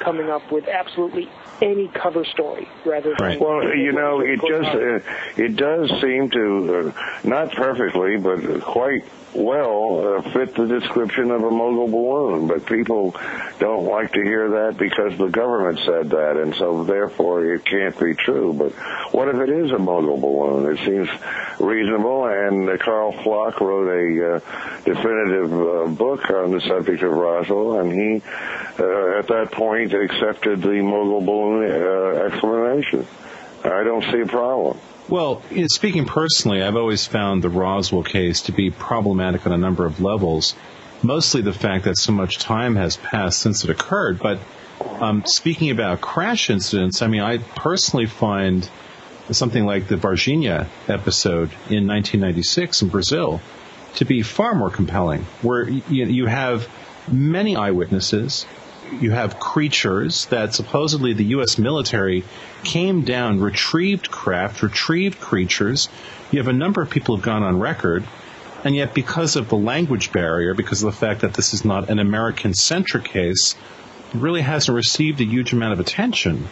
coming 0.00 0.28
up 0.28 0.50
with 0.50 0.66
absolutely 0.68 1.28
any 1.62 1.88
cover 1.88 2.24
story 2.24 2.68
rather 2.84 3.14
than 3.14 3.26
Right. 3.26 3.40
Well, 3.40 3.76
you 3.76 3.92
know, 3.92 4.20
it 4.20 4.40
just 4.40 4.68
uh, 4.68 5.42
it 5.42 5.56
does 5.56 5.90
seem 6.00 6.30
to 6.30 6.92
uh, 6.94 7.18
not 7.24 7.52
perfectly, 7.52 8.16
but 8.16 8.60
quite 8.62 9.04
well 9.36 10.16
uh, 10.18 10.22
fit 10.32 10.54
the 10.54 10.66
description 10.66 11.30
of 11.30 11.42
a 11.42 11.50
mogul 11.50 11.88
balloon. 11.88 12.46
But 12.46 12.66
people 12.66 13.14
don't 13.58 13.84
like 13.84 14.12
to 14.12 14.22
hear 14.22 14.50
that 14.50 14.76
because 14.78 15.16
the 15.18 15.28
government 15.28 15.80
said 15.84 16.10
that, 16.10 16.36
and 16.36 16.54
so 16.54 16.84
therefore 16.84 17.54
it 17.54 17.64
can't 17.64 17.98
be 17.98 18.14
true. 18.14 18.52
But 18.52 18.72
what 19.12 19.28
if 19.28 19.36
it 19.36 19.50
is 19.50 19.70
a 19.70 19.78
mogul 19.78 20.18
balloon? 20.18 20.72
It 20.72 20.78
seems 20.84 21.08
reasonable, 21.60 22.26
and 22.26 22.68
uh, 22.68 22.76
Karl 22.78 23.12
Pflock 23.12 23.60
wrote 23.60 23.88
a 23.88 24.36
uh, 24.36 24.40
definitive 24.84 25.52
uh, 25.52 25.86
book 25.88 26.28
on 26.30 26.52
the 26.52 26.60
subject 26.60 27.02
of 27.02 27.12
Roswell, 27.12 27.80
and 27.80 27.92
he, 27.92 28.22
uh, 28.78 29.18
at 29.18 29.28
that 29.28 29.48
point, 29.52 29.92
accepted 29.94 30.62
the 30.62 30.82
mogul 30.82 31.20
balloon 31.20 31.70
uh, 31.70 32.24
explanation. 32.26 33.06
I 33.64 33.82
don't 33.82 34.02
see 34.12 34.20
a 34.20 34.26
problem. 34.26 34.78
Well, 35.08 35.40
speaking 35.68 36.04
personally, 36.04 36.62
I've 36.62 36.74
always 36.74 37.06
found 37.06 37.44
the 37.44 37.48
Roswell 37.48 38.02
case 38.02 38.42
to 38.42 38.52
be 38.52 38.70
problematic 38.70 39.46
on 39.46 39.52
a 39.52 39.58
number 39.58 39.86
of 39.86 40.00
levels. 40.00 40.56
Mostly 41.02 41.42
the 41.42 41.52
fact 41.52 41.84
that 41.84 41.96
so 41.96 42.10
much 42.10 42.38
time 42.38 42.74
has 42.74 42.96
passed 42.96 43.38
since 43.38 43.62
it 43.62 43.70
occurred. 43.70 44.18
But 44.18 44.40
um, 44.80 45.24
speaking 45.24 45.70
about 45.70 46.00
crash 46.00 46.50
incidents, 46.50 47.02
I 47.02 47.06
mean, 47.06 47.20
I 47.20 47.38
personally 47.38 48.06
find 48.06 48.68
something 49.30 49.64
like 49.64 49.86
the 49.86 49.96
Varginha 49.96 50.66
episode 50.88 51.50
in 51.70 51.86
1996 51.86 52.82
in 52.82 52.88
Brazil 52.88 53.40
to 53.96 54.04
be 54.04 54.22
far 54.22 54.54
more 54.54 54.70
compelling, 54.70 55.22
where 55.40 55.68
you, 55.68 56.06
you 56.06 56.26
have 56.26 56.68
many 57.10 57.54
eyewitnesses, 57.54 58.44
you 58.92 59.10
have 59.10 59.38
creatures 59.38 60.26
that 60.26 60.54
supposedly 60.54 61.12
the 61.12 61.24
U.S. 61.24 61.58
military 61.58 62.24
came 62.64 63.02
down, 63.02 63.40
retrieved 63.40 64.10
craft, 64.10 64.62
retrieved 64.62 65.20
creatures. 65.20 65.88
You 66.30 66.38
have 66.38 66.48
a 66.48 66.52
number 66.52 66.82
of 66.82 66.90
people 66.90 67.16
who've 67.16 67.24
gone 67.24 67.42
on 67.42 67.58
record, 67.58 68.04
and 68.64 68.74
yet 68.74 68.94
because 68.94 69.36
of 69.36 69.48
the 69.48 69.56
language 69.56 70.12
barrier, 70.12 70.54
because 70.54 70.82
of 70.82 70.92
the 70.92 70.98
fact 70.98 71.20
that 71.20 71.34
this 71.34 71.54
is 71.54 71.64
not 71.64 71.90
an 71.90 71.98
American-centric 71.98 73.04
case, 73.04 73.56
it 74.14 74.18
really 74.18 74.42
hasn't 74.42 74.74
received 74.74 75.20
a 75.20 75.24
huge 75.24 75.52
amount 75.52 75.72
of 75.72 75.80
attention 75.80 76.48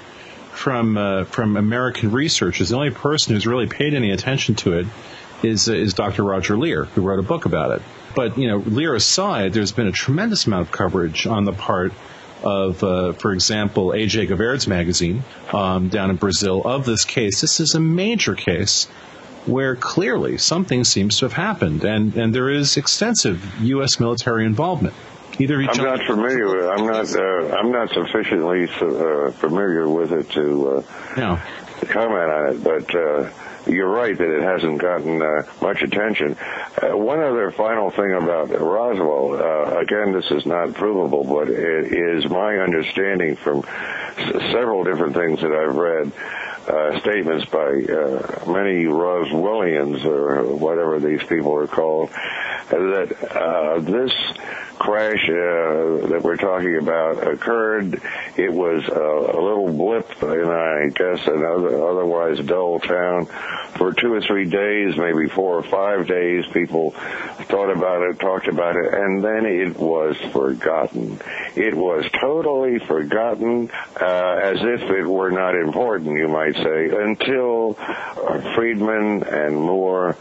from 0.52 0.96
uh, 0.96 1.24
from 1.24 1.56
American 1.56 2.12
researchers. 2.12 2.68
The 2.68 2.76
only 2.76 2.90
person 2.90 3.34
who's 3.34 3.46
really 3.46 3.66
paid 3.66 3.94
any 3.94 4.10
attention 4.10 4.54
to 4.56 4.78
it 4.78 4.86
is 5.42 5.68
uh, 5.68 5.72
is 5.72 5.94
Dr. 5.94 6.24
Roger 6.24 6.56
Leir, 6.56 6.84
who 6.84 7.02
wrote 7.02 7.18
a 7.18 7.22
book 7.22 7.44
about 7.44 7.72
it. 7.72 7.82
But 8.14 8.38
you 8.38 8.48
know, 8.48 8.58
Leir 8.58 8.94
aside, 8.94 9.52
there's 9.52 9.72
been 9.72 9.88
a 9.88 9.92
tremendous 9.92 10.46
amount 10.46 10.62
of 10.62 10.72
coverage 10.72 11.26
on 11.26 11.44
the 11.44 11.52
part 11.52 11.92
of, 12.42 12.82
uh, 12.82 13.12
for 13.12 13.32
example, 13.32 13.88
AJ 13.88 14.28
Gevaerd's 14.28 14.66
magazine 14.66 15.22
um, 15.52 15.88
down 15.88 16.10
in 16.10 16.16
Brazil 16.16 16.62
of 16.64 16.84
this 16.84 17.04
case. 17.04 17.40
This 17.40 17.60
is 17.60 17.74
a 17.74 17.80
major 17.80 18.34
case 18.34 18.86
where 19.46 19.76
clearly 19.76 20.38
something 20.38 20.84
seems 20.84 21.18
to 21.18 21.26
have 21.26 21.34
happened, 21.34 21.84
and 21.84 22.14
and 22.16 22.34
there 22.34 22.48
is 22.50 22.76
extensive 22.76 23.44
U.S. 23.60 24.00
military 24.00 24.44
involvement. 24.46 24.94
Either 25.38 25.60
he 25.60 25.68
I'm 25.68 25.76
not 25.84 26.00
familiar 26.06 26.46
with. 26.46 26.66
I'm 26.66 26.86
not. 26.86 27.14
Uh, 27.14 27.56
I'm 27.56 27.72
not 27.72 27.90
sufficiently 27.90 28.64
uh, 28.64 29.30
familiar 29.32 29.88
with 29.88 30.12
it 30.12 30.30
to 30.30 30.68
uh, 30.78 30.82
No. 31.16 31.38
to 31.80 31.86
comment 31.86 32.30
on 32.30 32.54
it. 32.54 32.64
But 32.64 32.94
uh, 32.94 33.30
you're 33.66 33.88
right 33.88 34.16
that 34.16 34.36
it 34.36 34.42
hasn't 34.42 34.78
gotten 34.80 35.20
uh, 35.22 35.42
much 35.62 35.82
attention. 35.82 36.36
Uh, 36.82 36.96
one 36.96 37.20
other 37.20 37.50
final 37.52 37.90
thing 37.90 38.12
about 38.12 38.50
Roswell. 38.50 39.34
Uh, 39.34 39.78
again, 39.80 40.12
this 40.12 40.30
is 40.30 40.44
not 40.46 40.74
provable, 40.74 41.24
but 41.24 41.48
it 41.48 41.92
is 41.92 42.28
my 42.28 42.58
understanding 42.58 43.36
from 43.36 43.64
s- 44.16 44.52
several 44.52 44.84
different 44.84 45.14
things 45.14 45.40
that 45.40 45.52
I've 45.52 45.76
read. 45.76 46.12
Uh, 46.66 46.98
statements 47.00 47.44
by 47.50 47.60
uh, 47.66 48.50
many 48.50 48.84
Roswellians 48.86 50.02
or 50.06 50.44
whatever 50.44 50.98
these 50.98 51.22
people 51.24 51.54
are 51.56 51.66
called 51.66 52.08
that 52.70 53.14
uh, 53.36 53.80
this 53.80 54.12
crash 54.78 55.28
uh, 55.28 56.08
that 56.08 56.20
we're 56.22 56.36
talking 56.36 56.76
about 56.76 57.26
occurred. 57.26 58.00
It 58.36 58.52
was 58.52 58.84
a 58.86 59.40
little 59.40 59.72
blip 59.72 60.22
in, 60.22 60.48
I 60.48 60.88
guess, 60.88 61.26
an 61.26 61.44
other, 61.44 61.88
otherwise 61.88 62.38
dull 62.40 62.80
town. 62.80 63.26
For 63.76 63.92
two 63.92 64.12
or 64.12 64.20
three 64.20 64.48
days, 64.48 64.96
maybe 64.96 65.28
four 65.28 65.58
or 65.58 65.62
five 65.64 66.06
days, 66.06 66.44
people 66.52 66.92
thought 66.92 67.70
about 67.70 68.02
it, 68.02 68.20
talked 68.20 68.46
about 68.46 68.76
it, 68.76 68.94
and 68.94 69.22
then 69.22 69.46
it 69.46 69.76
was 69.76 70.16
forgotten. 70.32 71.20
It 71.56 71.74
was 71.74 72.08
totally 72.20 72.78
forgotten, 72.78 73.70
uh, 74.00 74.40
as 74.42 74.58
if 74.60 74.82
it 74.82 75.04
were 75.04 75.30
not 75.30 75.56
important, 75.56 76.16
you 76.18 76.28
might 76.28 76.54
say, 76.54 76.88
until 76.90 77.74
Friedman 78.54 79.24
and 79.24 79.56
Moore 79.56 80.16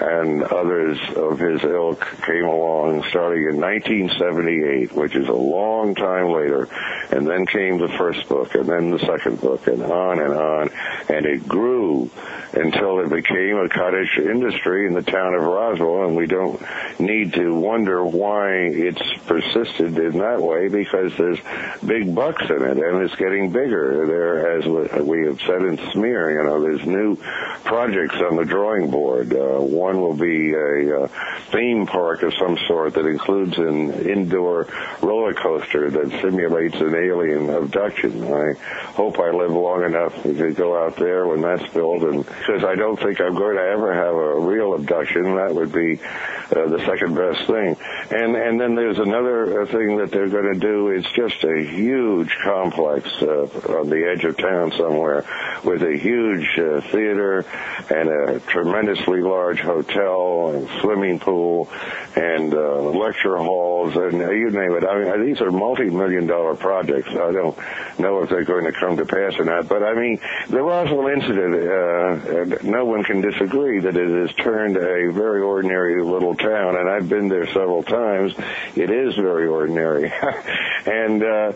and 0.00 0.42
others 0.42 0.98
of 1.16 1.38
his 1.38 1.62
ilk 1.64 2.06
came 2.24 2.44
along 2.44 3.04
starting 3.10 3.44
in 3.44 3.60
1978, 3.60 4.92
which 4.92 5.14
is 5.14 5.28
a 5.28 5.32
long 5.32 5.94
time 5.94 6.32
later. 6.32 6.68
And 7.10 7.26
then 7.26 7.46
came 7.46 7.78
the 7.78 7.88
first 7.88 8.28
book, 8.28 8.54
and 8.54 8.66
then 8.66 8.90
the 8.90 8.98
second 8.98 9.40
book, 9.40 9.66
and 9.66 9.82
on 9.82 10.20
and 10.20 10.34
on. 10.34 10.70
And 11.08 11.26
it 11.26 11.46
grew 11.48 12.10
until 12.52 13.00
it 13.00 13.10
became 13.10 13.56
a 13.56 13.68
cottage 13.68 14.18
industry 14.18 14.86
in 14.86 14.94
the 14.94 15.02
town 15.02 15.34
of 15.34 15.42
Roswell, 15.42 16.06
and 16.06 16.16
we 16.16 16.26
don't 16.26 16.60
need 16.98 17.34
to 17.34 17.54
wonder 17.54 18.04
why 18.04 18.50
it's 18.50 19.02
persisted 19.26 19.98
in 19.98 20.18
that 20.18 20.40
way 20.40 20.68
because 20.68 21.16
there's 21.16 21.38
big 21.84 22.14
bucks 22.14 22.42
in 22.48 22.62
it, 22.62 22.78
and 22.78 23.02
it's 23.02 23.14
getting 23.16 23.50
bigger. 23.50 24.06
There, 24.06 24.58
as 24.58 24.66
we 25.04 25.26
have 25.26 25.40
said 25.42 25.62
in 25.62 25.78
Smear, 25.92 26.30
you 26.30 26.48
know, 26.48 26.62
there's 26.62 26.86
new 26.86 27.16
projects 27.64 28.16
on 28.16 28.36
the 28.36 28.44
drawing 28.44 28.90
board. 28.90 29.32
Uh, 29.32 29.60
one 29.88 30.00
will 30.00 30.14
be 30.16 30.52
a, 30.52 31.04
uh, 31.04 31.08
theme 31.50 31.86
park 31.86 32.22
of 32.22 32.34
some 32.34 32.58
sort 32.66 32.94
that 32.94 33.06
includes 33.06 33.56
an 33.56 34.06
indoor 34.06 34.66
roller 35.00 35.32
coaster 35.32 35.90
that 35.90 36.10
simulates 36.20 36.76
an 36.76 36.94
alien 36.94 37.48
abduction. 37.48 38.24
I 38.24 38.52
hope 38.92 39.18
I 39.18 39.30
live 39.30 39.50
long 39.50 39.84
enough 39.84 40.22
to 40.24 40.52
go 40.52 40.84
out 40.84 40.96
there 40.96 41.26
when 41.26 41.40
that's 41.40 41.66
built, 41.72 42.02
and 42.02 42.26
because 42.26 42.64
I 42.64 42.74
don't 42.74 42.98
think 43.00 43.20
I'm 43.20 43.34
going 43.34 43.56
to 43.56 43.62
ever 43.62 43.94
have 43.94 44.14
a 44.14 44.40
real 44.40 44.74
abduction, 44.74 45.36
that 45.36 45.54
would 45.54 45.72
be 45.72 45.98
uh, 45.98 46.68
the 46.68 46.82
second 46.84 47.14
best 47.14 47.46
thing. 47.46 47.76
And 48.10 48.36
and 48.36 48.60
then 48.60 48.74
there's 48.74 48.98
another 48.98 49.62
uh, 49.62 49.66
thing 49.66 49.96
that 49.98 50.10
they're 50.10 50.28
going 50.28 50.52
to 50.52 50.60
do. 50.60 50.88
It's 50.88 51.10
just 51.12 51.42
a 51.44 51.62
huge 51.62 52.36
complex 52.44 53.08
uh, 53.22 53.48
on 53.78 53.88
the 53.88 54.04
edge 54.12 54.24
of 54.24 54.36
town 54.36 54.72
somewhere 54.72 55.24
with 55.64 55.82
a 55.82 55.96
huge 55.96 56.46
uh, 56.58 56.80
theater 56.92 57.46
and 57.90 58.08
a 58.08 58.40
tremendously 58.40 59.20
large 59.20 59.60
hotel 59.60 59.77
and 59.86 60.68
swimming 60.80 61.18
pool 61.18 61.68
and 62.16 62.52
uh, 62.54 62.80
lecture 62.80 63.36
halls 63.36 63.94
and 63.96 64.22
uh, 64.22 64.30
you 64.30 64.50
name 64.50 64.72
it. 64.72 64.84
I 64.84 64.98
mean, 64.98 65.26
these 65.26 65.40
are 65.40 65.50
multi-million 65.50 66.26
dollar 66.26 66.54
projects. 66.54 67.08
I 67.10 67.32
don't 67.32 67.56
know 67.98 68.22
if 68.22 68.30
they're 68.30 68.44
going 68.44 68.64
to 68.64 68.72
come 68.72 68.96
to 68.96 69.04
pass 69.04 69.38
or 69.38 69.44
not, 69.44 69.68
but 69.68 69.82
I 69.82 69.94
mean, 69.94 70.18
the 70.48 70.60
Roswell 70.60 71.08
incident, 71.08 71.54
uh, 71.54 72.68
no 72.68 72.84
one 72.84 73.04
can 73.04 73.20
disagree 73.20 73.80
that 73.80 73.96
it 73.96 74.28
has 74.28 74.34
turned 74.36 74.76
a 74.76 75.12
very 75.12 75.42
ordinary 75.42 76.02
little 76.02 76.34
town, 76.34 76.76
and 76.76 76.88
I've 76.88 77.08
been 77.08 77.28
there 77.28 77.46
several 77.46 77.82
times. 77.82 78.34
It 78.74 78.90
is 78.90 79.14
very 79.16 79.46
ordinary, 79.46 80.12
and 80.86 81.22
uh, 81.22 81.52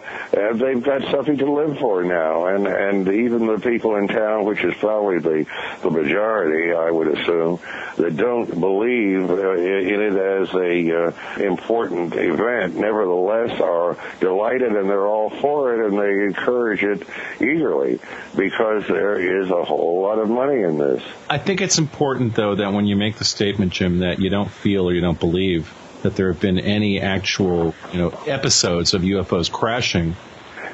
they've 0.55 0.83
got 0.83 1.11
something 1.11 1.39
to 1.39 1.51
live 1.51 1.79
for 1.79 2.05
now, 2.05 2.47
and 2.47 2.67
and 2.67 3.09
even 3.09 3.47
the 3.47 3.59
people 3.59 3.97
in 3.97 4.09
town, 4.09 4.45
which 4.45 4.63
is 4.63 4.75
probably 4.79 5.19
the 5.19 5.47
the 5.83 5.91
majority, 5.91 6.73
I 6.73 6.91
would 6.91 7.09
assume, 7.09 7.59
that 8.03 8.17
don't 8.17 8.49
believe 8.61 9.31
uh, 9.31 9.53
in 9.53 10.01
it 10.01 10.17
as 10.17 10.53
a 10.55 11.07
uh, 11.07 11.43
important 11.43 12.15
event, 12.15 12.75
nevertheless 12.75 13.61
are 13.61 13.97
delighted 14.21 14.73
and 14.73 14.89
they're 14.89 15.07
all 15.07 15.31
for 15.31 15.75
it 15.75 15.87
and 15.87 15.99
they 15.99 16.25
encourage 16.25 16.83
it 16.83 17.07
eagerly 17.41 18.01
because 18.37 18.87
there 18.89 19.43
is 19.43 19.51
a 19.51 19.65
whole 19.65 20.03
lot 20.03 20.19
of 20.19 20.29
money 20.29 20.63
in 20.63 20.79
this. 20.79 21.03
I 21.31 21.39
think 21.39 21.61
it's 21.61 21.79
important 21.79 22.35
though 22.35 22.57
that 22.57 22.73
when 22.73 22.87
you 22.87 22.97
make 22.97 23.17
the 23.17 23.25
statement, 23.25 23.73
Jim, 23.73 24.01
that 24.01 24.19
you 24.19 24.31
don't 24.31 24.51
feel 24.51 24.89
or 24.89 24.93
you 24.93 25.01
don't 25.01 25.21
believe 25.21 25.73
that 26.03 26.17
there 26.17 26.33
have 26.33 26.41
been 26.41 26.59
any 26.59 27.01
actual, 27.01 27.75
you 27.93 27.99
know, 27.99 28.09
episodes 28.27 28.95
of 28.95 29.03
UFOs 29.03 29.51
crashing 29.51 30.17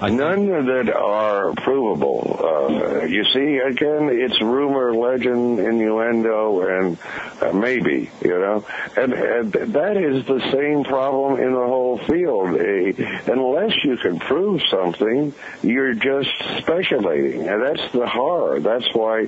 None 0.01 0.67
that 0.67 0.95
are 0.95 1.53
provable. 1.55 2.41
Uh, 2.43 3.05
you 3.05 3.25
see, 3.25 3.59
again, 3.59 4.09
it's 4.13 4.41
rumor, 4.41 4.95
legend, 4.95 5.59
innuendo, 5.59 6.61
and 6.61 6.99
uh, 7.43 7.53
maybe, 7.53 8.11
you 8.23 8.39
know. 8.39 8.65
And, 8.97 9.13
and, 9.13 9.53
that 9.53 9.97
is 9.97 10.25
the 10.27 10.41
same 10.53 10.85
problem 10.85 11.41
in 11.41 11.53
the 11.53 11.67
whole 11.67 11.99
field. 11.99 12.51
Uh, 12.51 13.33
unless 13.33 13.73
you 13.83 13.97
can 13.97 14.21
prove 14.21 14.63
something, 14.71 15.35
you're 15.63 15.95
just 15.95 16.31
speculating. 16.59 17.49
And 17.49 17.63
that's 17.63 17.93
the 17.93 18.07
horror. 18.07 18.61
That's 18.61 18.89
why 18.95 19.27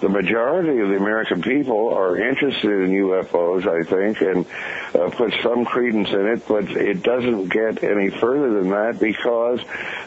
the 0.00 0.08
majority 0.08 0.80
of 0.80 0.88
the 0.88 0.96
American 0.96 1.42
people 1.42 1.92
are 1.92 2.16
interested 2.16 2.70
in 2.70 2.90
UFOs, 2.90 3.66
I 3.66 3.88
think, 3.88 4.20
and 4.22 4.46
uh, 4.94 5.10
put 5.10 5.34
some 5.42 5.64
credence 5.66 6.08
in 6.08 6.26
it, 6.26 6.48
but 6.48 6.70
it 6.70 7.02
doesn't 7.02 7.48
get 7.48 7.82
any 7.82 8.10
further 8.10 8.60
than 8.60 8.70
that 8.70 8.98
because 8.98 9.60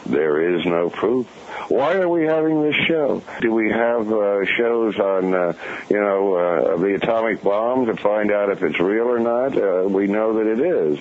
there 0.06 0.56
is 0.56 0.64
no 0.66 0.90
proof. 0.90 1.26
Why 1.68 1.94
are 1.94 2.08
we 2.08 2.24
having 2.24 2.62
this 2.62 2.74
show? 2.88 3.22
Do 3.40 3.52
we 3.52 3.70
have 3.70 4.10
uh, 4.10 4.44
shows 4.44 4.98
on, 4.98 5.34
uh, 5.34 5.52
you 5.88 6.00
know, 6.00 6.34
uh, 6.34 6.76
the 6.78 6.94
atomic 6.94 7.42
bomb 7.42 7.86
to 7.86 7.96
find 7.96 8.32
out 8.32 8.50
if 8.50 8.62
it's 8.62 8.80
real 8.80 9.06
or 9.06 9.20
not? 9.20 9.56
Uh, 9.56 9.88
we 9.88 10.08
know 10.08 10.38
that 10.38 10.46
it 10.46 10.60
is. 10.60 10.98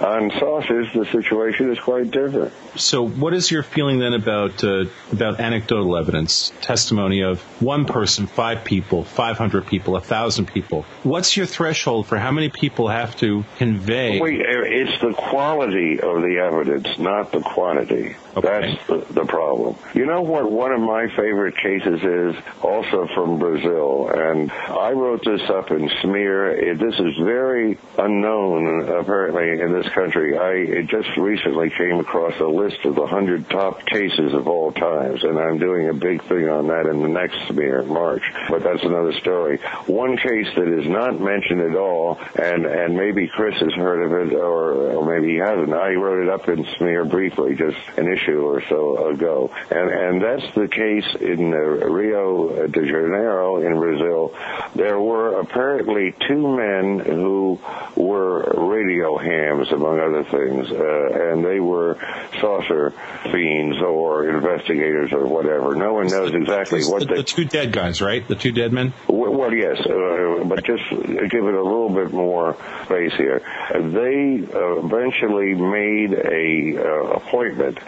On 0.00 0.30
saucers, 0.30 0.92
the 0.92 1.06
situation 1.06 1.72
is 1.72 1.78
quite 1.78 2.10
different. 2.10 2.52
So, 2.76 3.06
what 3.06 3.32
is 3.32 3.50
your 3.50 3.62
feeling 3.62 3.98
then 3.98 4.12
about 4.12 4.62
uh, 4.62 4.84
about 5.10 5.40
anecdotal 5.40 5.96
evidence, 5.96 6.52
testimony 6.60 7.22
of 7.22 7.40
one 7.62 7.86
person, 7.86 8.26
five 8.26 8.64
people, 8.64 9.04
five 9.04 9.38
hundred 9.38 9.66
people, 9.66 9.96
a 9.96 10.02
thousand 10.02 10.46
people? 10.46 10.82
What's 11.02 11.36
your 11.36 11.46
threshold 11.46 12.06
for 12.06 12.18
how 12.18 12.30
many 12.30 12.50
people 12.50 12.88
have 12.88 13.16
to 13.16 13.46
convey? 13.56 14.20
Wait, 14.20 14.40
it's 14.40 15.00
the 15.00 15.14
quality 15.14 15.98
of 15.98 16.20
the 16.20 16.38
evidence, 16.44 16.98
not 16.98 17.32
the 17.32 17.40
quantity. 17.40 18.16
Okay. 18.36 18.78
That's 18.86 19.08
the, 19.12 19.24
problem. 19.26 19.76
You 19.94 20.06
know 20.06 20.22
what 20.22 20.50
one 20.50 20.70
of 20.70 20.80
my 20.80 21.08
favorite 21.16 21.56
cases 21.56 22.00
is? 22.02 22.36
Also 22.62 23.08
from 23.14 23.38
Brazil. 23.38 24.10
And 24.12 24.52
I 24.52 24.92
wrote 24.92 25.24
this 25.24 25.40
up 25.48 25.70
in 25.70 25.90
Smear. 26.02 26.50
It, 26.52 26.78
this 26.78 26.94
is 26.94 27.16
very 27.24 27.78
unknown, 27.98 28.88
apparently, 28.88 29.60
in 29.60 29.72
this 29.72 29.88
country. 29.92 30.38
I 30.38 30.82
just 30.82 31.16
recently 31.16 31.70
came 31.70 31.98
across 31.98 32.38
a 32.38 32.46
list 32.46 32.84
of 32.84 32.94
the 32.94 33.02
100 33.02 33.48
top 33.48 33.84
cases 33.86 34.34
of 34.34 34.46
all 34.46 34.70
times. 34.70 35.24
And 35.24 35.38
I'm 35.38 35.58
doing 35.58 35.88
a 35.88 35.94
big 35.94 36.22
thing 36.28 36.48
on 36.48 36.68
that 36.68 36.86
in 36.86 37.02
the 37.02 37.08
next 37.08 37.38
Smear 37.48 37.80
in 37.80 37.88
March. 37.88 38.22
But 38.50 38.62
that's 38.62 38.84
another 38.84 39.14
story. 39.14 39.58
One 39.86 40.16
case 40.18 40.48
that 40.56 40.68
is 40.68 40.86
not 40.86 41.20
mentioned 41.20 41.62
at 41.62 41.76
all, 41.76 42.20
and, 42.36 42.66
and 42.66 42.96
maybe 42.96 43.28
Chris 43.28 43.58
has 43.60 43.72
heard 43.72 44.04
of 44.04 44.28
it, 44.28 44.34
or, 44.34 44.92
or 44.92 45.06
maybe 45.06 45.32
he 45.32 45.38
hasn't. 45.38 45.72
I 45.72 45.94
wrote 45.94 46.22
it 46.22 46.28
up 46.28 46.48
in 46.48 46.66
Smear 46.76 47.04
briefly, 47.06 47.54
just 47.54 47.78
issue 48.16 48.25
issue 48.26 48.40
or 48.40 48.62
so 48.68 49.08
ago. 49.08 49.50
And, 49.70 49.90
and 49.90 50.22
that's 50.22 50.54
the 50.54 50.68
case 50.68 51.04
in 51.20 51.52
uh, 51.52 51.56
Rio 51.56 52.66
de 52.66 52.80
Janeiro 52.80 53.58
in 53.58 53.78
Brazil. 53.78 54.34
There 54.74 55.00
were 55.00 55.40
apparently 55.40 56.14
two 56.26 56.56
men 56.56 56.98
who 56.98 57.60
were 57.94 58.70
radio 58.70 59.16
hams, 59.18 59.70
among 59.72 60.00
other 60.00 60.24
things, 60.24 60.70
uh, 60.70 61.32
and 61.32 61.44
they 61.44 61.60
were 61.60 61.98
saucer 62.40 62.92
fiends 63.24 63.78
or 63.78 64.28
investigators 64.28 65.12
or 65.12 65.26
whatever. 65.26 65.74
No 65.74 65.94
one 65.94 66.08
knows 66.08 66.34
exactly 66.34 66.82
what 66.84 67.00
the, 67.00 67.06
they... 67.06 67.14
The 67.16 67.22
two 67.22 67.44
dead 67.44 67.72
guys, 67.72 68.00
right? 68.00 68.26
The 68.26 68.34
two 68.34 68.52
dead 68.52 68.72
men? 68.72 68.92
Well, 69.08 69.52
yes, 69.52 69.78
uh, 69.80 70.44
but 70.44 70.64
just 70.64 70.88
give 70.90 71.44
it 71.44 71.54
a 71.54 71.62
little 71.62 71.90
bit 71.90 72.12
more 72.12 72.56
space 72.84 73.12
here. 73.16 73.42
They 73.72 74.46
eventually 74.50 75.54
made 75.54 76.12
a 76.12 76.78
uh, 76.78 77.16
appointment 77.16 77.78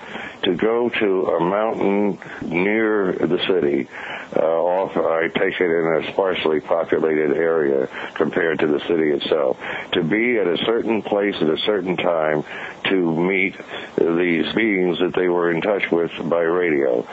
to 0.43 0.55
go 0.55 0.89
to 0.89 1.27
a 1.27 1.41
mountain 1.41 2.19
near 2.43 3.13
the 3.13 3.39
city. 3.47 3.89
Uh, 4.37 4.41
off, 4.41 4.97
I 4.97 5.29
take 5.29 5.61
it 5.61 5.71
in 5.71 6.05
a 6.05 6.13
sparsely 6.13 6.61
populated 6.61 7.33
area 7.33 7.89
compared 8.15 8.59
to 8.61 8.67
the 8.67 8.81
city 8.81 9.11
itself. 9.11 9.59
To 9.93 10.03
be 10.03 10.39
at 10.39 10.47
a 10.47 10.59
certain 10.65 11.03
place 11.03 11.35
at 11.37 11.49
a 11.49 11.59
certain 11.59 11.97
time 11.97 12.45
to 12.85 13.17
meet 13.17 13.57
these 13.97 14.53
beings 14.55 14.99
that 15.01 15.13
they 15.15 15.29
were 15.29 15.51
in 15.51 15.61
touch 15.61 15.91
with 15.91 16.11
by 16.29 16.43
radio. 16.43 17.07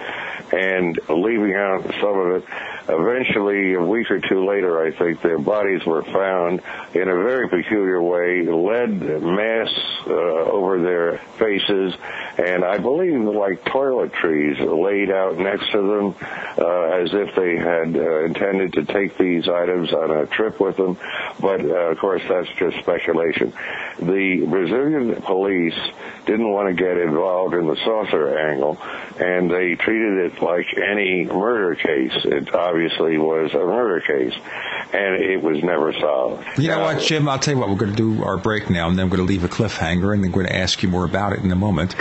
And 0.52 1.00
leaving 1.10 1.56
out 1.56 1.84
some 2.02 2.20
of 2.20 2.36
it, 2.36 2.44
eventually, 2.88 3.74
a 3.74 3.82
week 3.82 4.12
or 4.12 4.20
two 4.20 4.46
later, 4.46 4.86
I 4.86 4.92
think, 4.92 5.22
their 5.22 5.40
bodies 5.40 5.86
were 5.86 6.04
found 6.04 6.62
in 6.94 7.10
a 7.10 7.16
very 7.16 7.50
peculiar 7.50 8.02
way, 8.02 8.44
lead 8.44 9.02
mass 9.24 9.70
uh, 10.06 10.12
over 10.12 10.82
their 10.82 11.18
faces, 11.40 11.96
and 12.38 12.64
I 12.64 12.78
believe 12.78 13.15
like 13.24 13.64
toiletries 13.64 14.60
laid 14.60 15.10
out 15.10 15.38
next 15.38 15.72
to 15.72 15.78
them 15.82 16.16
uh, 16.58 16.82
as 17.02 17.14
if 17.14 17.36
they 17.36 17.56
had 17.56 17.96
uh, 17.96 18.26
intended 18.26 18.74
to 18.74 18.86
take 18.86 19.18
these 19.18 19.48
items 19.48 19.94
on 19.94 20.12
a 20.12 20.26
trip 20.28 20.60
with 20.60 20.78
them. 20.78 20.98
But 21.40 21.62
uh, 21.62 21.92
of 21.92 21.98
course, 22.00 22.22
that's 22.28 22.50
just 22.58 22.78
speculation. 22.80 23.54
The 24.00 24.46
Brazilian 24.46 25.22
police 25.22 25.78
didn't 26.26 26.52
want 26.52 26.68
to 26.70 26.74
get 26.74 26.98
involved 26.98 27.54
in 27.54 27.68
the 27.68 27.76
saucer 27.78 28.38
angle, 28.38 28.78
and 29.20 29.50
they 29.50 29.76
treated 29.76 30.32
it 30.32 30.42
like 30.42 30.66
any 30.78 31.26
murder 31.26 31.76
case. 31.76 32.14
It 32.26 32.54
obviously 32.54 33.18
was 33.18 33.54
a 33.54 33.58
murder 33.58 34.02
case, 34.02 34.34
and 34.94 35.24
it 35.24 35.42
was 35.42 35.64
never 35.64 35.94
solved. 35.94 36.46
You 36.58 36.70
know 36.70 36.82
what, 36.82 37.02
Jim? 37.02 37.30
I'll 37.30 37.40
tell 37.40 37.54
you 37.54 37.60
what. 37.60 37.70
We're 37.70 37.76
going 37.76 37.96
to 37.96 37.98
do 37.98 38.24
our 38.24 38.38
break 38.38 38.70
now, 38.70 38.90
and 38.90 38.98
then 38.98 39.10
we're 39.10 39.18
going 39.18 39.28
to 39.28 39.34
leave 39.34 39.44
a 39.44 39.48
cliffhanger, 39.48 40.14
and 40.14 40.24
then 40.24 40.32
we're 40.32 40.44
going 40.44 40.48
to 40.48 40.56
ask 40.56 40.82
you 40.82 40.90
more 40.90 41.06
about 41.06 41.34
it 41.34 41.40
in 41.40 41.52
a 41.52 41.56
moment. 41.56 41.96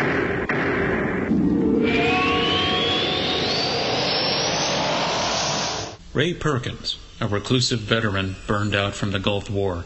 Ray 6.14 6.32
Perkins, 6.32 6.96
a 7.20 7.26
reclusive 7.26 7.80
veteran 7.80 8.36
burned 8.46 8.74
out 8.74 8.94
from 8.94 9.10
the 9.10 9.18
Gulf 9.18 9.50
War, 9.50 9.84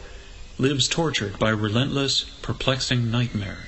lives 0.59 0.87
tortured 0.87 1.39
by 1.39 1.49
relentless, 1.49 2.25
perplexing 2.43 3.11
nightmares. 3.11 3.68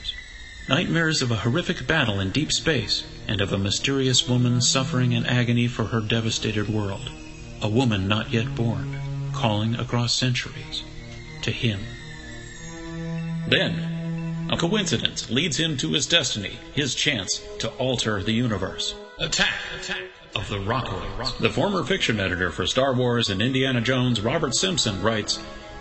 Nightmares 0.71 1.21
of 1.21 1.33
a 1.33 1.37
horrific 1.37 1.85
battle 1.89 2.21
in 2.21 2.31
deep 2.31 2.53
space 2.53 3.03
and 3.27 3.41
of 3.41 3.53
a 3.53 3.59
mysterious 3.59 4.29
woman 4.29 4.61
suffering 4.61 5.11
in 5.11 5.27
agony 5.27 5.67
for 5.67 5.83
her 5.87 6.01
devastated 6.01 6.69
world. 6.69 7.11
A 7.61 7.69
woman 7.69 8.07
not 8.07 8.33
yet 8.33 8.55
born, 8.55 8.97
calling 9.33 9.75
across 9.75 10.15
centuries 10.15 10.85
to 11.43 11.51
him. 11.51 11.81
Then, 13.49 14.47
a 14.49 14.57
coincidence 14.57 15.29
leads 15.29 15.57
him 15.57 15.77
to 15.79 15.91
his 15.91 16.07
destiny, 16.07 16.57
his 16.73 16.95
chance 16.95 17.43
to 17.59 17.69
alter 17.71 18.23
the 18.23 18.33
universe. 18.33 18.95
Attack! 19.19 19.61
Attack! 19.81 20.05
Of 20.37 20.49
the 20.49 20.61
Rockoids. 20.61 21.37
The 21.39 21.51
former 21.51 21.83
fiction 21.83 22.21
editor 22.21 22.53
for 22.53 22.65
Star 22.65 22.95
Wars 22.95 23.29
and 23.29 23.43
Indiana 23.43 23.81
Jones, 23.81 24.21
Robert 24.21 24.55
Simpson, 24.55 25.03
writes 25.03 25.41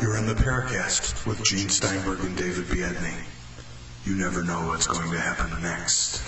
You're 0.00 0.16
in 0.16 0.26
the 0.26 0.34
Paracast 0.34 1.26
with 1.26 1.44
Gene 1.44 1.68
Steinberg 1.68 2.20
and 2.20 2.34
David 2.34 2.64
Biedny. 2.64 3.22
You 4.06 4.16
never 4.16 4.42
know 4.42 4.68
what's 4.68 4.86
going 4.86 5.10
to 5.10 5.20
happen 5.20 5.62
next. 5.62 6.22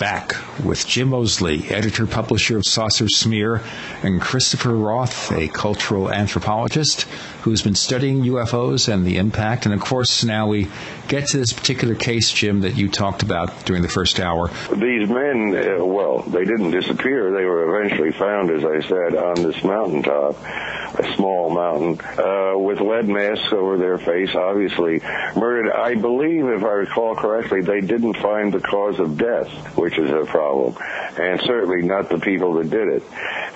Back 0.00 0.34
with 0.64 0.86
Jim 0.86 1.10
Moseley, 1.10 1.68
editor 1.68 2.06
publisher 2.06 2.56
of 2.56 2.64
Saucer 2.64 3.06
Smear, 3.06 3.60
and 4.02 4.18
Christopher 4.18 4.74
Roth, 4.74 5.30
a 5.30 5.46
cultural 5.46 6.10
anthropologist 6.10 7.02
who's 7.42 7.60
been 7.60 7.74
studying 7.74 8.22
UFOs 8.22 8.90
and 8.90 9.04
the 9.04 9.18
impact. 9.18 9.66
And 9.66 9.74
of 9.74 9.80
course, 9.82 10.24
now 10.24 10.46
we 10.46 10.68
get 11.08 11.28
to 11.28 11.36
this 11.36 11.52
particular 11.52 11.94
case, 11.94 12.32
Jim, 12.32 12.62
that 12.62 12.76
you 12.76 12.88
talked 12.88 13.22
about 13.22 13.66
during 13.66 13.82
the 13.82 13.88
first 13.88 14.20
hour. 14.20 14.48
These 14.74 15.06
men, 15.10 15.54
uh, 15.54 15.84
well, 15.84 16.20
they 16.20 16.46
didn't 16.46 16.70
disappear. 16.70 17.30
They 17.32 17.44
were 17.44 17.76
eventually 17.76 18.12
found, 18.12 18.50
as 18.50 18.64
I 18.64 18.80
said, 18.80 19.14
on 19.16 19.42
this 19.42 19.62
mountaintop, 19.62 20.34
a 21.00 21.16
small 21.16 21.50
mountain, 21.50 22.00
uh, 22.18 22.56
with 22.56 22.80
lead 22.80 23.08
masks 23.08 23.52
over 23.52 23.76
their 23.78 23.98
face, 23.98 24.34
obviously 24.34 25.00
murdered. 25.36 25.72
I 25.72 25.94
believe, 25.94 26.46
if 26.46 26.62
I 26.62 26.72
recall 26.72 27.14
correctly, 27.14 27.62
they 27.62 27.80
didn't 27.80 28.14
find 28.14 28.52
the 28.52 28.60
cause 28.60 28.98
of 28.98 29.16
death, 29.16 29.48
which 29.76 29.98
is 29.98 30.10
a 30.10 30.24
problem, 30.26 30.76
and 31.18 31.40
certainly 31.42 31.82
not 31.82 32.08
the 32.08 32.18
people 32.18 32.54
that 32.54 32.70
did 32.70 32.88
it. 32.88 33.02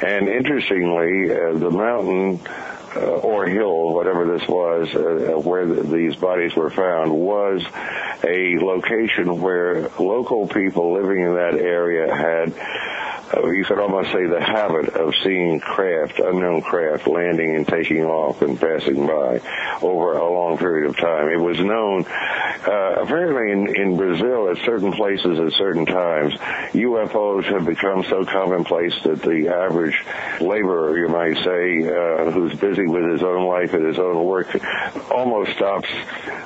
And 0.02 0.28
interestingly, 0.28 1.30
uh, 1.30 1.58
the 1.58 1.70
mountain 1.70 2.40
uh, 2.96 3.00
or 3.00 3.46
hill, 3.46 3.92
whatever 3.92 4.38
this 4.38 4.48
was, 4.48 4.94
uh, 4.94 5.38
where 5.38 5.66
the, 5.66 5.82
these 5.82 6.16
bodies 6.16 6.54
were 6.54 6.70
found, 6.70 7.12
was 7.12 7.62
a 8.22 8.58
location 8.58 9.40
where 9.40 9.90
local 9.98 10.46
people 10.46 10.94
living 10.94 11.20
in 11.20 11.34
that 11.34 11.54
area 11.54 12.14
had 12.14 12.54
uh, 13.32 13.46
you 13.50 13.64
could 13.64 13.78
almost 13.78 14.12
say 14.12 14.26
the 14.26 14.40
habit 14.40 14.90
of 14.90 15.14
seeing 15.22 15.60
craft, 15.60 16.18
unknown 16.18 16.62
craft, 16.62 17.06
landing 17.06 17.56
and 17.56 17.66
taking 17.66 18.04
off 18.04 18.42
and 18.42 18.60
passing 18.60 19.06
by 19.06 19.40
over 19.82 20.18
a 20.18 20.32
long 20.32 20.58
period 20.58 20.90
of 20.90 20.96
time. 20.96 21.28
It 21.28 21.40
was 21.40 21.58
known, 21.58 22.04
uh, 22.04 23.02
apparently 23.02 23.52
in, 23.52 23.76
in 23.76 23.96
Brazil 23.96 24.50
at 24.50 24.58
certain 24.64 24.92
places 24.92 25.38
at 25.38 25.52
certain 25.52 25.86
times, 25.86 26.34
UFOs 26.72 27.44
have 27.44 27.64
become 27.64 28.04
so 28.04 28.24
commonplace 28.24 28.94
that 29.04 29.22
the 29.22 29.48
average 29.48 29.96
laborer, 30.40 30.98
you 30.98 31.08
might 31.08 31.36
say, 31.44 31.86
uh, 31.86 32.30
who's 32.30 32.54
busy 32.58 32.86
with 32.86 33.10
his 33.10 33.22
own 33.22 33.46
life 33.46 33.72
and 33.72 33.86
his 33.86 33.98
own 33.98 34.24
work, 34.24 34.54
almost 35.10 35.52
stops 35.52 35.88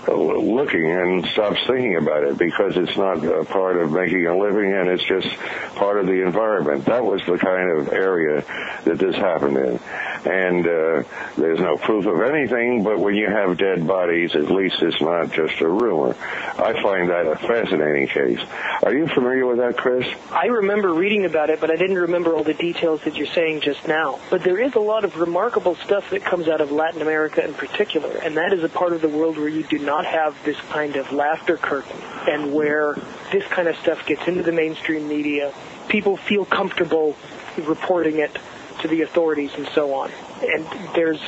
looking 0.06 0.90
and 0.90 1.26
stops 1.26 1.58
thinking 1.66 1.96
about 1.96 2.24
it 2.24 2.38
because 2.38 2.76
it's 2.76 2.96
not 2.96 3.24
a 3.24 3.44
part 3.44 3.76
of 3.76 3.90
making 3.90 4.26
a 4.26 4.36
living 4.36 4.72
and 4.72 4.88
it's 4.88 5.04
just 5.04 5.28
part 5.74 5.98
of 5.98 6.06
the 6.06 6.22
environment. 6.24 6.67
That 6.76 7.04
was 7.04 7.22
the 7.26 7.38
kind 7.38 7.70
of 7.70 7.92
area 7.92 8.44
that 8.84 8.98
this 8.98 9.14
happened 9.16 9.56
in. 9.56 9.80
And 10.24 10.66
uh, 10.66 11.02
there's 11.36 11.60
no 11.60 11.76
proof 11.76 12.06
of 12.06 12.20
anything, 12.20 12.82
but 12.82 12.98
when 12.98 13.14
you 13.14 13.28
have 13.28 13.56
dead 13.56 13.86
bodies, 13.86 14.34
at 14.34 14.50
least 14.50 14.82
it's 14.82 15.00
not 15.00 15.32
just 15.32 15.60
a 15.60 15.68
rumor. 15.68 16.16
I 16.20 16.82
find 16.82 17.10
that 17.10 17.26
a 17.26 17.36
fascinating 17.36 18.08
case. 18.08 18.40
Are 18.82 18.92
you 18.92 19.06
familiar 19.06 19.46
with 19.46 19.58
that, 19.58 19.76
Chris? 19.76 20.06
I 20.30 20.46
remember 20.46 20.92
reading 20.92 21.24
about 21.24 21.50
it, 21.50 21.60
but 21.60 21.70
I 21.70 21.76
didn't 21.76 21.98
remember 21.98 22.34
all 22.34 22.44
the 22.44 22.54
details 22.54 23.00
that 23.04 23.16
you're 23.16 23.28
saying 23.28 23.60
just 23.60 23.86
now. 23.86 24.18
But 24.28 24.42
there 24.42 24.60
is 24.60 24.74
a 24.74 24.80
lot 24.80 25.04
of 25.04 25.16
remarkable 25.16 25.76
stuff 25.76 26.10
that 26.10 26.24
comes 26.24 26.48
out 26.48 26.60
of 26.60 26.72
Latin 26.72 27.00
America 27.00 27.44
in 27.44 27.54
particular, 27.54 28.18
and 28.18 28.36
that 28.36 28.52
is 28.52 28.64
a 28.64 28.68
part 28.68 28.92
of 28.92 29.00
the 29.00 29.08
world 29.08 29.36
where 29.38 29.48
you 29.48 29.62
do 29.62 29.78
not 29.78 30.04
have 30.04 30.36
this 30.44 30.58
kind 30.70 30.96
of 30.96 31.12
laughter 31.12 31.56
curtain 31.56 31.96
and 32.28 32.52
where 32.52 32.94
this 33.32 33.44
kind 33.44 33.68
of 33.68 33.76
stuff 33.76 34.04
gets 34.06 34.26
into 34.26 34.42
the 34.42 34.52
mainstream 34.52 35.08
media. 35.08 35.52
People 35.88 36.16
feel 36.16 36.44
comfortable 36.44 37.16
reporting 37.56 38.18
it 38.18 38.36
to 38.80 38.88
the 38.88 39.02
authorities 39.02 39.50
and 39.56 39.66
so 39.74 39.94
on. 39.94 40.10
And 40.42 40.66
there's 40.94 41.20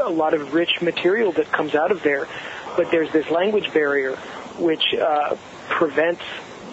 a 0.00 0.10
lot 0.10 0.34
of 0.34 0.54
rich 0.54 0.80
material 0.82 1.32
that 1.32 1.50
comes 1.52 1.74
out 1.74 1.90
of 1.90 2.02
there, 2.02 2.26
but 2.76 2.90
there's 2.90 3.10
this 3.12 3.30
language 3.30 3.72
barrier 3.72 4.16
which 4.58 4.94
uh, 4.94 5.36
prevents 5.68 6.22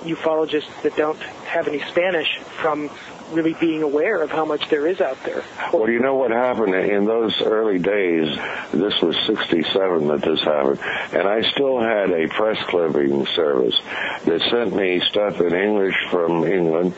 ufologists 0.02 0.82
that 0.82 0.96
don't 0.96 1.20
have 1.20 1.68
any 1.68 1.80
Spanish 1.80 2.40
from 2.40 2.90
really 3.34 3.54
being 3.54 3.84
aware 3.84 4.22
of 4.22 4.32
how 4.32 4.46
much 4.46 4.70
there 4.70 4.88
is 4.88 5.02
out 5.02 5.22
there. 5.24 5.44
Well, 5.74 5.90
you 5.90 6.00
know 6.00 6.16
what 6.16 6.32
happened 6.32 6.74
in 6.76 7.06
those 7.06 7.42
early 7.42 7.80
days? 7.80 8.38
This 8.72 9.00
was 9.02 9.16
67 9.28 10.08
that 10.08 10.22
this 10.22 10.42
happened. 10.42 10.80
And 11.14 11.28
I 11.28 11.42
still 11.52 11.80
had 11.80 12.12
a 12.12 12.28
press 12.28 12.58
clipping 12.68 13.26
service 13.28 13.80
that 14.26 14.42
sent 14.50 14.76
me 14.76 15.02
stuff 15.10 15.42
in 15.42 15.54
English 15.54 15.96
from 16.10 16.46
England 16.46 16.94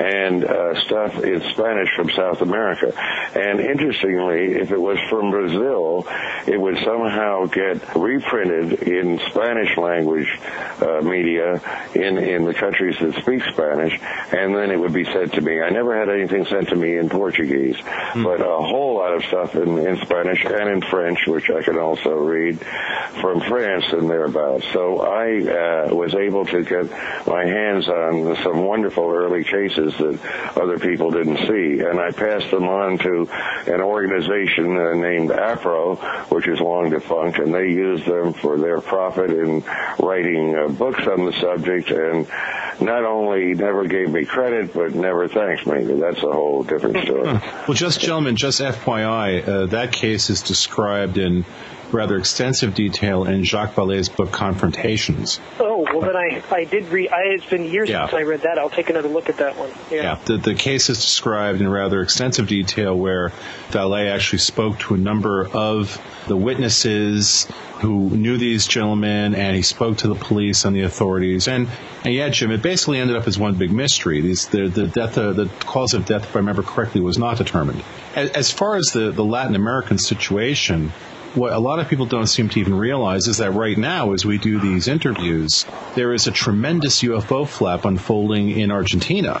and 0.00 0.44
uh, 0.44 0.80
stuff 0.82 1.22
in 1.22 1.40
Spanish 1.52 1.88
from 1.96 2.10
South 2.10 2.40
America. 2.40 2.92
And 3.34 3.60
interestingly, 3.60 4.60
if 4.60 4.70
it 4.70 4.80
was 4.80 4.98
from 5.08 5.30
Brazil, 5.30 6.06
it 6.46 6.60
would 6.60 6.78
somehow 6.84 7.46
get 7.46 7.94
reprinted 7.94 8.82
in 8.82 9.20
Spanish 9.30 9.76
language 9.76 10.28
uh, 10.80 11.00
media 11.02 11.60
in, 11.94 12.18
in 12.18 12.44
the 12.44 12.54
countries 12.54 12.96
that 13.00 13.14
speak 13.22 13.42
Spanish, 13.52 13.98
and 14.32 14.54
then 14.54 14.70
it 14.70 14.78
would 14.78 14.92
be 14.92 15.04
said 15.04 15.32
to 15.32 15.40
me, 15.40 15.60
I 15.60 15.70
never 15.78 15.96
had 15.96 16.08
anything 16.08 16.44
sent 16.46 16.68
to 16.68 16.74
me 16.74 16.96
in 16.96 17.08
Portuguese, 17.08 17.76
mm. 17.76 18.24
but 18.24 18.40
a 18.40 18.56
whole 18.70 18.96
lot 18.96 19.14
of 19.14 19.22
stuff 19.24 19.54
in, 19.54 19.78
in 19.78 19.96
Spanish 19.98 20.44
and 20.44 20.68
in 20.68 20.80
French, 20.82 21.20
which 21.28 21.48
I 21.50 21.62
can 21.62 21.78
also 21.78 22.10
read 22.10 22.58
from 23.20 23.40
France 23.42 23.84
and 23.92 24.10
thereabouts. 24.10 24.66
So 24.72 25.00
I 25.02 25.26
uh, 25.38 25.94
was 25.94 26.16
able 26.16 26.44
to 26.46 26.64
get 26.64 26.90
my 27.28 27.44
hands 27.44 27.88
on 27.88 28.36
some 28.42 28.64
wonderful 28.64 29.08
early 29.08 29.44
cases 29.44 29.96
that 29.98 30.18
other 30.56 30.80
people 30.80 31.12
didn't 31.12 31.46
see, 31.46 31.78
and 31.78 32.00
I 32.00 32.10
passed 32.10 32.50
them 32.50 32.64
on 32.64 32.98
to 32.98 33.28
an 33.72 33.80
organization 33.80 34.76
uh, 34.76 34.94
named 34.94 35.30
APRO, 35.30 35.96
which 36.32 36.48
is 36.48 36.58
long 36.60 36.90
defunct, 36.90 37.38
and 37.38 37.54
they 37.54 37.68
used 37.68 38.04
them 38.04 38.32
for 38.32 38.58
their 38.58 38.80
profit 38.80 39.30
in 39.30 39.62
writing 40.00 40.56
uh, 40.56 40.66
books 40.66 41.06
on 41.06 41.24
the 41.24 41.32
subject 41.34 41.90
and 41.90 42.26
not 42.80 43.04
only 43.04 43.54
never 43.54 43.86
gave 43.86 44.10
me 44.10 44.24
credit, 44.24 44.72
but 44.72 44.94
never 44.94 45.28
thanked 45.28 45.57
me. 45.66 45.84
That's 46.00 46.22
a 46.22 46.32
whole 46.32 46.62
different 46.62 47.04
story. 47.04 47.24
well, 47.68 47.74
just 47.74 48.00
gentlemen, 48.00 48.36
just 48.36 48.60
FYI, 48.60 49.46
uh, 49.46 49.66
that 49.66 49.92
case 49.92 50.30
is 50.30 50.42
described 50.42 51.18
in 51.18 51.44
rather 51.92 52.16
extensive 52.16 52.74
detail 52.74 53.24
in 53.24 53.44
Jacques 53.44 53.74
Vallée's 53.74 54.08
book 54.08 54.30
Confrontations. 54.30 55.40
Oh, 55.58 55.86
well 55.92 56.00
then 56.00 56.16
I, 56.16 56.42
I 56.50 56.64
did 56.64 56.88
read, 56.88 57.10
I, 57.10 57.22
it's 57.22 57.46
been 57.46 57.64
years 57.64 57.88
yeah. 57.88 58.06
since 58.06 58.14
I 58.14 58.22
read 58.22 58.42
that. 58.42 58.58
I'll 58.58 58.70
take 58.70 58.90
another 58.90 59.08
look 59.08 59.28
at 59.28 59.38
that 59.38 59.56
one. 59.56 59.70
Yeah. 59.90 60.02
yeah. 60.02 60.18
The, 60.24 60.36
the 60.36 60.54
case 60.54 60.90
is 60.90 60.98
described 60.98 61.60
in 61.60 61.68
rather 61.68 62.02
extensive 62.02 62.46
detail 62.46 62.96
where 62.96 63.30
Vallée 63.70 64.10
actually 64.10 64.40
spoke 64.40 64.78
to 64.80 64.94
a 64.94 64.98
number 64.98 65.46
of 65.46 66.00
the 66.26 66.36
witnesses 66.36 67.46
who 67.80 68.10
knew 68.10 68.36
these 68.36 68.66
gentlemen 68.66 69.34
and 69.34 69.54
he 69.54 69.62
spoke 69.62 69.98
to 69.98 70.08
the 70.08 70.14
police 70.14 70.64
and 70.64 70.74
the 70.74 70.82
authorities. 70.82 71.46
And, 71.46 71.68
and 72.04 72.12
yeah, 72.12 72.28
Jim, 72.28 72.50
it 72.50 72.60
basically 72.60 72.98
ended 72.98 73.16
up 73.16 73.26
as 73.28 73.38
one 73.38 73.54
big 73.54 73.70
mystery. 73.70 74.20
These, 74.20 74.48
the, 74.48 74.68
the 74.68 74.88
death, 74.88 75.16
uh, 75.16 75.32
the 75.32 75.46
cause 75.60 75.94
of 75.94 76.04
death, 76.04 76.24
if 76.24 76.34
I 76.34 76.40
remember 76.40 76.62
correctly, 76.62 77.00
was 77.00 77.18
not 77.18 77.38
determined. 77.38 77.84
As, 78.16 78.30
as 78.30 78.50
far 78.50 78.76
as 78.76 78.86
the, 78.86 79.12
the 79.12 79.24
Latin 79.24 79.54
American 79.54 79.96
situation, 79.96 80.92
what 81.34 81.52
a 81.52 81.58
lot 81.58 81.78
of 81.78 81.88
people 81.88 82.06
don't 82.06 82.26
seem 82.26 82.48
to 82.50 82.60
even 82.60 82.74
realize 82.74 83.28
is 83.28 83.38
that 83.38 83.52
right 83.52 83.76
now, 83.76 84.12
as 84.12 84.24
we 84.24 84.38
do 84.38 84.58
these 84.58 84.88
interviews, 84.88 85.66
there 85.94 86.12
is 86.12 86.26
a 86.26 86.30
tremendous 86.30 87.02
UFO 87.02 87.46
flap 87.46 87.84
unfolding 87.84 88.50
in 88.50 88.70
Argentina, 88.70 89.40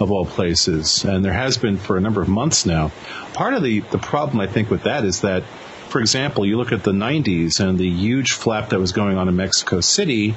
of 0.00 0.10
all 0.10 0.26
places, 0.26 1.04
and 1.04 1.24
there 1.24 1.32
has 1.32 1.56
been 1.56 1.76
for 1.76 1.96
a 1.96 2.00
number 2.00 2.20
of 2.20 2.28
months 2.28 2.66
now. 2.66 2.90
Part 3.32 3.54
of 3.54 3.62
the, 3.62 3.80
the 3.80 3.98
problem, 3.98 4.40
I 4.40 4.46
think, 4.46 4.70
with 4.70 4.84
that 4.84 5.04
is 5.04 5.20
that, 5.20 5.44
for 5.88 6.00
example, 6.00 6.46
you 6.46 6.56
look 6.56 6.72
at 6.72 6.82
the 6.82 6.92
90s 6.92 7.60
and 7.60 7.78
the 7.78 7.88
huge 7.88 8.32
flap 8.32 8.70
that 8.70 8.80
was 8.80 8.92
going 8.92 9.16
on 9.16 9.28
in 9.28 9.36
Mexico 9.36 9.80
City, 9.80 10.34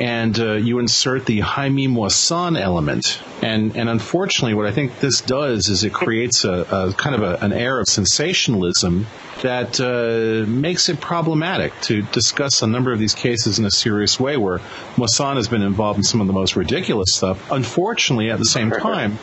and 0.00 0.38
uh, 0.38 0.52
you 0.54 0.78
insert 0.78 1.26
the 1.26 1.40
Jaime 1.40 1.88
Maussan 1.88 2.58
element. 2.58 3.20
And, 3.42 3.76
and 3.76 3.88
unfortunately, 3.88 4.54
what 4.54 4.66
I 4.66 4.72
think 4.72 5.00
this 5.00 5.20
does 5.20 5.68
is 5.68 5.84
it 5.84 5.92
creates 5.92 6.44
a, 6.44 6.52
a 6.52 6.92
kind 6.92 7.14
of 7.14 7.22
a, 7.22 7.44
an 7.44 7.52
air 7.52 7.78
of 7.78 7.88
sensationalism 7.88 9.06
that 9.42 9.80
uh, 9.80 10.48
makes 10.48 10.88
it 10.88 11.00
problematic 11.00 11.72
to 11.82 12.02
discuss 12.02 12.62
a 12.62 12.66
number 12.66 12.92
of 12.92 12.98
these 12.98 13.14
cases 13.14 13.58
in 13.58 13.64
a 13.64 13.70
serious 13.70 14.18
way 14.18 14.36
where 14.36 14.58
Maussan 14.96 15.36
has 15.36 15.48
been 15.48 15.62
involved 15.62 15.98
in 15.98 16.04
some 16.04 16.20
of 16.20 16.26
the 16.26 16.32
most 16.32 16.56
ridiculous 16.56 17.14
stuff. 17.14 17.50
Unfortunately, 17.50 18.30
at 18.30 18.38
the 18.38 18.44
same 18.44 18.70
time, 18.70 19.18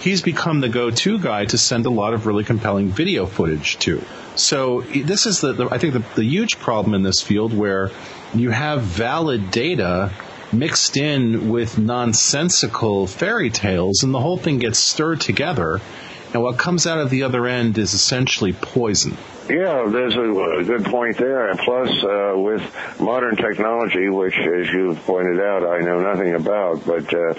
he's 0.00 0.22
become 0.22 0.60
the 0.60 0.68
go-to 0.68 1.18
guy 1.18 1.46
to 1.46 1.58
send 1.58 1.86
a 1.86 1.90
lot 1.90 2.14
of 2.14 2.26
really 2.26 2.44
compelling 2.44 2.88
video 2.88 3.26
footage 3.26 3.78
to. 3.78 4.02
So 4.34 4.80
this 4.82 5.26
is 5.26 5.40
the, 5.40 5.52
the 5.52 5.68
I 5.70 5.78
think 5.78 5.92
the, 5.92 6.04
the 6.14 6.24
huge 6.24 6.58
problem 6.58 6.94
in 6.94 7.02
this 7.02 7.20
field 7.20 7.52
where 7.52 7.90
you 8.34 8.50
have 8.50 8.82
valid 8.82 9.50
data 9.50 10.12
mixed 10.52 10.96
in 10.96 11.50
with 11.50 11.78
nonsensical 11.78 13.06
fairy 13.06 13.50
tales, 13.50 14.02
and 14.02 14.12
the 14.12 14.20
whole 14.20 14.36
thing 14.36 14.58
gets 14.58 14.78
stirred 14.78 15.20
together. 15.20 15.80
And 16.32 16.42
what 16.42 16.56
comes 16.56 16.86
out 16.86 16.98
of 16.98 17.10
the 17.10 17.24
other 17.24 17.46
end 17.46 17.76
is 17.76 17.92
essentially 17.92 18.54
poison. 18.54 19.18
Yeah, 19.50 19.86
there's 19.86 20.14
a, 20.14 20.20
a 20.20 20.64
good 20.64 20.84
point 20.84 21.18
there. 21.18 21.50
And 21.50 21.58
plus, 21.58 21.90
uh, 22.02 22.32
with 22.36 22.62
modern 23.00 23.36
technology, 23.36 24.08
which, 24.08 24.38
as 24.38 24.68
you 24.68 24.96
pointed 25.04 25.40
out, 25.40 25.66
I 25.66 25.80
know 25.80 26.00
nothing 26.00 26.34
about, 26.34 26.86
but 26.86 27.12
uh, 27.12 27.32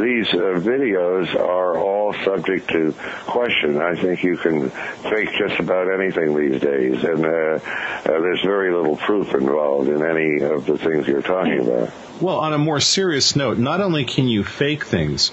these 0.00 0.28
uh, 0.34 0.58
videos 0.58 1.32
are 1.36 1.78
all 1.78 2.12
subject 2.24 2.68
to 2.70 2.92
question. 3.26 3.80
I 3.80 3.94
think 3.94 4.24
you 4.24 4.36
can 4.36 4.70
fake 4.70 5.30
just 5.38 5.60
about 5.60 5.92
anything 5.92 6.36
these 6.36 6.60
days, 6.60 7.04
and 7.04 7.24
uh, 7.24 7.28
uh, 7.28 7.60
there's 8.04 8.42
very 8.42 8.74
little 8.74 8.96
proof 8.96 9.32
involved 9.34 9.88
in 9.88 10.04
any 10.04 10.42
of 10.42 10.66
the 10.66 10.76
things 10.76 11.06
you're 11.06 11.22
talking 11.22 11.60
about. 11.60 11.92
Well, 12.20 12.38
on 12.38 12.52
a 12.52 12.58
more 12.58 12.80
serious 12.80 13.36
note, 13.36 13.58
not 13.58 13.80
only 13.80 14.04
can 14.04 14.26
you 14.26 14.42
fake 14.44 14.84
things, 14.84 15.30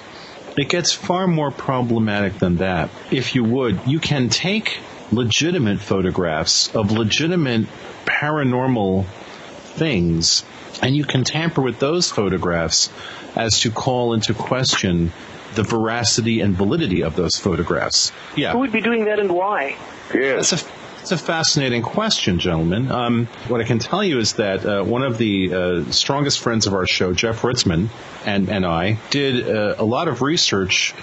it 0.58 0.70
gets 0.70 0.91
far 0.91 1.28
more 1.28 1.51
problematic 1.51 2.39
than 2.39 2.58
that. 2.58 2.89
If 3.12 3.36
you 3.36 3.43
would, 3.43 3.80
you 3.86 3.99
can 3.99 4.30
take 4.30 4.80
legitimate 5.12 5.80
photographs 5.80 6.76
of 6.76 6.91
legitimate 6.91 7.68
paranormal 8.05 9.05
things, 9.05 10.43
and 10.82 10.95
you 10.95 11.05
can 11.05 11.24
tamper 11.24 11.62
with 11.62 11.80
those 11.80 12.10
photographs 12.12 12.89
as 13.36 13.62
to 13.62 13.72
call 13.72 14.14
into 14.14 14.34
question 14.34 15.12
the 15.55 15.64
veracity 15.64 16.41
and 16.41 16.55
validity 16.55 17.03
of 17.03 17.16
those 17.16 17.38
photographs. 17.38 18.12
Yeah. 18.36 18.51
Who 18.51 18.60
would 18.60 18.72
be 18.72 18.82
doing 18.82 19.05
that 19.05 19.20
and 19.20 19.32
why? 19.32 19.78
Yes. 20.14 20.51
That's 20.51 20.64
a, 20.64 20.77
that's 21.08 21.22
a 21.22 21.26
fascinating 21.26 21.84
question, 21.84 22.38
gentlemen. 22.38 22.91
Um, 22.91 23.28
what 23.47 23.62
I 23.62 23.64
can 23.64 23.80
tell 23.80 24.03
you 24.03 24.20
is 24.20 24.34
that 24.34 24.66
uh, 24.66 24.84
one 24.84 25.03
of 25.03 25.18
the 25.18 25.53
uh, 25.53 25.91
strongest 25.91 26.41
friends 26.41 26.68
of 26.68 26.74
our 26.74 26.86
show, 26.86 27.14
Jeff 27.14 27.43
Ritzmann, 27.43 27.88
and, 28.26 28.49
and 28.49 28.66
I, 28.66 28.99
did 29.10 29.47
uh, 29.47 29.76
a 29.78 29.86
lot 29.86 30.10
of 30.10 30.22
research 30.22 30.93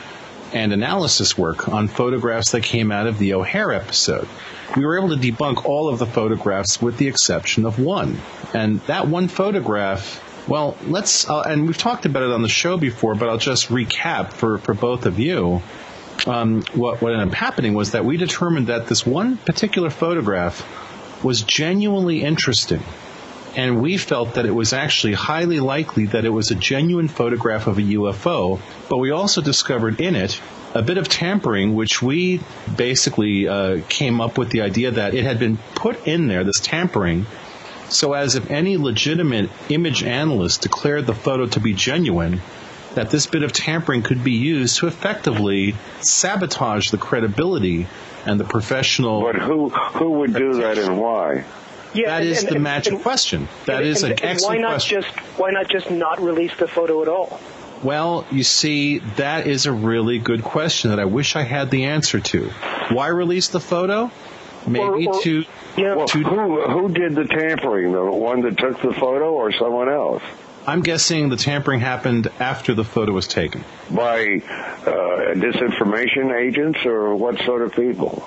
and 0.52 0.74
analysis 0.74 1.38
work 1.38 1.70
on 1.70 1.88
photographs 1.88 2.50
that 2.50 2.62
came 2.64 2.92
out 2.92 3.06
of 3.06 3.18
the 3.18 3.32
O'Hare 3.32 3.72
episode. 3.72 4.28
We 4.76 4.84
were 4.84 4.98
able 4.98 5.08
to 5.08 5.16
debunk 5.16 5.64
all 5.64 5.88
of 5.88 5.98
the 5.98 6.06
photographs 6.06 6.82
with 6.82 6.98
the 6.98 7.08
exception 7.08 7.64
of 7.64 7.78
one. 7.78 8.20
And 8.52 8.80
that 8.80 9.08
one 9.08 9.28
photograph, 9.28 10.46
well, 10.46 10.76
let's, 10.86 11.30
uh, 11.30 11.44
and 11.46 11.66
we've 11.66 11.78
talked 11.78 12.04
about 12.04 12.24
it 12.24 12.30
on 12.30 12.42
the 12.42 12.48
show 12.50 12.76
before, 12.76 13.14
but 13.14 13.30
I'll 13.30 13.38
just 13.38 13.70
recap 13.70 14.34
for, 14.34 14.58
for 14.58 14.74
both 14.74 15.06
of 15.06 15.18
you. 15.18 15.62
Um, 16.26 16.62
what, 16.72 17.02
what 17.02 17.12
ended 17.12 17.28
up 17.28 17.34
happening 17.34 17.74
was 17.74 17.92
that 17.92 18.04
we 18.04 18.16
determined 18.16 18.68
that 18.68 18.86
this 18.86 19.04
one 19.04 19.36
particular 19.36 19.90
photograph 19.90 20.64
was 21.22 21.42
genuinely 21.42 22.22
interesting. 22.22 22.82
And 23.56 23.80
we 23.80 23.98
felt 23.98 24.34
that 24.34 24.46
it 24.46 24.50
was 24.50 24.72
actually 24.72 25.12
highly 25.12 25.60
likely 25.60 26.06
that 26.06 26.24
it 26.24 26.30
was 26.30 26.50
a 26.50 26.54
genuine 26.54 27.08
photograph 27.08 27.66
of 27.66 27.78
a 27.78 27.82
UFO, 27.82 28.60
but 28.88 28.98
we 28.98 29.10
also 29.10 29.42
discovered 29.42 30.00
in 30.00 30.16
it 30.16 30.40
a 30.74 30.82
bit 30.82 30.98
of 30.98 31.08
tampering, 31.08 31.74
which 31.74 32.02
we 32.02 32.40
basically 32.76 33.46
uh, 33.46 33.80
came 33.88 34.20
up 34.20 34.38
with 34.38 34.50
the 34.50 34.62
idea 34.62 34.90
that 34.90 35.14
it 35.14 35.24
had 35.24 35.38
been 35.38 35.56
put 35.76 36.06
in 36.06 36.26
there, 36.26 36.42
this 36.42 36.58
tampering, 36.58 37.26
so 37.88 38.12
as 38.12 38.34
if 38.34 38.50
any 38.50 38.76
legitimate 38.76 39.50
image 39.68 40.02
analyst 40.02 40.62
declared 40.62 41.06
the 41.06 41.14
photo 41.14 41.46
to 41.46 41.60
be 41.60 41.74
genuine, 41.74 42.40
that 42.94 43.10
this 43.10 43.26
bit 43.26 43.42
of 43.42 43.52
tampering 43.52 44.02
could 44.02 44.22
be 44.24 44.32
used 44.32 44.78
to 44.78 44.86
effectively 44.86 45.74
sabotage 46.00 46.90
the 46.90 46.98
credibility 46.98 47.86
and 48.26 48.38
the 48.40 48.44
professional. 48.44 49.20
But 49.22 49.36
who 49.36 49.68
who 49.68 50.10
would 50.20 50.34
do 50.34 50.54
that 50.54 50.78
and 50.78 50.98
why? 50.98 51.44
Yeah, 51.92 52.08
that 52.10 52.22
and- 52.22 52.30
is 52.30 52.44
and- 52.44 52.56
the 52.56 52.58
magic 52.60 52.94
and- 52.94 53.02
question. 53.02 53.48
That 53.66 53.78
and- 53.78 53.86
is 53.86 54.02
an 54.02 54.12
and 54.12 54.24
excellent 54.24 54.56
why 54.58 54.62
not 54.62 54.68
question. 54.70 55.02
Just, 55.02 55.14
why 55.38 55.50
not 55.50 55.68
just 55.68 55.90
not 55.90 56.22
release 56.22 56.54
the 56.58 56.66
photo 56.66 57.02
at 57.02 57.08
all? 57.08 57.40
Well, 57.82 58.24
you 58.30 58.42
see, 58.44 58.98
that 59.16 59.46
is 59.46 59.66
a 59.66 59.72
really 59.72 60.18
good 60.18 60.42
question 60.42 60.90
that 60.90 60.98
I 60.98 61.04
wish 61.04 61.36
I 61.36 61.42
had 61.42 61.70
the 61.70 61.84
answer 61.84 62.18
to. 62.18 62.50
Why 62.90 63.08
release 63.08 63.48
the 63.48 63.60
photo? 63.60 64.10
Maybe 64.66 65.06
Or- 65.06 65.14
or- 65.16 65.22
to 65.22 65.44
Well, 65.76 66.06
to 66.06 66.18
who 66.20 66.62
who 66.62 66.88
did 66.88 67.14
the 67.14 67.24
tampering? 67.26 67.92
The 67.92 68.02
one 68.02 68.40
that 68.42 68.56
took 68.56 68.80
the 68.80 68.94
photo, 68.94 69.32
or 69.32 69.52
someone 69.52 69.88
else? 69.90 70.22
I'm 70.66 70.82
guessing 70.82 71.28
the 71.28 71.36
tampering 71.36 71.80
happened 71.80 72.28
after 72.40 72.74
the 72.74 72.84
photo 72.84 73.12
was 73.12 73.26
taken. 73.28 73.64
By 73.90 74.40
uh, 74.46 75.34
disinformation 75.34 76.34
agents, 76.34 76.80
or 76.86 77.14
what 77.14 77.38
sort 77.40 77.62
of 77.62 77.74
people? 77.74 78.26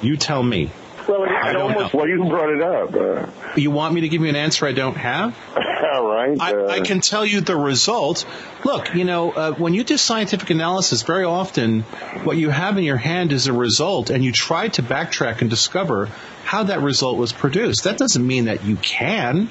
You 0.00 0.16
tell 0.16 0.42
me. 0.42 0.70
Well, 1.08 1.24
it, 1.24 1.30
I 1.30 1.52
don't 1.52 1.72
almost 1.72 1.92
know. 1.94 1.98
Well, 1.98 2.08
you 2.08 2.24
brought 2.24 2.50
it 2.50 2.62
up. 2.62 2.94
Uh, 2.94 3.58
You 3.58 3.72
want 3.72 3.94
me 3.94 4.02
to 4.02 4.08
give 4.08 4.22
you 4.22 4.28
an 4.28 4.36
answer 4.36 4.66
I 4.66 4.72
don't 4.72 4.96
have? 4.96 5.36
all 5.56 6.06
right. 6.06 6.40
I, 6.40 6.54
uh, 6.54 6.68
I 6.68 6.80
can 6.80 7.00
tell 7.00 7.26
you 7.26 7.40
the 7.40 7.56
result. 7.56 8.24
Look, 8.64 8.94
you 8.94 9.04
know, 9.04 9.32
uh, 9.32 9.52
when 9.52 9.74
you 9.74 9.82
do 9.82 9.96
scientific 9.96 10.50
analysis, 10.50 11.02
very 11.02 11.24
often 11.24 11.82
what 12.22 12.36
you 12.36 12.50
have 12.50 12.78
in 12.78 12.84
your 12.84 12.96
hand 12.96 13.32
is 13.32 13.48
a 13.48 13.52
result, 13.52 14.10
and 14.10 14.24
you 14.24 14.30
try 14.30 14.68
to 14.68 14.82
backtrack 14.82 15.40
and 15.40 15.50
discover 15.50 16.06
how 16.44 16.64
that 16.64 16.80
result 16.82 17.18
was 17.18 17.32
produced. 17.32 17.84
That 17.84 17.98
doesn't 17.98 18.24
mean 18.24 18.44
that 18.44 18.64
you 18.64 18.76
can. 18.76 19.50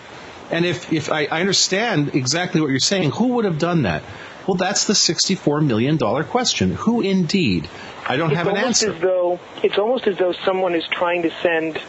And 0.52 0.66
if, 0.66 0.92
if 0.92 1.12
I, 1.12 1.26
I 1.26 1.40
understand 1.40 2.16
exactly 2.16 2.62
what 2.62 2.70
you're 2.70 2.80
saying, 2.80 3.12
who 3.12 3.30
would 3.36 3.46
have 3.46 3.60
done 3.60 3.84
that? 3.84 4.04
Well, 4.48 4.58
that's 4.58 4.86
the 4.86 4.94
$64 4.94 5.66
million 5.66 5.98
question. 5.98 6.72
Who 6.72 7.02
indeed? 7.02 7.70
I 8.08 8.18
don't 8.18 8.32
it's 8.32 8.38
have 8.38 8.48
an 8.48 8.58
almost 8.58 8.84
answer. 8.84 8.96
as 8.96 9.02
though 9.02 9.40
it's 9.64 9.78
almost 9.78 10.08
as 10.08 10.18
though 10.18 10.34
someone 10.34 10.76
is 10.76 10.84
trying 10.90 11.22
to 11.24 11.32
send 11.42 11.80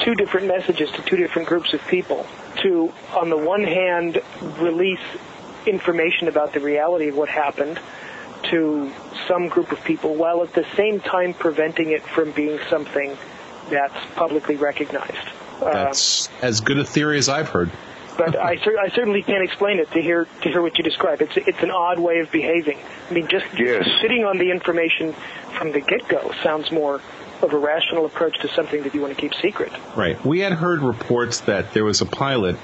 two 0.00 0.14
different 0.14 0.46
messages 0.46 0.90
to 0.92 1.02
two 1.02 1.16
different 1.16 1.48
groups 1.48 1.72
of 1.74 1.86
people. 1.88 2.26
To, 2.62 2.92
on 3.14 3.28
the 3.28 3.36
one 3.36 3.64
hand, 3.64 4.22
release 4.58 5.00
information 5.66 6.28
about 6.28 6.52
the 6.52 6.60
reality 6.60 7.08
of 7.08 7.16
what 7.16 7.28
happened 7.28 7.78
to 8.44 8.92
some 9.26 9.48
group 9.48 9.72
of 9.72 9.82
people, 9.84 10.14
while 10.14 10.42
at 10.42 10.52
the 10.54 10.64
same 10.76 11.00
time 11.00 11.34
preventing 11.34 11.90
it 11.90 12.02
from 12.02 12.30
being 12.30 12.60
something 12.70 13.16
that's 13.68 14.06
publicly 14.14 14.56
recognized. 14.56 15.28
Uh, 15.60 15.72
That's 15.72 16.28
as 16.42 16.60
good 16.60 16.78
a 16.78 16.84
theory 16.84 17.18
as 17.18 17.28
I've 17.28 17.48
heard. 17.48 17.70
But 18.16 18.36
I, 18.36 18.56
cer- 18.56 18.78
I 18.78 18.88
certainly 18.88 19.22
can't 19.22 19.42
explain 19.44 19.78
it 19.78 19.90
to 19.92 20.00
hear 20.02 20.26
to 20.42 20.48
hear 20.48 20.62
what 20.62 20.76
you 20.78 20.84
describe. 20.84 21.20
It's 21.22 21.36
it's 21.36 21.62
an 21.62 21.70
odd 21.70 21.98
way 21.98 22.20
of 22.20 22.30
behaving. 22.30 22.78
I 23.10 23.12
mean, 23.14 23.28
just 23.28 23.46
Yes. 23.58 23.86
sitting 24.00 24.24
on 24.24 24.38
the 24.38 24.50
information 24.50 25.14
from 25.58 25.72
the 25.72 25.80
get 25.80 26.06
go 26.08 26.32
sounds 26.42 26.70
more 26.72 27.00
of 27.42 27.52
a 27.52 27.58
rational 27.58 28.06
approach 28.06 28.38
to 28.40 28.48
something 28.48 28.82
that 28.82 28.94
you 28.94 29.00
want 29.02 29.14
to 29.14 29.20
keep 29.20 29.34
secret. 29.34 29.70
Right. 29.94 30.22
We 30.24 30.40
had 30.40 30.52
heard 30.54 30.80
reports 30.82 31.40
that 31.40 31.74
there 31.74 31.84
was 31.84 32.00
a 32.00 32.06
pilot 32.06 32.56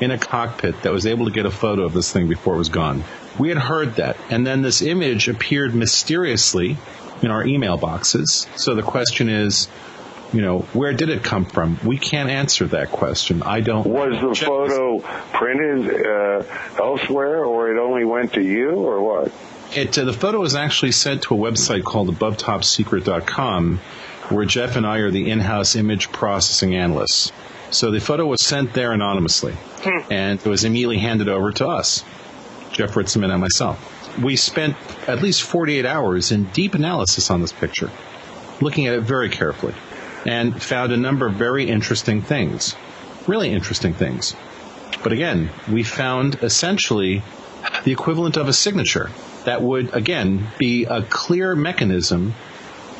in 0.00 0.10
a 0.10 0.18
cockpit 0.18 0.82
that 0.82 0.92
was 0.92 1.06
able 1.06 1.24
to 1.24 1.30
get 1.32 1.46
a 1.46 1.50
photo 1.50 1.84
of 1.84 1.92
this 1.94 2.12
thing 2.12 2.28
before 2.28 2.54
it 2.54 2.58
was 2.58 2.68
gone. 2.68 3.02
We 3.38 3.48
had 3.48 3.58
heard 3.58 3.94
that. 3.96 4.16
And 4.30 4.46
then 4.46 4.62
this 4.62 4.82
image 4.82 5.28
appeared 5.28 5.74
mysteriously 5.74 6.76
in 7.22 7.30
our 7.30 7.44
email 7.44 7.76
boxes. 7.78 8.46
So 8.56 8.74
the 8.74 8.82
question 8.82 9.28
is, 9.28 9.66
you 10.32 10.42
know, 10.42 10.60
where 10.72 10.92
did 10.92 11.08
it 11.08 11.22
come 11.24 11.44
from? 11.46 11.78
We 11.84 11.96
can't 11.98 12.28
answer 12.28 12.66
that 12.66 12.90
question. 12.90 13.42
I 13.42 13.60
don't. 13.60 13.86
was 13.86 14.20
the 14.20 14.34
Check- 14.34 14.48
photo 14.48 15.00
printed 15.32 16.06
uh, 16.06 16.42
elsewhere, 16.78 17.44
or 17.44 17.70
it 17.74 17.78
only 17.80 18.04
went 18.04 18.34
to 18.34 18.42
you, 18.42 18.70
or 18.70 19.00
what? 19.00 19.32
It, 19.74 19.98
uh, 19.98 20.04
the 20.04 20.12
photo 20.12 20.40
was 20.40 20.54
actually 20.54 20.92
sent 20.92 21.22
to 21.22 21.34
a 21.34 21.38
website 21.38 21.84
called 21.84 22.08
AboveTopSecret.com, 22.08 23.78
where 24.30 24.44
Jeff 24.44 24.76
and 24.76 24.86
I 24.86 24.98
are 24.98 25.10
the 25.10 25.30
in-house 25.30 25.76
image 25.76 26.10
processing 26.12 26.74
analysts. 26.74 27.32
So 27.70 27.90
the 27.90 28.00
photo 28.00 28.26
was 28.26 28.40
sent 28.40 28.72
there 28.72 28.92
anonymously, 28.92 29.54
and 30.10 30.38
it 30.38 30.46
was 30.46 30.64
immediately 30.64 30.98
handed 30.98 31.28
over 31.28 31.52
to 31.52 31.66
us, 31.68 32.02
Jeff 32.72 32.94
Ritzmann 32.94 33.30
and 33.30 33.40
myself. 33.40 33.94
We 34.22 34.36
spent 34.36 34.74
at 35.06 35.22
least 35.22 35.42
48 35.42 35.84
hours 35.84 36.32
in 36.32 36.44
deep 36.44 36.74
analysis 36.74 37.30
on 37.30 37.42
this 37.42 37.52
picture, 37.52 37.90
looking 38.62 38.86
at 38.86 38.94
it 38.94 39.02
very 39.02 39.28
carefully. 39.28 39.74
And 40.28 40.62
found 40.62 40.92
a 40.92 40.96
number 40.96 41.26
of 41.26 41.34
very 41.34 41.68
interesting 41.68 42.20
things. 42.20 42.76
Really 43.26 43.50
interesting 43.50 43.94
things. 43.94 44.36
But 45.02 45.12
again, 45.12 45.50
we 45.70 45.82
found 45.82 46.36
essentially 46.42 47.22
the 47.84 47.92
equivalent 47.92 48.36
of 48.36 48.46
a 48.46 48.52
signature 48.52 49.10
that 49.44 49.62
would, 49.62 49.94
again, 49.94 50.46
be 50.58 50.84
a 50.84 51.02
clear 51.02 51.54
mechanism 51.54 52.34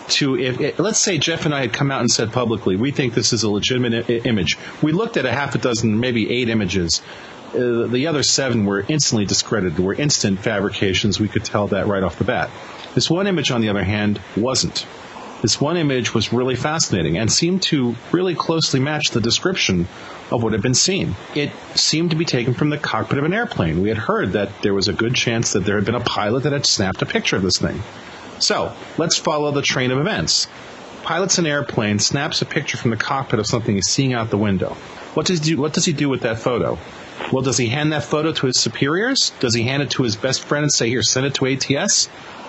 to 0.08 0.38
if 0.38 0.78
let's 0.78 0.98
say 0.98 1.18
Jeff 1.18 1.44
and 1.44 1.54
I 1.54 1.60
had 1.60 1.74
come 1.74 1.90
out 1.90 2.00
and 2.00 2.10
said 2.10 2.32
publicly 2.32 2.76
we 2.76 2.92
think 2.92 3.12
this 3.12 3.34
is 3.34 3.42
a 3.42 3.50
legitimate 3.50 4.08
I- 4.08 4.26
image. 4.26 4.56
We 4.82 4.92
looked 4.92 5.18
at 5.18 5.26
a 5.26 5.32
half 5.32 5.54
a 5.54 5.58
dozen, 5.58 6.00
maybe 6.00 6.30
eight 6.30 6.48
images. 6.48 7.02
Uh, 7.48 7.86
the 7.86 8.06
other 8.06 8.22
seven 8.22 8.64
were 8.64 8.84
instantly 8.88 9.26
discredited. 9.26 9.78
Were 9.78 9.94
instant 9.94 10.38
fabrications. 10.38 11.20
We 11.20 11.28
could 11.28 11.44
tell 11.44 11.68
that 11.68 11.86
right 11.86 12.02
off 12.02 12.16
the 12.16 12.24
bat. 12.24 12.48
This 12.94 13.10
one 13.10 13.26
image, 13.26 13.50
on 13.50 13.60
the 13.60 13.68
other 13.68 13.84
hand, 13.84 14.20
wasn't. 14.34 14.86
This 15.40 15.60
one 15.60 15.76
image 15.76 16.14
was 16.14 16.32
really 16.32 16.56
fascinating 16.56 17.16
and 17.16 17.30
seemed 17.30 17.62
to 17.64 17.94
really 18.10 18.34
closely 18.34 18.80
match 18.80 19.10
the 19.10 19.20
description 19.20 19.86
of 20.32 20.42
what 20.42 20.52
had 20.52 20.62
been 20.62 20.74
seen. 20.74 21.14
It 21.34 21.52
seemed 21.76 22.10
to 22.10 22.16
be 22.16 22.24
taken 22.24 22.54
from 22.54 22.70
the 22.70 22.78
cockpit 22.78 23.18
of 23.18 23.24
an 23.24 23.32
airplane. 23.32 23.80
We 23.80 23.88
had 23.88 23.98
heard 23.98 24.32
that 24.32 24.62
there 24.62 24.74
was 24.74 24.88
a 24.88 24.92
good 24.92 25.14
chance 25.14 25.52
that 25.52 25.64
there 25.64 25.76
had 25.76 25.84
been 25.84 25.94
a 25.94 26.00
pilot 26.00 26.42
that 26.42 26.52
had 26.52 26.66
snapped 26.66 27.02
a 27.02 27.06
picture 27.06 27.36
of 27.36 27.42
this 27.42 27.58
thing. 27.58 27.82
So, 28.40 28.74
let's 28.98 29.16
follow 29.16 29.52
the 29.52 29.62
train 29.62 29.90
of 29.92 29.98
events. 29.98 30.48
Pilots 31.04 31.38
an 31.38 31.46
airplane, 31.46 32.00
snaps 32.00 32.42
a 32.42 32.46
picture 32.46 32.76
from 32.76 32.90
the 32.90 32.96
cockpit 32.96 33.38
of 33.38 33.46
something 33.46 33.76
he's 33.76 33.86
seeing 33.86 34.12
out 34.12 34.30
the 34.30 34.36
window. 34.36 34.76
What 35.14 35.26
does 35.26 35.38
he 35.38 35.54
do, 35.54 35.60
what 35.60 35.72
does 35.72 35.84
he 35.84 35.92
do 35.92 36.08
with 36.08 36.22
that 36.22 36.38
photo? 36.38 36.78
Well, 37.32 37.42
does 37.42 37.56
he 37.56 37.68
hand 37.68 37.92
that 37.92 38.04
photo 38.04 38.32
to 38.32 38.46
his 38.46 38.58
superiors? 38.58 39.32
Does 39.40 39.54
he 39.54 39.62
hand 39.62 39.82
it 39.82 39.90
to 39.92 40.02
his 40.02 40.16
best 40.16 40.44
friend 40.44 40.64
and 40.64 40.72
say, 40.72 40.88
here, 40.88 41.02
send 41.02 41.26
it 41.26 41.34
to 41.34 41.46
ATS? 41.46 42.08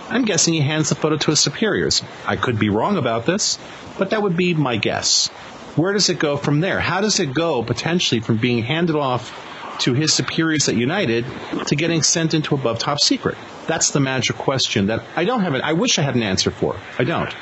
I'm 0.10 0.26
guessing 0.26 0.54
he 0.54 0.62
hands 0.62 0.90
the 0.90 0.96
photo 0.96 1.18
to 1.18 1.32
his 1.32 1.40
superiors. 1.40 2.02
I 2.26 2.36
could 2.36 2.58
be 2.58 2.70
wrong 2.70 2.98
about 2.98 3.26
this, 3.26 3.60
but 3.98 4.10
that 4.10 4.22
would 4.22 4.36
be 4.36 4.54
my 4.54 4.78
guess. 4.78 5.28
Where 5.76 5.94
does 5.94 6.10
it 6.10 6.20
go 6.20 6.36
from 6.36 6.62
there? 6.62 6.80
How 6.80 7.00
does 7.02 7.20
it 7.20 7.34
go 7.34 7.64
potentially 7.64 8.20
from 8.20 8.38
being 8.38 8.64
handed 8.64 8.96
off 8.96 9.46
to 9.82 9.94
his 9.94 10.12
superiors 10.12 10.68
at 10.68 10.76
United 10.76 11.26
to 11.68 11.76
getting 11.76 12.02
sent 12.02 12.34
into 12.34 12.56
above 12.56 12.80
top 12.80 13.00
secret? 13.00 13.38
That's 13.68 13.92
the 13.92 14.00
magic 14.00 14.36
question 14.36 14.88
that 14.88 15.04
I 15.16 15.26
don't 15.26 15.42
have 15.42 15.54
it. 15.54 15.62
I 15.62 15.74
wish 15.74 16.00
I 16.00 16.02
had 16.02 16.16
an 16.16 16.24
answer 16.24 16.50
for. 16.52 16.76
I 16.98 17.04
don't. 17.04 17.34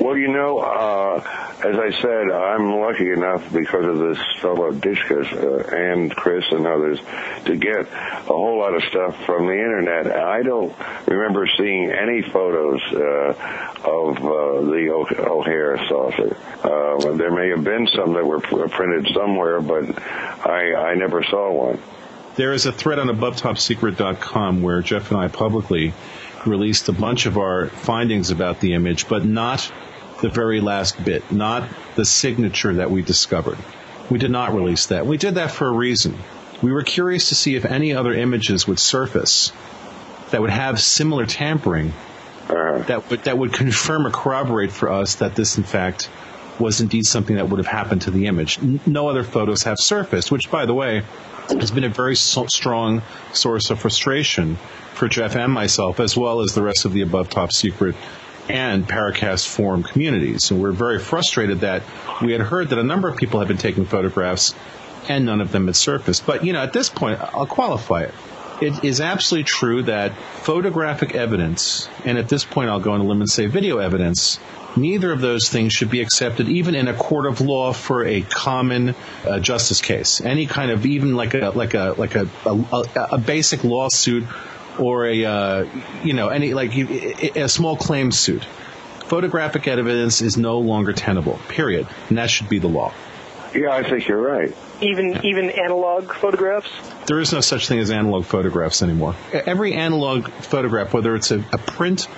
Well, 0.00 0.16
you 0.16 0.28
know, 0.28 0.58
uh, 0.58 1.45
as 1.64 1.74
I 1.76 1.90
said, 2.02 2.30
I'm 2.30 2.80
lucky 2.80 3.10
enough 3.10 3.52
because 3.52 3.84
of 3.84 3.98
this 3.98 4.18
fellow 4.40 4.72
Dishkus 4.72 5.32
uh, 5.32 5.74
and 5.76 6.14
Chris 6.14 6.44
and 6.50 6.66
others 6.66 6.98
to 7.46 7.56
get 7.56 7.80
a 7.80 8.22
whole 8.26 8.58
lot 8.58 8.74
of 8.74 8.82
stuff 8.84 9.16
from 9.24 9.46
the 9.46 9.54
internet. 9.54 10.06
I 10.14 10.42
don't 10.42 10.74
remember 11.06 11.48
seeing 11.56 11.90
any 11.90 12.22
photos 12.30 12.80
uh, 12.92 13.78
of 13.84 14.16
uh, 14.18 14.70
the 14.70 14.90
o- 14.92 15.38
O'Hare 15.38 15.78
saucer. 15.88 16.36
Uh, 16.62 17.12
there 17.16 17.30
may 17.32 17.48
have 17.48 17.64
been 17.64 17.86
some 17.94 18.12
that 18.14 18.26
were 18.26 18.40
pr- 18.40 18.68
printed 18.68 19.08
somewhere, 19.14 19.60
but 19.60 19.98
I, 20.46 20.74
I 20.74 20.94
never 20.94 21.24
saw 21.24 21.52
one. 21.52 21.80
There 22.36 22.52
is 22.52 22.66
a 22.66 22.72
thread 22.72 22.98
on 22.98 23.08
AboveTopSecret.com 23.08 24.60
where 24.60 24.82
Jeff 24.82 25.10
and 25.10 25.18
I 25.18 25.28
publicly 25.28 25.94
released 26.44 26.88
a 26.90 26.92
bunch 26.92 27.24
of 27.24 27.38
our 27.38 27.68
findings 27.68 28.30
about 28.30 28.60
the 28.60 28.74
image, 28.74 29.08
but 29.08 29.24
not 29.24 29.72
the 30.20 30.28
very 30.28 30.60
last 30.60 31.02
bit, 31.04 31.30
not 31.30 31.68
the 31.94 32.04
signature 32.04 32.74
that 32.74 32.90
we 32.90 33.02
discovered. 33.02 33.58
We 34.10 34.18
did 34.18 34.30
not 34.30 34.54
release 34.54 34.86
that. 34.86 35.06
We 35.06 35.16
did 35.16 35.34
that 35.34 35.50
for 35.50 35.66
a 35.66 35.72
reason. 35.72 36.16
We 36.62 36.72
were 36.72 36.82
curious 36.82 37.28
to 37.28 37.34
see 37.34 37.54
if 37.54 37.64
any 37.64 37.92
other 37.92 38.14
images 38.14 38.66
would 38.66 38.78
surface 38.78 39.52
that 40.30 40.40
would 40.40 40.50
have 40.50 40.80
similar 40.80 41.26
tampering 41.26 41.92
uh-huh. 42.48 42.84
that 42.86 43.10
would, 43.10 43.24
that 43.24 43.36
would 43.36 43.52
confirm 43.52 44.06
or 44.06 44.10
corroborate 44.10 44.72
for 44.72 44.90
us 44.90 45.16
that 45.16 45.34
this, 45.34 45.58
in 45.58 45.64
fact, 45.64 46.08
was 46.58 46.80
indeed 46.80 47.04
something 47.04 47.36
that 47.36 47.48
would 47.48 47.58
have 47.58 47.66
happened 47.66 48.02
to 48.02 48.10
the 48.10 48.26
image. 48.26 48.58
No 48.86 49.08
other 49.08 49.24
photos 49.24 49.64
have 49.64 49.78
surfaced, 49.78 50.30
which, 50.30 50.50
by 50.50 50.64
the 50.64 50.74
way, 50.74 51.02
has 51.48 51.70
been 51.70 51.84
a 51.84 51.88
very 51.88 52.16
so- 52.16 52.46
strong 52.46 53.02
source 53.32 53.70
of 53.70 53.80
frustration 53.80 54.56
for 54.94 55.08
Jeff 55.08 55.36
and 55.36 55.52
myself, 55.52 56.00
as 56.00 56.16
well 56.16 56.40
as 56.40 56.54
the 56.54 56.62
rest 56.62 56.84
of 56.84 56.92
the 56.92 57.02
above 57.02 57.28
top 57.28 57.52
secret 57.52 57.94
and 58.48 58.86
Paracast 58.86 59.46
forum 59.46 59.82
communities. 59.82 60.50
And 60.50 60.60
we're 60.60 60.72
very 60.72 60.98
frustrated 60.98 61.60
that 61.60 61.82
we 62.22 62.32
had 62.32 62.40
heard 62.40 62.70
that 62.70 62.78
a 62.78 62.84
number 62.84 63.08
of 63.08 63.16
people 63.16 63.40
had 63.40 63.48
been 63.48 63.58
taking 63.58 63.84
photographs 63.84 64.54
and 65.08 65.24
none 65.24 65.40
of 65.40 65.52
them 65.52 65.66
had 65.66 65.76
surfaced. 65.76 66.26
But, 66.26 66.44
you 66.44 66.52
know, 66.52 66.60
at 66.60 66.72
this 66.72 66.88
point, 66.88 67.20
I'll 67.20 67.46
qualify 67.46 68.02
it. 68.02 68.14
It 68.60 68.84
is 68.84 69.00
absolutely 69.00 69.44
true 69.44 69.82
that 69.82 70.16
photographic 70.16 71.14
evidence, 71.14 71.90
and 72.06 72.16
at 72.16 72.28
this 72.28 72.42
point 72.44 72.70
I'll 72.70 72.80
go 72.80 72.92
on 72.92 73.00
a 73.00 73.04
limb 73.04 73.20
and 73.20 73.28
say 73.28 73.46
video 73.46 73.78
evidence, 73.78 74.40
neither 74.76 75.12
of 75.12 75.20
those 75.20 75.50
things 75.50 75.74
should 75.74 75.90
be 75.90 76.00
accepted 76.00 76.48
even 76.48 76.74
in 76.74 76.88
a 76.88 76.94
court 76.94 77.26
of 77.26 77.42
law 77.42 77.74
for 77.74 78.04
a 78.04 78.22
common 78.22 78.94
uh, 79.26 79.40
justice 79.40 79.82
case. 79.82 80.22
Any 80.22 80.46
kind 80.46 80.70
of 80.70 80.86
even 80.86 81.16
like 81.16 81.34
a 81.34 81.50
like 81.50 81.74
a 81.74 81.94
like 81.98 82.14
a 82.14 82.28
a, 82.46 83.08
a 83.12 83.18
basic 83.18 83.62
lawsuit 83.62 84.24
or 84.78 85.06
a 85.06 85.24
uh, 85.24 85.66
you 86.02 86.12
know 86.12 86.28
any 86.28 86.54
like 86.54 86.74
a 86.76 87.42
a 87.42 87.48
small 87.48 87.76
claim 87.76 88.12
suit. 88.12 88.44
Photographic 89.06 89.68
evidence 89.68 90.20
is 90.20 90.36
no 90.36 90.58
longer 90.58 90.92
tenable. 90.92 91.38
Period. 91.48 91.86
And 92.08 92.18
that 92.18 92.28
should 92.28 92.48
be 92.48 92.58
the 92.58 92.68
law. 92.68 92.92
Yeah, 93.54 93.70
I 93.70 93.88
think 93.88 94.08
you're 94.08 94.20
right. 94.20 94.54
Even 94.80 95.24
even 95.24 95.50
analog 95.50 96.12
photographs. 96.12 96.68
There 97.06 97.20
is 97.20 97.32
no 97.32 97.40
such 97.40 97.68
thing 97.68 97.78
as 97.78 97.90
analog 97.90 98.24
photographs 98.24 98.82
anymore. 98.82 99.14
Every 99.32 99.72
analog 99.74 100.28
photograph, 100.28 100.92
whether 100.92 101.14
it's 101.14 101.30
a, 101.30 101.38
a 101.52 101.58
print, 101.58 102.08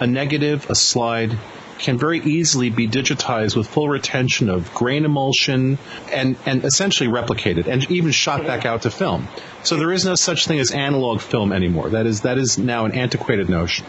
a 0.00 0.06
negative, 0.06 0.70
a 0.70 0.74
slide, 0.74 1.36
can 1.78 1.98
very 1.98 2.20
easily 2.20 2.70
be 2.70 2.88
digitized 2.88 3.56
with 3.56 3.66
full 3.66 3.88
retention 3.88 4.48
of 4.48 4.72
grain 4.74 5.04
emulsion 5.04 5.78
and, 6.12 6.36
and 6.46 6.64
essentially 6.64 7.08
replicated 7.08 7.66
and 7.66 7.90
even 7.90 8.10
shot 8.10 8.44
back 8.46 8.64
out 8.64 8.82
to 8.82 8.90
film. 8.90 9.28
So 9.62 9.76
there 9.76 9.92
is 9.92 10.04
no 10.04 10.14
such 10.14 10.46
thing 10.46 10.58
as 10.58 10.70
analog 10.70 11.20
film 11.20 11.52
anymore. 11.52 11.90
That 11.90 12.06
is 12.06 12.22
that 12.22 12.38
is 12.38 12.58
now 12.58 12.84
an 12.84 12.92
antiquated 12.92 13.48
notion. 13.48 13.86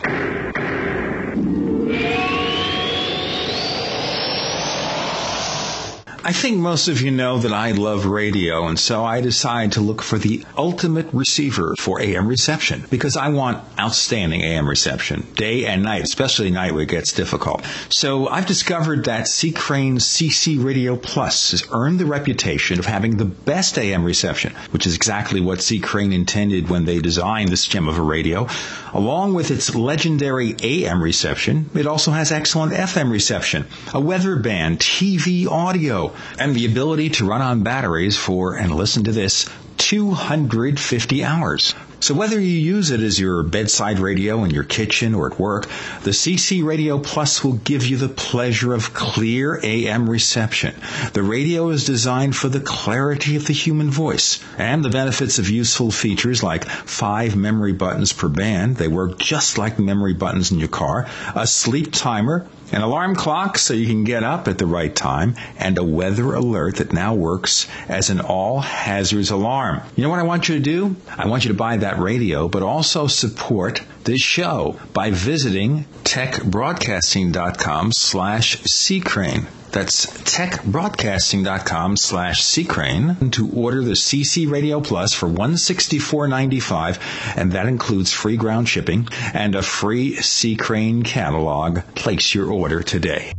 I 6.28 6.34
think 6.34 6.58
most 6.58 6.90
of 6.90 7.02
you 7.02 7.10
know 7.10 7.38
that 7.38 7.54
I 7.54 7.72
love 7.72 8.06
radio, 8.06 8.68
and 8.68 8.78
so 8.78 9.06
I 9.06 9.22
decided 9.22 9.72
to 9.72 9.80
look 9.80 10.02
for 10.02 10.18
the 10.18 10.44
ultimate 10.58 11.08
receiver 11.14 11.74
for 11.80 12.02
AM 12.02 12.28
reception 12.28 12.84
because 12.90 13.16
I 13.16 13.30
want 13.30 13.64
outstanding 13.80 14.42
AM 14.42 14.68
reception, 14.68 15.26
day 15.36 15.66
and 15.66 15.84
night, 15.84 16.04
especially 16.04 16.52
night 16.52 16.74
where 16.74 16.84
it 16.84 16.90
gets 16.90 17.14
difficult. 17.14 17.64
So 17.88 18.28
I've 18.28 18.46
discovered 18.46 19.06
that 19.06 19.30
C. 19.30 19.54
Crane 19.54 20.00
CC 20.00 20.62
Radio 20.62 20.98
Plus 20.98 21.52
has 21.52 21.64
earned 21.72 21.98
the 21.98 22.06
reputation 22.06 22.78
of 22.78 22.86
having 22.86 23.16
the 23.16 23.24
best 23.24 23.80
AM 23.80 24.04
reception, 24.04 24.54
which 24.72 24.86
is 24.86 24.98
exactly 24.98 25.40
what 25.40 25.62
C. 25.62 25.80
Crane 25.80 26.12
intended 26.12 26.68
when 26.68 26.84
they 26.84 27.00
designed 27.00 27.54
this 27.54 27.66
gem 27.66 27.88
of 27.88 27.98
a 27.98 28.02
radio. 28.02 28.50
Along 28.94 29.34
with 29.34 29.50
its 29.50 29.74
legendary 29.74 30.58
AM 30.62 31.02
reception, 31.02 31.70
it 31.74 31.88
also 31.88 32.12
has 32.12 32.34
excellent 32.34 32.74
FM 32.74 33.12
reception, 33.12 33.66
a 33.94 34.02
weather 34.02 34.36
band, 34.36 34.80
TV 34.80 35.48
audio, 35.50 36.14
and 36.40 36.56
the 36.56 36.66
ability 36.66 37.10
to 37.12 37.26
run 37.26 37.42
on 37.42 37.64
batteries 37.64 38.18
for, 38.18 38.56
and 38.56 38.74
listen 38.74 39.04
to 39.06 39.12
this, 39.12 39.50
250 39.78 41.24
hours. 41.24 41.74
So 42.00 42.14
whether 42.14 42.40
you 42.40 42.48
use 42.48 42.92
it 42.92 43.00
as 43.00 43.20
your 43.20 43.42
bedside 43.42 43.98
radio 43.98 44.44
in 44.44 44.52
your 44.52 44.64
kitchen 44.64 45.16
or 45.16 45.32
at 45.32 45.40
work, 45.40 45.68
the 46.04 46.12
CC 46.12 46.64
Radio 46.64 47.00
Plus 47.00 47.44
will 47.44 47.54
give 47.54 47.88
you 47.88 47.98
the 47.98 48.10
pleasure 48.10 48.74
of 48.74 48.94
clear 48.94 49.60
AM 49.64 50.08
reception. 50.08 50.76
The 51.14 51.24
radio 51.24 51.70
is 51.70 51.86
designed 51.86 52.36
for 52.36 52.50
the 52.50 52.60
clarity 52.60 53.36
of 53.36 53.48
the 53.48 53.54
human 53.54 53.90
voice 53.90 54.40
and 54.60 54.86
the 54.86 54.90
benefits 54.90 55.40
of 55.40 55.50
useful 55.50 55.90
features 55.90 56.44
like 56.44 56.66
five 56.66 57.36
memory 57.36 57.74
buttons 57.74 58.14
per 58.14 58.28
band. 58.28 58.76
They 58.76 58.88
work 58.88 59.18
just 59.18 59.58
like 59.58 59.80
memory 59.80 60.14
buttons 60.14 60.52
in 60.52 60.60
your 60.60 60.68
car, 60.68 61.08
a 61.36 61.48
sleep 61.48 61.92
timer, 61.92 62.48
an 62.72 62.82
alarm 62.82 63.16
clock 63.16 63.58
so 63.58 63.74
you 63.74 63.88
can 63.88 64.04
get 64.04 64.24
up 64.24 64.48
at 64.48 64.58
the 64.58 64.66
right 64.66 64.94
time, 64.94 65.36
and 65.58 65.78
a 65.78 65.84
weather 65.84 66.34
alert 66.34 66.78
that 66.78 66.94
now 66.94 67.16
works 67.16 67.68
as 67.88 68.10
an 68.10 68.20
all 68.20 68.60
hazards 68.60 69.32
alarm. 69.32 69.82
You 69.96 70.04
know 70.04 70.10
what 70.10 70.20
I 70.20 70.24
want 70.24 70.50
you 70.50 70.56
to 70.56 70.62
do? 70.62 70.96
I 71.10 71.28
want 71.28 71.46
you 71.46 71.50
to 71.50 71.58
buy 71.58 71.78
that 71.78 72.00
radio, 72.00 72.48
but 72.48 72.64
also 72.64 73.08
support 73.08 73.82
this 74.08 74.22
show 74.22 74.80
by 74.94 75.12
visiting 75.12 75.84
techbroadcasting.com 76.04 77.92
slash 77.92 78.58
ccrane. 78.64 79.46
That's 79.72 80.06
techbroadcasting.com 80.06 81.98
slash 81.98 82.42
ccrane 82.42 83.32
to 83.34 83.52
order 83.52 83.84
the 83.84 83.92
CC 83.92 84.50
Radio 84.50 84.80
Plus 84.80 85.14
for 85.14 85.28
$164.95, 85.28 87.38
and 87.38 87.52
that 87.52 87.68
includes 87.68 88.14
free 88.14 88.38
ground 88.38 88.70
shipping 88.70 89.10
and 89.34 89.56
a 89.56 89.62
free 89.62 90.16
C 90.16 90.56
Crane 90.56 91.04
catalog. 91.04 91.82
Place 91.94 92.34
your 92.34 92.50
order 92.50 92.82
today. 92.82 93.34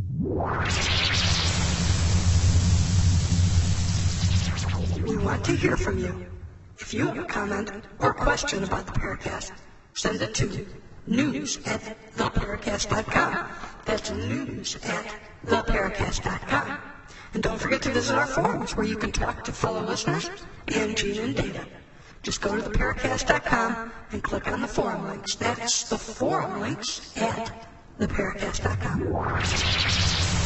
We 5.07 5.17
want 5.17 5.47
to 5.47 5.57
hear 5.57 5.79
from 5.79 5.99
you. 5.99 6.27
If 6.79 6.93
you 6.93 7.07
have 7.07 7.19
a 7.19 7.25
comment 7.25 7.71
or 8.01 8.13
question 8.13 8.65
about 8.65 8.87
the 8.87 8.93
Paracast, 8.93 9.53
send 9.99 10.23
it 10.23 10.33
to 10.33 10.65
news 11.09 11.59
at 11.67 11.81
theparacast.com. 12.17 13.49
That's 13.85 14.13
news 14.13 14.77
at 14.85 15.13
theparacast.com. 15.45 16.79
And 17.35 17.43
don't 17.43 17.61
forget 17.61 17.83
to 17.83 17.91
visit 17.91 18.17
our 18.17 18.27
forums 18.27 18.77
where 18.77 18.87
you 18.87 18.97
can 18.97 19.11
talk 19.11 19.43
to 19.45 19.53
fellow 19.53 19.83
listeners 19.83 20.31
and 20.69 20.97
Gene 20.97 21.21
and 21.21 21.35
David. 21.35 21.67
Just 22.23 22.41
go 22.41 22.57
to 22.57 22.63
theparacast.com 22.63 23.93
and 24.13 24.23
click 24.23 24.47
on 24.47 24.61
the 24.61 24.69
forum 24.69 25.09
links. 25.09 25.35
That's 25.35 25.89
the 25.89 25.99
forum 25.99 26.61
links 26.61 27.13
at 27.17 27.67
theparacast.com. 27.99 30.38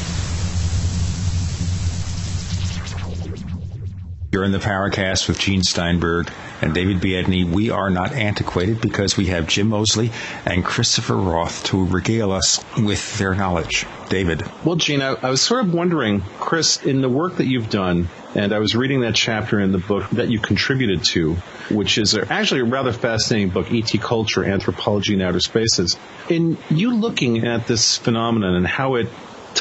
You're 4.33 4.45
in 4.45 4.53
the 4.53 4.59
Paracast 4.59 5.29
with 5.29 5.39
Gene 5.39 5.63
Steinberg 5.63 6.33
and 6.63 6.73
David 6.73 7.03
Biedny. 7.03 7.45
We 7.45 7.69
are 7.69 7.91
not 7.91 8.13
antiquated 8.13 8.81
because 8.81 9.15
we 9.15 9.27
have 9.27 9.47
Jim 9.47 9.69
Moseley 9.69 10.11
and 10.47 10.65
Christopher 10.65 11.17
Roth 11.17 11.65
to 11.65 11.85
regale 11.85 12.33
us 12.33 12.65
with 12.79 13.19
their 13.19 13.35
knowledge. 13.35 13.85
David. 14.09 14.43
Well, 14.65 14.77
Gene, 14.77 15.03
I, 15.03 15.17
I 15.23 15.29
was 15.29 15.43
sort 15.43 15.67
of 15.67 15.75
wondering, 15.75 16.23
Chris, 16.41 16.83
in 16.83 17.03
the 17.03 17.11
work 17.11 17.37
that 17.37 17.47
you've 17.47 17.69
done, 17.69 18.09
and 18.35 18.55
I 18.55 18.59
was 18.59 18.75
reading 18.75 19.03
that 19.03 19.15
chapter 19.15 19.61
in 19.61 19.71
the 19.71 19.77
book 19.77 20.09
that 20.13 20.31
you 20.31 20.39
contributed 20.39 21.05
to, 21.11 21.35
which 21.71 21.99
is 21.99 22.17
actually 22.17 22.63
a 22.63 22.65
rather 22.65 22.95
fascinating 22.95 23.51
book, 23.51 23.71
E.T. 23.71 23.99
Culture, 23.99 24.47
Anthropology 24.47 25.13
in 25.13 25.21
Outer 25.21 25.41
Spaces. 25.41 25.99
In 26.31 26.57
you 26.71 26.95
looking 26.95 27.47
at 27.47 27.67
this 27.67 27.99
phenomenon 27.99 28.55
and 28.55 28.67
how 28.67 28.95
it 28.95 29.09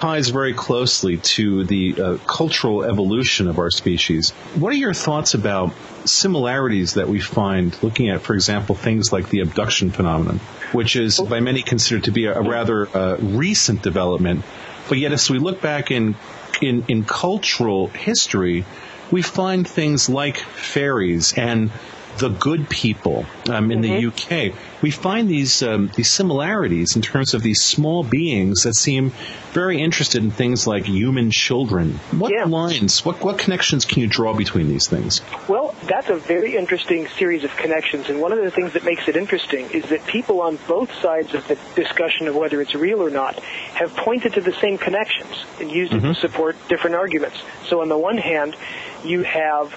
ties 0.01 0.29
very 0.29 0.53
closely 0.53 1.17
to 1.17 1.63
the 1.63 1.95
uh, 2.01 2.17
cultural 2.25 2.83
evolution 2.83 3.47
of 3.47 3.59
our 3.59 3.69
species. 3.69 4.31
What 4.55 4.73
are 4.73 4.77
your 4.77 4.95
thoughts 4.95 5.35
about 5.35 5.73
similarities 6.05 6.95
that 6.95 7.07
we 7.07 7.19
find 7.19 7.77
looking 7.83 8.09
at, 8.09 8.21
for 8.21 8.33
example, 8.33 8.73
things 8.73 9.13
like 9.13 9.29
the 9.29 9.41
abduction 9.41 9.91
phenomenon, 9.91 10.39
which 10.71 10.95
is 10.95 11.19
by 11.19 11.39
many 11.39 11.61
considered 11.61 12.05
to 12.05 12.11
be 12.11 12.25
a, 12.25 12.33
a 12.33 12.41
rather 12.41 12.87
uh, 12.97 13.17
recent 13.17 13.83
development, 13.83 14.43
but 14.89 14.97
yet 14.97 15.11
as 15.11 15.29
we 15.29 15.37
look 15.37 15.61
back 15.61 15.91
in, 15.91 16.15
in, 16.61 16.83
in 16.87 17.03
cultural 17.03 17.87
history, 17.87 18.65
we 19.11 19.21
find 19.21 19.67
things 19.67 20.09
like 20.09 20.37
fairies 20.37 21.37
and 21.37 21.69
the 22.17 22.29
good 22.29 22.69
people 22.69 23.25
um, 23.49 23.71
in 23.71 23.81
mm-hmm. 23.81 24.11
the 24.27 24.49
UK. 24.49 24.55
We 24.81 24.91
find 24.91 25.29
these 25.29 25.61
um, 25.63 25.91
these 25.95 26.09
similarities 26.09 26.95
in 26.95 27.01
terms 27.01 27.33
of 27.33 27.41
these 27.41 27.61
small 27.61 28.03
beings 28.03 28.63
that 28.63 28.75
seem 28.75 29.11
very 29.51 29.81
interested 29.81 30.23
in 30.23 30.31
things 30.31 30.65
like 30.65 30.85
human 30.85 31.31
children. 31.31 31.99
What 32.11 32.31
yeah. 32.31 32.45
lines, 32.45 33.05
what 33.05 33.23
what 33.23 33.37
connections 33.37 33.85
can 33.85 34.01
you 34.01 34.07
draw 34.07 34.33
between 34.33 34.69
these 34.69 34.87
things? 34.87 35.21
Well, 35.47 35.75
that's 35.83 36.09
a 36.09 36.15
very 36.15 36.55
interesting 36.55 37.07
series 37.07 37.43
of 37.43 37.55
connections, 37.57 38.09
and 38.09 38.21
one 38.21 38.31
of 38.31 38.39
the 38.39 38.51
things 38.51 38.73
that 38.73 38.83
makes 38.83 39.07
it 39.07 39.15
interesting 39.15 39.69
is 39.71 39.85
that 39.89 40.05
people 40.05 40.41
on 40.41 40.57
both 40.67 40.93
sides 41.01 41.33
of 41.33 41.47
the 41.47 41.57
discussion 41.75 42.27
of 42.27 42.35
whether 42.35 42.61
it's 42.61 42.75
real 42.75 43.01
or 43.01 43.09
not 43.09 43.39
have 43.39 43.95
pointed 43.95 44.33
to 44.33 44.41
the 44.41 44.53
same 44.53 44.77
connections 44.77 45.45
and 45.59 45.71
used 45.71 45.93
mm-hmm. 45.93 46.05
it 46.05 46.13
to 46.13 46.19
support 46.19 46.55
different 46.67 46.95
arguments. 46.95 47.37
So 47.67 47.81
on 47.81 47.89
the 47.89 47.97
one 47.97 48.17
hand, 48.17 48.55
you 49.03 49.23
have 49.23 49.71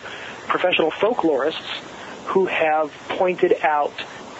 professional 0.47 0.90
folklorists 0.90 1.81
who 2.26 2.46
have 2.46 2.92
pointed 3.09 3.55
out 3.62 3.92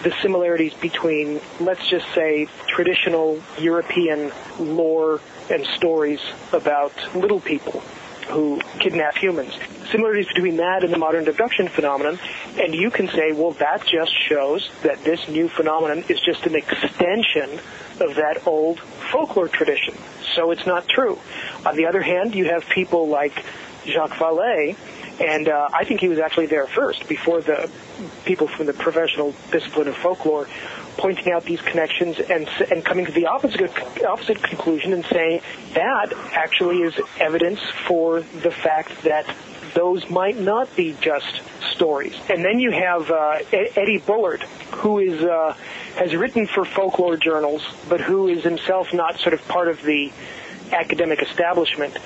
the 0.03 0.13
similarities 0.21 0.73
between, 0.73 1.39
let's 1.59 1.87
just 1.87 2.05
say, 2.13 2.47
traditional 2.67 3.41
European 3.57 4.31
lore 4.59 5.21
and 5.49 5.65
stories 5.65 6.19
about 6.51 6.93
little 7.15 7.39
people 7.39 7.81
who 8.29 8.59
kidnap 8.79 9.15
humans. 9.15 9.53
Similarities 9.91 10.27
between 10.27 10.57
that 10.57 10.83
and 10.83 10.91
the 10.91 10.97
modern 10.97 11.27
abduction 11.27 11.67
phenomenon, 11.67 12.19
and 12.59 12.73
you 12.73 12.89
can 12.89 13.07
say, 13.07 13.31
well, 13.31 13.51
that 13.51 13.85
just 13.85 14.11
shows 14.27 14.69
that 14.81 15.03
this 15.03 15.27
new 15.27 15.47
phenomenon 15.47 16.03
is 16.09 16.19
just 16.21 16.45
an 16.45 16.55
extension 16.55 17.59
of 17.99 18.15
that 18.15 18.45
old 18.45 18.79
folklore 18.79 19.47
tradition. 19.47 19.95
So 20.33 20.51
it's 20.51 20.65
not 20.65 20.87
true. 20.87 21.19
On 21.65 21.75
the 21.75 21.85
other 21.85 22.01
hand, 22.01 22.35
you 22.35 22.45
have 22.45 22.67
people 22.67 23.07
like 23.07 23.43
Jacques 23.85 24.17
Vallée, 24.17 24.75
and 25.19 25.47
uh, 25.47 25.69
I 25.73 25.85
think 25.85 26.01
he 26.01 26.09
was 26.09 26.19
actually 26.19 26.47
there 26.47 26.67
first, 26.67 27.07
before 27.07 27.41
the 27.41 27.69
people 28.25 28.47
from 28.47 28.65
the 28.65 28.73
professional 28.73 29.33
discipline 29.51 29.87
of 29.87 29.95
folklore 29.97 30.47
pointing 30.97 31.33
out 31.33 31.43
these 31.43 31.61
connections 31.61 32.19
and 32.19 32.47
and 32.71 32.83
coming 32.83 33.05
to 33.05 33.11
the 33.11 33.25
opposite 33.27 33.71
opposite 34.03 34.41
conclusion 34.41 34.93
and 34.93 35.05
saying 35.05 35.41
that 35.73 36.13
actually 36.31 36.77
is 36.77 36.99
evidence 37.19 37.59
for 37.85 38.21
the 38.21 38.51
fact 38.51 39.03
that 39.03 39.25
those 39.73 40.09
might 40.09 40.39
not 40.39 40.73
be 40.75 40.95
just 41.01 41.41
stories. 41.71 42.15
And 42.29 42.43
then 42.45 42.59
you 42.59 42.71
have 42.71 43.11
uh, 43.11 43.39
Eddie 43.51 43.97
Bullard, 43.97 44.43
who 44.71 44.99
is 44.99 45.21
uh, 45.21 45.53
has 45.97 46.15
written 46.15 46.47
for 46.47 46.65
folklore 46.65 47.17
journals, 47.17 47.61
but 47.89 47.99
who 47.99 48.27
is 48.27 48.43
himself 48.43 48.93
not 48.93 49.19
sort 49.19 49.33
of 49.33 49.45
part 49.47 49.67
of 49.67 49.81
the 49.83 50.11
academic 50.71 51.21
establishment, 51.21 51.97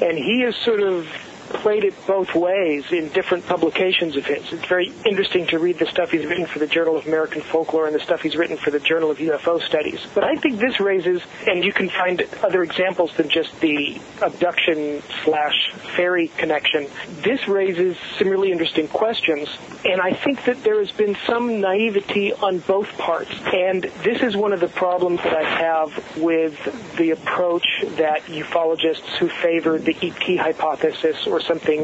and 0.00 0.16
he 0.16 0.42
is 0.42 0.56
sort 0.56 0.80
of 0.80 1.08
played 1.48 1.84
it 1.84 1.94
both 2.06 2.34
ways 2.34 2.84
in 2.92 3.08
different 3.08 3.46
publications 3.46 4.16
of 4.16 4.26
his. 4.26 4.52
It's 4.52 4.66
very 4.66 4.92
interesting 5.04 5.46
to 5.48 5.58
read 5.58 5.78
the 5.78 5.86
stuff 5.86 6.10
he's 6.10 6.26
written 6.26 6.46
for 6.46 6.58
the 6.58 6.66
Journal 6.66 6.96
of 6.96 7.06
American 7.06 7.42
Folklore 7.42 7.86
and 7.86 7.94
the 7.94 8.00
stuff 8.00 8.22
he's 8.22 8.36
written 8.36 8.56
for 8.56 8.70
the 8.70 8.80
Journal 8.80 9.10
of 9.10 9.18
UFO 9.18 9.60
Studies. 9.62 10.00
But 10.14 10.24
I 10.24 10.36
think 10.36 10.58
this 10.58 10.80
raises, 10.80 11.22
and 11.46 11.64
you 11.64 11.72
can 11.72 11.88
find 11.88 12.26
other 12.42 12.62
examples 12.62 13.12
than 13.16 13.28
just 13.28 13.58
the 13.60 14.00
abduction 14.22 15.02
slash 15.24 15.72
fairy 15.96 16.28
connection. 16.28 16.86
This 17.22 17.48
raises 17.48 17.96
some 18.18 18.28
really 18.28 18.52
interesting 18.52 18.88
questions, 18.88 19.48
and 19.84 20.00
I 20.00 20.12
think 20.12 20.44
that 20.44 20.62
there 20.62 20.78
has 20.78 20.92
been 20.92 21.16
some 21.26 21.60
naivety 21.60 22.32
on 22.32 22.58
both 22.60 22.88
parts. 22.98 23.32
And 23.52 23.84
this 24.02 24.22
is 24.22 24.36
one 24.36 24.52
of 24.52 24.60
the 24.60 24.68
problems 24.68 25.22
that 25.22 25.34
I 25.34 25.44
have 25.44 26.16
with 26.16 26.96
the 26.96 27.10
approach 27.10 27.66
that 27.96 28.22
ufologists 28.24 29.16
who 29.18 29.28
favor 29.28 29.78
the 29.78 29.96
ET 30.02 30.38
hypothesis 30.38 31.26
or 31.26 31.37
or 31.38 31.40
something 31.40 31.82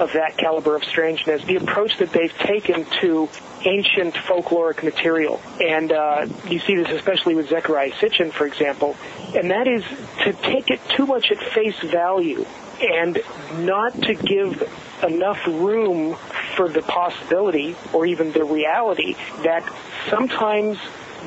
of 0.00 0.12
that 0.14 0.36
caliber 0.36 0.74
of 0.76 0.84
strangeness, 0.84 1.44
the 1.44 1.56
approach 1.56 1.98
that 1.98 2.10
they've 2.12 2.36
taken 2.38 2.84
to 3.00 3.28
ancient 3.64 4.14
folkloric 4.14 4.82
material. 4.82 5.40
And 5.60 5.92
uh, 5.92 6.26
you 6.48 6.58
see 6.60 6.76
this 6.76 6.88
especially 6.88 7.34
with 7.34 7.48
Zecharia 7.48 7.92
Sitchin, 7.92 8.32
for 8.32 8.46
example. 8.46 8.96
And 9.34 9.50
that 9.50 9.68
is 9.68 9.84
to 10.24 10.32
take 10.32 10.70
it 10.70 10.80
too 10.96 11.06
much 11.06 11.30
at 11.30 11.38
face 11.38 11.78
value 11.80 12.46
and 12.80 13.18
not 13.58 13.94
to 14.02 14.14
give 14.14 14.62
enough 15.06 15.46
room 15.46 16.16
for 16.56 16.68
the 16.68 16.82
possibility 16.82 17.76
or 17.92 18.06
even 18.06 18.32
the 18.32 18.44
reality 18.44 19.14
that 19.42 19.62
sometimes 20.08 20.78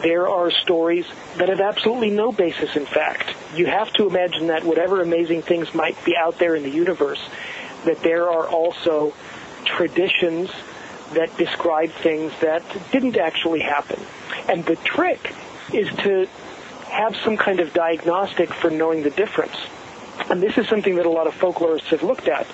there 0.02 0.28
are 0.28 0.50
stories 0.50 1.06
that 1.38 1.50
have 1.50 1.62
absolutely 1.62 2.10
no 2.10 2.32
basis 2.32 2.76
in 2.76 2.86
fact. 2.86 3.36
You 3.56 3.68
have 3.68 3.92
to 3.94 4.08
imagine 4.08 4.48
that 4.48 4.64
whatever 4.64 5.02
amazing 5.02 5.44
things 5.44 5.74
might 5.74 6.04
be 6.04 6.16
out 6.18 6.40
there 6.40 6.56
in 6.56 6.64
the 6.64 6.72
universe, 6.72 7.22
that 7.86 8.02
there 8.02 8.30
are 8.30 8.48
also 8.48 9.14
traditions 9.66 10.50
that 11.14 11.36
describe 11.38 11.92
things 11.92 12.32
that 12.42 12.64
didn't 12.92 13.18
actually 13.18 13.60
happen. 13.60 14.00
And 14.50 14.66
the 14.66 14.76
trick 14.78 15.34
is 15.74 15.88
to 15.98 16.28
have 16.90 17.16
some 17.18 17.38
kind 17.38 17.60
of 17.60 17.74
diagnostic 17.74 18.54
for 18.54 18.70
knowing 18.70 19.04
the 19.04 19.10
difference. 19.10 19.56
And 20.30 20.42
this 20.42 20.58
is 20.58 20.68
something 20.68 20.96
that 20.96 21.06
a 21.06 21.10
lot 21.10 21.28
of 21.28 21.34
folklorists 21.34 21.88
have 21.88 22.04
looked 22.04 22.28
at. 22.28 22.46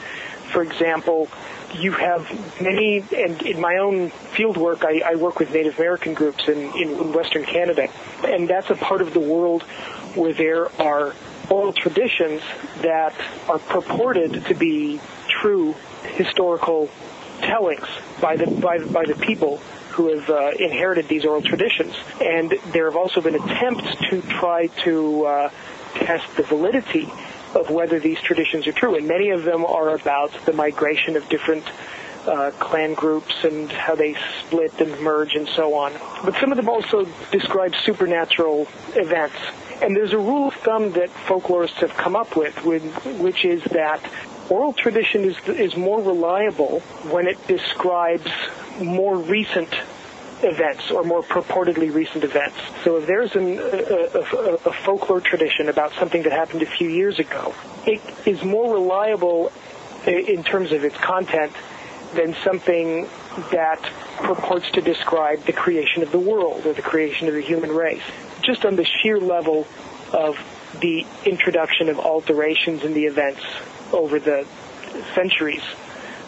For 0.52 0.62
example, 0.62 1.28
you 1.74 1.92
have 1.92 2.62
many, 2.62 3.04
and 3.16 3.42
in 3.44 3.60
my 3.60 3.78
own 3.78 4.10
field 4.10 4.58
work, 4.58 4.84
I, 4.84 5.02
I 5.06 5.16
work 5.16 5.40
with 5.40 5.54
Native 5.54 5.78
American 5.78 6.14
groups 6.14 6.48
in, 6.48 6.58
in 6.76 7.14
Western 7.14 7.44
Canada, 7.44 7.90
and 8.24 8.48
that's 8.48 8.70
a 8.70 8.76
part 8.76 9.02
of 9.02 9.14
the 9.14 9.20
world 9.20 9.64
where 10.16 10.34
there 10.34 10.72
are 10.82 11.14
oral 11.50 11.74
traditions 11.74 12.42
that 12.82 13.14
are 13.48 13.60
purported 13.60 14.46
to 14.46 14.54
be 14.56 15.00
true 15.42 15.76
historical 16.16 16.90
tellings 17.42 17.88
by 18.22 18.36
the 18.36 18.48
by, 18.48 18.80
by 18.80 19.06
the 19.06 19.16
people 19.16 19.58
who 19.92 20.16
have 20.16 20.30
uh, 20.30 20.52
inherited 20.60 21.08
these 21.08 21.26
oral 21.26 21.42
traditions. 21.42 21.96
And 22.22 22.52
there 22.72 22.86
have 22.86 22.96
also 22.96 23.22
been 23.22 23.36
attempts 23.36 23.96
to 24.10 24.22
try 24.22 24.68
to 24.84 25.26
uh, 25.26 25.50
test 25.96 26.36
the 26.38 26.44
validity 26.44 27.10
of 27.56 27.70
whether 27.70 28.00
these 28.00 28.20
traditions 28.22 28.68
are 28.68 28.72
true. 28.72 28.96
And 28.96 29.08
many 29.08 29.30
of 29.32 29.44
them 29.44 29.66
are 29.66 29.90
about 29.96 30.32
the 30.46 30.54
migration 30.54 31.16
of 31.16 31.28
different 31.30 31.66
uh, 32.28 32.52
clan 32.60 32.94
groups 32.94 33.44
and 33.44 33.72
how 33.72 33.96
they 33.96 34.16
split 34.46 34.80
and 34.80 35.00
merge 35.02 35.36
and 35.36 35.48
so 35.50 35.74
on. 35.76 35.94
But 36.24 36.36
some 36.36 36.52
of 36.52 36.58
them 36.58 36.70
also 36.70 37.06
describe 37.32 37.74
supernatural 37.76 38.68
events. 38.96 39.36
And 39.82 39.96
there's 39.96 40.14
a 40.14 40.18
rule 40.18 40.50
of 40.50 40.54
thumb 40.56 40.92
that 40.94 41.10
folklorists 41.10 41.80
have 41.82 41.94
come 41.96 42.16
up 42.16 42.36
with, 42.36 42.64
with 42.64 42.84
which 43.20 43.46
is 43.46 43.64
that 43.66 44.02
oral 44.50 44.74
tradition 44.74 45.24
is, 45.26 45.38
is 45.48 45.76
more 45.78 46.02
reliable 46.02 46.80
when 47.12 47.28
it 47.28 47.48
describes 47.48 48.30
more 48.82 49.18
recent 49.18 49.70
events 50.42 50.90
or 50.90 51.04
more 51.04 51.22
purportedly 51.22 51.94
recent 51.94 52.24
events. 52.24 52.56
So 52.84 52.98
if 52.98 53.08
there's 53.08 53.36
an, 53.36 53.60
a, 53.60 53.62
a, 53.62 54.54
a, 54.54 54.74
folklore 54.86 55.22
tradition 55.22 55.68
about 55.68 55.94
something 55.94 56.24
that 56.24 56.32
happened 56.32 56.62
a 56.62 56.66
few 56.66 56.88
years 56.88 57.20
ago, 57.20 57.54
it 57.86 58.02
is 58.26 58.44
more 58.44 58.74
reliable 58.74 59.52
in 60.08 60.44
terms 60.44 60.72
of 60.72 60.84
its 60.84 60.96
content 60.98 61.52
than 62.16 62.34
something 62.44 63.08
that 63.52 63.82
purports 64.18 64.72
to 64.72 64.82
describe 64.82 65.44
the 65.46 65.54
creation 65.54 66.02
of 66.04 66.12
the 66.12 66.20
world 66.20 66.66
or 66.66 66.74
the 66.74 66.82
creation 66.82 67.28
of 67.28 67.34
the 67.34 67.42
human 67.42 67.72
race. 67.72 68.02
Just 68.42 68.66
on 68.66 68.76
the 68.76 68.86
sheer 68.86 69.20
level 69.20 69.68
of 70.14 70.38
the 70.80 71.06
introduction 71.26 71.90
of 71.90 72.00
alterations 72.00 72.84
in 72.84 72.94
the 72.94 73.06
events 73.06 73.42
over 73.92 74.20
the 74.20 74.46
centuries 75.16 75.64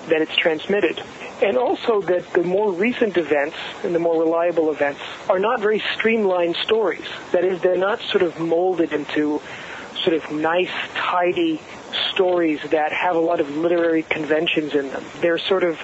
that 0.07 0.21
it's 0.21 0.35
transmitted. 0.35 1.01
And 1.41 1.57
also 1.57 2.01
that 2.01 2.33
the 2.33 2.43
more 2.43 2.71
recent 2.71 3.17
events 3.17 3.55
and 3.83 3.95
the 3.95 3.99
more 3.99 4.19
reliable 4.19 4.71
events 4.71 5.01
are 5.29 5.39
not 5.39 5.59
very 5.59 5.81
streamlined 5.95 6.55
stories. 6.57 7.05
That 7.31 7.43
is, 7.43 7.61
they're 7.61 7.77
not 7.77 8.01
sort 8.01 8.23
of 8.23 8.39
molded 8.39 8.93
into 8.93 9.41
sort 10.03 10.15
of 10.15 10.31
nice, 10.31 10.71
tidy 10.95 11.59
stories 12.13 12.59
that 12.69 12.91
have 12.91 13.15
a 13.15 13.19
lot 13.19 13.39
of 13.39 13.57
literary 13.57 14.03
conventions 14.03 14.73
in 14.75 14.89
them. 14.89 15.03
They're 15.19 15.37
sort 15.37 15.63
of 15.63 15.79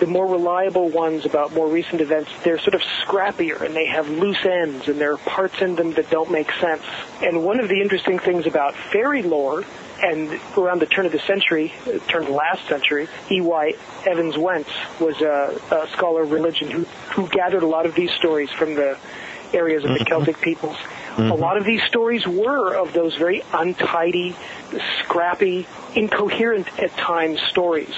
the 0.00 0.06
more 0.06 0.26
reliable 0.26 0.88
ones 0.88 1.24
about 1.24 1.52
more 1.52 1.68
recent 1.68 2.00
events, 2.00 2.30
they're 2.42 2.58
sort 2.58 2.74
of 2.74 2.80
scrappier 2.80 3.60
and 3.60 3.76
they 3.76 3.86
have 3.86 4.08
loose 4.08 4.44
ends 4.44 4.88
and 4.88 5.00
there 5.00 5.12
are 5.12 5.18
parts 5.18 5.62
in 5.62 5.76
them 5.76 5.92
that 5.92 6.10
don't 6.10 6.30
make 6.30 6.50
sense. 6.52 6.82
And 7.22 7.44
one 7.44 7.60
of 7.60 7.68
the 7.68 7.80
interesting 7.80 8.18
things 8.18 8.46
about 8.46 8.74
fairy 8.74 9.22
lore 9.22 9.62
and 10.02 10.40
around 10.56 10.80
the 10.80 10.86
turn 10.86 11.06
of 11.06 11.12
the 11.12 11.20
century, 11.20 11.72
turn 12.08 12.22
of 12.22 12.28
the 12.28 12.34
last 12.34 12.66
century, 12.66 13.08
E.Y. 13.30 13.74
Evans 14.04 14.36
Wentz 14.36 14.70
was 15.00 15.20
a, 15.20 15.60
a, 15.70 15.88
scholar 15.92 16.22
of 16.22 16.32
religion 16.32 16.70
who, 16.70 16.84
who 17.14 17.28
gathered 17.28 17.62
a 17.62 17.66
lot 17.66 17.86
of 17.86 17.94
these 17.94 18.10
stories 18.12 18.50
from 18.50 18.74
the 18.74 18.98
areas 19.52 19.84
of 19.84 19.90
the 19.90 19.96
mm-hmm. 19.96 20.04
Celtic 20.04 20.40
peoples. 20.40 20.76
Mm-hmm. 20.76 21.30
A 21.30 21.34
lot 21.34 21.56
of 21.56 21.64
these 21.64 21.82
stories 21.84 22.26
were 22.26 22.74
of 22.74 22.92
those 22.92 23.14
very 23.16 23.42
untidy, 23.52 24.34
scrappy, 25.00 25.66
incoherent 25.94 26.66
at 26.80 26.96
times 26.96 27.40
stories. 27.50 27.94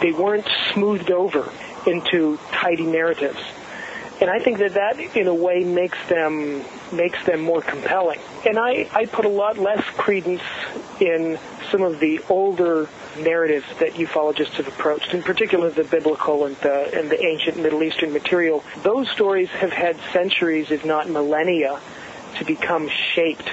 They 0.00 0.12
weren't 0.12 0.46
smoothed 0.72 1.10
over 1.10 1.50
into 1.86 2.38
tidy 2.52 2.86
narratives. 2.86 3.40
And 4.20 4.28
I 4.28 4.40
think 4.40 4.58
that 4.58 4.74
that, 4.74 4.98
in 5.16 5.28
a 5.28 5.34
way, 5.34 5.62
makes 5.62 5.98
them 6.08 6.64
makes 6.92 7.24
them 7.24 7.40
more 7.40 7.62
compelling. 7.62 8.18
And 8.46 8.58
I, 8.58 8.88
I 8.92 9.06
put 9.06 9.24
a 9.24 9.28
lot 9.28 9.58
less 9.58 9.84
credence 9.96 10.42
in 11.00 11.38
some 11.70 11.82
of 11.82 12.00
the 12.00 12.20
older 12.28 12.88
narratives 13.18 13.66
that 13.78 13.92
ufologists 13.94 14.54
have 14.54 14.68
approached, 14.68 15.14
in 15.14 15.22
particular 15.22 15.70
the 15.70 15.84
biblical 15.84 16.46
and 16.46 16.56
the, 16.56 16.98
and 16.98 17.10
the 17.10 17.22
ancient 17.24 17.58
Middle 17.58 17.82
Eastern 17.82 18.12
material. 18.12 18.64
Those 18.82 19.08
stories 19.10 19.48
have 19.50 19.72
had 19.72 19.96
centuries, 20.12 20.70
if 20.70 20.84
not 20.84 21.08
millennia, 21.08 21.78
to 22.38 22.44
become 22.44 22.88
shaped 22.88 23.50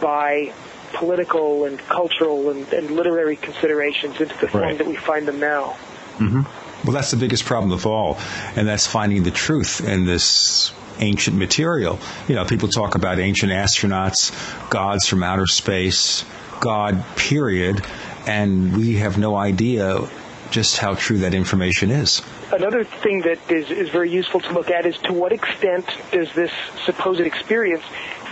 by 0.00 0.52
political 0.92 1.64
and 1.64 1.78
cultural 1.78 2.50
and, 2.50 2.70
and 2.72 2.90
literary 2.90 3.36
considerations 3.36 4.20
into 4.20 4.36
the 4.38 4.48
form 4.48 4.64
right. 4.64 4.78
that 4.78 4.86
we 4.86 4.96
find 4.96 5.26
them 5.26 5.40
now. 5.40 5.76
Mm-hmm. 6.18 6.61
Well, 6.84 6.92
that's 6.92 7.12
the 7.12 7.16
biggest 7.16 7.44
problem 7.44 7.72
of 7.72 7.86
all, 7.86 8.18
and 8.56 8.66
that's 8.66 8.86
finding 8.86 9.22
the 9.22 9.30
truth 9.30 9.80
in 9.86 10.04
this 10.04 10.72
ancient 10.98 11.36
material. 11.36 11.98
You 12.28 12.34
know, 12.34 12.44
people 12.44 12.68
talk 12.68 12.94
about 12.96 13.18
ancient 13.18 13.52
astronauts, 13.52 14.32
gods 14.68 15.06
from 15.06 15.22
outer 15.22 15.46
space, 15.46 16.24
God, 16.60 17.04
period, 17.16 17.84
and 18.26 18.76
we 18.76 18.96
have 18.96 19.18
no 19.18 19.36
idea 19.36 20.08
just 20.50 20.76
how 20.76 20.94
true 20.94 21.18
that 21.18 21.34
information 21.34 21.90
is. 21.90 22.20
Another 22.52 22.84
thing 22.84 23.22
that 23.22 23.38
is, 23.50 23.70
is 23.70 23.88
very 23.88 24.10
useful 24.10 24.40
to 24.40 24.52
look 24.52 24.70
at 24.70 24.84
is 24.84 24.98
to 24.98 25.12
what 25.12 25.32
extent 25.32 25.86
does 26.10 26.32
this 26.34 26.52
supposed 26.84 27.20
experience 27.20 27.82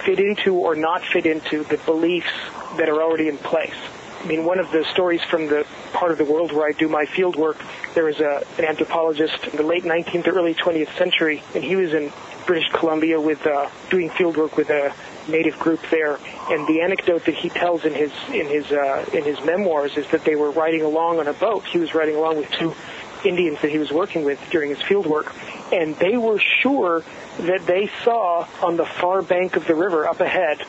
fit 0.05 0.21
into 0.21 0.55
or 0.55 0.75
not 0.75 1.03
fit 1.03 1.25
into 1.25 1.65
the 1.65 1.79
beliefs 1.79 2.31
that 2.77 2.89
are 2.89 3.03
already 3.03 3.29
in 3.29 3.39
place. 3.39 3.75
I 4.21 4.27
mean, 4.27 4.45
one 4.45 4.59
of 4.59 4.71
the 4.71 4.85
stories 4.85 5.23
from 5.25 5.47
the 5.47 5.67
part 5.95 6.13
of 6.13 6.19
the 6.19 6.25
world 6.25 6.53
where 6.53 6.69
I 6.69 6.73
do 6.73 6.89
my 6.89 7.07
field 7.07 7.37
work, 7.37 7.57
there 7.95 8.05
was 8.05 8.21
a, 8.21 8.45
an 8.59 8.67
anthropologist 8.67 9.47
in 9.47 9.57
the 9.57 9.63
late 9.63 9.85
19th 9.85 10.27
or 10.27 10.33
early 10.33 10.55
20th 10.55 10.95
century, 10.99 11.43
and 11.55 11.65
he 11.65 11.75
was 11.75 11.95
in 11.95 12.13
British 12.47 12.69
Columbia 12.71 13.19
with 13.19 13.47
uh, 13.47 13.71
doing 13.89 14.11
field 14.11 14.37
work 14.37 14.59
with 14.59 14.69
a 14.69 14.95
native 15.27 15.59
group 15.59 15.81
there. 15.91 16.19
And 16.51 16.67
the 16.67 16.83
anecdote 16.83 17.25
that 17.25 17.35
he 17.35 17.49
tells 17.49 17.87
in 17.87 17.95
his 17.95 18.13
in 18.29 18.47
his 18.47 18.71
uh, 18.71 19.07
in 19.15 19.25
his 19.25 19.43
memoirs 19.43 19.97
is 19.97 20.07
that 20.09 20.25
they 20.25 20.37
were 20.37 20.51
riding 20.51 20.83
along 20.83 21.19
on 21.19 21.27
a 21.27 21.33
boat. 21.33 21.65
He 21.65 21.79
was 21.79 21.95
riding 21.95 22.17
along 22.17 22.37
with 22.37 22.51
two 22.51 22.75
Indians 23.25 23.61
that 23.63 23.71
he 23.71 23.79
was 23.79 23.91
working 23.91 24.25
with 24.25 24.39
during 24.51 24.69
his 24.69 24.83
field 24.83 25.07
work, 25.07 25.35
and 25.73 25.97
they 25.97 26.19
were 26.19 26.39
sure 26.39 27.05
that 27.39 27.65
they 27.67 27.91
saw 28.05 28.47
on 28.63 28.77
the 28.77 28.85
far 28.85 29.23
bank 29.23 29.57
of 29.57 29.67
the 29.67 29.75
river 29.75 30.07
up 30.07 30.21
ahead 30.21 30.63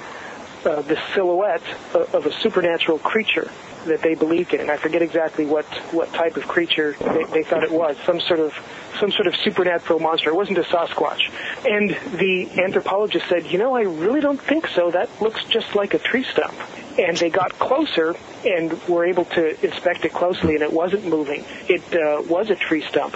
uh, 0.65 0.81
the 0.81 0.99
silhouette 1.13 1.63
of 1.93 2.25
a 2.25 2.31
supernatural 2.31 2.99
creature 2.99 3.49
that 3.85 4.01
they 4.01 4.13
believed 4.13 4.53
in. 4.53 4.61
And 4.61 4.71
I 4.71 4.77
forget 4.77 5.01
exactly 5.01 5.45
what, 5.45 5.65
what 5.91 6.13
type 6.13 6.37
of 6.37 6.47
creature 6.47 6.95
they, 6.99 7.23
they 7.25 7.43
thought 7.43 7.63
it 7.63 7.71
was. 7.71 7.97
Some 8.05 8.19
sort 8.19 8.39
of 8.39 8.53
some 8.99 9.11
sort 9.11 9.25
of 9.25 9.35
supernatural 9.37 9.99
monster. 9.99 10.29
It 10.29 10.35
wasn't 10.35 10.59
a 10.59 10.63
Sasquatch. 10.63 11.31
And 11.65 11.89
the 12.19 12.61
anthropologist 12.61 13.27
said, 13.27 13.47
you 13.47 13.57
know, 13.57 13.75
I 13.75 13.81
really 13.81 14.21
don't 14.21 14.39
think 14.39 14.67
so. 14.67 14.91
That 14.91 15.09
looks 15.21 15.43
just 15.45 15.75
like 15.75 15.93
a 15.93 15.99
tree 15.99 16.23
stump. 16.23 16.53
And 16.99 17.17
they 17.17 17.29
got 17.29 17.57
closer 17.57 18.15
and 18.45 18.71
were 18.87 19.05
able 19.05 19.25
to 19.25 19.65
inspect 19.65 20.05
it 20.05 20.13
closely, 20.13 20.55
and 20.55 20.61
it 20.61 20.71
wasn't 20.71 21.05
moving. 21.05 21.45
It 21.67 21.81
uh, 21.95 22.21
was 22.27 22.49
a 22.49 22.55
tree 22.55 22.81
stump. 22.81 23.15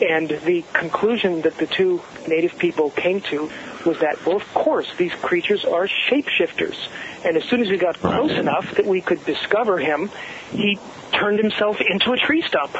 And 0.00 0.28
the 0.28 0.62
conclusion 0.74 1.40
that 1.42 1.56
the 1.56 1.66
two 1.66 2.02
native 2.28 2.58
people 2.58 2.90
came 2.90 3.20
to 3.22 3.50
was 3.86 4.00
that, 4.00 4.24
well, 4.26 4.36
of 4.36 4.54
course, 4.54 4.88
these 4.96 5.12
creatures 5.14 5.64
are 5.64 5.86
shapeshifters. 5.86 6.76
And 7.24 7.36
as 7.36 7.44
soon 7.44 7.62
as 7.62 7.68
we 7.68 7.78
got 7.78 7.96
close 7.98 8.32
enough 8.32 8.74
that 8.76 8.86
we 8.86 9.00
could 9.00 9.24
discover 9.24 9.78
him, 9.78 10.10
he 10.50 10.78
turned 11.12 11.38
himself 11.38 11.80
into 11.80 12.12
a 12.12 12.16
tree 12.16 12.42
stump. 12.42 12.76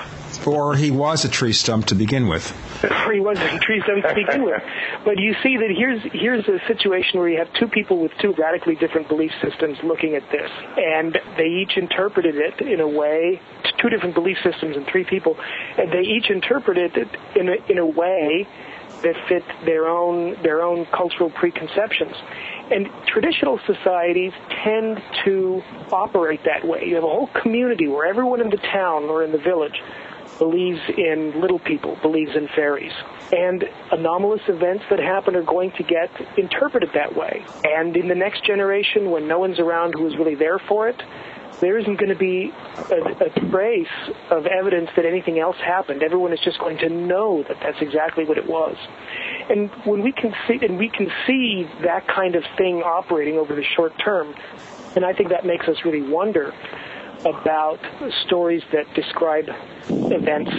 Or 0.46 0.74
he 0.76 0.90
was 0.90 1.24
a 1.24 1.28
tree 1.28 1.52
stump 1.52 1.86
to 1.86 1.94
begin 1.94 2.28
with. 2.28 2.52
or 2.84 3.12
he 3.12 3.20
was 3.20 3.38
a 3.38 3.58
tree 3.58 3.80
stump 3.82 4.04
to 4.04 4.14
begin 4.14 4.44
with. 4.44 4.62
But 5.04 5.18
you 5.18 5.34
see 5.42 5.56
that 5.56 5.70
here's 5.76 6.02
here's 6.12 6.46
a 6.46 6.60
situation 6.66 7.18
where 7.18 7.28
you 7.28 7.38
have 7.38 7.52
two 7.54 7.66
people 7.68 7.98
with 7.98 8.12
two 8.20 8.32
radically 8.38 8.76
different 8.76 9.08
belief 9.08 9.32
systems 9.42 9.78
looking 9.82 10.14
at 10.14 10.30
this, 10.30 10.50
and 10.76 11.18
they 11.36 11.46
each 11.46 11.76
interpreted 11.76 12.36
it 12.36 12.60
in 12.60 12.80
a 12.80 12.88
way. 12.88 13.40
Two 13.78 13.88
different 13.88 14.14
belief 14.14 14.38
systems 14.42 14.76
and 14.76 14.86
three 14.86 15.04
people, 15.04 15.36
and 15.76 15.90
they 15.92 16.00
each 16.00 16.30
interpreted 16.30 16.96
it 16.96 17.08
in 17.34 17.48
a, 17.48 17.56
in 17.70 17.78
a 17.78 17.86
way 17.86 18.46
that 19.02 19.14
fit 19.28 19.44
their 19.64 19.86
own 19.88 20.36
their 20.42 20.62
own 20.62 20.86
cultural 20.86 21.30
preconceptions. 21.30 22.14
And 22.70 22.88
traditional 23.06 23.60
societies 23.66 24.32
tend 24.64 25.02
to 25.24 25.62
operate 25.92 26.44
that 26.44 26.66
way. 26.66 26.84
You 26.86 26.96
have 26.96 27.04
a 27.04 27.08
whole 27.08 27.28
community 27.28 27.86
where 27.86 28.06
everyone 28.06 28.40
in 28.40 28.50
the 28.50 28.56
town 28.56 29.04
or 29.04 29.22
in 29.22 29.32
the 29.32 29.38
village 29.38 29.80
believes 30.38 30.80
in 30.96 31.40
little 31.40 31.58
people, 31.58 31.96
believes 32.02 32.34
in 32.34 32.48
fairies. 32.48 32.92
And 33.32 33.64
anomalous 33.90 34.42
events 34.48 34.84
that 34.90 34.98
happen 34.98 35.34
are 35.34 35.42
going 35.42 35.72
to 35.72 35.82
get 35.82 36.10
interpreted 36.36 36.90
that 36.94 37.16
way. 37.16 37.44
And 37.64 37.96
in 37.96 38.08
the 38.08 38.14
next 38.14 38.44
generation, 38.44 39.10
when 39.10 39.26
no 39.26 39.38
one's 39.38 39.58
around 39.58 39.94
who 39.94 40.06
is 40.06 40.16
really 40.16 40.34
there 40.34 40.58
for 40.58 40.88
it, 40.88 41.02
there 41.60 41.78
isn't 41.78 41.96
going 41.96 42.10
to 42.10 42.18
be 42.18 42.52
a, 42.90 43.24
a 43.24 43.50
trace 43.50 43.86
of 44.30 44.46
evidence 44.46 44.90
that 44.96 45.04
anything 45.04 45.38
else 45.38 45.56
happened. 45.56 46.02
Everyone 46.02 46.32
is 46.32 46.40
just 46.40 46.58
going 46.58 46.78
to 46.78 46.88
know 46.88 47.42
that 47.44 47.58
that's 47.60 47.80
exactly 47.80 48.24
what 48.24 48.38
it 48.38 48.46
was. 48.46 48.76
And 49.48 49.70
when 49.84 50.02
we 50.02 50.12
can 50.12 50.34
see, 50.46 50.58
and 50.62 50.78
we 50.78 50.88
can 50.88 51.10
see 51.26 51.68
that 51.82 52.06
kind 52.06 52.34
of 52.34 52.44
thing 52.56 52.82
operating 52.82 53.38
over 53.38 53.54
the 53.54 53.62
short 53.62 53.98
term, 53.98 54.34
and 54.94 55.04
I 55.04 55.12
think 55.12 55.30
that 55.30 55.44
makes 55.44 55.68
us 55.68 55.76
really 55.84 56.02
wonder 56.02 56.54
about 57.24 57.80
stories 58.24 58.62
that 58.72 58.92
describe 58.94 59.48
events 59.88 60.50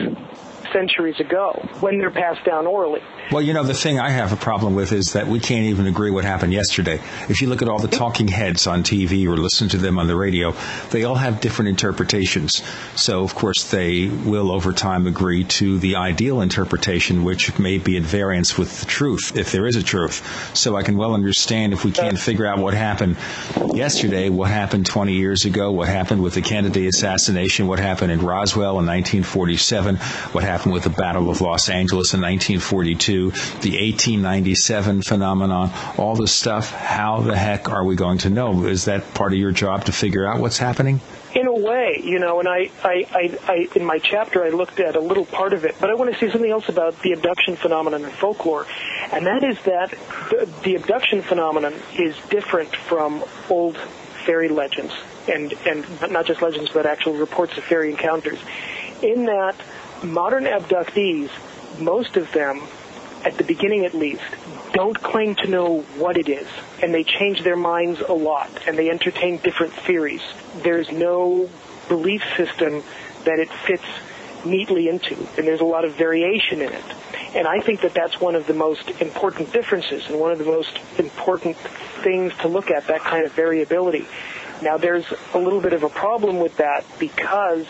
centuries 0.71 1.19
ago 1.19 1.51
when 1.79 1.97
they're 1.97 2.11
passed 2.11 2.43
down 2.43 2.67
orally. 2.67 3.01
Well, 3.29 3.41
you 3.41 3.51
know, 3.51 3.63
the 3.63 3.73
thing 3.73 3.99
I 3.99 4.09
have 4.09 4.31
a 4.31 4.37
problem 4.37 4.73
with 4.73 4.93
is 4.93 5.11
that 5.11 5.27
we 5.27 5.41
can't 5.41 5.65
even 5.65 5.85
agree 5.85 6.11
what 6.11 6.23
happened 6.23 6.53
yesterday. 6.53 7.01
If 7.27 7.41
you 7.41 7.49
look 7.49 7.61
at 7.61 7.67
all 7.67 7.77
the 7.77 7.89
talking 7.89 8.29
heads 8.29 8.67
on 8.67 8.83
TV 8.83 9.27
or 9.27 9.35
listen 9.35 9.67
to 9.69 9.77
them 9.77 9.99
on 9.99 10.07
the 10.07 10.15
radio, 10.15 10.55
they 10.91 11.03
all 11.03 11.15
have 11.15 11.41
different 11.41 11.67
interpretations. 11.67 12.63
So, 12.95 13.23
of 13.23 13.35
course, 13.35 13.69
they 13.69 14.07
will 14.07 14.49
over 14.49 14.71
time 14.71 15.07
agree 15.07 15.43
to 15.43 15.77
the 15.77 15.97
ideal 15.97 16.39
interpretation, 16.39 17.25
which 17.25 17.59
may 17.59 17.79
be 17.79 17.97
at 17.97 18.03
variance 18.03 18.57
with 18.57 18.79
the 18.79 18.85
truth, 18.85 19.35
if 19.35 19.51
there 19.51 19.67
is 19.67 19.75
a 19.75 19.83
truth. 19.83 20.55
So 20.55 20.77
I 20.77 20.83
can 20.83 20.95
well 20.95 21.13
understand 21.13 21.73
if 21.73 21.83
we 21.83 21.91
can't 21.91 22.17
figure 22.17 22.45
out 22.45 22.59
what 22.59 22.75
happened 22.75 23.17
yesterday, 23.73 24.29
what 24.29 24.49
happened 24.49 24.85
20 24.85 25.11
years 25.11 25.43
ago, 25.43 25.69
what 25.73 25.89
happened 25.89 26.23
with 26.23 26.35
the 26.35 26.41
Kennedy 26.41 26.87
assassination, 26.87 27.67
what 27.67 27.79
happened 27.79 28.13
in 28.13 28.21
Roswell 28.21 28.79
in 28.79 28.85
1947, 28.85 29.97
what 30.31 30.45
happened 30.45 30.71
with 30.71 30.83
the 30.83 30.89
Battle 30.89 31.29
of 31.29 31.41
Los 31.41 31.67
Angeles 31.67 32.13
in 32.13 32.21
1942 32.21 33.16
the 33.25 33.77
1897 33.77 35.01
phenomenon, 35.01 35.71
all 35.97 36.15
this 36.15 36.31
stuff, 36.31 36.71
how 36.71 37.21
the 37.21 37.35
heck 37.35 37.69
are 37.69 37.83
we 37.83 37.95
going 37.95 38.19
to 38.19 38.29
know? 38.29 38.65
Is 38.65 38.85
that 38.85 39.13
part 39.13 39.33
of 39.33 39.39
your 39.39 39.51
job 39.51 39.85
to 39.85 39.91
figure 39.91 40.25
out 40.25 40.39
what's 40.39 40.57
happening? 40.57 41.01
in 41.37 41.45
a 41.45 41.53
way, 41.53 42.01
you 42.03 42.17
know, 42.17 42.39
and 42.39 42.47
I, 42.47 42.71
I, 42.83 43.05
I, 43.11 43.37
I, 43.47 43.67
in 43.75 43.85
my 43.85 43.99
chapter, 43.99 44.43
I 44.43 44.49
looked 44.49 44.79
at 44.79 44.95
a 44.95 44.99
little 44.99 45.25
part 45.25 45.53
of 45.53 45.65
it, 45.65 45.75
but 45.79 45.91
I 45.91 45.93
want 45.93 46.11
to 46.11 46.19
say 46.19 46.31
something 46.31 46.49
else 46.49 46.67
about 46.67 46.99
the 47.03 47.11
abduction 47.11 47.55
phenomenon 47.55 48.03
in 48.03 48.09
folklore, 48.09 48.65
and 49.11 49.27
that 49.27 49.43
is 49.43 49.61
that 49.63 49.91
the, 50.31 50.49
the 50.63 50.75
abduction 50.75 51.21
phenomenon 51.21 51.75
is 51.95 52.15
different 52.29 52.75
from 52.75 53.23
old 53.51 53.77
fairy 54.25 54.49
legends, 54.49 54.93
and, 55.29 55.53
and 55.67 56.11
not 56.11 56.25
just 56.25 56.41
legends, 56.41 56.71
but 56.71 56.87
actual 56.87 57.13
reports 57.13 57.55
of 57.55 57.63
fairy 57.63 57.91
encounters, 57.91 58.39
in 59.03 59.25
that 59.25 59.55
modern 60.03 60.45
abductees 60.45 61.29
most 61.79 62.17
of 62.17 62.31
them, 62.31 62.61
at 63.23 63.37
the 63.37 63.43
beginning 63.43 63.85
at 63.85 63.93
least, 63.93 64.23
don't 64.73 64.99
claim 65.01 65.35
to 65.35 65.47
know 65.47 65.81
what 65.97 66.17
it 66.17 66.29
is, 66.29 66.47
and 66.81 66.93
they 66.93 67.03
change 67.03 67.43
their 67.43 67.55
minds 67.55 67.99
a 68.01 68.13
lot, 68.13 68.49
and 68.67 68.77
they 68.77 68.89
entertain 68.89 69.37
different 69.37 69.73
theories. 69.73 70.21
There's 70.57 70.91
no 70.91 71.49
belief 71.87 72.23
system 72.35 72.83
that 73.23 73.39
it 73.39 73.49
fits 73.49 73.85
neatly 74.45 74.87
into, 74.87 75.15
and 75.37 75.47
there's 75.47 75.61
a 75.61 75.65
lot 75.65 75.85
of 75.85 75.93
variation 75.95 76.61
in 76.61 76.71
it. 76.71 76.83
And 77.35 77.47
I 77.47 77.59
think 77.59 77.81
that 77.81 77.93
that's 77.93 78.21
one 78.21 78.35
of 78.35 78.47
the 78.47 78.53
most 78.53 78.89
important 79.01 79.51
differences 79.51 80.07
and 80.09 80.19
one 80.19 80.31
of 80.31 80.37
the 80.37 80.45
most 80.45 80.79
important 80.97 81.57
things 82.03 82.33
to 82.41 82.47
look 82.47 82.71
at, 82.71 82.87
that 82.87 83.01
kind 83.01 83.25
of 83.25 83.31
variability. 83.33 84.07
Now, 84.61 84.77
there's 84.77 85.05
a 85.33 85.39
little 85.39 85.61
bit 85.61 85.73
of 85.73 85.83
a 85.83 85.89
problem 85.89 86.39
with 86.39 86.57
that 86.57 86.85
because 86.99 87.65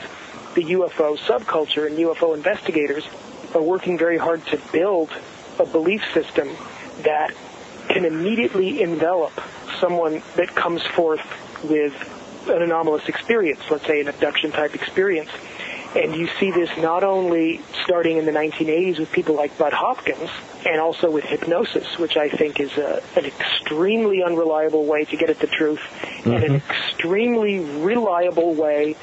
the 0.56 0.64
UFO 0.64 1.18
subculture 1.18 1.86
and 1.88 1.98
UFO 1.98 2.36
investigators 2.36 3.08
are 3.54 3.62
working 3.62 3.98
very 3.98 4.18
hard 4.18 4.46
to 4.48 4.58
build 4.72 5.10
a 5.60 5.66
belief 5.66 6.04
system 6.14 6.50
that 7.04 7.34
can 7.90 8.06
immediately 8.06 8.82
envelop 8.82 9.32
someone 9.80 10.22
that 10.36 10.50
comes 10.50 10.84
forth 10.84 11.22
with 11.64 11.94
an 12.50 12.62
anomalous 12.62 13.08
experience, 13.08 13.60
let's 13.70 13.86
say 13.86 14.02
an 14.02 14.08
abduction 14.08 14.52
type 14.52 14.76
experience. 14.76 15.30
And 15.96 16.16
you 16.16 16.28
see 16.40 16.52
this 16.52 16.70
not 16.78 17.04
only 17.04 17.62
starting 17.84 18.18
in 18.18 18.26
the 18.26 18.32
1980s 18.32 19.00
with 19.00 19.12
people 19.12 19.36
like 19.36 19.58
Bud 19.58 19.74
Hopkins, 19.74 20.30
and 20.66 20.82
also 20.82 21.10
with 21.10 21.24
hypnosis, 21.24 21.98
which 21.98 22.18
I 22.18 22.30
think 22.30 22.60
is 22.60 22.78
a, 22.78 23.02
an 23.16 23.26
extremely 23.26 24.22
unreliable 24.22 24.86
way 24.86 25.06
to 25.06 25.18
get 25.18 25.30
at 25.30 25.40
the 25.40 25.48
truth, 25.48 25.80
mm-hmm. 25.80 26.32
and 26.32 26.44
an 26.44 26.56
extremely 26.56 27.60
reliable 27.60 28.54
way 28.54 28.96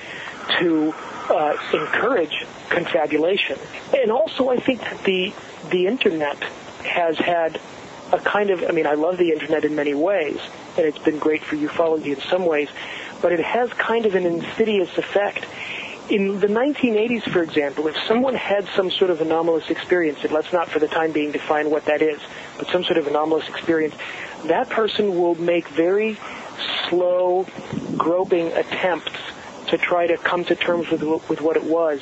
to 0.59 0.95
uh, 1.31 1.57
encourage 1.73 2.45
confabulation. 2.69 3.59
And 3.95 4.11
also, 4.11 4.51
I 4.51 4.57
think 4.59 4.81
that 4.81 5.03
the 5.05 5.33
the 5.71 5.87
internet 5.87 6.43
has 6.85 7.19
had 7.19 7.61
a 8.13 8.19
kind 8.19 8.51
of, 8.51 8.65
I 8.69 8.73
mean, 8.73 8.87
I 8.87 8.95
love 8.95 9.19
the 9.19 9.33
internet 9.33 9.65
in 9.65 9.75
many 9.75 9.95
ways, 9.95 10.39
and 10.77 10.87
it's 10.87 10.99
been 10.99 11.19
great 11.19 11.43
for 11.43 11.57
ufology 11.57 12.15
in 12.15 12.21
some 12.21 12.47
ways, 12.47 12.69
but 13.23 13.33
it 13.33 13.41
has 13.41 13.73
kind 13.73 14.07
of 14.07 14.15
an 14.15 14.27
insidious 14.27 14.97
effect. 14.99 15.47
In 16.11 16.39
the 16.39 16.49
1980s, 16.49 17.23
for 17.31 17.43
example, 17.43 17.87
if 17.89 17.97
someone 18.07 18.35
had 18.35 18.69
some 18.77 18.91
sort 18.91 19.11
of 19.11 19.23
anomalous 19.23 19.71
experience, 19.71 20.23
and 20.23 20.33
let's 20.33 20.53
not 20.53 20.69
for 20.69 20.79
the 20.79 20.89
time 20.89 21.13
being 21.13 21.33
define 21.33 21.71
what 21.71 21.87
that 21.87 22.03
is, 22.03 22.21
but 22.59 22.69
some 22.69 22.85
sort 22.85 22.99
of 22.99 23.07
anomalous 23.07 23.49
experience, 23.49 23.95
that 24.45 24.69
person 24.69 25.19
will 25.19 25.35
make 25.37 25.67
very 25.69 26.19
slow, 26.89 27.47
groping 27.97 28.49
attempts 28.53 29.13
to 29.69 29.79
try 29.79 30.07
to 30.07 30.17
come 30.19 30.45
to 30.45 30.55
terms 30.55 30.91
with, 30.91 31.03
with 31.03 31.41
what 31.41 31.57
it 31.57 31.65
was. 31.65 32.01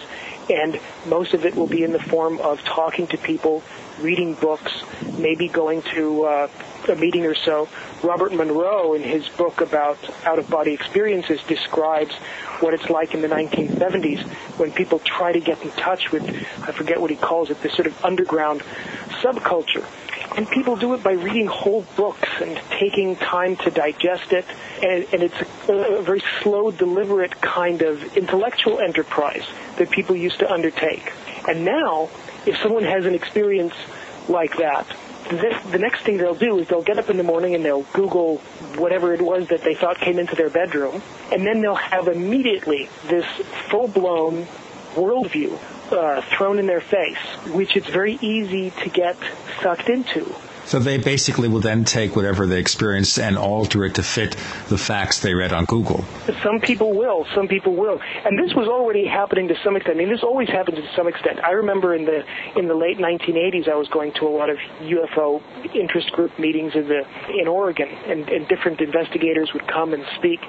And 0.51 0.81
most 1.07 1.35
of 1.35 1.45
it 1.45 1.55
will 1.55 1.67
be 1.67 1.85
in 1.85 1.93
the 1.93 2.01
form 2.01 2.41
of 2.41 2.63
talking 2.65 3.07
to 3.09 3.19
people, 3.19 3.63
reading 4.01 4.35
books, 4.35 4.73
maybe 5.19 5.49
going 5.49 5.83
to 5.95 6.25
uh, 6.25 6.49
a 6.89 6.97
meeting 6.97 7.25
or 7.27 7.35
so. 7.35 7.69
Robert 8.03 8.33
Monroe, 8.33 8.95
in 8.95 9.03
his 9.03 9.29
book 9.29 9.61
about 9.61 9.99
out 10.25 10.39
of 10.39 10.51
body 10.51 10.73
experiences, 10.73 11.41
describes 11.45 12.15
what 12.61 12.75
it's 12.75 12.91
like 12.91 13.15
in 13.15 13.23
the 13.23 13.29
1970s 13.29 14.23
when 14.59 14.73
people 14.73 14.99
try 14.99 15.33
to 15.33 15.41
get 15.41 15.63
in 15.63 15.71
touch 15.71 16.11
with, 16.11 16.23
I 16.63 16.73
forget 16.73 17.01
what 17.01 17.11
he 17.11 17.17
calls 17.17 17.51
it, 17.51 17.61
this 17.63 17.75
sort 17.75 17.87
of 17.87 18.05
underground 18.05 18.63
subculture. 19.23 19.87
And 20.37 20.49
people 20.49 20.77
do 20.77 20.95
it 20.95 21.03
by 21.03 21.13
reading 21.13 21.47
whole 21.47 21.85
books 21.97 22.29
and 22.41 22.57
taking 22.71 23.17
time 23.17 23.57
to 23.57 23.71
digest 23.71 24.33
it. 24.33 24.47
And, 24.83 25.07
and 25.13 25.23
it's 25.23 25.69
a, 25.69 25.73
a 25.73 26.03
very 26.03 26.23
slow, 26.41 26.71
deliberate 26.71 27.41
kind 27.41 27.83
of 27.83 28.17
intellectual 28.17 28.81
enterprise 28.81 29.47
that 29.77 29.91
people 29.91 30.17
used 30.17 30.39
to 30.39 30.51
undertake. 30.51 31.13
And 31.49 31.65
now, 31.65 32.09
if 32.47 32.57
someone 32.63 32.85
has 32.85 33.05
an 33.05 33.15
experience 33.15 33.75
like 34.29 34.57
that, 34.57 34.87
the, 35.29 35.61
the 35.71 35.79
next 35.79 36.03
thing 36.03 36.17
they'll 36.17 36.35
do 36.35 36.59
is 36.59 36.69
they'll 36.69 36.83
get 36.83 36.99
up 36.99 37.11
in 37.11 37.17
the 37.17 37.23
morning 37.23 37.55
and 37.55 37.65
they'll 37.65 37.83
Google 37.93 38.39
whatever 38.77 39.15
it 39.15 39.21
was 39.21 39.49
that 39.49 39.63
they 39.63 39.75
thought 39.75 39.99
came 39.99 40.19
into 40.19 40.35
their 40.35 40.51
bedroom, 40.51 41.03
and 41.31 41.47
then 41.47 41.61
they'll 41.61 41.75
have 41.75 42.09
immediately 42.09 42.89
this 43.07 43.27
full-blown 43.71 44.47
worldview 44.95 45.59
uh, 45.93 46.23
thrown 46.37 46.59
in 46.59 46.67
their 46.67 46.81
face, 46.81 47.19
which 47.53 47.77
it's 47.77 47.89
very 47.89 48.19
easy 48.21 48.71
to 48.83 48.89
get 48.89 49.17
sucked 49.63 49.89
into. 49.89 50.35
So 50.65 50.79
they 50.79 50.99
basically 50.99 51.49
will 51.49 51.61
then 51.61 51.85
take 51.85 52.15
whatever 52.15 52.47
they 52.47 52.59
experienced 52.59 53.19
and 53.19 53.37
alter 53.37 53.85
it 53.85 53.97
to 53.97 54.03
fit 54.03 54.37
the 54.69 54.79
facts 54.79 55.21
they 55.21 55.35
read 55.35 55.53
on 55.53 55.65
Google. 55.65 56.05
Some 56.43 56.61
people 56.61 56.97
will. 56.97 57.27
Some 57.35 57.49
people 57.49 57.75
will. 57.75 58.01
And 58.25 58.39
this 58.39 58.55
was 58.55 58.69
already 58.69 59.07
happening 59.07 59.49
to 59.49 59.57
some 59.65 59.77
extent. 59.77 59.97
I 59.97 59.99
mean, 59.99 60.09
this 60.09 60.23
always 60.23 60.49
happens 60.49 60.79
to 60.79 60.89
some 60.95 61.09
extent. 61.09 61.41
I 61.43 61.53
remember 61.53 61.95
in 61.95 62.05
the 62.05 62.25
in 62.57 62.69
the 62.69 62.75
late 62.75 62.99
1980s, 62.99 63.69
I 63.69 63.75
was 63.75 63.89
going 63.89 64.13
to 64.15 64.27
a 64.27 64.31
lot 64.31 64.51
of 64.51 64.57
UFO 64.81 65.43
interest 65.75 66.13
group 66.13 66.39
meetings 66.39 66.75
in 66.75 66.89
the 66.89 67.05
in 67.39 67.49
Oregon, 67.49 67.89
and, 67.89 68.29
and 68.29 68.49
different 68.49 68.81
investigators 68.81 69.53
would 69.53 69.67
come 69.67 69.93
and 69.93 70.05
speak. 70.17 70.41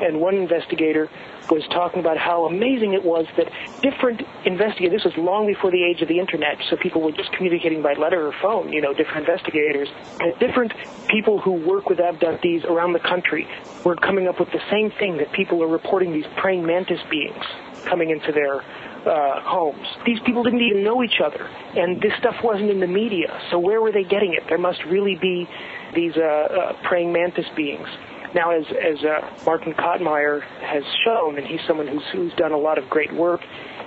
And 0.00 0.20
one 0.20 0.34
investigator 0.34 1.08
was 1.50 1.66
talking 1.68 2.00
about 2.00 2.16
how 2.16 2.46
amazing 2.46 2.92
it 2.92 3.04
was 3.04 3.26
that 3.36 3.50
different 3.82 4.22
investigators, 4.44 5.02
this 5.02 5.04
was 5.04 5.16
long 5.16 5.46
before 5.46 5.70
the 5.70 5.82
age 5.82 6.02
of 6.02 6.08
the 6.08 6.18
internet, 6.18 6.58
so 6.68 6.76
people 6.76 7.00
were 7.00 7.12
just 7.12 7.32
communicating 7.32 7.82
by 7.82 7.94
letter 7.94 8.26
or 8.26 8.32
phone, 8.40 8.72
you 8.72 8.80
know, 8.80 8.92
different 8.94 9.28
investigators, 9.28 9.88
and 10.20 10.38
different 10.38 10.72
people 11.08 11.38
who 11.38 11.52
work 11.52 11.88
with 11.88 11.98
abductees 11.98 12.64
around 12.64 12.92
the 12.92 13.00
country 13.00 13.46
were 13.84 13.96
coming 13.96 14.28
up 14.28 14.38
with 14.38 14.50
the 14.52 14.62
same 14.70 14.90
thing 14.92 15.16
that 15.18 15.32
people 15.32 15.62
are 15.62 15.68
reporting 15.68 16.12
these 16.12 16.26
praying 16.36 16.64
mantis 16.64 17.00
beings 17.10 17.44
coming 17.84 18.10
into 18.10 18.32
their 18.32 18.62
uh, 19.06 19.40
homes. 19.40 19.86
These 20.04 20.20
people 20.20 20.42
didn't 20.42 20.60
even 20.60 20.84
know 20.84 21.02
each 21.02 21.20
other, 21.24 21.48
and 21.74 22.00
this 22.00 22.12
stuff 22.18 22.36
wasn't 22.42 22.70
in 22.70 22.80
the 22.80 22.86
media. 22.86 23.40
So 23.50 23.58
where 23.58 23.80
were 23.80 23.92
they 23.92 24.04
getting 24.04 24.34
it? 24.34 24.44
There 24.48 24.58
must 24.58 24.84
really 24.84 25.16
be 25.16 25.48
these 25.94 26.16
uh, 26.16 26.20
uh, 26.20 26.72
praying 26.84 27.12
mantis 27.12 27.46
beings. 27.56 27.88
Now, 28.34 28.50
as 28.52 28.64
as 28.66 29.04
uh, 29.04 29.28
Martin 29.44 29.74
Kottmeyer 29.74 30.42
has 30.42 30.84
shown, 31.04 31.36
and 31.36 31.46
he's 31.46 31.60
someone 31.66 31.88
who's 31.88 32.06
who's 32.12 32.32
done 32.34 32.52
a 32.52 32.58
lot 32.58 32.78
of 32.78 32.88
great 32.88 33.12
work 33.12 33.42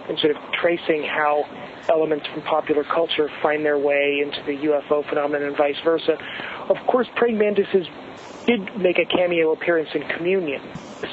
in 0.09 0.17
sort 0.17 0.35
of 0.35 0.41
tracing 0.53 1.03
how 1.03 1.45
elements 1.89 2.25
from 2.27 2.41
popular 2.41 2.83
culture 2.83 3.29
find 3.41 3.63
their 3.65 3.77
way 3.77 4.21
into 4.21 4.41
the 4.43 4.57
UFO 4.67 5.07
phenomenon 5.07 5.47
and 5.47 5.57
vice 5.57 5.79
versa. 5.83 6.17
Of 6.69 6.77
course, 6.87 7.07
praying 7.15 7.37
mantises 7.37 7.87
did 8.45 8.77
make 8.77 8.99
a 8.99 9.05
cameo 9.05 9.53
appearance 9.53 9.89
in 9.93 10.03
Communion. 10.09 10.61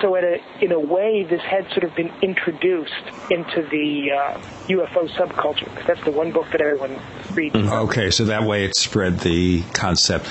So, 0.01 0.16
a, 0.16 0.40
in 0.61 0.73
a 0.73 0.78
way, 0.78 1.24
this 1.24 1.40
had 1.43 1.66
sort 1.70 1.85
of 1.85 1.94
been 1.94 2.12
introduced 2.23 2.93
into 3.31 3.62
the 3.70 4.12
uh, 4.12 4.40
UFO 4.69 5.09
subculture 5.16 5.65
because 5.65 5.86
that's 5.86 6.05
the 6.05 6.12
one 6.12 6.32
book 6.32 6.47
that 6.52 6.61
everyone 6.61 7.01
reads. 7.32 7.57
Okay, 7.57 8.11
so 8.11 8.24
that 8.27 8.44
way 8.44 8.65
it 8.65 8.77
spread 8.77 9.19
the 9.20 9.62
concept. 9.73 10.31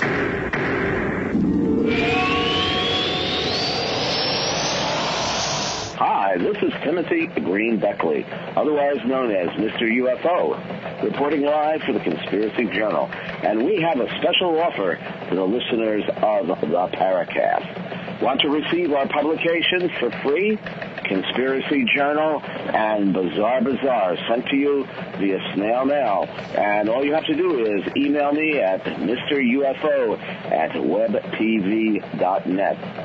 Hi, 6.30 6.38
this 6.38 6.62
is 6.62 6.72
Timothy 6.84 7.26
Green 7.26 7.80
Beckley, 7.80 8.24
otherwise 8.54 9.04
known 9.04 9.32
as 9.32 9.48
Mr. 9.58 9.82
UFO, 9.82 11.02
reporting 11.02 11.42
live 11.42 11.82
for 11.82 11.92
the 11.92 11.98
Conspiracy 11.98 12.66
Journal. 12.66 13.10
And 13.42 13.64
we 13.64 13.80
have 13.80 13.98
a 13.98 14.06
special 14.20 14.60
offer 14.60 14.94
to 15.28 15.34
the 15.34 15.42
listeners 15.42 16.04
of 16.22 16.46
the 16.46 16.86
Paracast. 16.94 18.22
Want 18.22 18.40
to 18.42 18.48
receive 18.48 18.92
our 18.92 19.08
publications 19.08 19.90
for 19.98 20.12
free? 20.22 20.56
Conspiracy 21.10 21.84
Journal 21.92 22.40
and 22.40 23.12
Bizarre 23.12 23.60
Bazaar 23.62 24.16
sent 24.28 24.46
to 24.46 24.56
you 24.56 24.86
via 25.18 25.40
snail 25.54 25.84
mail. 25.84 26.24
And 26.56 26.88
all 26.88 27.04
you 27.04 27.12
have 27.14 27.26
to 27.26 27.34
do 27.34 27.66
is 27.66 27.82
email 27.96 28.30
me 28.30 28.60
at 28.60 28.84
MrUFO 28.84 30.20
at 30.52 30.70
webtv.net. 30.70 32.08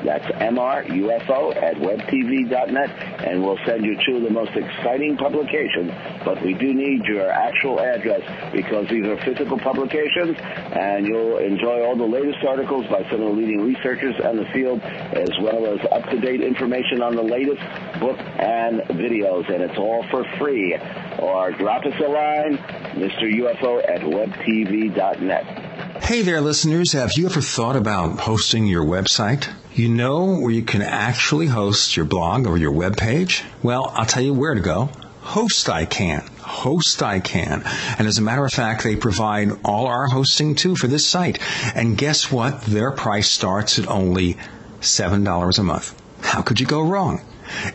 That's 0.04 0.24
MRUFO 0.26 1.56
at 1.56 1.74
webtv.net, 1.76 2.90
and 3.26 3.42
we'll 3.42 3.58
send 3.66 3.84
you 3.84 3.98
two 4.06 4.18
of 4.18 4.22
the 4.22 4.30
most 4.30 4.52
exciting 4.54 5.16
publications. 5.16 5.90
But 6.24 6.40
we 6.42 6.54
do 6.54 6.72
need 6.74 7.06
your 7.06 7.28
actual 7.28 7.80
address 7.80 8.22
because 8.52 8.88
these 8.88 9.04
are 9.04 9.16
physical 9.24 9.58
publications, 9.58 10.36
and 10.38 11.08
you'll 11.08 11.38
enjoy 11.38 11.82
all 11.82 11.96
the 11.96 12.06
latest 12.06 12.44
articles 12.46 12.86
by 12.86 13.02
some 13.10 13.20
of 13.20 13.34
the 13.34 13.34
leading 13.34 13.62
researchers 13.62 14.14
in 14.22 14.36
the 14.36 14.46
field, 14.52 14.80
as 14.80 15.30
well 15.42 15.66
as 15.66 15.80
up-to-date 15.90 16.40
information 16.40 17.02
on 17.02 17.16
the 17.16 17.22
latest 17.22 17.62
book 18.00 18.18
and 18.18 18.80
videos, 18.98 19.52
and 19.52 19.62
it's 19.62 19.78
all 19.78 20.04
for 20.10 20.24
free. 20.38 20.76
Or 21.18 21.52
drop 21.52 21.84
us 21.84 21.94
a 21.98 22.08
line, 22.08 22.58
Mr. 22.96 23.22
UFO 23.22 23.82
at 23.88 24.00
webtv.net. 24.00 25.66
Hey 26.02 26.22
there, 26.22 26.40
listeners. 26.40 26.92
Have 26.92 27.12
you 27.16 27.26
ever 27.26 27.40
thought 27.40 27.76
about 27.76 28.20
hosting 28.20 28.66
your 28.66 28.84
website? 28.84 29.48
You 29.74 29.88
know 29.88 30.38
where 30.38 30.52
you 30.52 30.62
can 30.62 30.82
actually 30.82 31.46
host 31.46 31.96
your 31.96 32.06
blog 32.06 32.46
or 32.46 32.56
your 32.56 32.72
web 32.72 32.96
page? 32.96 33.44
Well, 33.62 33.90
I'll 33.94 34.06
tell 34.06 34.22
you 34.22 34.32
where 34.32 34.54
to 34.54 34.60
go. 34.60 34.90
HostICan. 35.22 36.28
Host 36.38 37.02
I 37.02 37.18
Can. 37.18 37.64
And 37.98 38.06
as 38.06 38.18
a 38.18 38.22
matter 38.22 38.44
of 38.44 38.52
fact, 38.52 38.84
they 38.84 38.94
provide 38.94 39.50
all 39.64 39.86
our 39.86 40.06
hosting 40.06 40.54
too 40.54 40.76
for 40.76 40.86
this 40.86 41.06
site. 41.06 41.40
And 41.74 41.98
guess 41.98 42.30
what? 42.30 42.62
Their 42.62 42.92
price 42.92 43.28
starts 43.28 43.78
at 43.78 43.88
only 43.88 44.36
$7 44.80 45.58
a 45.58 45.62
month. 45.62 46.02
How 46.22 46.42
could 46.42 46.60
you 46.60 46.66
go 46.66 46.82
wrong? 46.82 47.20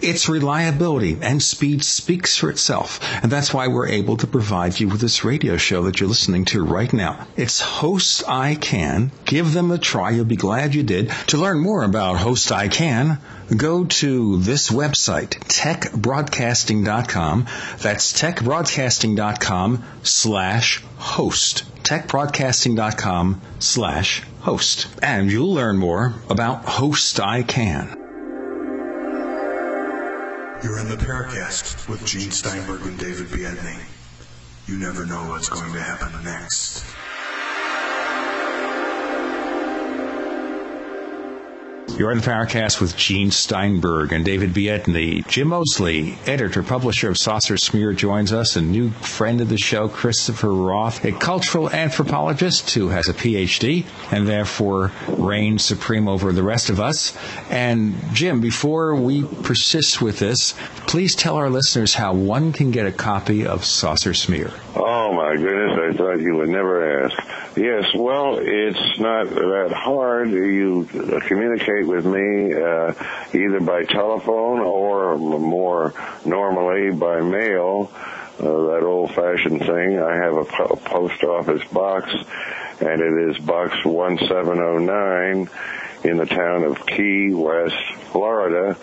Its 0.02 0.30
reliability 0.30 1.18
and 1.22 1.42
speed 1.42 1.84
speaks 1.84 2.38
for 2.38 2.50
itself, 2.50 3.00
and 3.24 3.32
that's 3.32 3.54
why 3.54 3.68
we're 3.68 3.88
able 3.88 4.18
to 4.18 4.28
provide 4.28 4.80
you 4.80 4.88
with 4.88 5.02
this 5.02 5.24
radio 5.24 5.58
show 5.58 5.84
that 5.84 6.00
you're 6.00 6.10
listening 6.10 6.46
to 6.46 6.64
right 6.64 6.92
now. 6.92 7.28
It's 7.36 7.62
HostICan. 7.62 9.12
Give 9.26 9.54
them 9.54 9.72
a 9.72 9.78
try. 9.78 10.12
You'll 10.12 10.26
be 10.26 10.36
glad 10.36 10.76
you 10.76 10.84
did. 10.84 11.12
To 11.28 11.38
learn 11.38 11.60
more 11.60 11.84
about 11.84 12.18
HostICan, 12.18 13.20
go 13.56 13.86
to 13.86 14.38
this 14.38 14.70
website, 14.70 15.40
techbroadcasting.com. 15.48 17.48
That's 17.80 18.14
techbroadcasting.com 18.14 19.84
slash 20.04 20.84
host. 20.98 21.64
techbroadcasting.com 21.84 23.42
slash 23.60 24.24
host. 24.42 24.88
And 25.02 25.32
you'll 25.32 25.54
learn 25.54 25.78
more 25.78 26.14
about 26.30 26.66
HostICan. 26.66 28.01
You're 30.64 30.78
in 30.78 30.88
the 30.88 30.96
Paracast 30.96 31.90
with 31.90 32.06
Gene 32.06 32.30
Steinberg 32.30 32.82
and 32.84 33.00
David 33.00 33.28
Biedny. 33.30 33.80
You 34.68 34.78
never 34.78 35.08
know 35.08 35.28
what's 35.30 35.50
going 35.50 35.74
to 35.74 35.82
happen 35.82 36.24
next. 36.24 36.86
You're 41.90 42.12
in 42.12 42.20
the 42.20 42.24
Paracast 42.24 42.80
with 42.80 42.96
Gene 42.96 43.32
Steinberg 43.32 44.12
and 44.14 44.24
David 44.24 44.54
Biedny. 44.54 45.28
Jim 45.28 45.50
Moseley, 45.50 46.18
editor, 46.26 46.64
publisher 46.64 47.10
of 47.10 47.18
Saucer 47.18 47.58
Smear, 47.58 47.94
joins 47.94 48.32
us. 48.32 48.56
A 48.56 48.62
new 48.62 48.90
friend 48.92 49.42
of 49.42 49.50
the 49.50 49.58
show, 49.58 49.88
Christopher 49.88 50.52
Roth, 50.52 51.04
a 51.04 51.12
cultural 51.12 51.70
anthropologist 51.70 52.72
who 52.72 52.90
has 52.90 53.10
a 53.10 53.14
PhD 53.14 53.86
and 54.12 54.28
therefore 54.28 54.92
reigns 55.08 55.66
supreme 55.66 56.08
over 56.08 56.32
the 56.32 56.44
rest 56.44 56.70
of 56.70 56.80
us. 56.80 57.16
And 57.50 57.96
Jim, 58.14 58.42
before 58.42 58.96
we 58.96 59.24
persist 59.24 60.02
with 60.02 60.20
this, 60.20 60.56
please 60.88 61.14
tell 61.14 61.36
our 61.36 61.50
listeners 61.50 61.94
how 61.96 62.14
one 62.14 62.54
can 62.54 62.72
get 62.72 62.88
a 62.88 62.92
copy 62.92 63.46
of 63.46 63.66
Saucer 63.66 64.14
Smear. 64.14 64.52
Oh 64.76 65.14
my 65.14 65.36
goodness, 65.36 65.78
I 65.78 65.98
thought 65.98 66.22
you 66.22 66.36
would 66.38 66.50
never 66.50 67.06
ask. 67.06 67.41
Yes, 67.56 67.94
well, 67.94 68.38
it's 68.40 69.00
not 69.00 69.28
that 69.30 69.74
hard. 69.76 70.32
You 70.32 70.86
communicate 71.28 71.86
with 71.86 72.06
me 72.06 72.54
uh, 72.54 72.94
either 73.34 73.60
by 73.60 73.84
telephone 73.84 74.60
or 74.60 75.18
more 75.18 75.94
normally 76.26 76.92
by 76.96 77.20
mail. 77.20 77.92
Uh, 78.40 78.44
that 78.44 78.84
old-fashioned 78.84 79.60
thing. 79.60 80.00
I 80.00 80.16
have 80.16 80.34
a 80.34 80.46
po- 80.46 80.76
post 80.78 81.24
office 81.24 81.64
box, 81.72 82.10
and 82.80 83.02
it 83.02 83.30
is 83.30 83.38
box 83.40 83.84
1709 83.86 85.50
in 86.10 86.18
the 86.18 86.26
town 86.26 86.64
of 86.64 86.86
Key 86.88 87.34
West, 87.34 87.76
Florida, 88.12 88.76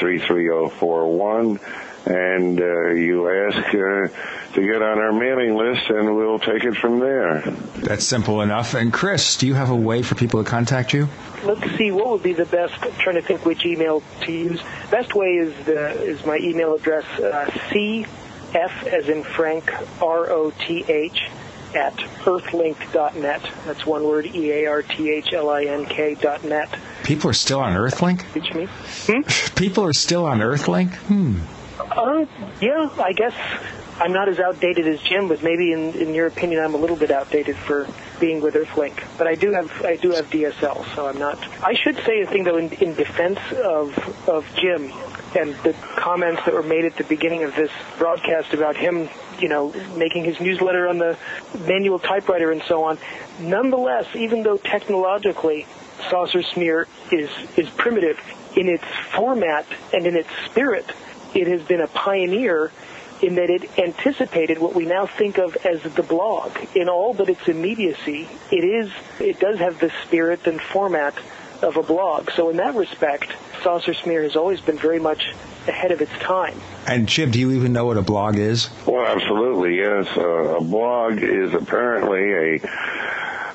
33041. 0.00 1.60
And 2.06 2.60
uh, 2.60 2.88
you 2.90 3.28
ask 3.28 3.68
uh, 3.68 4.54
to 4.54 4.62
get 4.66 4.82
on 4.82 4.98
our 4.98 5.12
mailing 5.12 5.54
list, 5.56 5.90
and 5.90 6.16
we'll 6.16 6.38
take 6.38 6.64
it 6.64 6.74
from 6.74 6.98
there. 6.98 7.40
That's 7.76 8.04
simple 8.04 8.40
enough. 8.40 8.74
And 8.74 8.92
Chris, 8.92 9.36
do 9.36 9.46
you 9.46 9.54
have 9.54 9.70
a 9.70 9.76
way 9.76 10.02
for 10.02 10.14
people 10.14 10.42
to 10.42 10.48
contact 10.48 10.92
you? 10.92 11.08
Let's 11.44 11.76
see 11.76 11.90
what 11.90 12.08
would 12.08 12.22
be 12.22 12.32
the 12.32 12.46
best. 12.46 12.74
I'm 12.82 12.92
trying 12.92 13.16
to 13.16 13.22
think 13.22 13.44
which 13.44 13.64
email 13.64 14.02
to 14.22 14.32
use. 14.32 14.62
Best 14.90 15.14
way 15.14 15.36
is 15.36 15.54
the 15.66 15.90
is 16.02 16.24
my 16.24 16.38
email 16.38 16.74
address 16.74 17.04
uh, 17.18 17.46
cf 17.68 18.06
as 18.86 19.08
in 19.08 19.22
Frank 19.22 19.72
r 20.02 20.30
o 20.30 20.50
t 20.58 20.84
h 20.88 21.30
at 21.74 21.96
earthlink.net. 21.96 23.42
That's 23.64 23.86
one 23.86 24.04
word 24.04 24.26
e 24.26 24.50
a 24.50 24.66
r 24.66 24.82
t 24.82 25.10
h 25.10 25.32
l 25.32 25.50
i 25.50 25.64
n 25.64 25.86
k 25.86 26.14
dot 26.14 26.44
net. 26.44 26.68
People 27.04 27.30
are 27.30 27.34
still 27.34 27.60
on 27.60 27.74
Earthlink? 27.74 28.22
Reach 28.34 28.52
me. 28.54 28.68
Hmm? 29.06 29.54
People 29.54 29.84
are 29.84 29.92
still 29.92 30.26
on 30.26 30.40
Earthlink? 30.40 30.94
Hmm. 31.08 31.40
Uh, 31.80 32.26
yeah, 32.60 32.88
I 32.98 33.12
guess 33.12 33.34
I'm 34.00 34.12
not 34.12 34.28
as 34.28 34.40
outdated 34.40 34.86
as 34.86 35.00
Jim, 35.02 35.28
but 35.28 35.42
maybe 35.42 35.72
in, 35.72 35.92
in 35.94 36.14
your 36.14 36.26
opinion, 36.26 36.64
I'm 36.64 36.74
a 36.74 36.78
little 36.78 36.96
bit 36.96 37.10
outdated 37.10 37.56
for 37.56 37.86
being 38.18 38.40
with 38.40 38.54
Earthlink. 38.54 39.02
But 39.18 39.26
I 39.26 39.34
do 39.34 39.52
have 39.52 39.70
I 39.84 39.96
do 39.96 40.10
have 40.12 40.30
DSL, 40.30 40.94
so 40.94 41.06
I'm 41.06 41.18
not. 41.18 41.38
I 41.62 41.74
should 41.74 41.96
say 42.06 42.22
a 42.22 42.26
thing 42.26 42.44
though 42.44 42.56
in, 42.56 42.72
in 42.74 42.94
defense 42.94 43.38
of 43.62 44.28
of 44.28 44.46
Jim 44.56 44.92
and 45.38 45.54
the 45.62 45.74
comments 45.96 46.42
that 46.44 46.54
were 46.54 46.62
made 46.62 46.84
at 46.84 46.96
the 46.96 47.04
beginning 47.04 47.44
of 47.44 47.54
this 47.54 47.70
broadcast 47.98 48.52
about 48.54 48.76
him, 48.76 49.08
you 49.38 49.48
know, 49.48 49.72
making 49.96 50.24
his 50.24 50.40
newsletter 50.40 50.88
on 50.88 50.98
the 50.98 51.16
manual 51.66 51.98
typewriter 51.98 52.50
and 52.50 52.62
so 52.62 52.84
on. 52.84 52.98
Nonetheless, 53.38 54.06
even 54.16 54.42
though 54.42 54.56
technologically 54.56 55.66
saucer 56.08 56.42
smear 56.42 56.88
is 57.12 57.30
is 57.56 57.68
primitive 57.70 58.18
in 58.56 58.66
its 58.66 58.84
format 59.14 59.66
and 59.92 60.06
in 60.06 60.16
its 60.16 60.30
spirit, 60.46 60.90
it 61.34 61.46
has 61.46 61.62
been 61.62 61.80
a 61.80 61.86
pioneer 61.86 62.72
in 63.22 63.34
that 63.34 63.50
it 63.50 63.78
anticipated 63.78 64.58
what 64.58 64.74
we 64.74 64.86
now 64.86 65.06
think 65.06 65.38
of 65.38 65.56
as 65.64 65.82
the 65.82 66.02
blog 66.02 66.56
in 66.74 66.88
all 66.88 67.12
but 67.12 67.28
its 67.28 67.46
immediacy. 67.48 68.28
It 68.50 68.64
is 68.64 68.90
it 69.18 69.38
does 69.38 69.58
have 69.58 69.78
the 69.78 69.92
spirit 70.04 70.46
and 70.46 70.60
format 70.60 71.14
of 71.62 71.76
a 71.76 71.82
blog. 71.82 72.30
So 72.30 72.48
in 72.48 72.56
that 72.56 72.74
respect, 72.74 73.30
Saucer 73.62 73.94
Smear 73.94 74.22
has 74.22 74.36
always 74.36 74.60
been 74.60 74.78
very 74.78 74.98
much 74.98 75.34
ahead 75.68 75.92
of 75.92 76.00
its 76.00 76.12
time. 76.20 76.58
And 76.86 77.06
Jim, 77.06 77.30
do 77.30 77.38
you 77.38 77.52
even 77.52 77.72
know 77.72 77.84
what 77.84 77.98
a 77.98 78.02
blog 78.02 78.36
is? 78.36 78.70
Well, 78.86 79.04
absolutely, 79.04 79.76
yes. 79.76 80.08
Uh, 80.16 80.56
a 80.56 80.60
blog 80.62 81.22
is 81.22 81.52
apparently 81.52 82.32
a 82.32 82.70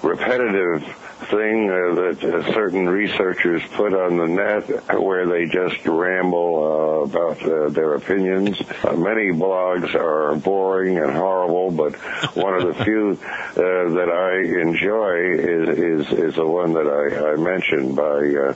repetitive 0.04 0.84
thing 1.28 1.70
uh, 1.70 1.96
that 1.96 2.24
uh, 2.24 2.54
certain 2.54 2.88
researchers 2.88 3.62
put 3.74 3.94
on 3.94 4.18
the 4.18 4.28
net 4.28 5.00
where 5.02 5.26
they 5.26 5.46
just 5.46 5.86
ramble 5.86 6.64
uh, 6.64 7.06
about 7.06 7.42
uh, 7.44 7.70
their 7.70 7.96
opinions. 7.96 8.60
Uh, 8.84 8.94
many 8.94 9.32
blogs 9.32 9.94
are 9.96 10.36
boring 10.36 10.98
and 10.98 11.12
horrible, 11.12 11.72
but 11.72 11.96
one 12.36 12.54
of 12.56 12.64
the 12.78 12.84
few 12.84 13.12
uh, 13.22 13.56
that 13.56 14.10
I 14.10 14.62
enjoy 14.62 15.16
is, 15.40 16.08
is, 16.08 16.20
is 16.20 16.36
the 16.36 16.46
one 16.48 16.74
that 16.74 16.88
I, 16.88 17.34
I 17.34 17.36
mentioned 17.36 17.96
by 17.96 18.04
uh, 18.04 18.54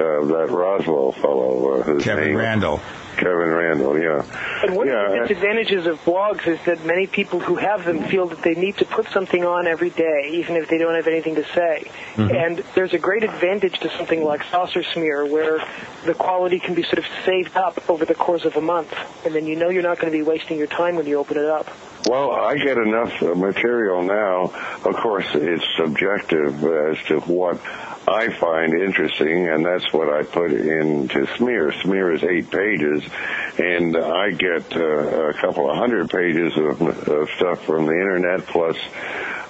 uh, 0.00 0.24
that 0.26 0.48
Roswell 0.50 1.12
fellow. 1.12 1.80
Uh, 1.80 1.82
whose 1.84 2.04
Kevin 2.04 2.24
name- 2.28 2.36
Randle. 2.36 2.80
Kevin 3.16 3.50
Randle, 3.50 3.98
yeah. 3.98 4.24
And 4.62 4.76
one 4.76 4.88
yeah, 4.88 5.06
of 5.06 5.12
the 5.12 5.18
disadvantages 5.28 5.86
of 5.86 6.04
blogs 6.04 6.46
is 6.46 6.58
that 6.66 6.84
many 6.84 7.06
people 7.06 7.40
who 7.40 7.56
have 7.56 7.84
them 7.84 8.04
feel 8.04 8.26
that 8.28 8.42
they 8.42 8.54
need 8.54 8.76
to 8.78 8.84
put 8.84 9.08
something 9.08 9.44
on 9.44 9.66
every 9.66 9.90
day, 9.90 10.30
even 10.32 10.56
if 10.56 10.68
they 10.68 10.78
don't 10.78 10.94
have 10.94 11.06
anything 11.06 11.34
to 11.36 11.44
say. 11.44 11.90
Mm-hmm. 12.14 12.34
And 12.34 12.58
there's 12.74 12.92
a 12.92 12.98
great 12.98 13.24
advantage 13.24 13.78
to 13.80 13.90
something 13.96 14.24
like 14.24 14.42
Saucer 14.44 14.82
Smear, 14.82 15.26
where 15.26 15.64
the 16.04 16.14
quality 16.14 16.58
can 16.58 16.74
be 16.74 16.82
sort 16.82 16.98
of 16.98 17.06
saved 17.24 17.56
up 17.56 17.88
over 17.88 18.04
the 18.04 18.14
course 18.14 18.44
of 18.44 18.56
a 18.56 18.60
month, 18.60 18.94
and 19.24 19.34
then 19.34 19.46
you 19.46 19.56
know 19.56 19.68
you're 19.68 19.82
not 19.82 19.98
going 19.98 20.12
to 20.12 20.16
be 20.16 20.22
wasting 20.22 20.58
your 20.58 20.66
time 20.66 20.96
when 20.96 21.06
you 21.06 21.18
open 21.18 21.36
it 21.36 21.46
up. 21.46 21.68
Well, 22.06 22.32
I 22.32 22.56
get 22.56 22.76
enough 22.76 23.22
uh, 23.22 23.34
material 23.34 24.02
now. 24.02 24.52
Of 24.84 24.94
course, 24.96 25.26
it's 25.32 25.64
subjective 25.78 26.62
as 26.62 26.98
to 27.06 27.20
what 27.20 27.58
I 28.06 28.28
find 28.28 28.74
interesting, 28.74 29.48
and 29.48 29.64
that's 29.64 29.90
what 29.90 30.12
I 30.12 30.22
put 30.22 30.52
into 30.52 31.26
Smear. 31.38 31.72
Smear 31.82 32.12
is 32.12 32.22
eight 32.22 32.50
pages, 32.50 33.02
and 33.58 33.96
I 33.96 34.32
get 34.32 34.76
uh, 34.76 35.30
a 35.30 35.34
couple 35.34 35.70
of 35.70 35.78
hundred 35.78 36.10
pages 36.10 36.52
of, 36.58 36.82
of 37.08 37.30
stuff 37.36 37.64
from 37.64 37.86
the 37.86 37.92
internet, 37.92 38.46
plus 38.48 38.76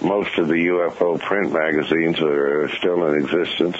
most 0.01 0.39
of 0.39 0.49
the 0.49 0.55
UFO 0.55 1.19
print 1.19 1.53
magazines 1.53 2.17
that 2.19 2.27
are 2.27 2.69
still 2.79 3.07
in 3.09 3.25
existence. 3.25 3.77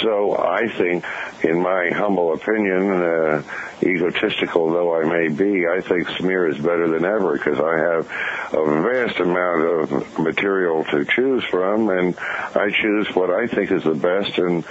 So 0.00 0.36
I 0.38 0.68
think, 0.68 1.04
in 1.42 1.60
my 1.60 1.90
humble 1.92 2.32
opinion, 2.32 2.90
uh, 2.90 3.42
egotistical 3.82 4.70
though 4.70 4.94
I 5.00 5.04
may 5.04 5.28
be, 5.28 5.66
I 5.66 5.80
think 5.80 6.08
Smear 6.18 6.48
is 6.48 6.58
better 6.58 6.88
than 6.88 7.04
ever 7.04 7.34
because 7.34 7.58
I 7.60 7.76
have 7.78 8.08
a 8.52 8.82
vast 8.82 9.20
amount 9.20 9.92
of 9.92 10.18
material 10.18 10.84
to 10.84 11.04
choose 11.04 11.44
from, 11.44 11.88
and 11.88 12.16
I 12.54 12.70
choose 12.70 13.14
what 13.14 13.30
I 13.30 13.46
think 13.46 13.70
is 13.70 13.84
the 13.84 13.94
best, 13.94 14.38
and 14.38 14.64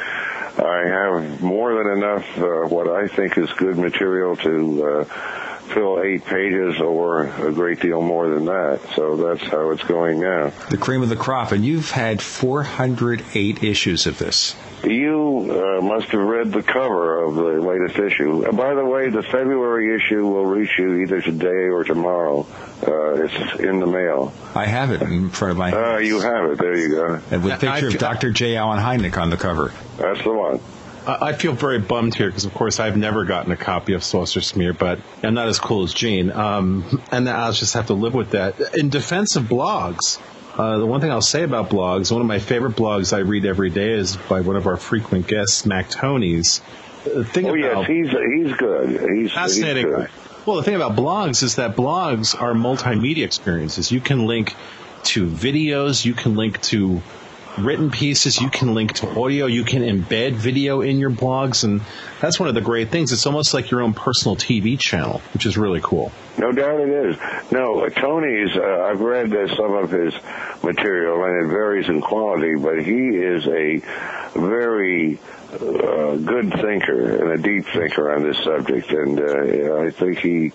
I 0.58 0.84
have 0.88 1.42
more 1.42 1.76
than 1.76 1.98
enough 1.98 2.38
uh, 2.38 2.68
what 2.68 2.88
I 2.88 3.08
think 3.08 3.38
is 3.38 3.52
good 3.54 3.78
material 3.78 4.36
to 4.38 4.86
uh, 4.86 5.53
fill 5.64 6.02
eight 6.02 6.26
pages 6.26 6.80
or 6.80 7.24
a 7.24 7.52
great 7.52 7.80
deal 7.80 8.02
more 8.02 8.30
than 8.30 8.46
that. 8.46 8.80
So 8.96 9.16
that's 9.16 9.44
how 9.50 9.72
it's 9.72 9.84
going 9.84 10.20
now. 10.20 10.52
The 10.70 10.78
cream 10.78 11.02
of 11.02 11.10
the 11.10 11.16
crop. 11.16 11.52
And 11.52 11.66
you've 11.66 11.92
had 11.92 12.22
408 12.22 13.64
issues 13.64 14.06
of 14.06 14.18
this. 14.20 14.56
You 14.84 15.48
uh, 15.80 15.82
must 15.82 16.08
have 16.10 16.22
read 16.22 16.52
the 16.52 16.62
cover 16.62 17.24
of 17.24 17.36
the 17.36 17.42
latest 17.66 17.98
issue. 17.98 18.46
Uh, 18.46 18.52
by 18.52 18.74
the 18.74 18.84
way, 18.86 19.10
the 19.10 19.24
February 19.24 19.96
issue 19.96 20.28
will 20.28 20.46
reach 20.46 20.78
you 20.78 20.98
either 20.98 21.22
today 21.22 21.70
or 21.70 21.84
tomorrow. 21.86 22.46
Uh, 22.86 23.24
it's 23.24 23.60
in 23.62 23.80
the 23.80 23.88
mail. 23.88 24.34
I 24.56 24.66
have 24.66 24.92
it 24.92 25.02
in 25.02 25.30
front 25.30 25.52
of 25.52 25.58
my 25.58 25.72
Uh, 25.72 25.98
you 26.00 26.20
have 26.20 26.52
it. 26.52 26.58
There 26.58 26.78
you 26.78 26.90
go. 26.90 27.20
and 27.32 27.44
with 27.44 27.54
a 27.54 27.58
picture 27.58 27.88
of 27.88 27.98
Dr. 27.98 28.32
J. 28.32 28.58
Allen 28.58 28.80
Hynek 28.80 29.18
on 29.18 29.30
the 29.30 29.38
cover. 29.38 29.72
That's 29.98 30.22
the 30.24 30.34
one. 30.34 30.60
I 31.06 31.34
feel 31.34 31.54
very 31.54 31.80
bummed 31.80 32.16
here 32.16 32.28
because, 32.28 32.46
of 32.46 32.54
course, 32.54 32.80
I've 32.80 32.98
never 32.98 33.26
gotten 33.26 33.52
a 33.52 33.58
copy 33.58 33.94
of 33.94 34.04
Saucer 34.04 34.42
Smear, 34.42 34.74
but 34.74 35.00
I'm 35.22 35.34
not 35.34 35.48
as 35.48 35.60
cool 35.60 35.84
as 35.84 35.94
Gene, 35.94 36.32
um, 36.32 37.04
and 37.12 37.30
I'll 37.30 37.52
just 37.52 37.74
have 37.74 37.88
to 37.88 37.94
live 37.94 38.14
with 38.14 38.32
that. 38.32 38.60
In 38.76 38.90
defense 38.90 39.36
of 39.36 39.44
blogs, 39.46 40.20
Uh, 40.56 40.78
the 40.78 40.86
one 40.86 41.02
thing 41.02 41.10
I'll 41.10 41.20
say 41.20 41.42
about 41.42 41.72
blogs, 41.72 42.12
one 42.12 42.22
of 42.22 42.28
my 42.28 42.38
favorite 42.38 42.76
blogs 42.76 43.12
I 43.12 43.22
read 43.22 43.44
every 43.44 43.72
day 43.72 43.94
is 43.94 44.16
by 44.30 44.42
one 44.42 44.56
of 44.56 44.68
our 44.68 44.78
frequent 44.78 45.26
guests, 45.26 45.66
Mac 45.66 45.90
Tonnies. 45.90 46.62
The 47.06 47.26
thing 47.26 47.48
oh 47.48 47.56
about 47.56 47.90
yes, 47.90 48.12
he's 48.12 48.48
he's 48.48 48.56
good. 48.58 49.18
He's 49.18 49.32
fascinating. 49.32 49.88
He's 49.88 49.96
good. 49.96 50.10
Well, 50.46 50.58
the 50.58 50.62
thing 50.64 50.76
about 50.76 50.96
blogs 50.96 51.42
is 51.42 51.56
that 51.56 51.76
blogs 51.76 52.40
are 52.40 52.54
multimedia 52.54 53.26
experiences. 53.26 53.92
You 53.92 54.00
can 54.00 54.28
link 54.28 54.56
to 55.06 55.26
videos, 55.26 56.06
you 56.06 56.14
can 56.14 56.36
link 56.36 56.62
to 56.62 57.02
written 57.58 57.92
pieces, 57.92 58.40
you 58.40 58.50
can 58.50 58.74
link 58.74 58.94
to 58.94 59.10
audio, 59.20 59.46
you 59.46 59.64
can 59.64 59.82
embed 59.82 60.34
video 60.34 60.82
in 60.82 61.00
your 61.00 61.10
blogs, 61.10 61.64
and 61.64 61.82
that's 62.20 62.40
one 62.40 62.50
of 62.50 62.56
the 62.56 62.62
great 62.62 62.90
things. 62.90 63.12
It's 63.12 63.26
almost 63.26 63.54
like 63.54 63.72
your 63.72 63.82
own 63.82 63.94
personal 63.94 64.36
TV 64.36 64.80
channel, 64.80 65.22
which 65.34 65.46
is 65.46 65.58
really 65.58 65.82
cool. 65.82 66.12
No 66.38 66.52
doubt 66.52 66.80
it 66.80 66.90
is. 66.90 67.18
No, 67.52 67.88
Tonnies, 67.90 68.56
uh, 68.56 68.84
I've 68.84 69.02
read 69.02 69.34
uh, 69.34 69.56
some 69.56 69.74
of 69.74 69.92
his 69.92 70.14
material, 70.64 71.24
and 71.24 71.46
it 71.46 71.50
varies 71.50 71.90
in 71.90 72.02
quality, 72.02 72.56
but 72.56 72.84
he 72.84 73.10
is 73.10 73.46
a 73.48 73.80
very 74.36 75.20
uh, 75.54 76.16
good 76.16 76.52
thinker 76.54 77.22
and 77.22 77.32
a 77.32 77.38
deep 77.38 77.66
thinker 77.68 78.12
on 78.14 78.24
this 78.24 78.38
subject, 78.44 78.90
and 78.92 79.20
uh, 79.20 79.84
I 79.84 79.92
think 79.92 80.20
he 80.20 80.52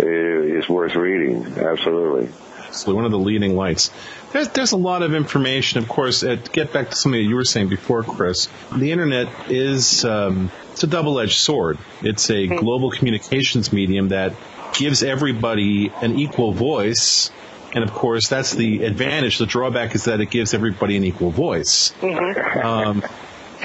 uh, 0.00 0.06
is 0.06 0.68
worth 0.68 0.96
reading. 0.96 1.44
Absolutely. 1.56 2.32
So 2.72 2.94
one 2.94 3.04
of 3.04 3.10
the 3.10 3.18
leading 3.18 3.56
lights. 3.56 3.90
There's, 4.32 4.48
there's 4.50 4.72
a 4.72 4.76
lot 4.76 5.02
of 5.02 5.14
information, 5.14 5.78
of 5.78 5.88
course. 5.88 6.20
To 6.20 6.36
get 6.36 6.72
back 6.72 6.90
to 6.90 6.96
something 6.96 7.20
that 7.20 7.28
you 7.28 7.34
were 7.34 7.44
saying 7.44 7.68
before, 7.68 8.02
Chris, 8.04 8.48
the 8.74 8.92
internet 8.92 9.50
is 9.50 10.04
um, 10.04 10.50
it's 10.72 10.84
a 10.84 10.86
double-edged 10.86 11.36
sword. 11.36 11.78
It's 12.02 12.30
a 12.30 12.46
global 12.46 12.90
communications 12.90 13.72
medium 13.72 14.08
that 14.08 14.34
gives 14.72 15.02
everybody 15.02 15.92
an 16.00 16.18
equal 16.18 16.52
voice, 16.52 17.30
and 17.74 17.82
of 17.82 17.92
course, 17.92 18.28
that's 18.28 18.54
the 18.54 18.84
advantage. 18.84 19.38
The 19.38 19.46
drawback 19.46 19.94
is 19.94 20.04
that 20.04 20.20
it 20.20 20.30
gives 20.30 20.54
everybody 20.54 20.96
an 20.96 21.04
equal 21.04 21.30
voice. 21.30 21.92
Um, 22.02 23.02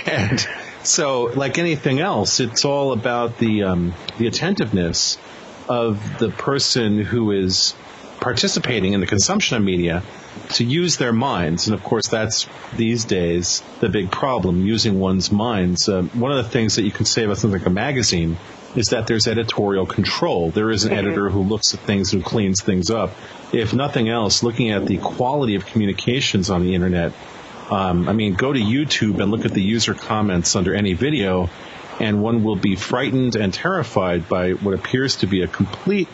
and 0.05 0.45
so, 0.83 1.31
like 1.35 1.57
anything 1.57 1.99
else, 1.99 2.39
it's 2.39 2.65
all 2.65 2.91
about 2.91 3.37
the 3.37 3.63
um, 3.63 3.93
the 4.17 4.27
attentiveness 4.27 5.17
of 5.69 6.19
the 6.19 6.29
person 6.29 6.99
who 6.99 7.31
is 7.31 7.73
participating 8.19 8.93
in 8.93 9.01
the 9.01 9.07
consumption 9.07 9.57
of 9.57 9.63
media 9.63 10.03
to 10.49 10.63
use 10.63 10.97
their 10.97 11.13
minds. 11.13 11.67
And 11.67 11.75
of 11.75 11.83
course, 11.83 12.07
that's 12.07 12.47
these 12.75 13.05
days 13.05 13.61
the 13.79 13.89
big 13.89 14.11
problem, 14.11 14.65
using 14.65 14.99
one's 14.99 15.31
minds. 15.31 15.89
Uh, 15.89 16.03
one 16.13 16.31
of 16.31 16.43
the 16.43 16.49
things 16.49 16.75
that 16.75 16.83
you 16.83 16.91
can 16.91 17.05
say 17.05 17.23
about 17.23 17.37
something 17.37 17.59
like 17.59 17.67
a 17.67 17.71
magazine 17.71 18.37
is 18.75 18.89
that 18.89 19.07
there's 19.07 19.27
editorial 19.27 19.85
control. 19.85 20.51
There 20.51 20.69
is 20.69 20.83
an 20.83 20.91
editor 20.91 21.29
who 21.29 21.41
looks 21.41 21.73
at 21.73 21.79
things 21.81 22.13
and 22.13 22.23
cleans 22.23 22.61
things 22.61 22.89
up. 22.89 23.11
If 23.53 23.73
nothing 23.73 24.09
else, 24.09 24.43
looking 24.43 24.71
at 24.71 24.85
the 24.85 24.97
quality 24.97 25.55
of 25.55 25.65
communications 25.65 26.49
on 26.49 26.63
the 26.63 26.75
internet, 26.75 27.13
um, 27.71 28.07
I 28.09 28.13
mean, 28.13 28.33
go 28.33 28.51
to 28.51 28.59
YouTube 28.59 29.19
and 29.21 29.31
look 29.31 29.45
at 29.45 29.51
the 29.51 29.61
user 29.61 29.93
comments 29.93 30.55
under 30.55 30.75
any 30.75 30.93
video, 30.93 31.49
and 31.99 32.21
one 32.21 32.43
will 32.43 32.57
be 32.57 32.75
frightened 32.75 33.35
and 33.35 33.53
terrified 33.53 34.27
by 34.27 34.51
what 34.51 34.73
appears 34.73 35.17
to 35.17 35.27
be 35.27 35.41
a 35.41 35.47
complete 35.47 36.09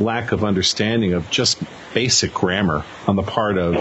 lack 0.00 0.32
of 0.32 0.44
understanding 0.44 1.12
of 1.12 1.30
just 1.30 1.62
basic 1.94 2.32
grammar 2.32 2.84
on 3.06 3.16
the 3.16 3.22
part 3.22 3.58
of 3.58 3.74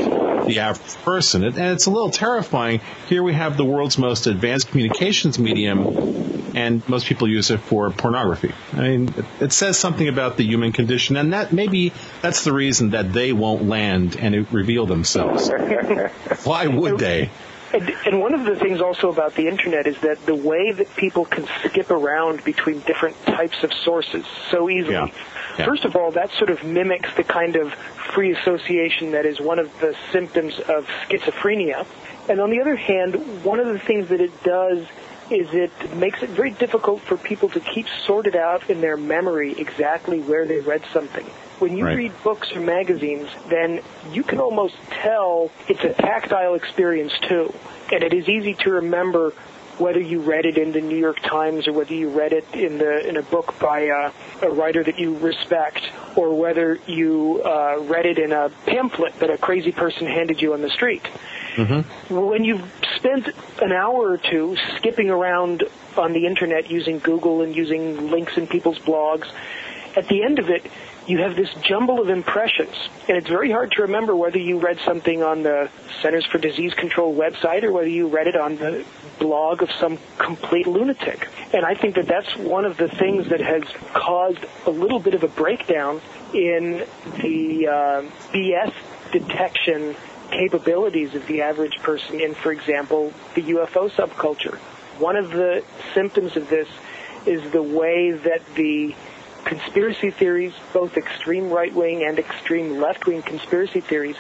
the 0.45 0.59
average 0.59 0.95
person. 1.03 1.43
And 1.43 1.57
it's 1.57 1.85
a 1.85 1.91
little 1.91 2.09
terrifying. 2.09 2.81
Here 3.07 3.23
we 3.23 3.33
have 3.33 3.57
the 3.57 3.65
world's 3.65 3.97
most 3.97 4.27
advanced 4.27 4.69
communications 4.69 5.39
medium, 5.39 6.55
and 6.55 6.87
most 6.89 7.05
people 7.05 7.27
use 7.27 7.51
it 7.51 7.59
for 7.59 7.89
pornography. 7.91 8.53
I 8.73 8.81
mean, 8.81 9.13
it 9.39 9.53
says 9.53 9.77
something 9.77 10.07
about 10.07 10.37
the 10.37 10.43
human 10.43 10.71
condition, 10.71 11.15
and 11.17 11.33
that 11.33 11.53
maybe 11.53 11.93
that's 12.21 12.43
the 12.43 12.53
reason 12.53 12.91
that 12.91 13.13
they 13.13 13.33
won't 13.33 13.67
land 13.67 14.17
and 14.17 14.51
reveal 14.51 14.85
themselves. 14.85 15.49
Why 16.43 16.67
would 16.67 16.99
they? 16.99 17.29
And, 17.71 17.89
and 18.05 18.19
one 18.19 18.33
of 18.33 18.45
the 18.45 18.55
things 18.55 18.81
also 18.81 19.09
about 19.09 19.35
the 19.35 19.47
internet 19.47 19.85
is 19.85 19.99
that 19.99 20.25
the 20.25 20.33
way 20.33 20.71
that 20.71 20.95
people 20.95 21.25
can 21.25 21.47
skip 21.63 21.91
around 21.91 22.43
between 22.43 22.79
different 22.79 23.23
types 23.25 23.63
of 23.63 23.71
sources 23.71 24.25
so 24.49 24.69
easily. 24.69 24.93
Yeah. 24.93 25.07
Yeah. 25.59 25.65
First 25.65 25.83
of 25.83 25.95
all, 25.97 26.11
that 26.11 26.31
sort 26.31 26.49
of 26.49 26.63
mimics 26.63 27.13
the 27.15 27.23
kind 27.23 27.57
of 27.57 27.73
free 28.13 28.31
association 28.31 29.11
that 29.11 29.25
is 29.25 29.39
one 29.41 29.59
of 29.59 29.69
the 29.81 29.93
symptoms 30.11 30.57
of 30.59 30.87
schizophrenia. 31.07 31.85
And 32.29 32.39
on 32.39 32.49
the 32.49 32.61
other 32.61 32.77
hand, 32.77 33.43
one 33.43 33.59
of 33.59 33.67
the 33.67 33.79
things 33.79 34.07
that 34.09 34.21
it 34.21 34.43
does 34.43 34.87
is 35.29 35.53
it 35.53 35.71
makes 35.95 36.23
it 36.23 36.29
very 36.29 36.51
difficult 36.51 37.01
for 37.01 37.17
people 37.17 37.49
to 37.49 37.59
keep 37.59 37.87
sorted 38.05 38.35
out 38.35 38.69
in 38.69 38.81
their 38.81 38.97
memory 38.97 39.59
exactly 39.59 40.21
where 40.21 40.45
they 40.45 40.59
read 40.59 40.81
something. 40.93 41.25
When 41.59 41.75
you 41.75 41.85
Right. 41.85 41.97
read 41.97 42.23
books 42.23 42.55
or 42.55 42.61
magazines, 42.61 43.27
then 43.49 43.81
you 44.13 44.23
can 44.23 44.39
almost 44.39 44.75
tell 44.89 45.51
it's 45.67 45.83
a 45.83 45.93
tactile 45.93 46.55
experience 46.55 47.13
too. 47.19 47.53
And 47.91 48.01
it 48.01 48.13
is 48.13 48.29
easy 48.29 48.53
to 48.55 48.71
remember 48.71 49.33
whether 49.79 49.99
you 49.99 50.19
read 50.21 50.45
it 50.45 50.57
in 50.57 50.71
the 50.71 50.81
New 50.81 50.97
York 50.97 51.19
Times 51.21 51.67
or 51.67 51.73
whether 51.73 51.93
you 51.93 52.09
read 52.09 52.33
it 52.33 52.45
in 52.53 52.77
the 52.77 53.07
in 53.07 53.17
a 53.17 53.21
book 53.23 53.55
by 53.59 53.89
uh, 53.89 54.11
a 54.41 54.49
writer 54.49 54.83
that 54.83 54.99
you 54.99 55.17
respect, 55.17 55.81
or 56.15 56.35
whether 56.37 56.79
you 56.85 57.41
uh, 57.43 57.79
read 57.83 58.05
it 58.05 58.17
in 58.19 58.31
a 58.31 58.49
pamphlet 58.65 59.17
that 59.19 59.29
a 59.29 59.37
crazy 59.37 59.71
person 59.71 60.05
handed 60.07 60.41
you 60.41 60.53
on 60.53 60.61
the 60.61 60.69
street. 60.69 61.05
When 62.09 62.43
you've 62.43 62.63
spent 62.95 63.27
an 63.61 63.71
hour 63.71 64.11
or 64.11 64.17
two 64.17 64.55
skipping 64.77 65.09
around 65.09 65.63
on 65.97 66.13
the 66.13 66.25
internet 66.25 66.69
using 66.69 66.99
Google 66.99 67.41
and 67.41 67.55
using 67.55 68.11
links 68.11 68.37
in 68.37 68.47
people's 68.47 68.79
blogs, 68.79 69.27
at 69.97 70.07
the 70.07 70.23
end 70.23 70.39
of 70.39 70.49
it, 70.49 70.63
you 71.09 71.17
have 71.17 71.35
this 71.35 71.51
jumble 71.63 71.99
of 71.99 72.09
impressions. 72.09 72.75
And 73.07 73.17
it's 73.17 73.27
very 73.27 73.49
hard 73.49 73.71
to 73.71 73.81
remember 73.81 74.15
whether 74.15 74.37
you 74.37 74.59
read 74.59 74.79
something 74.85 75.23
on 75.23 75.41
the 75.41 75.69
Centers 76.01 76.25
for 76.27 76.37
Disease 76.37 76.75
Control 76.75 77.15
website 77.15 77.63
or 77.63 77.71
whether 77.71 77.87
you 77.87 78.07
read 78.07 78.27
it 78.27 78.35
on 78.35 78.57
the 78.57 78.85
blog 79.17 79.63
of 79.63 79.71
some 79.71 79.97
complete 80.19 80.67
lunatic. 80.67 81.27
And 81.51 81.65
I 81.65 81.73
think 81.73 81.95
that 81.95 82.05
that's 82.05 82.37
one 82.37 82.63
of 82.63 82.77
the 82.77 82.87
things 82.87 83.29
that 83.29 83.41
has 83.41 83.63
caused 83.93 84.45
a 84.67 84.69
little 84.69 84.99
bit 84.99 85.15
of 85.15 85.23
a 85.23 85.27
breakdown 85.27 85.99
in 86.31 86.85
the 87.21 87.67
uh, 87.67 88.01
BS 88.31 88.73
detection 89.11 89.95
capabilities 90.29 91.15
of 91.15 91.25
the 91.25 91.41
average 91.41 91.79
person 91.79 92.19
in, 92.19 92.35
for 92.35 92.51
example, 92.51 93.11
the 93.33 93.41
UFO 93.41 93.89
subculture. 93.89 94.57
One 94.99 95.15
of 95.15 95.31
the 95.31 95.63
symptoms 95.95 96.37
of 96.37 96.49
this 96.49 96.67
is 97.25 97.51
the 97.51 97.63
way 97.63 98.11
that 98.11 98.41
the 98.53 98.95
conspiracy 99.49 100.11
theories, 100.11 100.53
both 100.73 100.95
extreme 100.95 101.49
right 101.49 101.73
wing 101.73 102.03
and 102.03 102.19
extreme 102.19 102.79
left 102.79 103.07
wing 103.07 103.23
conspiracy 103.23 103.81
theories, 103.81 104.15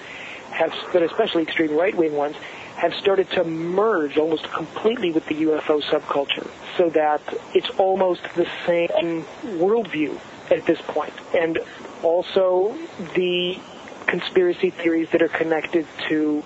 have, 0.49 0.73
but 0.91 1.03
especially 1.03 1.43
extreme 1.43 1.71
right 1.75 1.95
wing 1.95 2.13
ones, 2.13 2.35
have 2.77 2.95
started 2.95 3.29
to 3.29 3.43
merge 3.43 4.17
almost 4.17 4.51
completely 4.51 5.11
with 5.11 5.25
the 5.27 5.35
UFO 5.35 5.83
subculture, 5.83 6.49
so 6.77 6.89
that 6.89 7.21
it's 7.53 7.69
almost 7.77 8.23
the 8.35 8.47
same 8.65 9.23
worldview 9.59 10.19
at 10.49 10.65
this 10.65 10.81
point. 10.81 11.13
And 11.37 11.59
also 12.01 12.75
the 13.13 13.59
conspiracy 14.07 14.71
theories 14.71 15.09
that 15.11 15.21
are 15.21 15.27
connected 15.27 15.85
to 16.07 16.43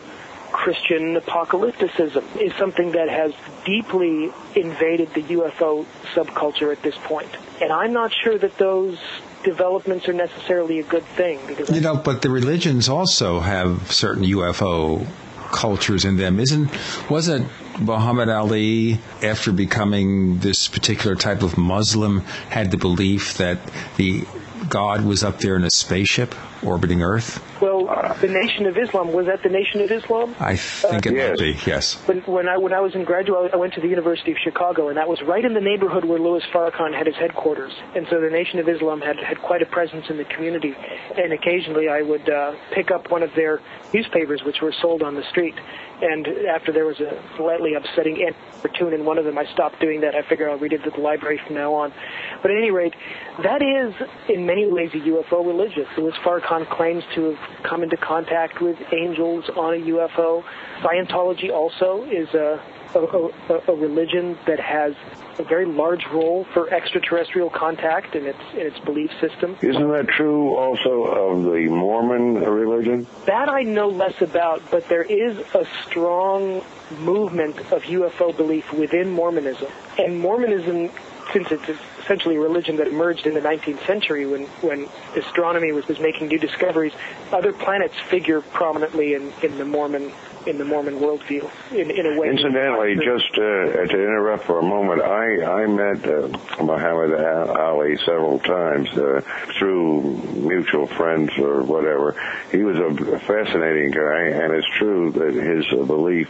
Christian 0.53 1.15
apocalypticism 1.15 2.23
is 2.39 2.53
something 2.55 2.91
that 2.91 3.09
has 3.09 3.34
deeply 3.65 4.31
invaded 4.55 5.13
the 5.13 5.23
UFO 5.23 5.85
subculture 6.13 6.71
at 6.71 6.81
this 6.84 6.95
point. 6.99 7.30
And 7.59 7.71
I'm 7.71 7.91
not 7.91 8.13
sure 8.13 8.38
that 8.38 8.57
those 8.57 8.97
developments 9.43 10.07
are 10.07 10.13
necessarily 10.13 10.80
a 10.80 10.84
good 10.84 11.03
thing 11.03 11.39
because 11.47 11.69
You 11.69 11.81
know, 11.81 11.97
but 11.97 12.21
the 12.21 12.30
religions 12.30 12.88
also 12.88 13.39
have 13.39 13.91
certain 13.91 14.23
UFO 14.23 15.05
cultures 15.51 16.05
in 16.05 16.17
them. 16.17 16.39
Isn't 16.39 16.69
wasn't 17.09 17.47
Muhammad 17.80 18.30
Ali 18.30 18.99
after 19.21 19.51
becoming 19.51 20.39
this 20.39 20.67
particular 20.67 21.15
type 21.15 21.41
of 21.41 21.57
Muslim 21.57 22.21
had 22.49 22.71
the 22.71 22.77
belief 22.77 23.38
that 23.38 23.59
the 23.97 24.25
God 24.69 25.03
was 25.03 25.23
up 25.23 25.39
there 25.39 25.55
in 25.55 25.63
a 25.63 25.71
spaceship 25.71 26.35
orbiting 26.63 27.01
Earth? 27.01 27.41
Well, 27.64 27.85
the 28.19 28.27
Nation 28.27 28.65
of 28.65 28.77
Islam 28.77 29.14
was 29.14 29.27
that 29.27 29.41
the 29.41 29.48
Nation 29.48 29.80
of 29.80 29.90
Islam? 29.90 30.35
I 30.38 30.57
think 30.57 31.06
it 31.06 31.14
might 31.15 31.38
be, 31.38 31.57
yes. 31.65 31.95
When, 32.06 32.19
when 32.23 32.49
I 32.49 32.57
when 32.57 32.73
I 32.73 32.81
was 32.81 32.94
in 32.94 33.06
graduate, 33.06 33.53
I 33.53 33.56
went 33.56 33.73
to 33.76 33.81
the 33.81 33.88
University 33.88 34.34
of 34.34 34.38
Chicago, 34.44 34.90
and 34.90 34.98
that 34.98 35.07
was 35.07 35.22
right 35.22 35.45
in 35.45 35.53
the 35.53 35.61
neighborhood 35.61 36.03
where 36.03 36.19
Louis 36.19 36.44
Farrakhan 36.52 36.94
had 36.94 37.07
his 37.07 37.15
headquarters. 37.15 37.72
And 37.95 38.06
so 38.10 38.19
the 38.19 38.30
Nation 38.30 38.60
of 38.60 38.68
Islam 38.68 38.99
had 38.99 39.18
had 39.18 39.41
quite 39.41 39.61
a 39.61 39.65
presence 39.65 40.10
in 40.10 40.18
the 40.18 40.26
community. 40.26 40.76
And 41.15 41.31
occasionally, 41.31 41.88
I 41.88 42.02
would 42.02 42.30
uh, 42.30 42.56
pick 42.73 42.91
up 42.91 43.10
one 43.10 43.23
of 43.23 43.34
their 43.34 43.61
newspapers, 43.94 44.44
which 44.44 44.60
were 44.61 44.73
sold 44.81 45.02
on 45.02 45.15
the 45.15 45.23
street. 45.30 45.56
And 46.02 46.27
after 46.27 46.73
there 46.73 46.85
was 46.85 46.99
a 46.99 47.18
slightly 47.38 47.76
upsetting 47.76 48.19
cartoon 48.61 48.94
in 48.94 49.06
one 49.06 49.18
of 49.18 49.26
them, 49.26 49.38
I 49.38 49.45
stopped 49.53 49.80
doing 49.80 50.02
that. 50.02 50.15
I 50.15 50.22
figure 50.22 50.49
I'll 50.49 50.57
read 50.57 50.73
it 50.73 50.85
at 50.85 50.94
the 50.94 50.99
library 50.99 51.40
from 51.45 51.56
now 51.56 51.73
on. 51.76 51.94
But 52.41 52.52
at 52.52 52.57
any 52.57 52.72
rate, 52.72 52.94
that 53.41 53.61
is 53.61 53.94
in 54.27 54.45
many 54.45 54.69
ways 54.69 54.91
a 54.94 54.98
UFO 54.98 55.45
religion. 55.45 55.85
Louis 55.98 56.14
Farrakhan 56.23 56.69
claims 56.69 57.03
to 57.15 57.31
have 57.31 57.40
come 57.63 57.84
into 57.84 57.97
contact 57.97 58.61
with 58.61 58.77
angels 58.91 59.49
on 59.55 59.75
a 59.75 59.77
UFO. 59.77 60.43
Scientology 60.81 61.51
also 61.51 62.03
is 62.03 62.34
a, 62.34 62.61
a, 62.95 62.99
a, 62.99 63.61
a 63.67 63.75
religion 63.75 64.38
that 64.47 64.59
has 64.59 64.95
a 65.39 65.43
very 65.43 65.65
large 65.65 66.05
role 66.11 66.45
for 66.53 66.69
extraterrestrial 66.71 67.49
contact 67.49 68.15
in 68.15 68.25
its 68.25 68.39
in 68.53 68.67
its 68.67 68.80
belief 68.80 69.11
system. 69.19 69.57
Isn't 69.61 69.89
that 69.89 70.07
true 70.07 70.55
also 70.55 71.03
of 71.03 71.43
the 71.43 71.67
Mormon 71.69 72.35
religion? 72.35 73.07
That 73.25 73.49
I 73.49 73.63
know 73.63 73.89
less 73.89 74.21
about, 74.21 74.61
but 74.69 74.88
there 74.89 75.03
is 75.03 75.38
a 75.55 75.65
strong 75.85 76.63
movement 76.99 77.57
of 77.71 77.84
UFO 77.84 78.35
belief 78.35 78.71
within 78.73 79.09
Mormonism. 79.09 79.71
And 79.97 80.19
Mormonism, 80.19 80.91
since 81.31 81.51
it's 81.51 81.79
essentially 81.99 82.35
a 82.35 82.39
religion 82.39 82.77
that 82.77 82.87
emerged 82.87 83.25
in 83.25 83.33
the 83.33 83.39
19th 83.39 83.85
century 83.85 84.25
when, 84.25 84.45
when 84.61 84.87
astronomy 85.15 85.71
was, 85.71 85.87
was 85.87 85.99
making 85.99 86.27
new 86.27 86.39
discoveries, 86.39 86.93
other 87.31 87.53
planets 87.53 87.95
figure 88.09 88.41
prominently 88.41 89.13
in, 89.13 89.31
in 89.41 89.57
the 89.57 89.65
Mormon 89.65 90.11
in 90.45 90.57
the 90.57 90.65
Mormon 90.65 90.95
worldview 90.95 91.49
in, 91.71 91.89
in 91.89 92.05
a 92.05 92.19
way. 92.19 92.29
Incidentally, 92.29 92.95
just 92.95 93.31
uh, 93.33 93.87
to 93.87 93.93
interrupt 93.93 94.43
for 94.43 94.59
a 94.59 94.63
moment, 94.63 95.01
I 95.01 95.41
I 95.41 95.67
met 95.67 96.05
uh, 96.05 96.27
Muhammad 96.61 97.13
Ali 97.13 97.95
several 97.97 98.39
times 98.39 98.89
uh, 98.97 99.21
through 99.57 100.01
mutual 100.33 100.87
friends 100.87 101.31
or 101.37 101.63
whatever. 101.63 102.15
He 102.51 102.63
was 102.63 102.77
a 102.77 103.19
fascinating 103.19 103.91
guy, 103.91 104.21
and 104.43 104.53
it's 104.53 104.67
true 104.77 105.11
that 105.11 105.33
his 105.33 105.87
belief 105.87 106.29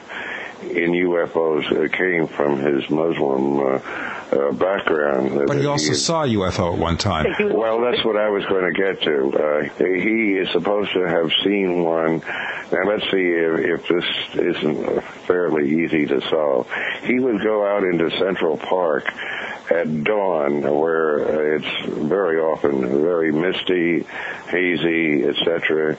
in 0.72 0.92
UFOs 0.92 1.66
uh, 1.72 1.88
came 1.96 2.28
from 2.28 2.60
his 2.60 2.90
Muslim 2.90 3.60
uh, 3.60 3.64
uh, 4.32 4.52
background. 4.54 5.44
But 5.48 5.58
he 5.58 5.66
also 5.66 5.90
He- 5.90 5.94
saw 5.96 6.24
a 6.24 6.28
UFO 6.28 6.74
at 6.74 6.80
one 6.80 6.98
time. 6.98 7.26
well, 7.54 7.82
that's 7.82 8.04
what 8.04 8.18
I 8.18 8.30
was 8.30 8.46
going 8.46 8.74
to 8.74 8.80
get 8.80 9.02
to. 9.04 9.32
Uh, 9.32 9.64
he 9.78 10.34
is 10.38 10.50
supposed 10.52 10.92
to 10.94 11.08
have 11.08 11.32
seen 11.44 11.84
one. 11.84 12.22
Now, 12.72 12.84
let's 12.88 13.04
see 13.12 13.30
if, 13.30 13.60
if 13.82 13.88
this 13.88 14.06
isn't 14.34 15.04
fairly 15.28 15.84
easy 15.84 16.06
to 16.08 16.22
solve. 16.30 16.68
He 17.04 17.20
would 17.20 17.42
go 17.44 17.66
out 17.66 17.84
into 17.84 18.10
Central 18.18 18.58
Park 18.58 19.06
at 19.70 20.04
dawn, 20.04 20.62
where 20.62 21.20
uh, 21.54 21.58
it's 21.58 21.86
very 21.88 22.40
often 22.40 23.02
very 23.02 23.32
misty, 23.32 24.06
hazy, 24.50 25.24
etc. 25.24 25.96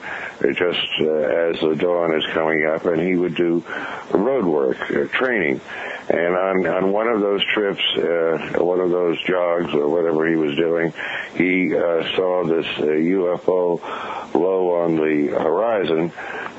Just 0.53 0.87
uh, 1.01 1.05
as 1.07 1.59
the 1.61 1.75
dawn 1.77 2.13
is 2.15 2.25
coming 2.33 2.65
up, 2.65 2.85
and 2.85 3.01
he 3.01 3.15
would 3.15 3.35
do 3.35 3.63
road 4.11 4.45
uh, 4.63 5.07
training. 5.07 5.61
And 6.07 6.35
on, 6.35 6.67
on 6.67 6.91
one 6.91 7.07
of 7.07 7.19
those 7.19 7.43
trips, 7.53 7.81
uh, 7.97 8.63
one 8.63 8.79
of 8.79 8.91
those 8.91 9.19
jogs 9.23 9.73
or 9.73 9.89
whatever 9.89 10.27
he 10.27 10.35
was 10.35 10.55
doing, 10.55 10.93
he 11.33 11.75
uh, 11.75 12.03
saw 12.15 12.45
this 12.45 12.65
uh, 12.77 12.83
UFO 12.83 13.81
low 14.35 14.83
on 14.83 14.97
the 14.97 15.29
horizon, 15.31 16.11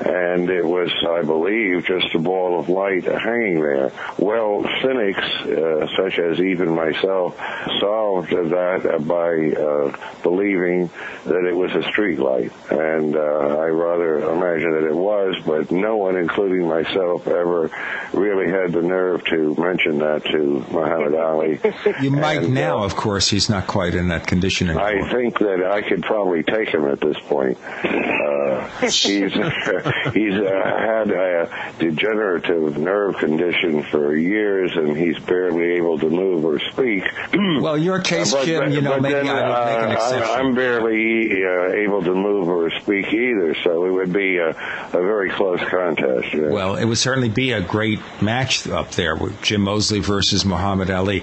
and 0.05 0.49
it 0.49 0.65
was, 0.65 0.91
I 1.07 1.21
believe, 1.21 1.85
just 1.85 2.13
a 2.13 2.19
ball 2.19 2.59
of 2.59 2.67
light 2.67 3.05
hanging 3.05 3.61
there. 3.61 3.91
Well, 4.17 4.65
cynics, 4.81 5.25
uh, 5.45 5.87
such 5.95 6.19
as 6.19 6.41
even 6.41 6.75
myself, 6.75 7.37
solved 7.79 8.31
that 8.31 9.05
by 9.07 9.61
uh, 9.61 10.21
believing 10.23 10.89
that 11.25 11.45
it 11.45 11.55
was 11.55 11.73
a 11.73 11.83
street 11.89 12.19
light, 12.19 12.51
and 12.69 13.15
uh, 13.15 13.19
I 13.19 13.67
rather 13.67 14.19
imagine 14.29 14.71
that 14.73 14.87
it 14.87 14.95
was, 14.95 15.35
but 15.45 15.71
no 15.71 15.97
one, 15.97 16.17
including 16.17 16.67
myself, 16.67 17.27
ever 17.27 17.71
really 18.13 18.49
had 18.49 18.71
the 18.71 18.81
nerve 18.81 19.23
to 19.25 19.55
mention 19.57 19.99
that 19.99 20.23
to 20.25 20.65
Muhammad 20.71 21.15
Ali. 21.15 21.59
You 22.01 22.11
might 22.11 22.37
And, 22.43 22.57
uh, 22.57 22.61
now, 22.61 22.83
of 22.83 22.95
course. 22.95 23.29
He's 23.29 23.49
not 23.49 23.65
quite 23.67 23.95
in 23.95 24.09
that 24.09 24.27
condition 24.27 24.69
anymore. 24.69 24.85
I 24.87 25.11
think 25.11 25.39
that 25.39 25.63
I 25.63 25.81
could 25.81 26.03
probably 26.03 26.43
take 26.43 26.69
him 26.69 26.85
at 26.85 26.99
this 26.99 27.17
point. 27.27 27.57
Uh, 27.63 28.67
he's 28.81 29.01
he's 29.03 29.33
uh, 29.33 30.77
had 30.77 31.11
a 31.11 31.73
degenerative 31.79 32.77
nerve 32.77 33.17
condition 33.17 33.83
for 33.83 34.15
years, 34.15 34.71
and 34.75 34.95
he's 34.97 35.17
barely 35.19 35.73
able 35.77 35.97
to 35.99 36.09
move 36.09 36.45
or 36.45 36.59
speak. 36.71 37.03
well, 37.61 37.77
your 37.77 37.99
case, 37.99 38.33
But- 38.33 38.45
Jim, 38.45 38.71
you 38.71 38.81
know, 38.81 38.99
maybe 38.99 39.13
then, 39.15 39.27
I 39.27 39.33
would 39.33 39.65
make 39.65 39.77
an 39.83 39.89
uh, 39.89 39.93
exception. 39.93 40.23
I'm, 40.23 40.45
I'm 40.47 40.55
barely 40.55 41.43
uh, 41.43 41.73
able 41.83 42.03
to 42.03 42.13
move 42.13 42.47
or 42.49 42.69
speak 42.81 43.07
either, 43.13 43.55
so 43.63 43.85
it 43.85 43.91
would 43.91 44.13
be 44.13 44.37
a, 44.37 44.49
a 44.49 44.91
very 44.91 45.29
close 45.31 45.59
contest. 45.69 46.33
yeah. 46.33 46.49
Well, 46.49 46.75
it 46.75 46.85
would 46.85 46.97
certainly 46.97 47.29
be 47.29 47.51
a 47.51 47.61
great 47.61 47.76
match 48.21 48.67
up 48.67 48.91
there 48.91 49.15
with 49.15 49.39
Jim 49.43 49.61
Moseley 49.61 49.99
versus 49.99 50.43
Muhammad 50.43 50.89
Ali. 50.89 51.21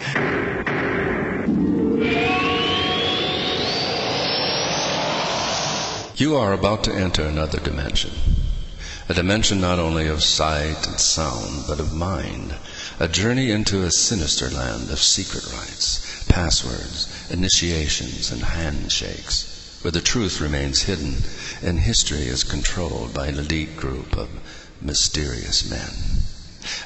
You 6.16 6.36
are 6.36 6.52
about 6.52 6.84
to 6.84 6.94
enter 6.94 7.24
another 7.24 7.58
dimension. 7.58 8.12
A 9.08 9.14
dimension 9.14 9.60
not 9.60 9.80
only 9.80 10.06
of 10.06 10.22
sight 10.22 10.86
and 10.86 11.00
sound, 11.00 11.64
but 11.66 11.80
of 11.80 11.92
mind. 11.92 12.54
A 13.00 13.08
journey 13.08 13.50
into 13.50 13.82
a 13.82 13.90
sinister 13.90 14.48
land 14.48 14.90
of 14.90 15.00
secret 15.00 15.44
rites, 15.52 16.24
passwords, 16.28 17.28
initiations, 17.32 18.30
and 18.30 18.42
handshakes, 18.42 19.80
where 19.82 19.90
the 19.90 20.00
truth 20.00 20.40
remains 20.40 20.82
hidden 20.82 21.16
and 21.62 21.80
history 21.80 22.28
is 22.28 22.44
controlled 22.44 23.12
by 23.12 23.26
an 23.26 23.40
elite 23.40 23.76
group 23.76 24.16
of 24.16 24.28
mysterious 24.80 25.68
men. 25.68 26.23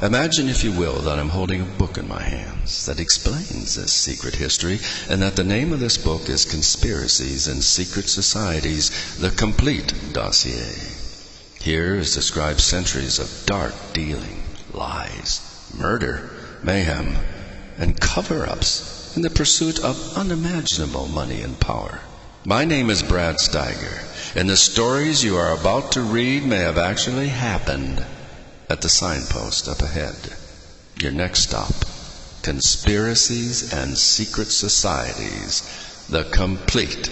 Imagine, 0.03 0.49
if 0.49 0.65
you 0.65 0.73
will, 0.73 1.01
that 1.01 1.19
I'm 1.19 1.29
holding 1.29 1.61
a 1.61 1.65
book 1.65 1.99
in 1.99 2.09
my 2.09 2.23
hands 2.23 2.87
that 2.87 3.01
explains 3.01 3.75
this 3.75 3.93
secret 3.93 4.35
history, 4.35 4.81
and 5.09 5.23
that 5.23 5.37
the 5.37 5.45
name 5.45 5.73
of 5.73 5.81
this 5.81 5.97
book 5.97 6.29
is 6.29 6.45
Conspiracies 6.45 7.47
and 7.49 7.63
Secret 7.63 8.09
Societies, 8.09 9.17
the 9.19 9.31
Complete 9.31 9.93
Dossier. 10.13 10.75
Here 11.61 11.95
is 11.97 12.15
described 12.15 12.61
centuries 12.61 13.19
of 13.19 13.47
dark 13.47 13.75
dealing, 13.93 14.43
lies, 14.73 15.41
murder, 15.77 16.31
mayhem, 16.63 17.17
and 17.77 18.01
cover 18.01 18.47
ups 18.47 19.17
in 19.17 19.23
the 19.23 19.31
pursuit 19.31 19.79
of 19.85 20.17
unimaginable 20.17 21.09
money 21.09 21.41
and 21.43 21.59
power. 21.61 22.01
My 22.45 22.65
name 22.65 22.91
is 22.91 23.03
Brad 23.03 23.37
Steiger, 23.37 24.35
and 24.37 24.49
the 24.49 24.57
stories 24.57 25.23
you 25.23 25.37
are 25.37 25.53
about 25.53 25.93
to 25.93 26.01
read 26.03 26.45
may 26.45 26.59
have 26.59 26.79
actually 26.79 27.29
happened 27.29 28.05
at 28.71 28.81
the 28.83 28.89
signpost 28.89 29.69
up 29.69 29.81
ahead. 29.81 30.15
Your 31.01 31.13
next 31.13 31.41
stop 31.41 31.73
Conspiracies 32.43 33.73
and 33.73 33.97
Secret 33.99 34.47
Societies, 34.47 36.07
the 36.09 36.25
complete 36.25 37.11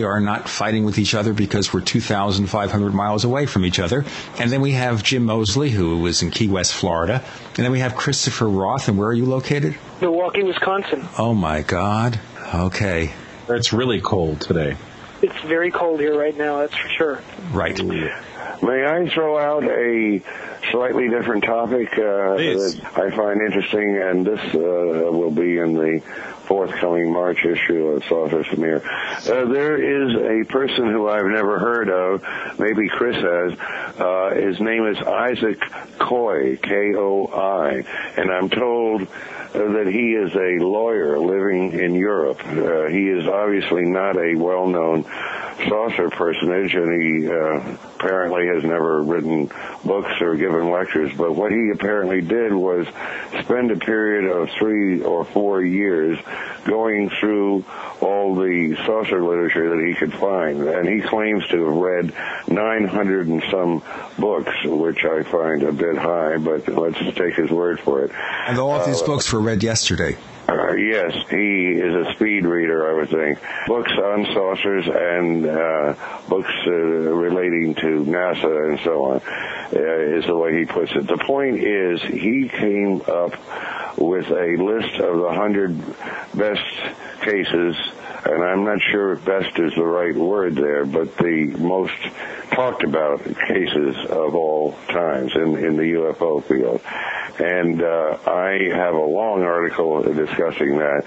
We 0.01 0.07
are 0.07 0.19
not 0.19 0.49
fighting 0.49 0.87
with 0.87 0.99
each 0.99 1.15
other 1.15 1.35
because 1.35 1.75
we're 1.75 1.83
2,500 1.83 2.95
miles 2.95 3.25
away 3.25 3.45
from 3.45 3.67
each 3.67 3.79
other. 3.79 4.07
And 4.39 4.51
then 4.51 4.63
we 4.63 4.73
have 4.73 5.03
Jim 5.03 5.27
Moseley, 5.27 5.69
who 5.69 6.07
is 6.07 6.23
in 6.23 6.31
Key 6.31 6.49
West, 6.49 6.73
Florida. 6.73 7.23
And 7.49 7.67
then 7.67 7.71
we 7.71 7.81
have 7.81 7.97
Christopher 7.97 8.49
Roth. 8.49 8.89
And 8.89 8.97
where 8.97 9.09
are 9.09 9.13
you 9.13 9.27
located? 9.27 9.77
Milwaukee, 10.01 10.43
Wisconsin. 10.43 11.07
Oh, 11.19 11.35
my 11.35 11.61
God. 11.61 12.19
Okay. 12.55 13.13
It's 13.51 13.75
really 13.75 14.01
cold 14.01 14.41
today. 14.41 14.79
It's 15.21 15.39
very 15.43 15.71
cold 15.71 16.01
here 16.01 16.19
right 16.19 16.35
now, 16.35 16.61
that's 16.61 16.75
for 16.75 16.89
sure. 16.89 17.21
Right. 17.51 17.79
May 17.85 18.87
I 18.87 19.07
throw 19.13 19.37
out 19.39 19.65
a 19.65 20.23
slightly 20.70 21.09
different 21.09 21.45
topic 21.45 21.93
uh, 21.93 22.37
that 22.37 22.81
I 22.97 23.11
find 23.11 23.41
interesting, 23.41 23.97
and 23.97 24.27
this 24.27 24.41
uh, 24.55 24.59
will 24.59 25.31
be 25.31 25.59
in 25.59 25.74
the 25.74 26.01
forthcoming 26.45 27.12
March 27.12 27.45
issue 27.45 27.89
of 27.89 28.05
Saucer 28.05 28.45
Smear. 28.45 28.82
Uh, 28.85 29.45
there 29.47 29.77
is 29.77 30.15
a 30.16 30.51
person 30.51 30.91
who 30.91 31.09
I've 31.09 31.27
never 31.27 31.59
heard 31.59 31.89
of, 31.89 32.24
maybe 32.59 32.89
Chris 32.89 33.16
has. 33.16 33.59
Uh, 33.99 34.35
his 34.35 34.61
name 34.61 34.87
is 34.87 34.99
Isaac 34.99 35.61
Koi, 35.99 36.57
K-O-I, 36.57 37.85
and 38.16 38.31
I'm 38.31 38.51
told 38.51 39.07
that 39.53 39.87
he 39.87 40.13
is 40.13 40.35
a 40.35 40.65
lawyer 40.65 41.19
living 41.19 41.73
in 41.73 41.95
Europe. 41.95 42.41
Uh, 42.47 42.87
he 42.87 43.09
is 43.09 43.27
obviously 43.27 43.83
not 43.85 44.17
a 44.17 44.35
well-known 44.35 45.05
saucer 45.69 46.09
personage, 46.11 46.75
and 46.75 47.03
he 47.03 47.29
uh, 47.29 47.77
apparently 47.97 48.47
has 48.47 48.63
never 48.65 49.03
written 49.03 49.51
books 49.85 50.21
or 50.21 50.37
given 50.37 50.71
lectures. 50.71 51.13
But 51.17 51.35
what 51.35 51.53
he 51.53 51.71
apparently 51.71 52.21
did 52.21 52.53
was 52.53 52.87
spend 53.43 53.71
a 53.71 53.77
period 53.77 54.31
of 54.31 54.49
three 54.59 55.03
or 55.03 55.25
four 55.25 55.63
years 55.63 56.19
going 56.65 57.11
through 57.21 57.65
all 58.01 58.35
the 58.35 58.77
saucer 58.87 59.23
literature 59.23 59.77
that 59.77 59.87
he 59.87 59.95
could 59.95 60.15
find, 60.15 60.63
and 60.63 60.89
he 60.89 61.01
claims 61.07 61.47
to 61.49 61.65
have 61.65 61.77
read 61.77 62.13
900 62.49 63.29
and 63.29 63.43
some 63.51 63.83
books, 64.19 64.53
which 64.65 65.05
I 65.05 65.23
find 65.25 65.63
a 65.63 65.73
bit 65.73 65.97
high. 65.97 66.39
But 66.39 66.69
let's 66.69 66.99
take 67.17 67.35
his 67.35 67.51
word 67.51 67.81
for 67.81 68.05
it. 68.05 68.13
And 68.47 68.59
all 68.59 68.73
of 68.73 68.87
these 68.87 69.03
books 69.03 69.33
were 69.33 69.40
read 69.41 69.62
yesterday. 69.62 70.17
Uh, 70.49 70.73
yes, 70.73 71.12
he 71.31 71.73
is 71.73 72.07
a 72.07 72.12
speed 72.15 72.45
reader, 72.45 72.91
I 72.91 72.95
would 72.95 73.09
think. 73.09 73.39
Books 73.69 73.93
on 73.93 74.27
saucers 74.35 74.85
and 74.89 75.47
uh, 75.47 75.95
books 76.29 76.51
uh, 76.67 76.71
relating 76.71 77.75
to 77.77 78.05
NASA 78.05 78.71
and 78.71 78.81
so 78.81 79.05
on 79.05 79.21
uh, 79.21 80.19
is 80.19 80.27
the 80.27 80.37
way 80.37 80.59
he 80.59 80.65
puts 80.65 80.91
it. 80.93 81.07
The 81.07 81.19
point 81.19 81.62
is, 81.62 82.03
he 82.03 82.49
came 82.49 83.01
up 83.03 83.33
with 83.97 84.29
a 84.31 84.57
list 84.57 84.95
of 85.01 85.21
the 85.21 85.33
hundred 85.33 85.79
best 86.35 86.67
cases 87.23 87.77
and 88.25 88.45
I'm 88.45 88.65
not 88.65 88.81
sure 88.91 89.13
if 89.13 89.25
best 89.25 89.59
is 89.59 89.75
the 89.75 89.85
right 89.85 90.15
word 90.15 90.55
there, 90.57 90.85
but 90.85 91.17
the 91.17 91.55
most 91.59 91.95
talked 92.53 92.83
about 92.83 93.25
cases 93.25 93.97
of 94.09 94.35
all 94.35 94.73
times 94.89 95.33
in, 95.35 95.57
in 95.57 95.77
the 95.77 95.95
UFO 95.95 96.43
field. 96.45 96.81
And 97.41 97.83
uh, 97.83 98.19
I 98.27 98.69
have 98.75 98.95
a 98.95 99.05
long 99.05 99.43
article 99.43 100.03
discussing 100.03 100.79
that. 100.79 101.05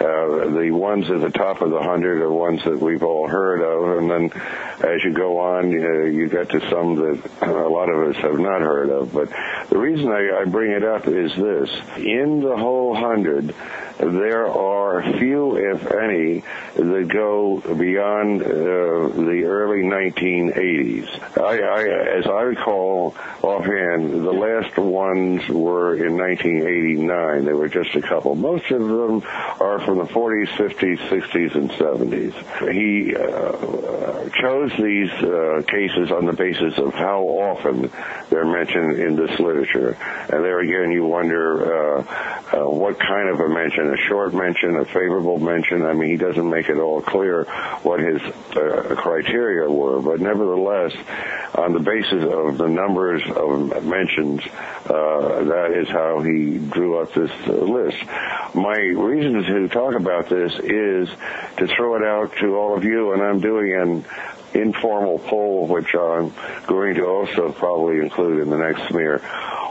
Uh, 0.00 0.50
the 0.50 0.70
ones 0.72 1.08
at 1.10 1.20
the 1.20 1.30
top 1.30 1.62
of 1.62 1.70
the 1.70 1.80
hundred 1.80 2.20
are 2.20 2.32
ones 2.32 2.62
that 2.64 2.78
we've 2.78 3.02
all 3.02 3.28
heard 3.28 3.62
of, 3.62 3.98
and 3.98 4.10
then 4.10 4.42
as 4.82 5.02
you 5.04 5.12
go 5.12 5.38
on, 5.38 5.66
uh, 5.66 6.04
you 6.04 6.28
get 6.28 6.50
to 6.50 6.60
some 6.68 6.96
that 6.96 7.30
a 7.42 7.68
lot 7.68 7.88
of 7.88 8.10
us 8.10 8.16
have 8.20 8.38
not 8.38 8.60
heard 8.60 8.90
of. 8.90 9.12
But 9.12 9.30
the 9.70 9.78
reason 9.78 10.08
I, 10.08 10.40
I 10.40 10.44
bring 10.44 10.72
it 10.72 10.82
up 10.82 11.06
is 11.06 11.34
this: 11.36 11.70
in 11.96 12.40
the 12.40 12.56
whole 12.56 12.94
hundred, 12.94 13.54
there 13.98 14.48
are 14.48 15.02
few, 15.18 15.56
if 15.56 15.90
any, 15.90 16.42
that 16.74 17.08
go 17.08 17.60
beyond 17.74 18.42
uh, 18.42 18.46
the 18.46 19.44
early 19.46 19.82
1980s. 19.82 21.38
I, 21.38 21.58
I, 21.60 22.18
as 22.18 22.26
I 22.26 22.42
recall 22.42 23.14
offhand, 23.42 24.12
the 24.12 24.32
last 24.32 24.76
ones 24.76 25.48
were 25.48 25.96
in 25.96 26.16
1989. 26.16 27.44
There 27.44 27.56
were 27.56 27.68
just 27.68 27.94
a 27.94 28.02
couple. 28.02 28.34
Most 28.34 28.70
of 28.70 28.80
them 28.80 29.22
are 29.60 29.80
from 29.80 29.98
the 29.98 30.04
40s, 30.04 30.48
50s, 30.48 30.98
60s, 31.08 31.54
and 31.54 31.70
70s. 31.70 32.72
He 32.72 33.14
uh, 33.14 34.28
chose 34.40 34.72
these 34.76 35.10
uh, 35.22 35.62
cases 35.66 36.10
on 36.10 36.26
the 36.26 36.32
basis 36.32 36.78
of 36.78 36.94
how 36.94 37.22
often 37.22 37.90
they're 38.30 38.44
mentioned 38.44 38.98
in 38.98 39.16
this 39.16 39.38
literature. 39.38 39.96
And 40.28 40.44
there 40.44 40.60
again, 40.60 40.90
you 40.90 41.04
wonder 41.04 41.98
uh, 41.98 42.02
uh, 42.52 42.70
what 42.70 42.98
kind 42.98 43.28
of 43.28 43.40
a 43.40 43.48
mention, 43.48 43.92
a 43.92 43.96
short 44.08 44.34
mention, 44.34 44.76
a 44.76 44.84
favorable 44.84 45.38
mention. 45.38 45.84
I 45.84 45.92
mean, 45.92 46.10
he 46.10 46.16
doesn't 46.16 46.45
make 46.50 46.68
it 46.68 46.78
all 46.78 47.00
clear 47.00 47.44
what 47.82 48.00
his 48.00 48.20
uh, 48.22 48.94
criteria 48.96 49.70
were, 49.70 50.00
but 50.00 50.20
nevertheless, 50.20 50.92
on 51.54 51.72
the 51.72 51.80
basis 51.80 52.24
of 52.24 52.58
the 52.58 52.68
numbers 52.68 53.22
of 53.34 53.84
mentions, 53.84 54.42
uh, 54.86 55.44
that 55.44 55.72
is 55.72 55.88
how 55.88 56.20
he 56.20 56.58
drew 56.58 56.98
up 56.98 57.12
this 57.12 57.30
uh, 57.46 57.52
list. 57.52 57.98
My 58.54 58.76
reason 58.76 59.42
to 59.42 59.68
talk 59.68 59.94
about 59.94 60.28
this 60.28 60.52
is 60.58 61.08
to 61.58 61.66
throw 61.66 61.96
it 61.96 62.02
out 62.02 62.36
to 62.38 62.56
all 62.56 62.76
of 62.76 62.84
you, 62.84 63.12
and 63.12 63.22
I'm 63.22 63.40
doing 63.40 63.72
an 63.74 64.04
informal 64.54 65.18
poll, 65.18 65.66
which 65.66 65.94
I'm 65.94 66.32
going 66.66 66.94
to 66.94 67.06
also 67.06 67.52
probably 67.52 67.98
include 67.98 68.42
in 68.42 68.50
the 68.50 68.56
next 68.56 68.88
smear. 68.88 69.20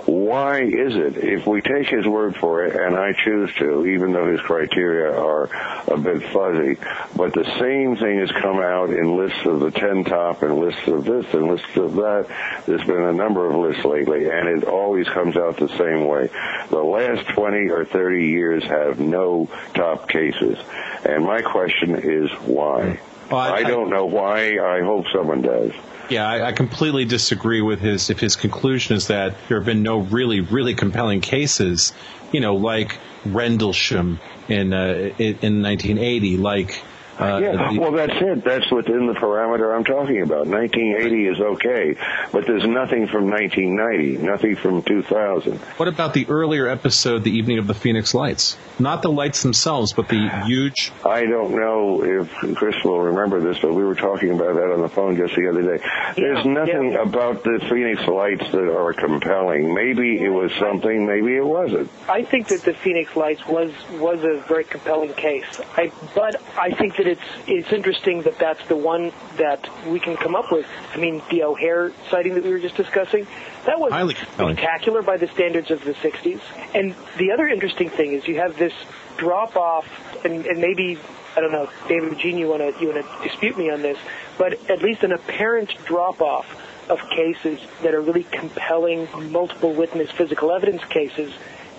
Why 0.06 0.61
is 0.61 0.95
it, 0.95 1.18
if 1.18 1.48
we 1.48 1.61
take 1.61 1.88
his 1.88 2.06
word 2.06 2.36
for 2.36 2.64
it, 2.65 2.76
and 2.76 2.95
I 2.95 3.14
choose 3.14 3.52
to, 3.56 3.88
even 3.88 4.14
though 4.14 4.32
his 4.32 4.40
criteria 4.41 5.11
are 5.19 5.49
a 5.88 5.98
bit 5.98 6.22
fuzzy, 6.32 6.77
but 7.15 7.34
the 7.34 7.44
same 7.60 7.95
thing 7.98 8.19
has 8.19 8.30
come 8.32 8.60
out 8.60 8.91
in 8.91 9.18
lists 9.18 9.44
of 9.45 9.60
the 9.61 9.72
10 9.72 10.03
top 10.03 10.44
and 10.44 10.60
lists 10.60 10.88
of 10.88 11.06
this 11.06 11.26
and 11.34 11.48
lists 11.48 11.76
of 11.76 11.95
that. 11.95 12.27
There's 12.68 12.84
been 12.84 13.02
a 13.02 13.14
number 13.14 13.48
of 13.49 13.56
lists 13.56 13.84
lately, 13.84 14.30
and 14.30 14.48
it 14.48 14.65
always 14.65 15.07
comes 15.07 15.36
out 15.38 15.57
the 15.57 15.69
same 15.69 16.06
way. 16.06 16.30
The 16.69 16.84
last 16.84 17.27
20 17.30 17.69
or 17.72 17.86
30 17.86 18.27
years 18.27 18.64
have 18.65 18.99
no 18.99 19.49
top 19.73 20.07
cases. 20.07 20.60
And 21.03 21.26
my 21.26 21.41
question 21.41 21.95
is 21.95 22.30
why? 22.45 22.99
Well, 23.32 23.40
I- 23.40 23.56
I 23.57 23.64
don't 23.64 23.90
know 23.90 24.06
why. 24.06 24.60
I 24.60 24.82
hope 24.82 25.06
someone 25.11 25.41
does. 25.41 25.72
Yeah, 26.10 26.27
I, 26.27 26.48
I 26.48 26.52
completely 26.52 27.06
disagree 27.06 27.61
with 27.61 27.80
his. 27.80 28.10
If 28.10 28.19
his 28.19 28.36
conclusion 28.36 28.95
is 28.95 29.07
that 29.07 29.36
there 29.48 29.57
have 29.57 29.65
been 29.65 29.84
no 29.84 29.99
really, 29.99 30.40
really 30.41 30.76
compelling 30.76 31.22
cases, 31.22 31.94
you 32.32 32.40
know, 32.41 32.56
like 32.56 32.99
Rendlesham 33.26 34.19
in 34.48 34.73
uh, 34.73 35.14
in, 35.18 35.38
in 35.41 35.61
1980, 35.61 36.38
like. 36.38 36.84
Uh, 37.20 37.40
yeah, 37.42 37.72
well, 37.78 37.92
that's 37.92 38.14
it. 38.22 38.44
That's 38.44 38.70
within 38.72 39.08
the 39.08 39.14
parameter 39.14 39.74
I'm 39.76 39.84
talking 39.86 40.22
about. 40.22 40.48
1980 40.48 41.28
is 41.28 41.40
okay, 41.40 41.96
but 42.32 42.46
there's 42.46 42.66
nothing 42.66 43.08
from 43.08 43.30
1990, 43.30 44.26
nothing 44.26 44.56
from 44.56 44.82
2000. 44.84 45.58
What 45.78 45.88
about 45.88 46.14
the 46.14 46.28
earlier 46.28 46.68
episode, 46.68 47.24
the 47.24 47.32
evening 47.32 47.58
of 47.60 47.68
the 47.68 47.74
Phoenix 47.74 48.14
Lights? 48.14 48.58
Not 48.80 49.02
the 49.02 49.12
lights 49.12 49.44
themselves, 49.44 49.94
but 49.94 50.10
the 50.10 50.30
huge. 50.46 50.92
I 51.06 51.26
don't 51.26 51.56
know 51.56 52.04
if 52.04 52.30
Chris 52.56 52.76
will 52.84 53.00
remember 53.00 53.40
this, 53.40 53.60
but 53.60 53.74
we 53.74 53.84
were 53.84 53.96
talking 53.96 54.32
about 54.32 54.56
that 54.56 54.74
on 54.74 54.82
the 54.82 54.90
phone 54.90 55.16
just 55.16 55.36
the 55.36 55.48
other 55.50 55.78
day. 55.78 55.84
There's 56.18 56.46
nothing 56.46 56.96
about 56.96 57.44
the 57.44 57.66
Phoenix 57.70 58.06
Lights 58.08 58.52
that 58.52 58.76
are 58.76 58.94
compelling. 58.94 59.74
Maybe 59.74 60.22
it 60.22 60.30
was 60.30 60.52
something, 60.60 61.06
maybe 61.06 61.36
it 61.36 61.46
wasn't. 61.46 61.90
I 62.10 62.24
think 62.24 62.50
that 62.50 62.64
the 62.64 62.74
Phoenix 62.74 63.16
Lights 63.16 63.46
was 63.48 63.72
was 63.94 64.24
a 64.24 64.44
very 64.48 64.66
compelling 64.66 65.14
case. 65.14 65.46
I, 65.78 65.92
but 66.14 66.42
I 66.58 66.72
think 66.72 66.98
that 66.98 67.05
it's 67.07 67.22
it's 67.48 67.72
interesting 67.72 68.22
that 68.23 68.38
that's 68.40 68.65
the 68.68 68.76
one 68.76 69.11
that 69.38 69.68
we 69.88 69.99
can 69.99 70.15
come 70.15 70.36
up 70.36 70.52
with. 70.52 70.65
I 70.94 70.98
mean, 70.98 71.22
the 71.30 71.44
O'Hare 71.44 71.91
sighting 72.10 72.36
that 72.36 72.44
we 72.44 72.49
were 72.49 72.60
just 72.60 72.76
discussing, 72.76 73.27
that 73.65 73.80
was 73.80 73.91
Highly 73.91 74.15
spectacular 74.15 75.02
by 75.02 75.18
the 75.18 75.27
standards 75.27 75.72
of 75.72 75.84
the 75.84 75.94
60s. 75.94 76.40
And 76.73 76.95
the 77.18 77.32
other 77.32 77.48
interesting 77.48 77.90
thing 77.90 78.14
is 78.14 78.27
you 78.27 78.38
have 78.38 78.57
this 78.57 78.73
drop 79.18 79.56
off, 79.56 79.86
and, 80.26 80.45
and 80.45 80.60
maybe 80.60 80.98
I 81.36 81.41
don't 81.41 81.52
know, 81.52 81.69
David 81.88 82.18
Gene, 82.18 82.38
you 82.38 82.48
want 82.48 82.61
to 82.61 82.82
you 82.82 82.91
want 82.91 83.06
to 83.06 83.27
dispute 83.27 83.57
me 83.57 83.69
on 83.69 83.82
this, 83.82 83.98
but 84.38 84.69
at 84.69 84.82
least 84.82 85.03
an 85.03 85.11
apparent 85.11 85.76
drop 85.86 86.22
off 86.22 86.48
of 86.90 86.99
cases 87.10 87.60
that 87.82 87.94
are 87.94 88.02
really 88.02 88.23
compelling 88.23 89.07
multiple 89.32 89.73
witness 89.73 90.11
physical 90.11 90.52
evidence 90.52 90.84
cases 90.86 91.34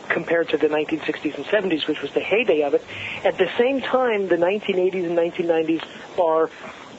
compared 0.08 0.48
to 0.50 0.56
the 0.56 0.68
1960s 0.68 1.36
and 1.36 1.44
70s, 1.46 1.86
which 1.86 2.00
was 2.02 2.12
the 2.12 2.20
heyday 2.20 2.62
of 2.62 2.74
it. 2.74 2.84
At 3.24 3.38
the 3.38 3.48
same 3.58 3.80
time, 3.80 4.28
the 4.28 4.36
1980s 4.36 5.06
and 5.06 5.18
1990s 5.18 5.84
are, 6.18 6.50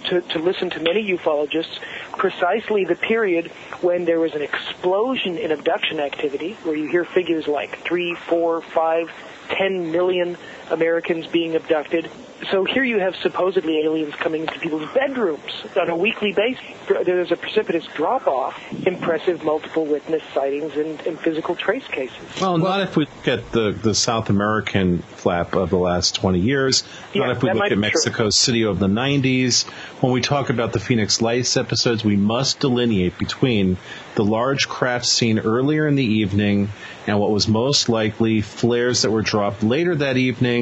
to, 0.05 0.21
to 0.21 0.39
listen 0.39 0.69
to 0.71 0.79
many 0.79 1.09
ufologists, 1.11 1.79
precisely 2.17 2.85
the 2.85 2.95
period 2.95 3.47
when 3.81 4.05
there 4.05 4.19
was 4.19 4.33
an 4.33 4.41
explosion 4.41 5.37
in 5.37 5.51
abduction 5.51 5.99
activity, 5.99 6.53
where 6.63 6.75
you 6.75 6.89
hear 6.89 7.05
figures 7.05 7.47
like 7.47 7.79
three, 7.79 8.15
four, 8.15 8.61
five, 8.61 9.09
ten 9.49 9.91
million 9.91 10.37
Americans 10.69 11.27
being 11.27 11.55
abducted, 11.55 12.09
so 12.51 12.63
here 12.63 12.83
you 12.83 12.99
have 12.99 13.15
supposedly 13.15 13.81
aliens 13.83 14.13
coming 14.15 14.41
into 14.41 14.59
people's 14.59 14.89
bedrooms 14.93 15.51
on 15.75 15.89
a 15.89 15.95
weekly 15.95 16.33
basis. 16.33 16.63
There's 16.87 17.31
a 17.31 17.35
precipitous 17.35 17.85
drop 17.87 18.27
off, 18.27 18.55
impressive 18.85 19.43
multiple 19.43 19.85
witness 19.85 20.21
sightings, 20.33 20.75
and, 20.75 20.99
and 21.01 21.19
physical 21.19 21.55
trace 21.55 21.87
cases. 21.87 22.17
Well, 22.39 22.57
not 22.57 22.81
if 22.81 22.95
we 22.95 23.05
look 23.05 23.27
at 23.27 23.51
the, 23.51 23.71
the 23.71 23.95
South 23.95 24.29
American 24.29 24.99
flap 24.99 25.55
of 25.55 25.71
the 25.71 25.77
last 25.77 26.15
20 26.15 26.39
years, 26.39 26.83
Yeah, 27.13 27.27
not 27.27 27.37
if 27.37 27.43
we 27.43 27.51
look 27.51 27.63
at 27.63 27.69
be 27.69 27.75
true. 27.75 27.81
Mexico 27.81 28.29
City 28.29 28.63
of 28.63 28.79
the 28.79 28.87
90s. 28.87 29.67
When 30.01 30.11
we 30.13 30.21
talk 30.21 30.49
about 30.49 30.73
the 30.73 30.79
Phoenix 30.79 31.21
Lights 31.21 31.57
episodes, 31.57 32.05
we 32.05 32.15
must 32.15 32.59
delineate 32.59 33.17
between 33.17 33.77
the 34.15 34.23
large 34.23 34.67
craft 34.67 35.05
seen 35.05 35.39
earlier 35.39 35.87
in 35.87 35.95
the 35.95 36.05
evening 36.05 36.69
and 37.07 37.19
what 37.19 37.31
was 37.31 37.47
most 37.47 37.89
likely 37.89 38.41
flares 38.41 39.03
that 39.03 39.11
were 39.11 39.21
dropped 39.21 39.63
later 39.63 39.95
that 39.95 40.17
evening 40.17 40.56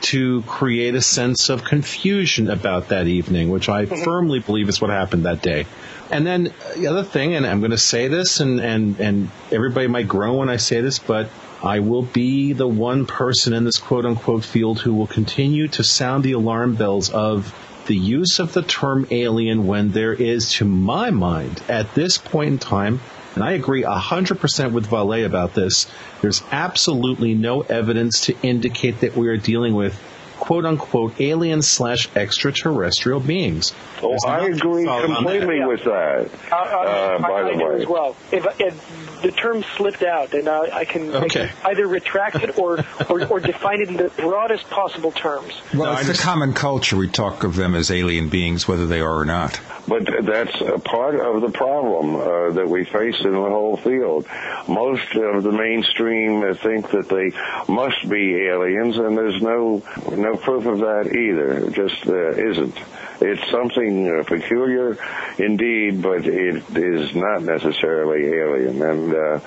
to 0.00 0.42
create 0.42 0.94
a 0.94 1.00
sense 1.02 1.50
of 1.50 1.64
confusion 1.64 2.50
about 2.50 2.88
that 2.88 3.06
evening, 3.06 3.50
which 3.50 3.68
I 3.68 3.84
mm-hmm. 3.84 4.02
firmly 4.02 4.40
believe 4.40 4.68
is 4.68 4.80
what 4.80 4.90
happened 4.90 5.24
that 5.24 5.42
day. 5.42 5.66
And 6.10 6.26
then 6.26 6.52
the 6.76 6.88
other 6.88 7.04
thing, 7.04 7.34
and 7.34 7.46
I'm 7.46 7.60
going 7.60 7.70
to 7.70 7.78
say 7.78 8.08
this, 8.08 8.40
and, 8.40 8.60
and, 8.60 8.98
and 8.98 9.30
everybody 9.52 9.86
might 9.86 10.08
groan 10.08 10.38
when 10.38 10.48
I 10.48 10.56
say 10.56 10.80
this, 10.80 10.98
but 10.98 11.28
I 11.62 11.80
will 11.80 12.02
be 12.02 12.52
the 12.52 12.66
one 12.66 13.06
person 13.06 13.52
in 13.52 13.64
this 13.64 13.78
quote 13.78 14.06
unquote 14.06 14.44
field 14.44 14.80
who 14.80 14.94
will 14.94 15.06
continue 15.06 15.68
to 15.68 15.84
sound 15.84 16.24
the 16.24 16.32
alarm 16.32 16.74
bells 16.74 17.10
of 17.10 17.54
the 17.86 17.96
use 17.96 18.38
of 18.38 18.52
the 18.52 18.62
term 18.62 19.06
alien 19.10 19.66
when 19.66 19.90
there 19.90 20.12
is, 20.12 20.52
to 20.54 20.64
my 20.64 21.10
mind, 21.10 21.62
at 21.68 21.94
this 21.94 22.18
point 22.18 22.52
in 22.52 22.58
time, 22.58 23.00
and 23.34 23.44
I 23.44 23.52
agree 23.52 23.82
100% 23.82 24.72
with 24.72 24.86
Vallée 24.88 25.24
about 25.24 25.54
this, 25.54 25.86
there's 26.22 26.42
absolutely 26.50 27.34
no 27.34 27.62
evidence 27.62 28.26
to 28.26 28.36
indicate 28.42 29.00
that 29.00 29.16
we 29.16 29.28
are 29.28 29.36
dealing 29.36 29.74
with 29.74 29.98
quote 30.38 30.64
unquote 30.64 31.20
alien 31.20 31.60
slash 31.60 32.08
extraterrestrial 32.16 33.20
beings. 33.20 33.74
Oh, 34.02 34.16
I 34.26 34.46
agree 34.46 34.84
solid 34.86 35.04
on 35.04 35.10
that. 35.10 35.16
completely 35.16 35.64
with 35.66 35.84
that. 35.84 36.30
Uh, 36.50 36.54
uh, 36.54 36.58
Uh, 36.58 37.18
by 37.18 37.28
I, 37.28 37.40
I 37.40 37.52
the 37.52 37.58
do 37.58 37.64
way. 37.68 37.82
as 37.82 37.86
well. 37.86 38.16
If, 38.32 38.46
if 38.58 39.20
the 39.22 39.30
term 39.32 39.62
slipped 39.76 40.02
out, 40.02 40.32
and 40.32 40.48
uh, 40.48 40.62
I, 40.72 40.86
can, 40.86 41.14
I 41.14 41.24
Okay. 41.24 41.48
can 41.48 41.50
either 41.66 41.86
retract 41.86 42.36
it 42.36 42.58
or, 42.58 42.82
or, 43.10 43.26
or 43.26 43.38
define 43.40 43.82
it 43.82 43.88
in 43.90 43.96
the 43.98 44.08
broadest 44.16 44.68
possible 44.70 45.12
terms. 45.12 45.60
Well, 45.74 45.98
it's 45.98 46.08
the 46.08 46.14
common 46.14 46.54
culture. 46.54 46.96
We 46.96 47.08
talk 47.08 47.44
of 47.44 47.54
them 47.56 47.74
as 47.74 47.90
alien 47.90 48.30
beings, 48.30 48.66
whether 48.66 48.86
they 48.86 49.00
are 49.00 49.14
or 49.18 49.26
not. 49.26 49.60
But 49.86 50.24
that's 50.24 50.60
a 50.60 50.78
part 50.78 51.14
of 51.18 51.42
the 51.42 51.50
problem 51.50 52.16
uh, 52.16 52.50
that 52.52 52.68
we 52.68 52.84
face 52.84 53.20
in 53.20 53.32
the 53.32 53.38
whole 53.38 53.76
field. 53.76 54.26
Most 54.68 55.14
of 55.16 55.42
the 55.42 55.52
mainstream 55.52 56.54
think 56.54 56.90
that 56.90 57.08
they 57.08 57.32
must 57.72 58.08
be 58.08 58.46
aliens, 58.46 58.96
and 58.98 59.16
there's 59.16 59.40
no 59.42 59.82
no 60.12 60.36
proof 60.36 60.66
of 60.66 60.78
that 60.78 61.14
either. 61.14 61.66
It 61.66 61.72
just 61.72 62.06
uh, 62.06 62.30
isn't. 62.30 62.76
It's 63.22 63.50
something 63.50 64.08
uh, 64.08 64.22
peculiar 64.24 64.96
indeed, 65.38 66.00
but 66.00 66.26
it 66.26 66.64
is 66.76 67.14
not 67.14 67.42
necessarily 67.42 68.24
alien. 68.38 68.82
And 68.82 69.14
uh, 69.14 69.40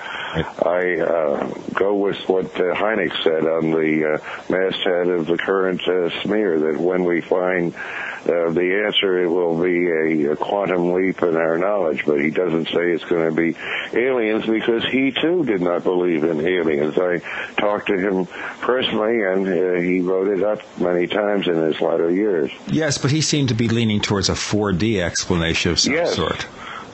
I 0.64 1.00
uh, 1.00 1.54
go 1.74 1.94
with 1.96 2.18
what 2.28 2.46
uh, 2.54 2.74
Hynek 2.74 3.22
said 3.24 3.44
on 3.44 3.72
the 3.72 4.14
uh, 4.14 4.52
masthead 4.52 5.08
of 5.08 5.26
the 5.26 5.38
current 5.38 5.80
uh, 5.88 6.22
smear 6.22 6.60
that 6.60 6.80
when 6.80 7.04
we 7.04 7.20
find 7.20 7.74
uh, 8.26 8.50
the 8.50 8.82
answer, 8.86 9.22
it 9.22 9.28
will 9.28 9.60
be 9.62 10.24
a, 10.24 10.32
a 10.32 10.36
quantum 10.36 10.92
leap 10.92 11.22
in 11.22 11.36
our 11.36 11.58
knowledge. 11.58 12.04
But 12.06 12.20
he 12.20 12.30
doesn't 12.30 12.66
say 12.68 12.90
it's 12.92 13.04
going 13.04 13.28
to 13.28 13.34
be 13.34 13.56
aliens 13.98 14.46
because 14.46 14.84
he 14.86 15.12
too 15.12 15.44
did 15.44 15.60
not 15.60 15.84
believe 15.84 16.24
in 16.24 16.40
aliens. 16.46 16.98
I 16.98 17.18
talked 17.58 17.88
to 17.88 17.98
him 17.98 18.26
personally, 18.60 19.22
and 19.22 19.46
uh, 19.48 19.80
he 19.80 20.00
wrote 20.00 20.28
it 20.28 20.42
up 20.42 20.60
many 20.78 21.06
times 21.06 21.46
in 21.48 21.56
his 21.56 21.80
latter 21.80 22.10
years. 22.10 22.50
Yes, 22.66 22.98
but 22.98 23.10
he 23.10 23.20
seemed 23.20 23.48
to 23.50 23.54
be 23.54 23.68
leaning 23.68 24.00
towards 24.00 24.28
a 24.28 24.32
4D 24.34 25.00
explanation 25.02 25.72
of 25.72 25.80
some 25.80 25.92
Yes. 25.94 26.14
sort. 26.16 26.46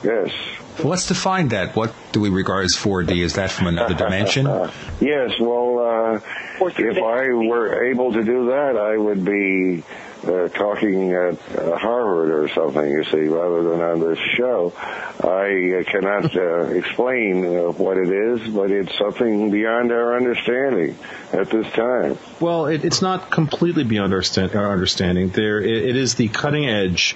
Yes. 0.03 0.31
Well, 0.79 0.87
let's 0.87 1.07
define 1.07 1.49
that. 1.49 1.75
What 1.75 1.93
do 2.11 2.21
we 2.21 2.29
regard 2.29 2.65
as 2.65 2.73
4D? 2.75 3.21
Is 3.21 3.33
that 3.33 3.51
from 3.51 3.67
another 3.67 3.93
dimension? 3.93 4.47
Yes, 5.01 5.31
well, 5.39 5.79
uh, 5.79 6.19
if 6.77 6.97
I 6.97 7.33
were 7.33 7.85
able 7.89 8.13
to 8.13 8.23
do 8.23 8.45
that, 8.47 8.77
I 8.77 8.95
would 8.95 9.25
be 9.25 9.83
uh, 10.23 10.47
talking 10.49 11.11
at 11.13 11.33
uh, 11.57 11.77
Harvard 11.77 12.31
or 12.31 12.47
something, 12.49 12.87
you 12.87 13.03
see, 13.05 13.27
rather 13.27 13.63
than 13.63 13.81
on 13.81 13.99
this 13.99 14.19
show. 14.35 14.73
I 14.77 15.79
uh, 15.79 15.83
cannot 15.83 16.35
uh, 16.35 16.61
explain 16.77 17.45
uh, 17.45 17.71
what 17.71 17.97
it 17.97 18.09
is, 18.09 18.47
but 18.53 18.71
it's 18.71 18.97
something 18.97 19.51
beyond 19.51 19.91
our 19.91 20.15
understanding 20.15 20.97
at 21.33 21.49
this 21.49 21.71
time. 21.73 22.17
Well, 22.39 22.67
it, 22.67 22.85
it's 22.85 23.01
not 23.01 23.31
completely 23.31 23.83
beyond 23.83 24.13
our, 24.13 24.21
sta- 24.21 24.55
our 24.55 24.71
understanding. 24.71 25.29
There, 25.29 25.59
it, 25.59 25.89
it 25.89 25.95
is 25.95 26.15
the 26.15 26.27
cutting 26.27 26.67
edge 26.67 27.15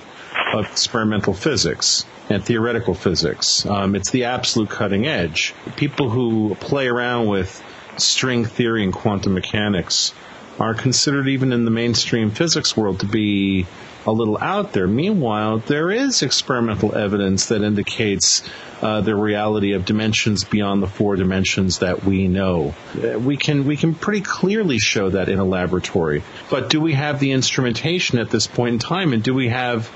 of 0.54 0.66
experimental 0.72 1.34
physics 1.34 2.06
and 2.30 2.44
theoretical 2.44 2.94
physics. 2.94 3.66
Um, 3.66 3.96
it's 3.96 4.12
the 4.12 4.26
absolute 4.26 4.70
cutting 4.70 5.06
edge. 5.06 5.54
People 5.76 6.10
who 6.10 6.56
play 6.56 6.88
around 6.88 7.28
with 7.28 7.64
string 7.98 8.46
theory 8.46 8.84
and 8.84 8.94
quantum 8.94 9.34
mechanics 9.34 10.14
are 10.60 10.74
considered, 10.74 11.28
even 11.28 11.52
in 11.52 11.66
the 11.66 11.72
mainstream 11.72 12.32
physics 12.32 12.76
world, 12.76 13.02
to 13.02 13.06
be 13.06 13.66
a 14.06 14.12
little 14.12 14.38
out 14.38 14.72
there. 14.72 14.88
Meanwhile, 14.88 15.60
there 15.60 15.92
is 15.92 16.22
experimental 16.22 16.96
evidence 16.96 17.48
that 17.48 17.64
indicates 17.64 18.48
uh, 18.82 19.02
the 19.02 19.16
reality 19.16 19.74
of 19.74 19.86
dimensions 19.86 20.44
beyond 20.44 20.84
the 20.84 20.88
four 20.88 21.16
dimensions 21.16 21.80
that 21.80 22.04
we 22.04 22.28
know. 22.28 22.76
Uh, 22.96 23.20
we 23.20 23.38
can 23.38 23.66
we 23.66 23.78
can 23.78 23.96
pretty 23.96 24.22
clearly 24.22 24.78
show 24.78 25.10
that 25.10 25.30
in 25.30 25.40
a 25.40 25.46
laboratory. 25.46 26.24
But 26.50 26.70
do 26.70 26.80
we 26.80 26.94
have 26.94 27.20
the 27.20 27.32
instrumentation 27.32 28.20
at 28.20 28.30
this 28.30 28.48
point 28.48 28.74
in 28.74 28.80
time, 28.80 29.14
and 29.14 29.24
do 29.24 29.34
we 29.34 29.50
have 29.50 29.92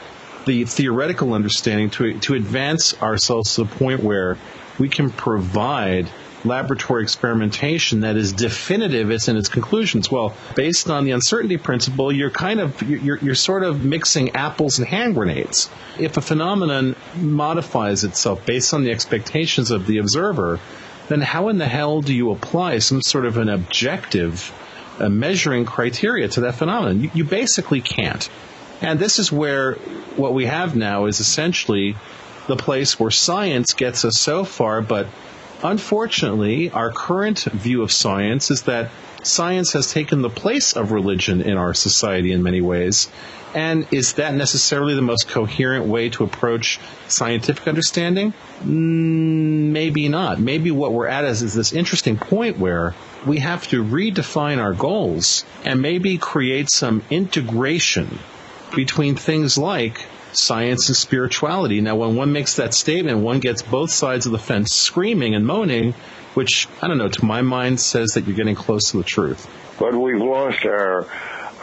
the 0.46 0.66
theoretical 0.66 1.34
understanding 1.34 1.90
to 1.92 2.20
to 2.20 2.34
advance 2.34 3.00
ourselves 3.02 3.56
to 3.56 3.66
the 3.66 3.76
point 3.76 4.02
where 4.02 4.38
we 4.80 4.90
can 4.90 5.10
provide 5.12 6.10
laboratory 6.46 7.04
experimentation 7.04 8.02
that 8.02 8.16
is 8.16 8.32
definitive 8.34 9.12
as 9.12 9.28
in 9.28 9.38
its 9.38 9.50
conclusions. 9.50 10.10
Well, 10.10 10.34
based 10.56 10.90
on 10.90 11.04
the 11.04 11.12
uncertainty 11.12 11.58
principle, 11.58 12.12
you're 12.12 12.30
kind 12.30 12.60
of 12.60 12.82
you're, 12.82 13.18
you're 13.18 13.36
sort 13.36 13.64
of 13.64 13.84
mixing 13.84 14.36
apples 14.36 14.80
and 14.80 14.88
hand 14.88 15.16
grenades. 15.16 15.70
If 16.00 16.18
a 16.18 16.22
phenomenon 16.22 16.96
modifies 17.16 18.04
itself 18.04 18.46
based 18.46 18.74
on 18.74 18.84
the 18.84 18.92
expectations 18.92 19.72
of 19.72 19.86
the 19.86 19.98
observer, 19.98 20.60
then 21.10 21.22
how 21.22 21.50
in 21.50 21.58
the 21.58 21.68
hell 21.68 22.02
do 22.02 22.14
you 22.14 22.32
apply 22.32 22.80
some 22.80 23.02
sort 23.02 23.26
of 23.26 23.38
an 23.38 23.50
objective 23.50 24.54
measuring 25.00 25.66
criteria 25.66 26.28
to 26.30 26.42
that 26.42 26.56
phenomenon? 26.56 27.02
You, 27.02 27.12
you 27.14 27.24
basically 27.24 27.82
can't. 27.82 28.30
And 28.82 29.00
this 29.00 29.20
is 29.20 29.32
where 29.32 29.74
what 30.16 30.34
we 30.34 30.46
have 30.46 30.76
now 30.76 31.06
is 31.06 31.20
essentially 31.20 31.96
the 32.48 32.56
place 32.56 33.00
where 33.00 33.12
science 33.12 33.74
gets 33.74 34.06
us 34.06 34.18
so 34.18 34.44
far, 34.44 34.82
but 34.82 35.08
unfortunately, 35.64 36.70
our 36.72 36.92
current 36.92 37.40
view 37.44 37.82
of 37.82 37.92
science 37.92 38.52
is 38.52 38.64
that 38.64 38.92
science 39.24 39.74
has 39.74 39.92
taken 39.92 40.22
the 40.22 40.30
place 40.30 40.74
of 40.74 40.92
religion 40.92 41.42
in 41.42 41.58
our 41.58 41.74
society 41.74 42.32
in 42.32 42.44
many 42.44 42.62
ways. 42.62 43.10
And 43.54 43.88
is 43.92 44.14
that 44.14 44.36
necessarily 44.36 44.94
the 44.94 45.02
most 45.02 45.28
coherent 45.28 45.86
way 45.86 46.10
to 46.10 46.24
approach 46.24 46.80
scientific 47.08 47.68
understanding? 47.68 48.34
Mm, 48.62 49.72
maybe 49.72 50.08
not. 50.08 50.40
Maybe 50.40 50.70
what 50.70 50.94
we're 50.94 51.08
at 51.08 51.26
is, 51.26 51.42
is 51.42 51.56
this 51.56 51.74
interesting 51.74 52.18
point 52.18 52.60
where 52.60 52.94
we 53.26 53.40
have 53.40 53.68
to 53.70 53.84
redefine 53.84 54.60
our 54.60 54.74
goals 54.74 55.46
and 55.66 55.82
maybe 55.82 56.18
create 56.20 56.70
some 56.70 57.02
integration 57.10 58.20
between 58.76 59.16
things 59.16 59.58
like 59.58 60.06
science 60.34 60.90
and 60.90 60.96
spirituality. 60.96 61.82
Now, 61.82 61.96
when 61.96 62.16
one 62.16 62.32
makes 62.32 62.56
that 62.56 62.74
statement, 62.74 63.20
one 63.20 63.40
gets 63.40 63.62
both 63.62 63.92
sides 63.92 64.26
of 64.26 64.32
the 64.32 64.40
fence 64.40 64.74
screaming 64.74 65.36
and 65.36 65.46
moaning, 65.46 65.94
which, 66.34 66.68
I 66.82 66.88
don't 66.88 66.98
know, 66.98 67.10
to 67.10 67.26
my 67.26 67.42
mind 67.42 67.80
says 67.80 68.14
that 68.14 68.26
you're 68.28 68.36
getting 68.36 68.56
close 68.56 68.92
to 68.92 68.98
the 68.98 69.04
truth. 69.04 69.50
But 69.80 69.96
we've 69.96 70.22
lost 70.22 70.66
our 70.66 71.08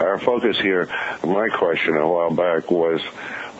our 0.01 0.19
focus 0.19 0.59
here. 0.61 0.89
My 1.25 1.49
question 1.49 1.97
a 1.97 2.07
while 2.07 2.31
back 2.31 2.71
was 2.71 3.01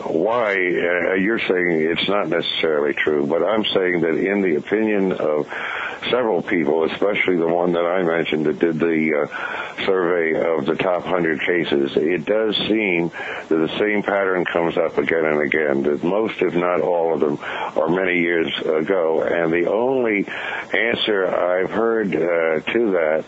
why 0.03 0.53
uh, 0.53 1.13
you're 1.15 1.39
saying 1.39 1.81
it's 1.91 2.07
not 2.07 2.29
necessarily 2.29 2.93
true, 2.93 3.25
but 3.25 3.43
I'm 3.43 3.65
saying 3.65 4.01
that 4.01 4.15
in 4.15 4.41
the 4.41 4.55
opinion 4.55 5.13
of 5.13 5.47
several 6.09 6.41
people, 6.41 6.85
especially 6.85 7.37
the 7.37 7.47
one 7.47 7.73
that 7.73 7.85
I 7.85 8.03
mentioned 8.03 8.45
that 8.45 8.59
did 8.59 8.79
the 8.79 9.27
uh, 9.27 9.85
survey 9.85 10.39
of 10.39 10.65
the 10.65 10.75
top 10.75 11.03
100 11.03 11.41
cases, 11.41 11.91
it 11.95 12.25
does 12.25 12.55
seem 12.67 13.09
that 13.09 13.49
the 13.49 13.77
same 13.79 14.03
pattern 14.03 14.45
comes 14.45 14.77
up 14.77 14.97
again 14.97 15.25
and 15.25 15.41
again, 15.41 15.83
that 15.83 16.03
most, 16.03 16.41
if 16.41 16.53
not 16.53 16.81
all 16.81 17.13
of 17.13 17.19
them, 17.19 17.37
are 17.41 17.89
many 17.89 18.19
years 18.19 18.51
ago. 18.59 19.21
And 19.23 19.51
the 19.51 19.69
only 19.69 20.27
answer 20.73 21.27
I've 21.27 21.71
heard 21.71 22.15
uh, 22.15 22.71
to 22.71 22.91
that 22.91 23.25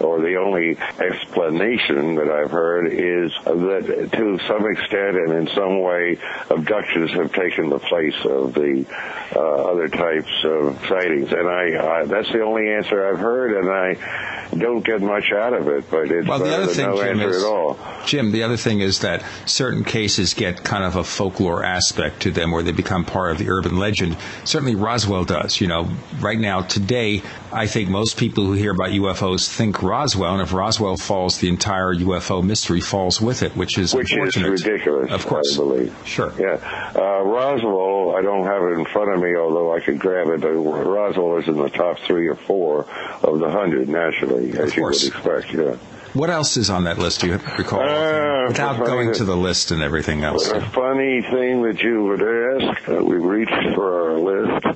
or 0.00 0.20
the 0.20 0.36
only 0.36 0.76
explanation 1.00 2.14
that 2.16 2.30
I've 2.30 2.50
heard 2.50 2.92
is 2.92 3.32
that 3.44 4.10
to 4.12 4.38
some 4.46 4.66
extent 4.70 5.16
and 5.16 5.32
in 5.32 5.54
some 5.54 5.80
way, 5.80 6.18
abductions 6.50 7.10
have 7.12 7.32
taken 7.32 7.68
the 7.68 7.78
place 7.78 8.14
of 8.24 8.54
the 8.54 8.86
uh, 9.34 9.40
other 9.40 9.88
types 9.88 10.44
of 10.44 10.78
sightings. 10.88 11.32
And 11.32 11.48
I, 11.48 12.02
I, 12.02 12.04
that's 12.08 12.30
the 12.32 12.42
only 12.42 12.68
answer 12.68 13.06
I've 13.06 13.18
heard, 13.18 13.56
and 13.56 13.70
I 13.70 14.48
don't 14.56 14.84
get 14.84 15.00
much 15.00 15.30
out 15.32 15.52
of 15.52 15.68
it. 15.68 15.90
But 15.90 16.10
it's 16.10 16.26
well, 16.26 16.38
the 16.38 16.54
other 16.54 16.66
thing, 16.66 16.86
no 16.86 16.96
Jim, 16.96 17.20
answer 17.20 17.30
is, 17.30 17.44
at 17.44 17.48
all. 17.48 17.78
Jim, 18.06 18.32
the 18.32 18.42
other 18.42 18.56
thing 18.56 18.80
is 18.80 19.00
that 19.00 19.24
certain 19.46 19.84
cases 19.84 20.34
get 20.34 20.64
kind 20.64 20.84
of 20.84 20.96
a 20.96 21.04
folklore 21.04 21.64
aspect 21.64 22.22
to 22.22 22.30
them, 22.30 22.50
where 22.50 22.62
they 22.62 22.72
become 22.72 23.04
part 23.04 23.32
of 23.32 23.38
the 23.38 23.50
urban 23.50 23.78
legend. 23.78 24.16
Certainly, 24.44 24.76
Roswell 24.76 25.24
does. 25.24 25.60
You 25.60 25.68
know, 25.68 25.88
right 26.20 26.38
now, 26.38 26.62
today, 26.62 27.22
I 27.52 27.66
think 27.66 27.88
most 27.88 28.16
people 28.16 28.44
who 28.44 28.52
hear 28.52 28.72
about 28.72 28.90
UFOs 28.90 29.48
think 29.48 29.82
Roswell, 29.82 30.32
and 30.34 30.42
if 30.42 30.52
Roswell 30.52 30.96
falls, 30.96 31.38
the 31.38 31.48
entire 31.48 31.94
UFO 31.94 32.44
mystery 32.44 32.80
falls 32.80 33.20
with 33.20 33.42
it, 33.42 33.56
which 33.56 33.78
is 33.78 33.94
which 33.94 34.16
is 34.16 34.36
ridiculous. 34.36 35.10
Of 35.10 35.26
course, 35.26 35.54
I 35.54 35.56
believe. 35.56 35.96
Sure. 36.04 36.32
Yeah, 36.38 36.92
uh, 36.94 37.22
Roswell. 37.22 37.97
I 38.16 38.22
don't 38.22 38.46
have 38.46 38.62
it 38.62 38.78
in 38.78 38.84
front 38.86 39.12
of 39.14 39.20
me, 39.20 39.34
although 39.36 39.74
I 39.74 39.80
could 39.80 39.98
grab 39.98 40.28
it. 40.28 40.40
But 40.40 40.52
Roswell 40.52 41.36
is 41.38 41.48
in 41.48 41.56
the 41.56 41.68
top 41.70 41.98
three 42.00 42.28
or 42.28 42.36
four 42.36 42.86
of 43.22 43.38
the 43.38 43.50
hundred 43.50 43.88
nationally, 43.88 44.58
as 44.58 44.74
you 44.76 44.84
would 44.84 44.94
expect. 44.94 45.52
Yeah. 45.52 45.76
What 46.14 46.30
else 46.30 46.56
is 46.56 46.70
on 46.70 46.84
that 46.84 46.98
list? 46.98 47.20
Do 47.20 47.26
you 47.28 47.32
recall? 47.58 47.80
Uh, 47.80 48.48
Without 48.48 48.84
going 48.84 49.12
to 49.14 49.24
the 49.24 49.36
list 49.36 49.70
and 49.72 49.82
everything 49.82 50.24
else. 50.24 50.48
A 50.48 50.60
funny 50.70 51.20
thing 51.22 51.62
that 51.62 51.82
you 51.82 52.04
would 52.04 52.22
ask. 52.22 52.88
Uh, 52.88 53.04
we 53.04 53.16
reached 53.16 53.74
for 53.74 54.10
our 54.12 54.18
list, 54.18 54.66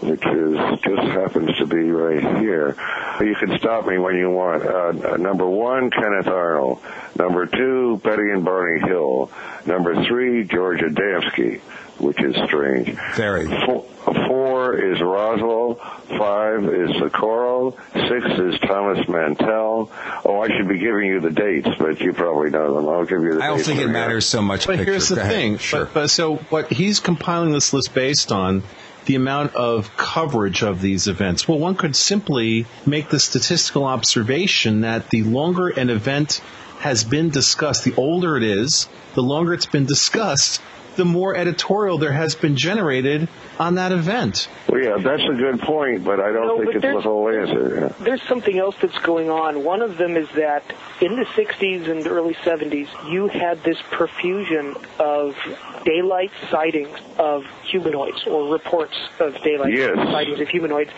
which 0.00 0.24
is 0.24 0.80
just 0.80 1.02
happens 1.12 1.56
to 1.58 1.66
be 1.66 1.90
right 1.90 2.40
here. 2.40 2.74
You 3.20 3.34
can 3.34 3.58
stop 3.58 3.86
me 3.86 3.98
when 3.98 4.16
you 4.16 4.30
want. 4.30 4.64
Uh, 4.64 5.16
number 5.18 5.46
one, 5.46 5.90
Kenneth 5.90 6.26
Arnold. 6.26 6.80
Number 7.18 7.44
two, 7.46 8.00
Betty 8.02 8.30
and 8.30 8.42
Barney 8.44 8.80
Hill. 8.80 9.30
Number 9.66 10.02
three, 10.06 10.44
George 10.44 10.80
Adamski, 10.80 11.60
which 11.98 12.20
is 12.22 12.34
strange. 12.46 12.96
Very. 13.14 13.46
Four, 13.66 13.84
four 14.26 14.78
is 14.78 15.00
Roswell. 15.00 15.74
Five 16.18 16.64
is 16.64 16.90
Socorro. 16.98 17.76
Six 17.92 18.26
is 18.38 18.58
Thomas 18.60 19.06
Mantell. 19.08 19.90
Oh, 20.24 20.40
I 20.40 20.48
should 20.56 20.68
be 20.68 20.78
giving 20.78 21.06
you 21.06 21.20
the 21.20 21.30
dates, 21.30 21.68
but 21.78 22.00
you 22.00 22.12
probably 22.12 22.50
know 22.50 22.74
them. 22.74 22.88
I'll 22.88 23.04
give 23.04 23.22
you 23.22 23.34
the 23.36 23.42
I 23.42 23.48
don't 23.48 23.56
dates 23.58 23.68
think 23.68 23.80
it 23.80 23.88
matters 23.88 24.26
so 24.26 24.40
much. 24.42 24.66
But 24.66 24.76
picture. 24.78 24.92
here's 24.92 25.08
the 25.08 25.16
Go 25.16 25.20
ahead. 25.22 25.32
thing. 25.34 25.58
Sure. 25.58 25.84
But, 25.86 25.94
but 25.94 26.10
so 26.10 26.36
what 26.36 26.72
he's 26.72 27.00
compiling 27.00 27.52
this 27.52 27.72
list 27.72 27.94
based 27.94 28.32
on 28.32 28.62
the 29.06 29.14
amount 29.14 29.54
of 29.54 29.96
coverage 29.96 30.62
of 30.62 30.82
these 30.82 31.08
events. 31.08 31.48
Well, 31.48 31.58
one 31.58 31.76
could 31.76 31.96
simply 31.96 32.66
make 32.84 33.08
the 33.08 33.18
statistical 33.18 33.84
observation 33.84 34.82
that 34.82 35.08
the 35.10 35.22
longer 35.22 35.68
an 35.68 35.88
event 35.88 36.42
has 36.80 37.04
been 37.04 37.30
discussed, 37.30 37.84
the 37.84 37.94
older 37.96 38.36
it 38.36 38.42
is, 38.42 38.86
the 39.14 39.22
longer 39.22 39.54
it's 39.54 39.66
been 39.66 39.86
discussed, 39.86 40.60
the 40.98 41.04
more 41.04 41.34
editorial 41.36 41.96
there 41.96 42.12
has 42.12 42.34
been 42.34 42.56
generated 42.56 43.28
on 43.58 43.76
that 43.76 43.92
event. 43.92 44.48
Well, 44.68 44.82
yeah, 44.82 44.98
that's 44.98 45.22
a 45.22 45.34
good 45.34 45.60
point, 45.60 46.04
but 46.04 46.18
I 46.18 46.32
don't 46.32 46.46
No, 46.46 46.58
think 46.58 46.74
it's 46.74 46.82
the 46.82 47.00
whole 47.00 47.28
answer. 47.28 47.92
Yeah. 47.98 48.04
There's 48.04 48.22
something 48.24 48.58
else 48.58 48.74
that's 48.82 48.98
going 48.98 49.30
on. 49.30 49.62
One 49.64 49.80
of 49.80 49.96
them 49.96 50.16
is 50.16 50.28
that 50.34 50.64
in 51.00 51.14
the 51.14 51.24
60s 51.24 51.88
and 51.88 52.04
early 52.08 52.34
70s, 52.34 52.88
you 53.10 53.28
had 53.28 53.62
this 53.62 53.78
profusion 53.92 54.74
of 54.98 55.36
daylight 55.84 56.32
sightings 56.50 56.98
of 57.16 57.44
humanoids 57.62 58.26
or 58.26 58.52
reports 58.52 58.96
of 59.20 59.40
daylight 59.42 59.72
Yes. 59.72 59.94
sightings 60.10 60.40
of 60.40 60.48
humanoids. 60.48 60.90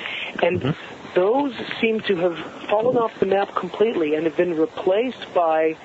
And 0.43 0.63
mm-hmm. 0.63 1.15
those 1.15 1.53
seem 1.79 2.01
to 2.01 2.17
have 2.17 2.39
fallen 2.71 2.97
off 2.97 3.13
the 3.21 3.27
map 3.27 3.55
completely 3.55 4.15
and 4.15 4.25
have 4.25 4.37
been 4.39 4.57
replaced 4.57 5.33
by 5.35 5.77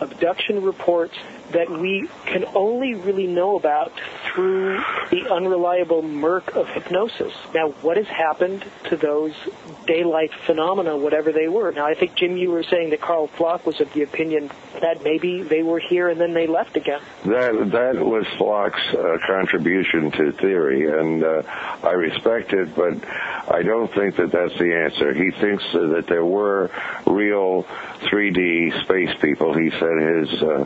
abduction 0.00 0.62
reports 0.62 1.14
that 1.52 1.70
we 1.70 2.08
can 2.26 2.44
only 2.54 2.94
really 2.94 3.26
know 3.26 3.56
about 3.56 3.92
through 4.32 4.82
the 5.10 5.30
unreliable 5.30 6.02
murk 6.02 6.54
of 6.56 6.68
hypnosis. 6.68 7.32
Now, 7.54 7.70
what 7.82 7.96
has 7.96 8.06
happened 8.06 8.64
to 8.84 8.96
those 8.96 9.32
daylight 9.86 10.32
phenomena, 10.46 10.96
whatever 10.96 11.32
they 11.32 11.48
were? 11.48 11.70
Now, 11.72 11.86
I 11.86 11.94
think, 11.94 12.14
Jim, 12.16 12.36
you 12.36 12.50
were 12.50 12.62
saying 12.64 12.90
that 12.90 13.00
Karl 13.00 13.28
Pflock 13.28 13.64
was 13.64 13.80
of 13.80 13.92
the 13.92 14.02
opinion 14.02 14.50
that 14.80 15.04
maybe 15.04 15.42
they 15.42 15.62
were 15.62 15.78
here 15.78 16.08
and 16.08 16.20
then 16.20 16.34
they 16.34 16.46
left 16.46 16.76
again. 16.76 17.00
That 17.24 17.70
that 17.72 18.04
was 18.04 18.24
Pflock's 18.38 18.94
uh, 18.94 19.18
contribution 19.26 20.10
to 20.12 20.32
theory, 20.32 20.86
and 20.98 21.22
uh, 21.22 21.42
I 21.82 21.92
respect 21.92 22.52
it, 22.52 22.74
but 22.74 22.94
I 23.48 23.62
don't 23.62 23.92
think 23.94 24.16
that 24.16 24.32
that's 24.32 24.58
the 24.58 24.74
answer. 24.74 25.14
He 25.14 25.30
thinks 25.30 25.64
that 25.72 26.06
there 26.08 26.24
were 26.24 26.70
real 27.06 27.64
3D 28.04 28.82
space 28.84 29.10
people. 29.20 29.54
He 29.54 29.70
said 29.70 29.98
his 30.00 30.42
uh, 30.42 30.64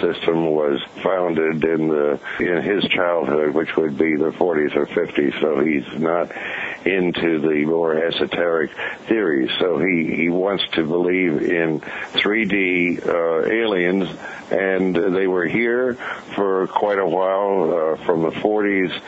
system 0.00 0.46
was 0.46 0.80
founded 1.02 1.64
in 1.64 1.88
the 1.88 2.20
in 2.40 2.62
his 2.62 2.84
childhood, 2.90 3.54
which 3.54 3.76
would 3.76 3.98
be 3.98 4.16
the 4.16 4.30
40s 4.30 4.76
or 4.76 4.86
50s. 4.86 5.40
So 5.40 5.60
he's 5.60 6.00
not 6.00 6.32
into 6.86 7.40
the 7.40 7.64
more 7.64 7.94
esoteric 7.96 8.70
theories. 9.06 9.50
So 9.58 9.78
he 9.78 10.14
he 10.14 10.28
wants 10.28 10.64
to 10.72 10.84
believe 10.84 11.42
in 11.42 11.80
3D 11.80 13.06
uh, 13.06 13.46
aliens, 13.48 14.08
and 14.50 14.94
they 14.94 15.26
were 15.26 15.46
here 15.46 15.94
for 16.34 16.66
quite 16.68 16.98
a 16.98 17.06
while, 17.06 17.96
uh, 18.00 18.04
from 18.04 18.22
the 18.22 18.30
40s 18.30 19.00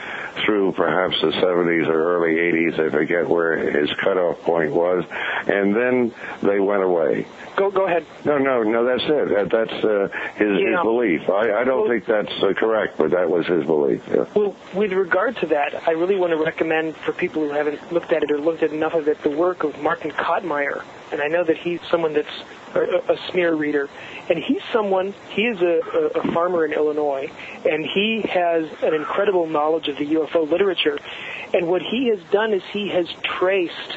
through 0.45 0.73
perhaps 0.73 1.21
the 1.21 1.29
70s 1.29 1.87
or 1.89 2.17
early 2.17 2.35
80s. 2.35 2.79
I 2.79 2.91
forget 2.91 3.29
where 3.29 3.57
his 3.57 3.91
cutoff 4.03 4.41
point 4.43 4.73
was, 4.73 5.05
and 5.47 5.75
then 5.75 6.15
they 6.43 6.61
went 6.61 6.83
away. 6.83 7.27
Go 7.57 7.71
go 7.71 7.87
ahead. 7.87 8.07
No, 8.25 8.39
no, 8.39 8.62
no. 8.62 8.85
That's 8.85 9.03
it. 9.05 9.29
That, 9.29 9.51
that's 9.51 9.85
uh, 9.85 10.09
his, 10.37 10.49
his 10.49 10.80
Belief. 10.85 11.28
I, 11.28 11.61
I 11.61 11.65
don't 11.65 11.89
think 11.89 12.07
that's 12.07 12.32
uh, 12.43 12.52
correct, 12.55 12.98
but 12.98 13.11
that 13.11 13.31
was 13.31 13.47
his 13.47 13.65
belief. 13.65 14.02
Yeah. 14.09 14.24
Well, 14.35 14.57
with 14.74 14.93
regard 14.93 15.36
to 15.39 15.47
that, 15.47 15.86
I 15.89 15.93
really 15.93 16.16
want 16.16 16.32
to 16.32 16.36
recommend 16.36 16.97
for 16.97 17.12
people 17.12 17.43
who 17.43 17.51
haven't 17.51 17.93
looked 17.93 18.12
at 18.12 18.23
it 18.23 18.31
or 18.31 18.39
looked 18.39 18.62
at 18.62 18.73
enough 18.73 18.94
of 18.94 19.09
it 19.09 19.23
the 19.23 19.31
work 19.31 19.65
of 19.65 19.81
Martin 19.82 20.11
Kottmeyer. 20.11 20.85
And 21.12 21.20
I 21.20 21.28
know 21.28 21.44
that 21.44 21.57
he's 21.57 21.81
someone 21.90 22.12
that's 22.15 22.28
a, 22.74 23.12
a 23.12 23.19
smear 23.31 23.55
reader. 23.55 23.89
And 24.28 24.39
he's 24.39 24.62
someone, 24.73 25.15
he 25.31 25.47
is 25.47 25.61
a, 25.61 25.81
a, 25.93 26.20
a 26.20 26.32
farmer 26.32 26.65
in 26.65 26.73
Illinois, 26.73 27.31
and 27.69 27.85
he 27.85 28.23
has 28.23 28.69
an 28.82 28.94
incredible 28.94 29.47
knowledge 29.47 29.89
of 29.89 29.97
the 29.97 30.07
UFO 30.07 30.48
literature. 30.48 30.98
And 31.52 31.66
what 31.66 31.82
he 31.82 32.09
has 32.09 32.20
done 32.31 32.52
is 32.52 32.62
he 32.73 32.89
has 32.90 33.09
traced 33.23 33.97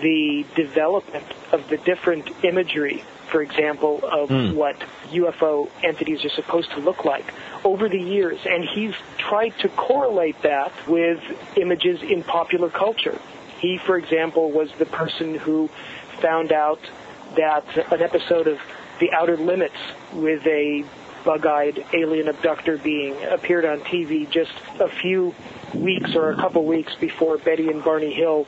the 0.00 0.44
development 0.54 1.24
of 1.52 1.68
the 1.68 1.76
different 1.78 2.30
imagery, 2.44 3.04
for 3.28 3.42
example, 3.42 4.00
of 4.02 4.28
Hmm. 4.30 4.54
what 4.54 4.76
UFO 5.12 5.68
entities 5.82 6.24
are 6.24 6.30
supposed 6.30 6.70
to 6.72 6.80
look 6.80 7.04
like 7.04 7.24
over 7.64 7.88
the 7.88 8.00
years. 8.00 8.38
And 8.48 8.64
he's 8.64 8.94
tried 9.18 9.58
to 9.60 9.68
correlate 9.68 10.40
that 10.42 10.72
with 10.86 11.20
images 11.56 12.02
in 12.02 12.22
popular 12.22 12.70
culture. 12.70 13.18
He, 13.58 13.78
for 13.78 13.96
example, 13.96 14.50
was 14.50 14.70
the 14.78 14.86
person 14.86 15.34
who 15.34 15.68
found 16.20 16.52
out 16.52 16.80
that 17.36 17.64
an 17.92 18.02
episode 18.02 18.46
of 18.46 18.58
The 18.98 19.12
Outer 19.12 19.36
Limits 19.36 19.76
with 20.12 20.46
a 20.46 20.84
bug-eyed 21.24 21.84
alien 21.92 22.28
abductor 22.28 22.76
being 22.78 23.14
appeared 23.30 23.64
on 23.64 23.80
TV 23.80 24.28
just 24.28 24.52
a 24.80 24.88
few 24.88 25.34
weeks 25.72 26.16
or 26.16 26.30
a 26.30 26.36
couple 26.36 26.64
weeks 26.64 26.94
before 26.96 27.38
Betty 27.38 27.68
and 27.68 27.82
Barney 27.84 28.12
Hill 28.12 28.46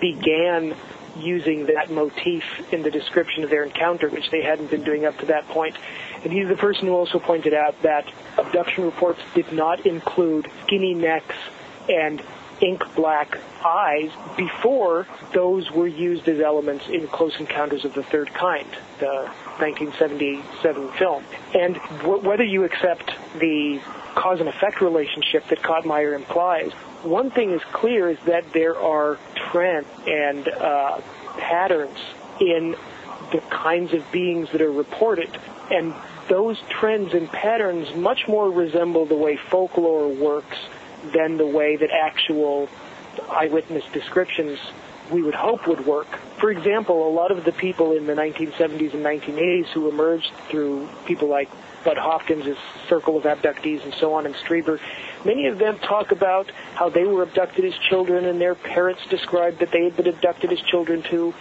began 0.00 0.74
using 1.18 1.66
that 1.66 1.90
motif 1.90 2.42
in 2.72 2.82
the 2.82 2.90
description 2.90 3.44
of 3.44 3.50
their 3.50 3.64
encounter, 3.64 4.08
which 4.08 4.30
they 4.30 4.42
hadn't 4.42 4.70
been 4.70 4.82
doing 4.82 5.04
up 5.04 5.18
to 5.18 5.26
that 5.26 5.46
point. 5.48 5.76
And 6.24 6.32
he's 6.32 6.48
the 6.48 6.56
person 6.56 6.86
who 6.86 6.94
also 6.94 7.18
pointed 7.18 7.54
out 7.54 7.80
that 7.82 8.10
abduction 8.38 8.84
reports 8.84 9.20
did 9.34 9.52
not 9.52 9.84
include 9.86 10.50
skinny 10.64 10.94
necks 10.94 11.36
and 11.88 12.22
ink 12.60 12.82
black 12.94 13.38
eyes 13.64 14.10
before 14.36 15.06
those 15.32 15.70
were 15.72 15.86
used 15.86 16.28
as 16.28 16.40
elements 16.40 16.88
in 16.88 17.08
Close 17.08 17.38
Encounters 17.40 17.84
of 17.84 17.92
the 17.94 18.04
Third 18.04 18.32
Kind, 18.32 18.68
the 19.00 19.28
1977 19.58 20.92
film. 20.92 21.24
And 21.54 21.74
w- 22.02 22.20
whether 22.26 22.44
you 22.44 22.64
accept 22.64 23.10
the 23.38 23.80
cause 24.22 24.38
and 24.38 24.48
effect 24.48 24.80
relationship 24.80 25.48
that 25.48 25.60
Kottmeyer 25.62 26.14
implies, 26.14 26.70
one 27.02 27.32
thing 27.32 27.50
is 27.50 27.62
clear 27.72 28.08
is 28.08 28.18
that 28.26 28.52
there 28.52 28.78
are 28.78 29.18
trends 29.34 29.88
and 30.06 30.46
uh, 30.46 31.00
patterns 31.38 31.98
in 32.40 32.76
the 33.32 33.40
kinds 33.50 33.92
of 33.92 34.12
beings 34.12 34.48
that 34.52 34.62
are 34.62 34.70
reported. 34.70 35.28
And 35.72 35.92
those 36.28 36.60
trends 36.68 37.14
and 37.14 37.28
patterns 37.28 37.92
much 37.96 38.28
more 38.28 38.48
resemble 38.48 39.06
the 39.06 39.16
way 39.16 39.36
folklore 39.36 40.08
works 40.08 40.58
than 41.12 41.36
the 41.36 41.46
way 41.46 41.74
that 41.74 41.90
actual 41.90 42.68
eyewitness 43.28 43.84
descriptions 43.92 44.60
we 45.12 45.22
would 45.22 45.34
hope 45.34 45.66
would 45.66 45.86
work. 45.86 46.08
For 46.38 46.50
example, 46.50 47.06
a 47.06 47.12
lot 47.12 47.30
of 47.30 47.44
the 47.44 47.52
people 47.52 47.92
in 47.92 48.06
the 48.06 48.14
1970s 48.14 48.94
and 48.94 49.04
1980s 49.04 49.66
who 49.68 49.88
emerged 49.88 50.32
through 50.48 50.88
people 51.04 51.28
like 51.28 51.50
Bud 51.84 51.98
Hopkins' 51.98 52.56
Circle 52.88 53.16
of 53.16 53.24
Abductees 53.24 53.84
and 53.84 53.92
so 53.94 54.14
on 54.14 54.26
and 54.26 54.34
Strieber, 54.34 54.80
many 55.24 55.46
of 55.46 55.58
them 55.58 55.78
talk 55.78 56.12
about 56.12 56.50
how 56.74 56.88
they 56.88 57.04
were 57.04 57.22
abducted 57.22 57.64
as 57.64 57.74
children 57.88 58.24
and 58.24 58.40
their 58.40 58.54
parents 58.54 59.02
described 59.08 59.58
that 59.58 59.70
they 59.70 59.84
had 59.84 59.96
been 59.96 60.08
abducted 60.08 60.52
as 60.52 60.60
children 60.60 61.02
too. 61.02 61.34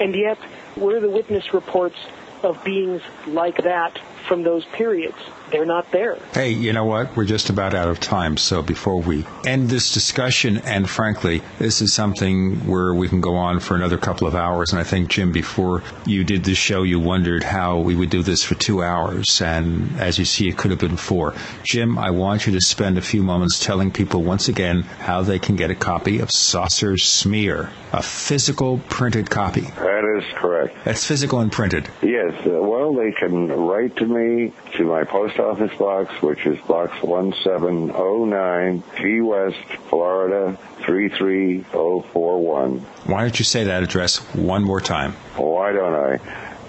And 0.00 0.14
yet, 0.14 0.38
we're 0.76 1.00
the 1.00 1.10
witness 1.10 1.52
reports 1.52 1.98
of 2.42 2.62
beings 2.64 3.02
like 3.26 3.62
that 3.64 3.98
from 4.26 4.42
those 4.42 4.64
periods. 4.66 5.18
They're 5.50 5.64
not 5.64 5.90
there. 5.92 6.18
Hey, 6.34 6.50
you 6.50 6.72
know 6.72 6.84
what? 6.84 7.16
We're 7.16 7.24
just 7.24 7.50
about 7.50 7.74
out 7.74 7.88
of 7.88 8.00
time. 8.00 8.36
So 8.36 8.62
before 8.62 9.00
we 9.00 9.24
end 9.46 9.68
this 9.68 9.92
discussion, 9.92 10.58
and 10.58 10.88
frankly, 10.88 11.42
this 11.58 11.80
is 11.80 11.94
something 11.94 12.66
where 12.66 12.94
we 12.94 13.08
can 13.08 13.20
go 13.20 13.36
on 13.36 13.60
for 13.60 13.74
another 13.74 13.98
couple 13.98 14.26
of 14.26 14.34
hours. 14.34 14.72
And 14.72 14.80
I 14.80 14.84
think, 14.84 15.08
Jim, 15.08 15.32
before 15.32 15.82
you 16.06 16.24
did 16.24 16.44
this 16.44 16.58
show, 16.58 16.82
you 16.82 17.00
wondered 17.00 17.42
how 17.42 17.78
we 17.78 17.94
would 17.94 18.10
do 18.10 18.22
this 18.22 18.42
for 18.42 18.54
two 18.54 18.82
hours. 18.82 19.40
And 19.40 19.98
as 19.98 20.18
you 20.18 20.24
see, 20.24 20.48
it 20.48 20.56
could 20.56 20.70
have 20.70 20.80
been 20.80 20.96
four. 20.96 21.34
Jim, 21.64 21.98
I 21.98 22.10
want 22.10 22.46
you 22.46 22.52
to 22.52 22.60
spend 22.60 22.98
a 22.98 23.02
few 23.02 23.22
moments 23.22 23.64
telling 23.64 23.90
people 23.90 24.22
once 24.22 24.48
again 24.48 24.82
how 24.82 25.22
they 25.22 25.38
can 25.38 25.56
get 25.56 25.70
a 25.70 25.74
copy 25.74 26.18
of 26.20 26.30
Saucer 26.30 26.96
Smear, 26.96 27.70
a 27.92 28.02
physical 28.02 28.78
printed 28.88 29.30
copy. 29.30 29.62
That 29.62 30.18
is 30.18 30.24
correct. 30.36 30.76
That's 30.84 31.04
physical 31.06 31.40
and 31.40 31.50
printed. 31.50 31.88
Yes. 32.02 32.34
Uh, 32.46 32.60
well, 32.62 32.92
they 32.94 33.12
can 33.12 33.48
write 33.48 33.96
to 33.96 34.06
me 34.06 34.52
to 34.76 34.84
my 34.84 35.04
post 35.04 35.37
office 35.38 35.76
box, 35.78 36.10
which 36.22 36.44
is 36.46 36.58
box 36.66 37.02
1709, 37.02 38.82
Key 38.96 39.20
West, 39.20 39.58
Florida 39.88 40.56
33041. 40.84 42.78
Why 43.06 43.20
don't 43.20 43.38
you 43.38 43.44
say 43.44 43.64
that 43.64 43.82
address 43.82 44.16
one 44.34 44.64
more 44.64 44.80
time? 44.80 45.12
Why 45.36 45.72
don't 45.72 45.94
I? 45.94 46.18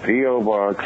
P.O. 0.04 0.42
Box 0.42 0.84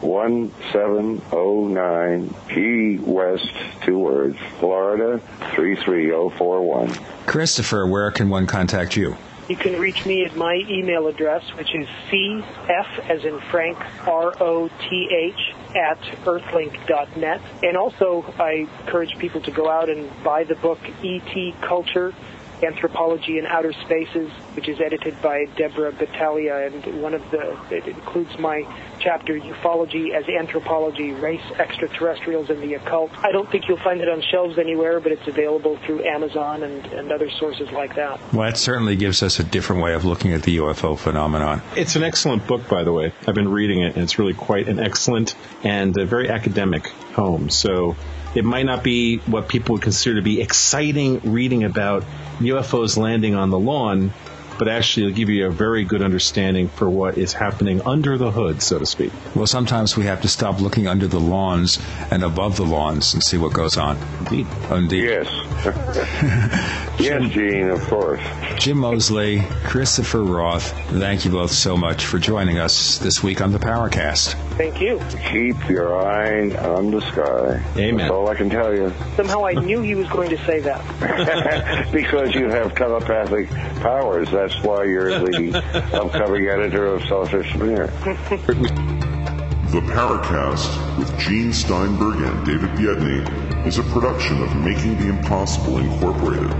1709, 0.00 2.34
Key 2.48 2.98
West, 2.98 3.50
two 3.82 3.98
words, 3.98 4.36
Florida 4.58 5.20
33041. 5.54 6.90
Christopher, 7.26 7.86
where 7.86 8.10
can 8.10 8.28
one 8.28 8.46
contact 8.46 8.96
you? 8.96 9.16
You 9.48 9.56
can 9.56 9.78
reach 9.78 10.04
me 10.04 10.24
at 10.24 10.34
my 10.36 10.64
email 10.68 11.06
address, 11.06 11.44
which 11.54 11.72
is 11.74 11.86
cf 12.10 12.98
as 13.08 13.24
in 13.24 13.38
Frank 13.42 13.78
R 14.06 14.34
O 14.40 14.68
T 14.68 15.08
H 15.12 15.54
at 15.74 16.00
earthlink.net. 16.24 17.40
And 17.62 17.76
also, 17.76 18.24
I 18.38 18.66
encourage 18.82 19.18
people 19.18 19.40
to 19.42 19.50
go 19.50 19.68
out 19.68 19.88
and 19.88 20.10
buy 20.22 20.44
the 20.44 20.54
book 20.56 20.78
E.T. 21.02 21.54
Culture 21.60 22.14
Anthropology 22.62 23.38
in 23.38 23.46
Outer 23.46 23.72
Spaces, 23.72 24.30
which 24.54 24.68
is 24.68 24.80
edited 24.80 25.20
by 25.20 25.44
Deborah 25.56 25.92
Battaglia, 25.92 26.66
and 26.66 27.02
one 27.02 27.14
of 27.14 27.30
the 27.30 27.56
it 27.70 27.86
includes 27.86 28.38
my 28.38 28.66
chapter 28.98 29.38
Ufology 29.38 30.12
as 30.12 30.26
Anthropology, 30.28 31.12
Race, 31.12 31.44
Extraterrestrials, 31.58 32.50
and 32.50 32.62
the 32.62 32.74
Occult. 32.74 33.10
I 33.18 33.32
don't 33.32 33.50
think 33.50 33.68
you'll 33.68 33.76
find 33.78 34.00
it 34.00 34.08
on 34.08 34.22
shelves 34.22 34.58
anywhere, 34.58 35.00
but 35.00 35.12
it's 35.12 35.26
available 35.28 35.76
through 35.84 36.04
Amazon 36.04 36.62
and, 36.62 36.86
and 36.86 37.12
other 37.12 37.30
sources 37.30 37.70
like 37.72 37.94
that. 37.96 38.20
Well, 38.32 38.50
that 38.50 38.56
certainly 38.56 38.96
gives 38.96 39.22
us 39.22 39.38
a 39.38 39.44
different 39.44 39.82
way 39.82 39.94
of 39.94 40.04
looking 40.04 40.32
at 40.32 40.42
the 40.42 40.56
UFO 40.58 40.98
phenomenon. 40.98 41.62
It's 41.76 41.96
an 41.96 42.02
excellent 42.02 42.46
book, 42.46 42.68
by 42.68 42.84
the 42.84 42.92
way. 42.92 43.12
I've 43.26 43.34
been 43.34 43.50
reading 43.50 43.82
it, 43.82 43.94
and 43.94 44.02
it's 44.02 44.18
really 44.18 44.34
quite 44.34 44.68
an 44.68 44.80
excellent 44.80 45.34
and 45.62 45.96
a 45.96 46.06
very 46.06 46.28
academic 46.28 46.88
home. 47.14 47.50
So 47.50 47.96
it 48.36 48.44
might 48.44 48.66
not 48.66 48.84
be 48.84 49.16
what 49.18 49.48
people 49.48 49.74
would 49.74 49.82
consider 49.82 50.16
to 50.16 50.22
be 50.22 50.40
exciting 50.40 51.20
reading 51.20 51.64
about 51.64 52.04
UFOs 52.38 52.96
landing 52.96 53.34
on 53.34 53.50
the 53.50 53.58
lawn, 53.58 54.12
but 54.58 54.68
actually 54.68 55.06
it'll 55.06 55.16
give 55.16 55.28
you 55.28 55.46
a 55.46 55.50
very 55.50 55.84
good 55.84 56.02
understanding 56.02 56.68
for 56.68 56.88
what 56.88 57.18
is 57.18 57.32
happening 57.32 57.80
under 57.82 58.16
the 58.18 58.30
hood, 58.30 58.62
so 58.62 58.78
to 58.78 58.86
speak. 58.86 59.12
Well, 59.34 59.46
sometimes 59.46 59.96
we 59.96 60.04
have 60.04 60.22
to 60.22 60.28
stop 60.28 60.60
looking 60.60 60.86
under 60.86 61.06
the 61.06 61.20
lawns 61.20 61.78
and 62.10 62.22
above 62.22 62.56
the 62.56 62.64
lawns 62.64 63.14
and 63.14 63.22
see 63.22 63.38
what 63.38 63.52
goes 63.52 63.76
on. 63.76 63.96
Indeed. 64.20 64.46
Indeed. 64.70 65.04
Yes. 65.04 65.28
yes, 67.00 67.30
Gene, 67.32 67.68
of 67.68 67.80
course. 67.82 68.20
Jim 68.58 68.78
Moseley, 68.78 69.42
Christopher 69.64 70.22
Roth, 70.22 70.72
thank 70.90 71.24
you 71.24 71.30
both 71.30 71.50
so 71.50 71.76
much 71.76 72.06
for 72.06 72.18
joining 72.18 72.58
us 72.58 72.98
this 72.98 73.22
week 73.22 73.40
on 73.40 73.52
the 73.52 73.58
Paracast. 73.58 74.34
Thank 74.56 74.80
you. 74.80 75.00
Keep 75.30 75.68
your 75.68 75.96
eye 76.00 76.56
on 76.56 76.90
the 76.90 77.00
sky. 77.00 77.62
Amen. 77.76 77.98
That's 77.98 78.10
all 78.10 78.28
I 78.28 78.34
can 78.34 78.48
tell 78.48 78.74
you. 78.74 78.92
Somehow 79.16 79.44
I 79.44 79.52
knew 79.52 79.82
he 79.82 79.94
was 79.94 80.08
going 80.08 80.30
to 80.30 80.38
say 80.46 80.60
that. 80.60 81.90
because 81.92 82.34
you 82.34 82.48
have 82.48 82.74
telepathic 82.74 83.50
powers. 83.80 84.32
That's 84.46 84.62
why 84.62 84.84
you're 84.84 85.10
the 85.18 85.56
upcoming 85.92 86.46
editor 86.46 86.86
of 86.86 87.02
Saucer 87.06 87.42
Smear. 87.42 87.88
The 89.72 89.82
Paracast 89.90 90.98
with 90.98 91.18
Gene 91.18 91.52
Steinberg 91.52 92.22
and 92.22 92.46
David 92.46 92.70
Biedny 92.78 93.66
is 93.66 93.78
a 93.78 93.82
production 93.82 94.40
of 94.40 94.54
Making 94.54 94.98
the 94.98 95.08
Impossible 95.08 95.78
Incorporated. 95.78 96.52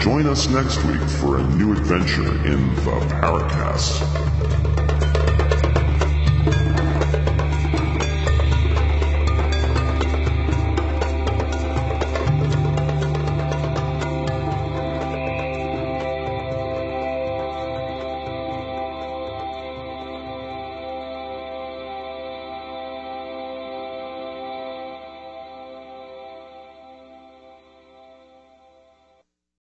Join 0.00 0.26
us 0.26 0.48
next 0.48 0.82
week 0.82 1.00
for 1.20 1.38
a 1.38 1.44
new 1.54 1.70
adventure 1.70 2.44
in 2.44 2.74
the 2.74 2.90
Paracast. 3.06 4.41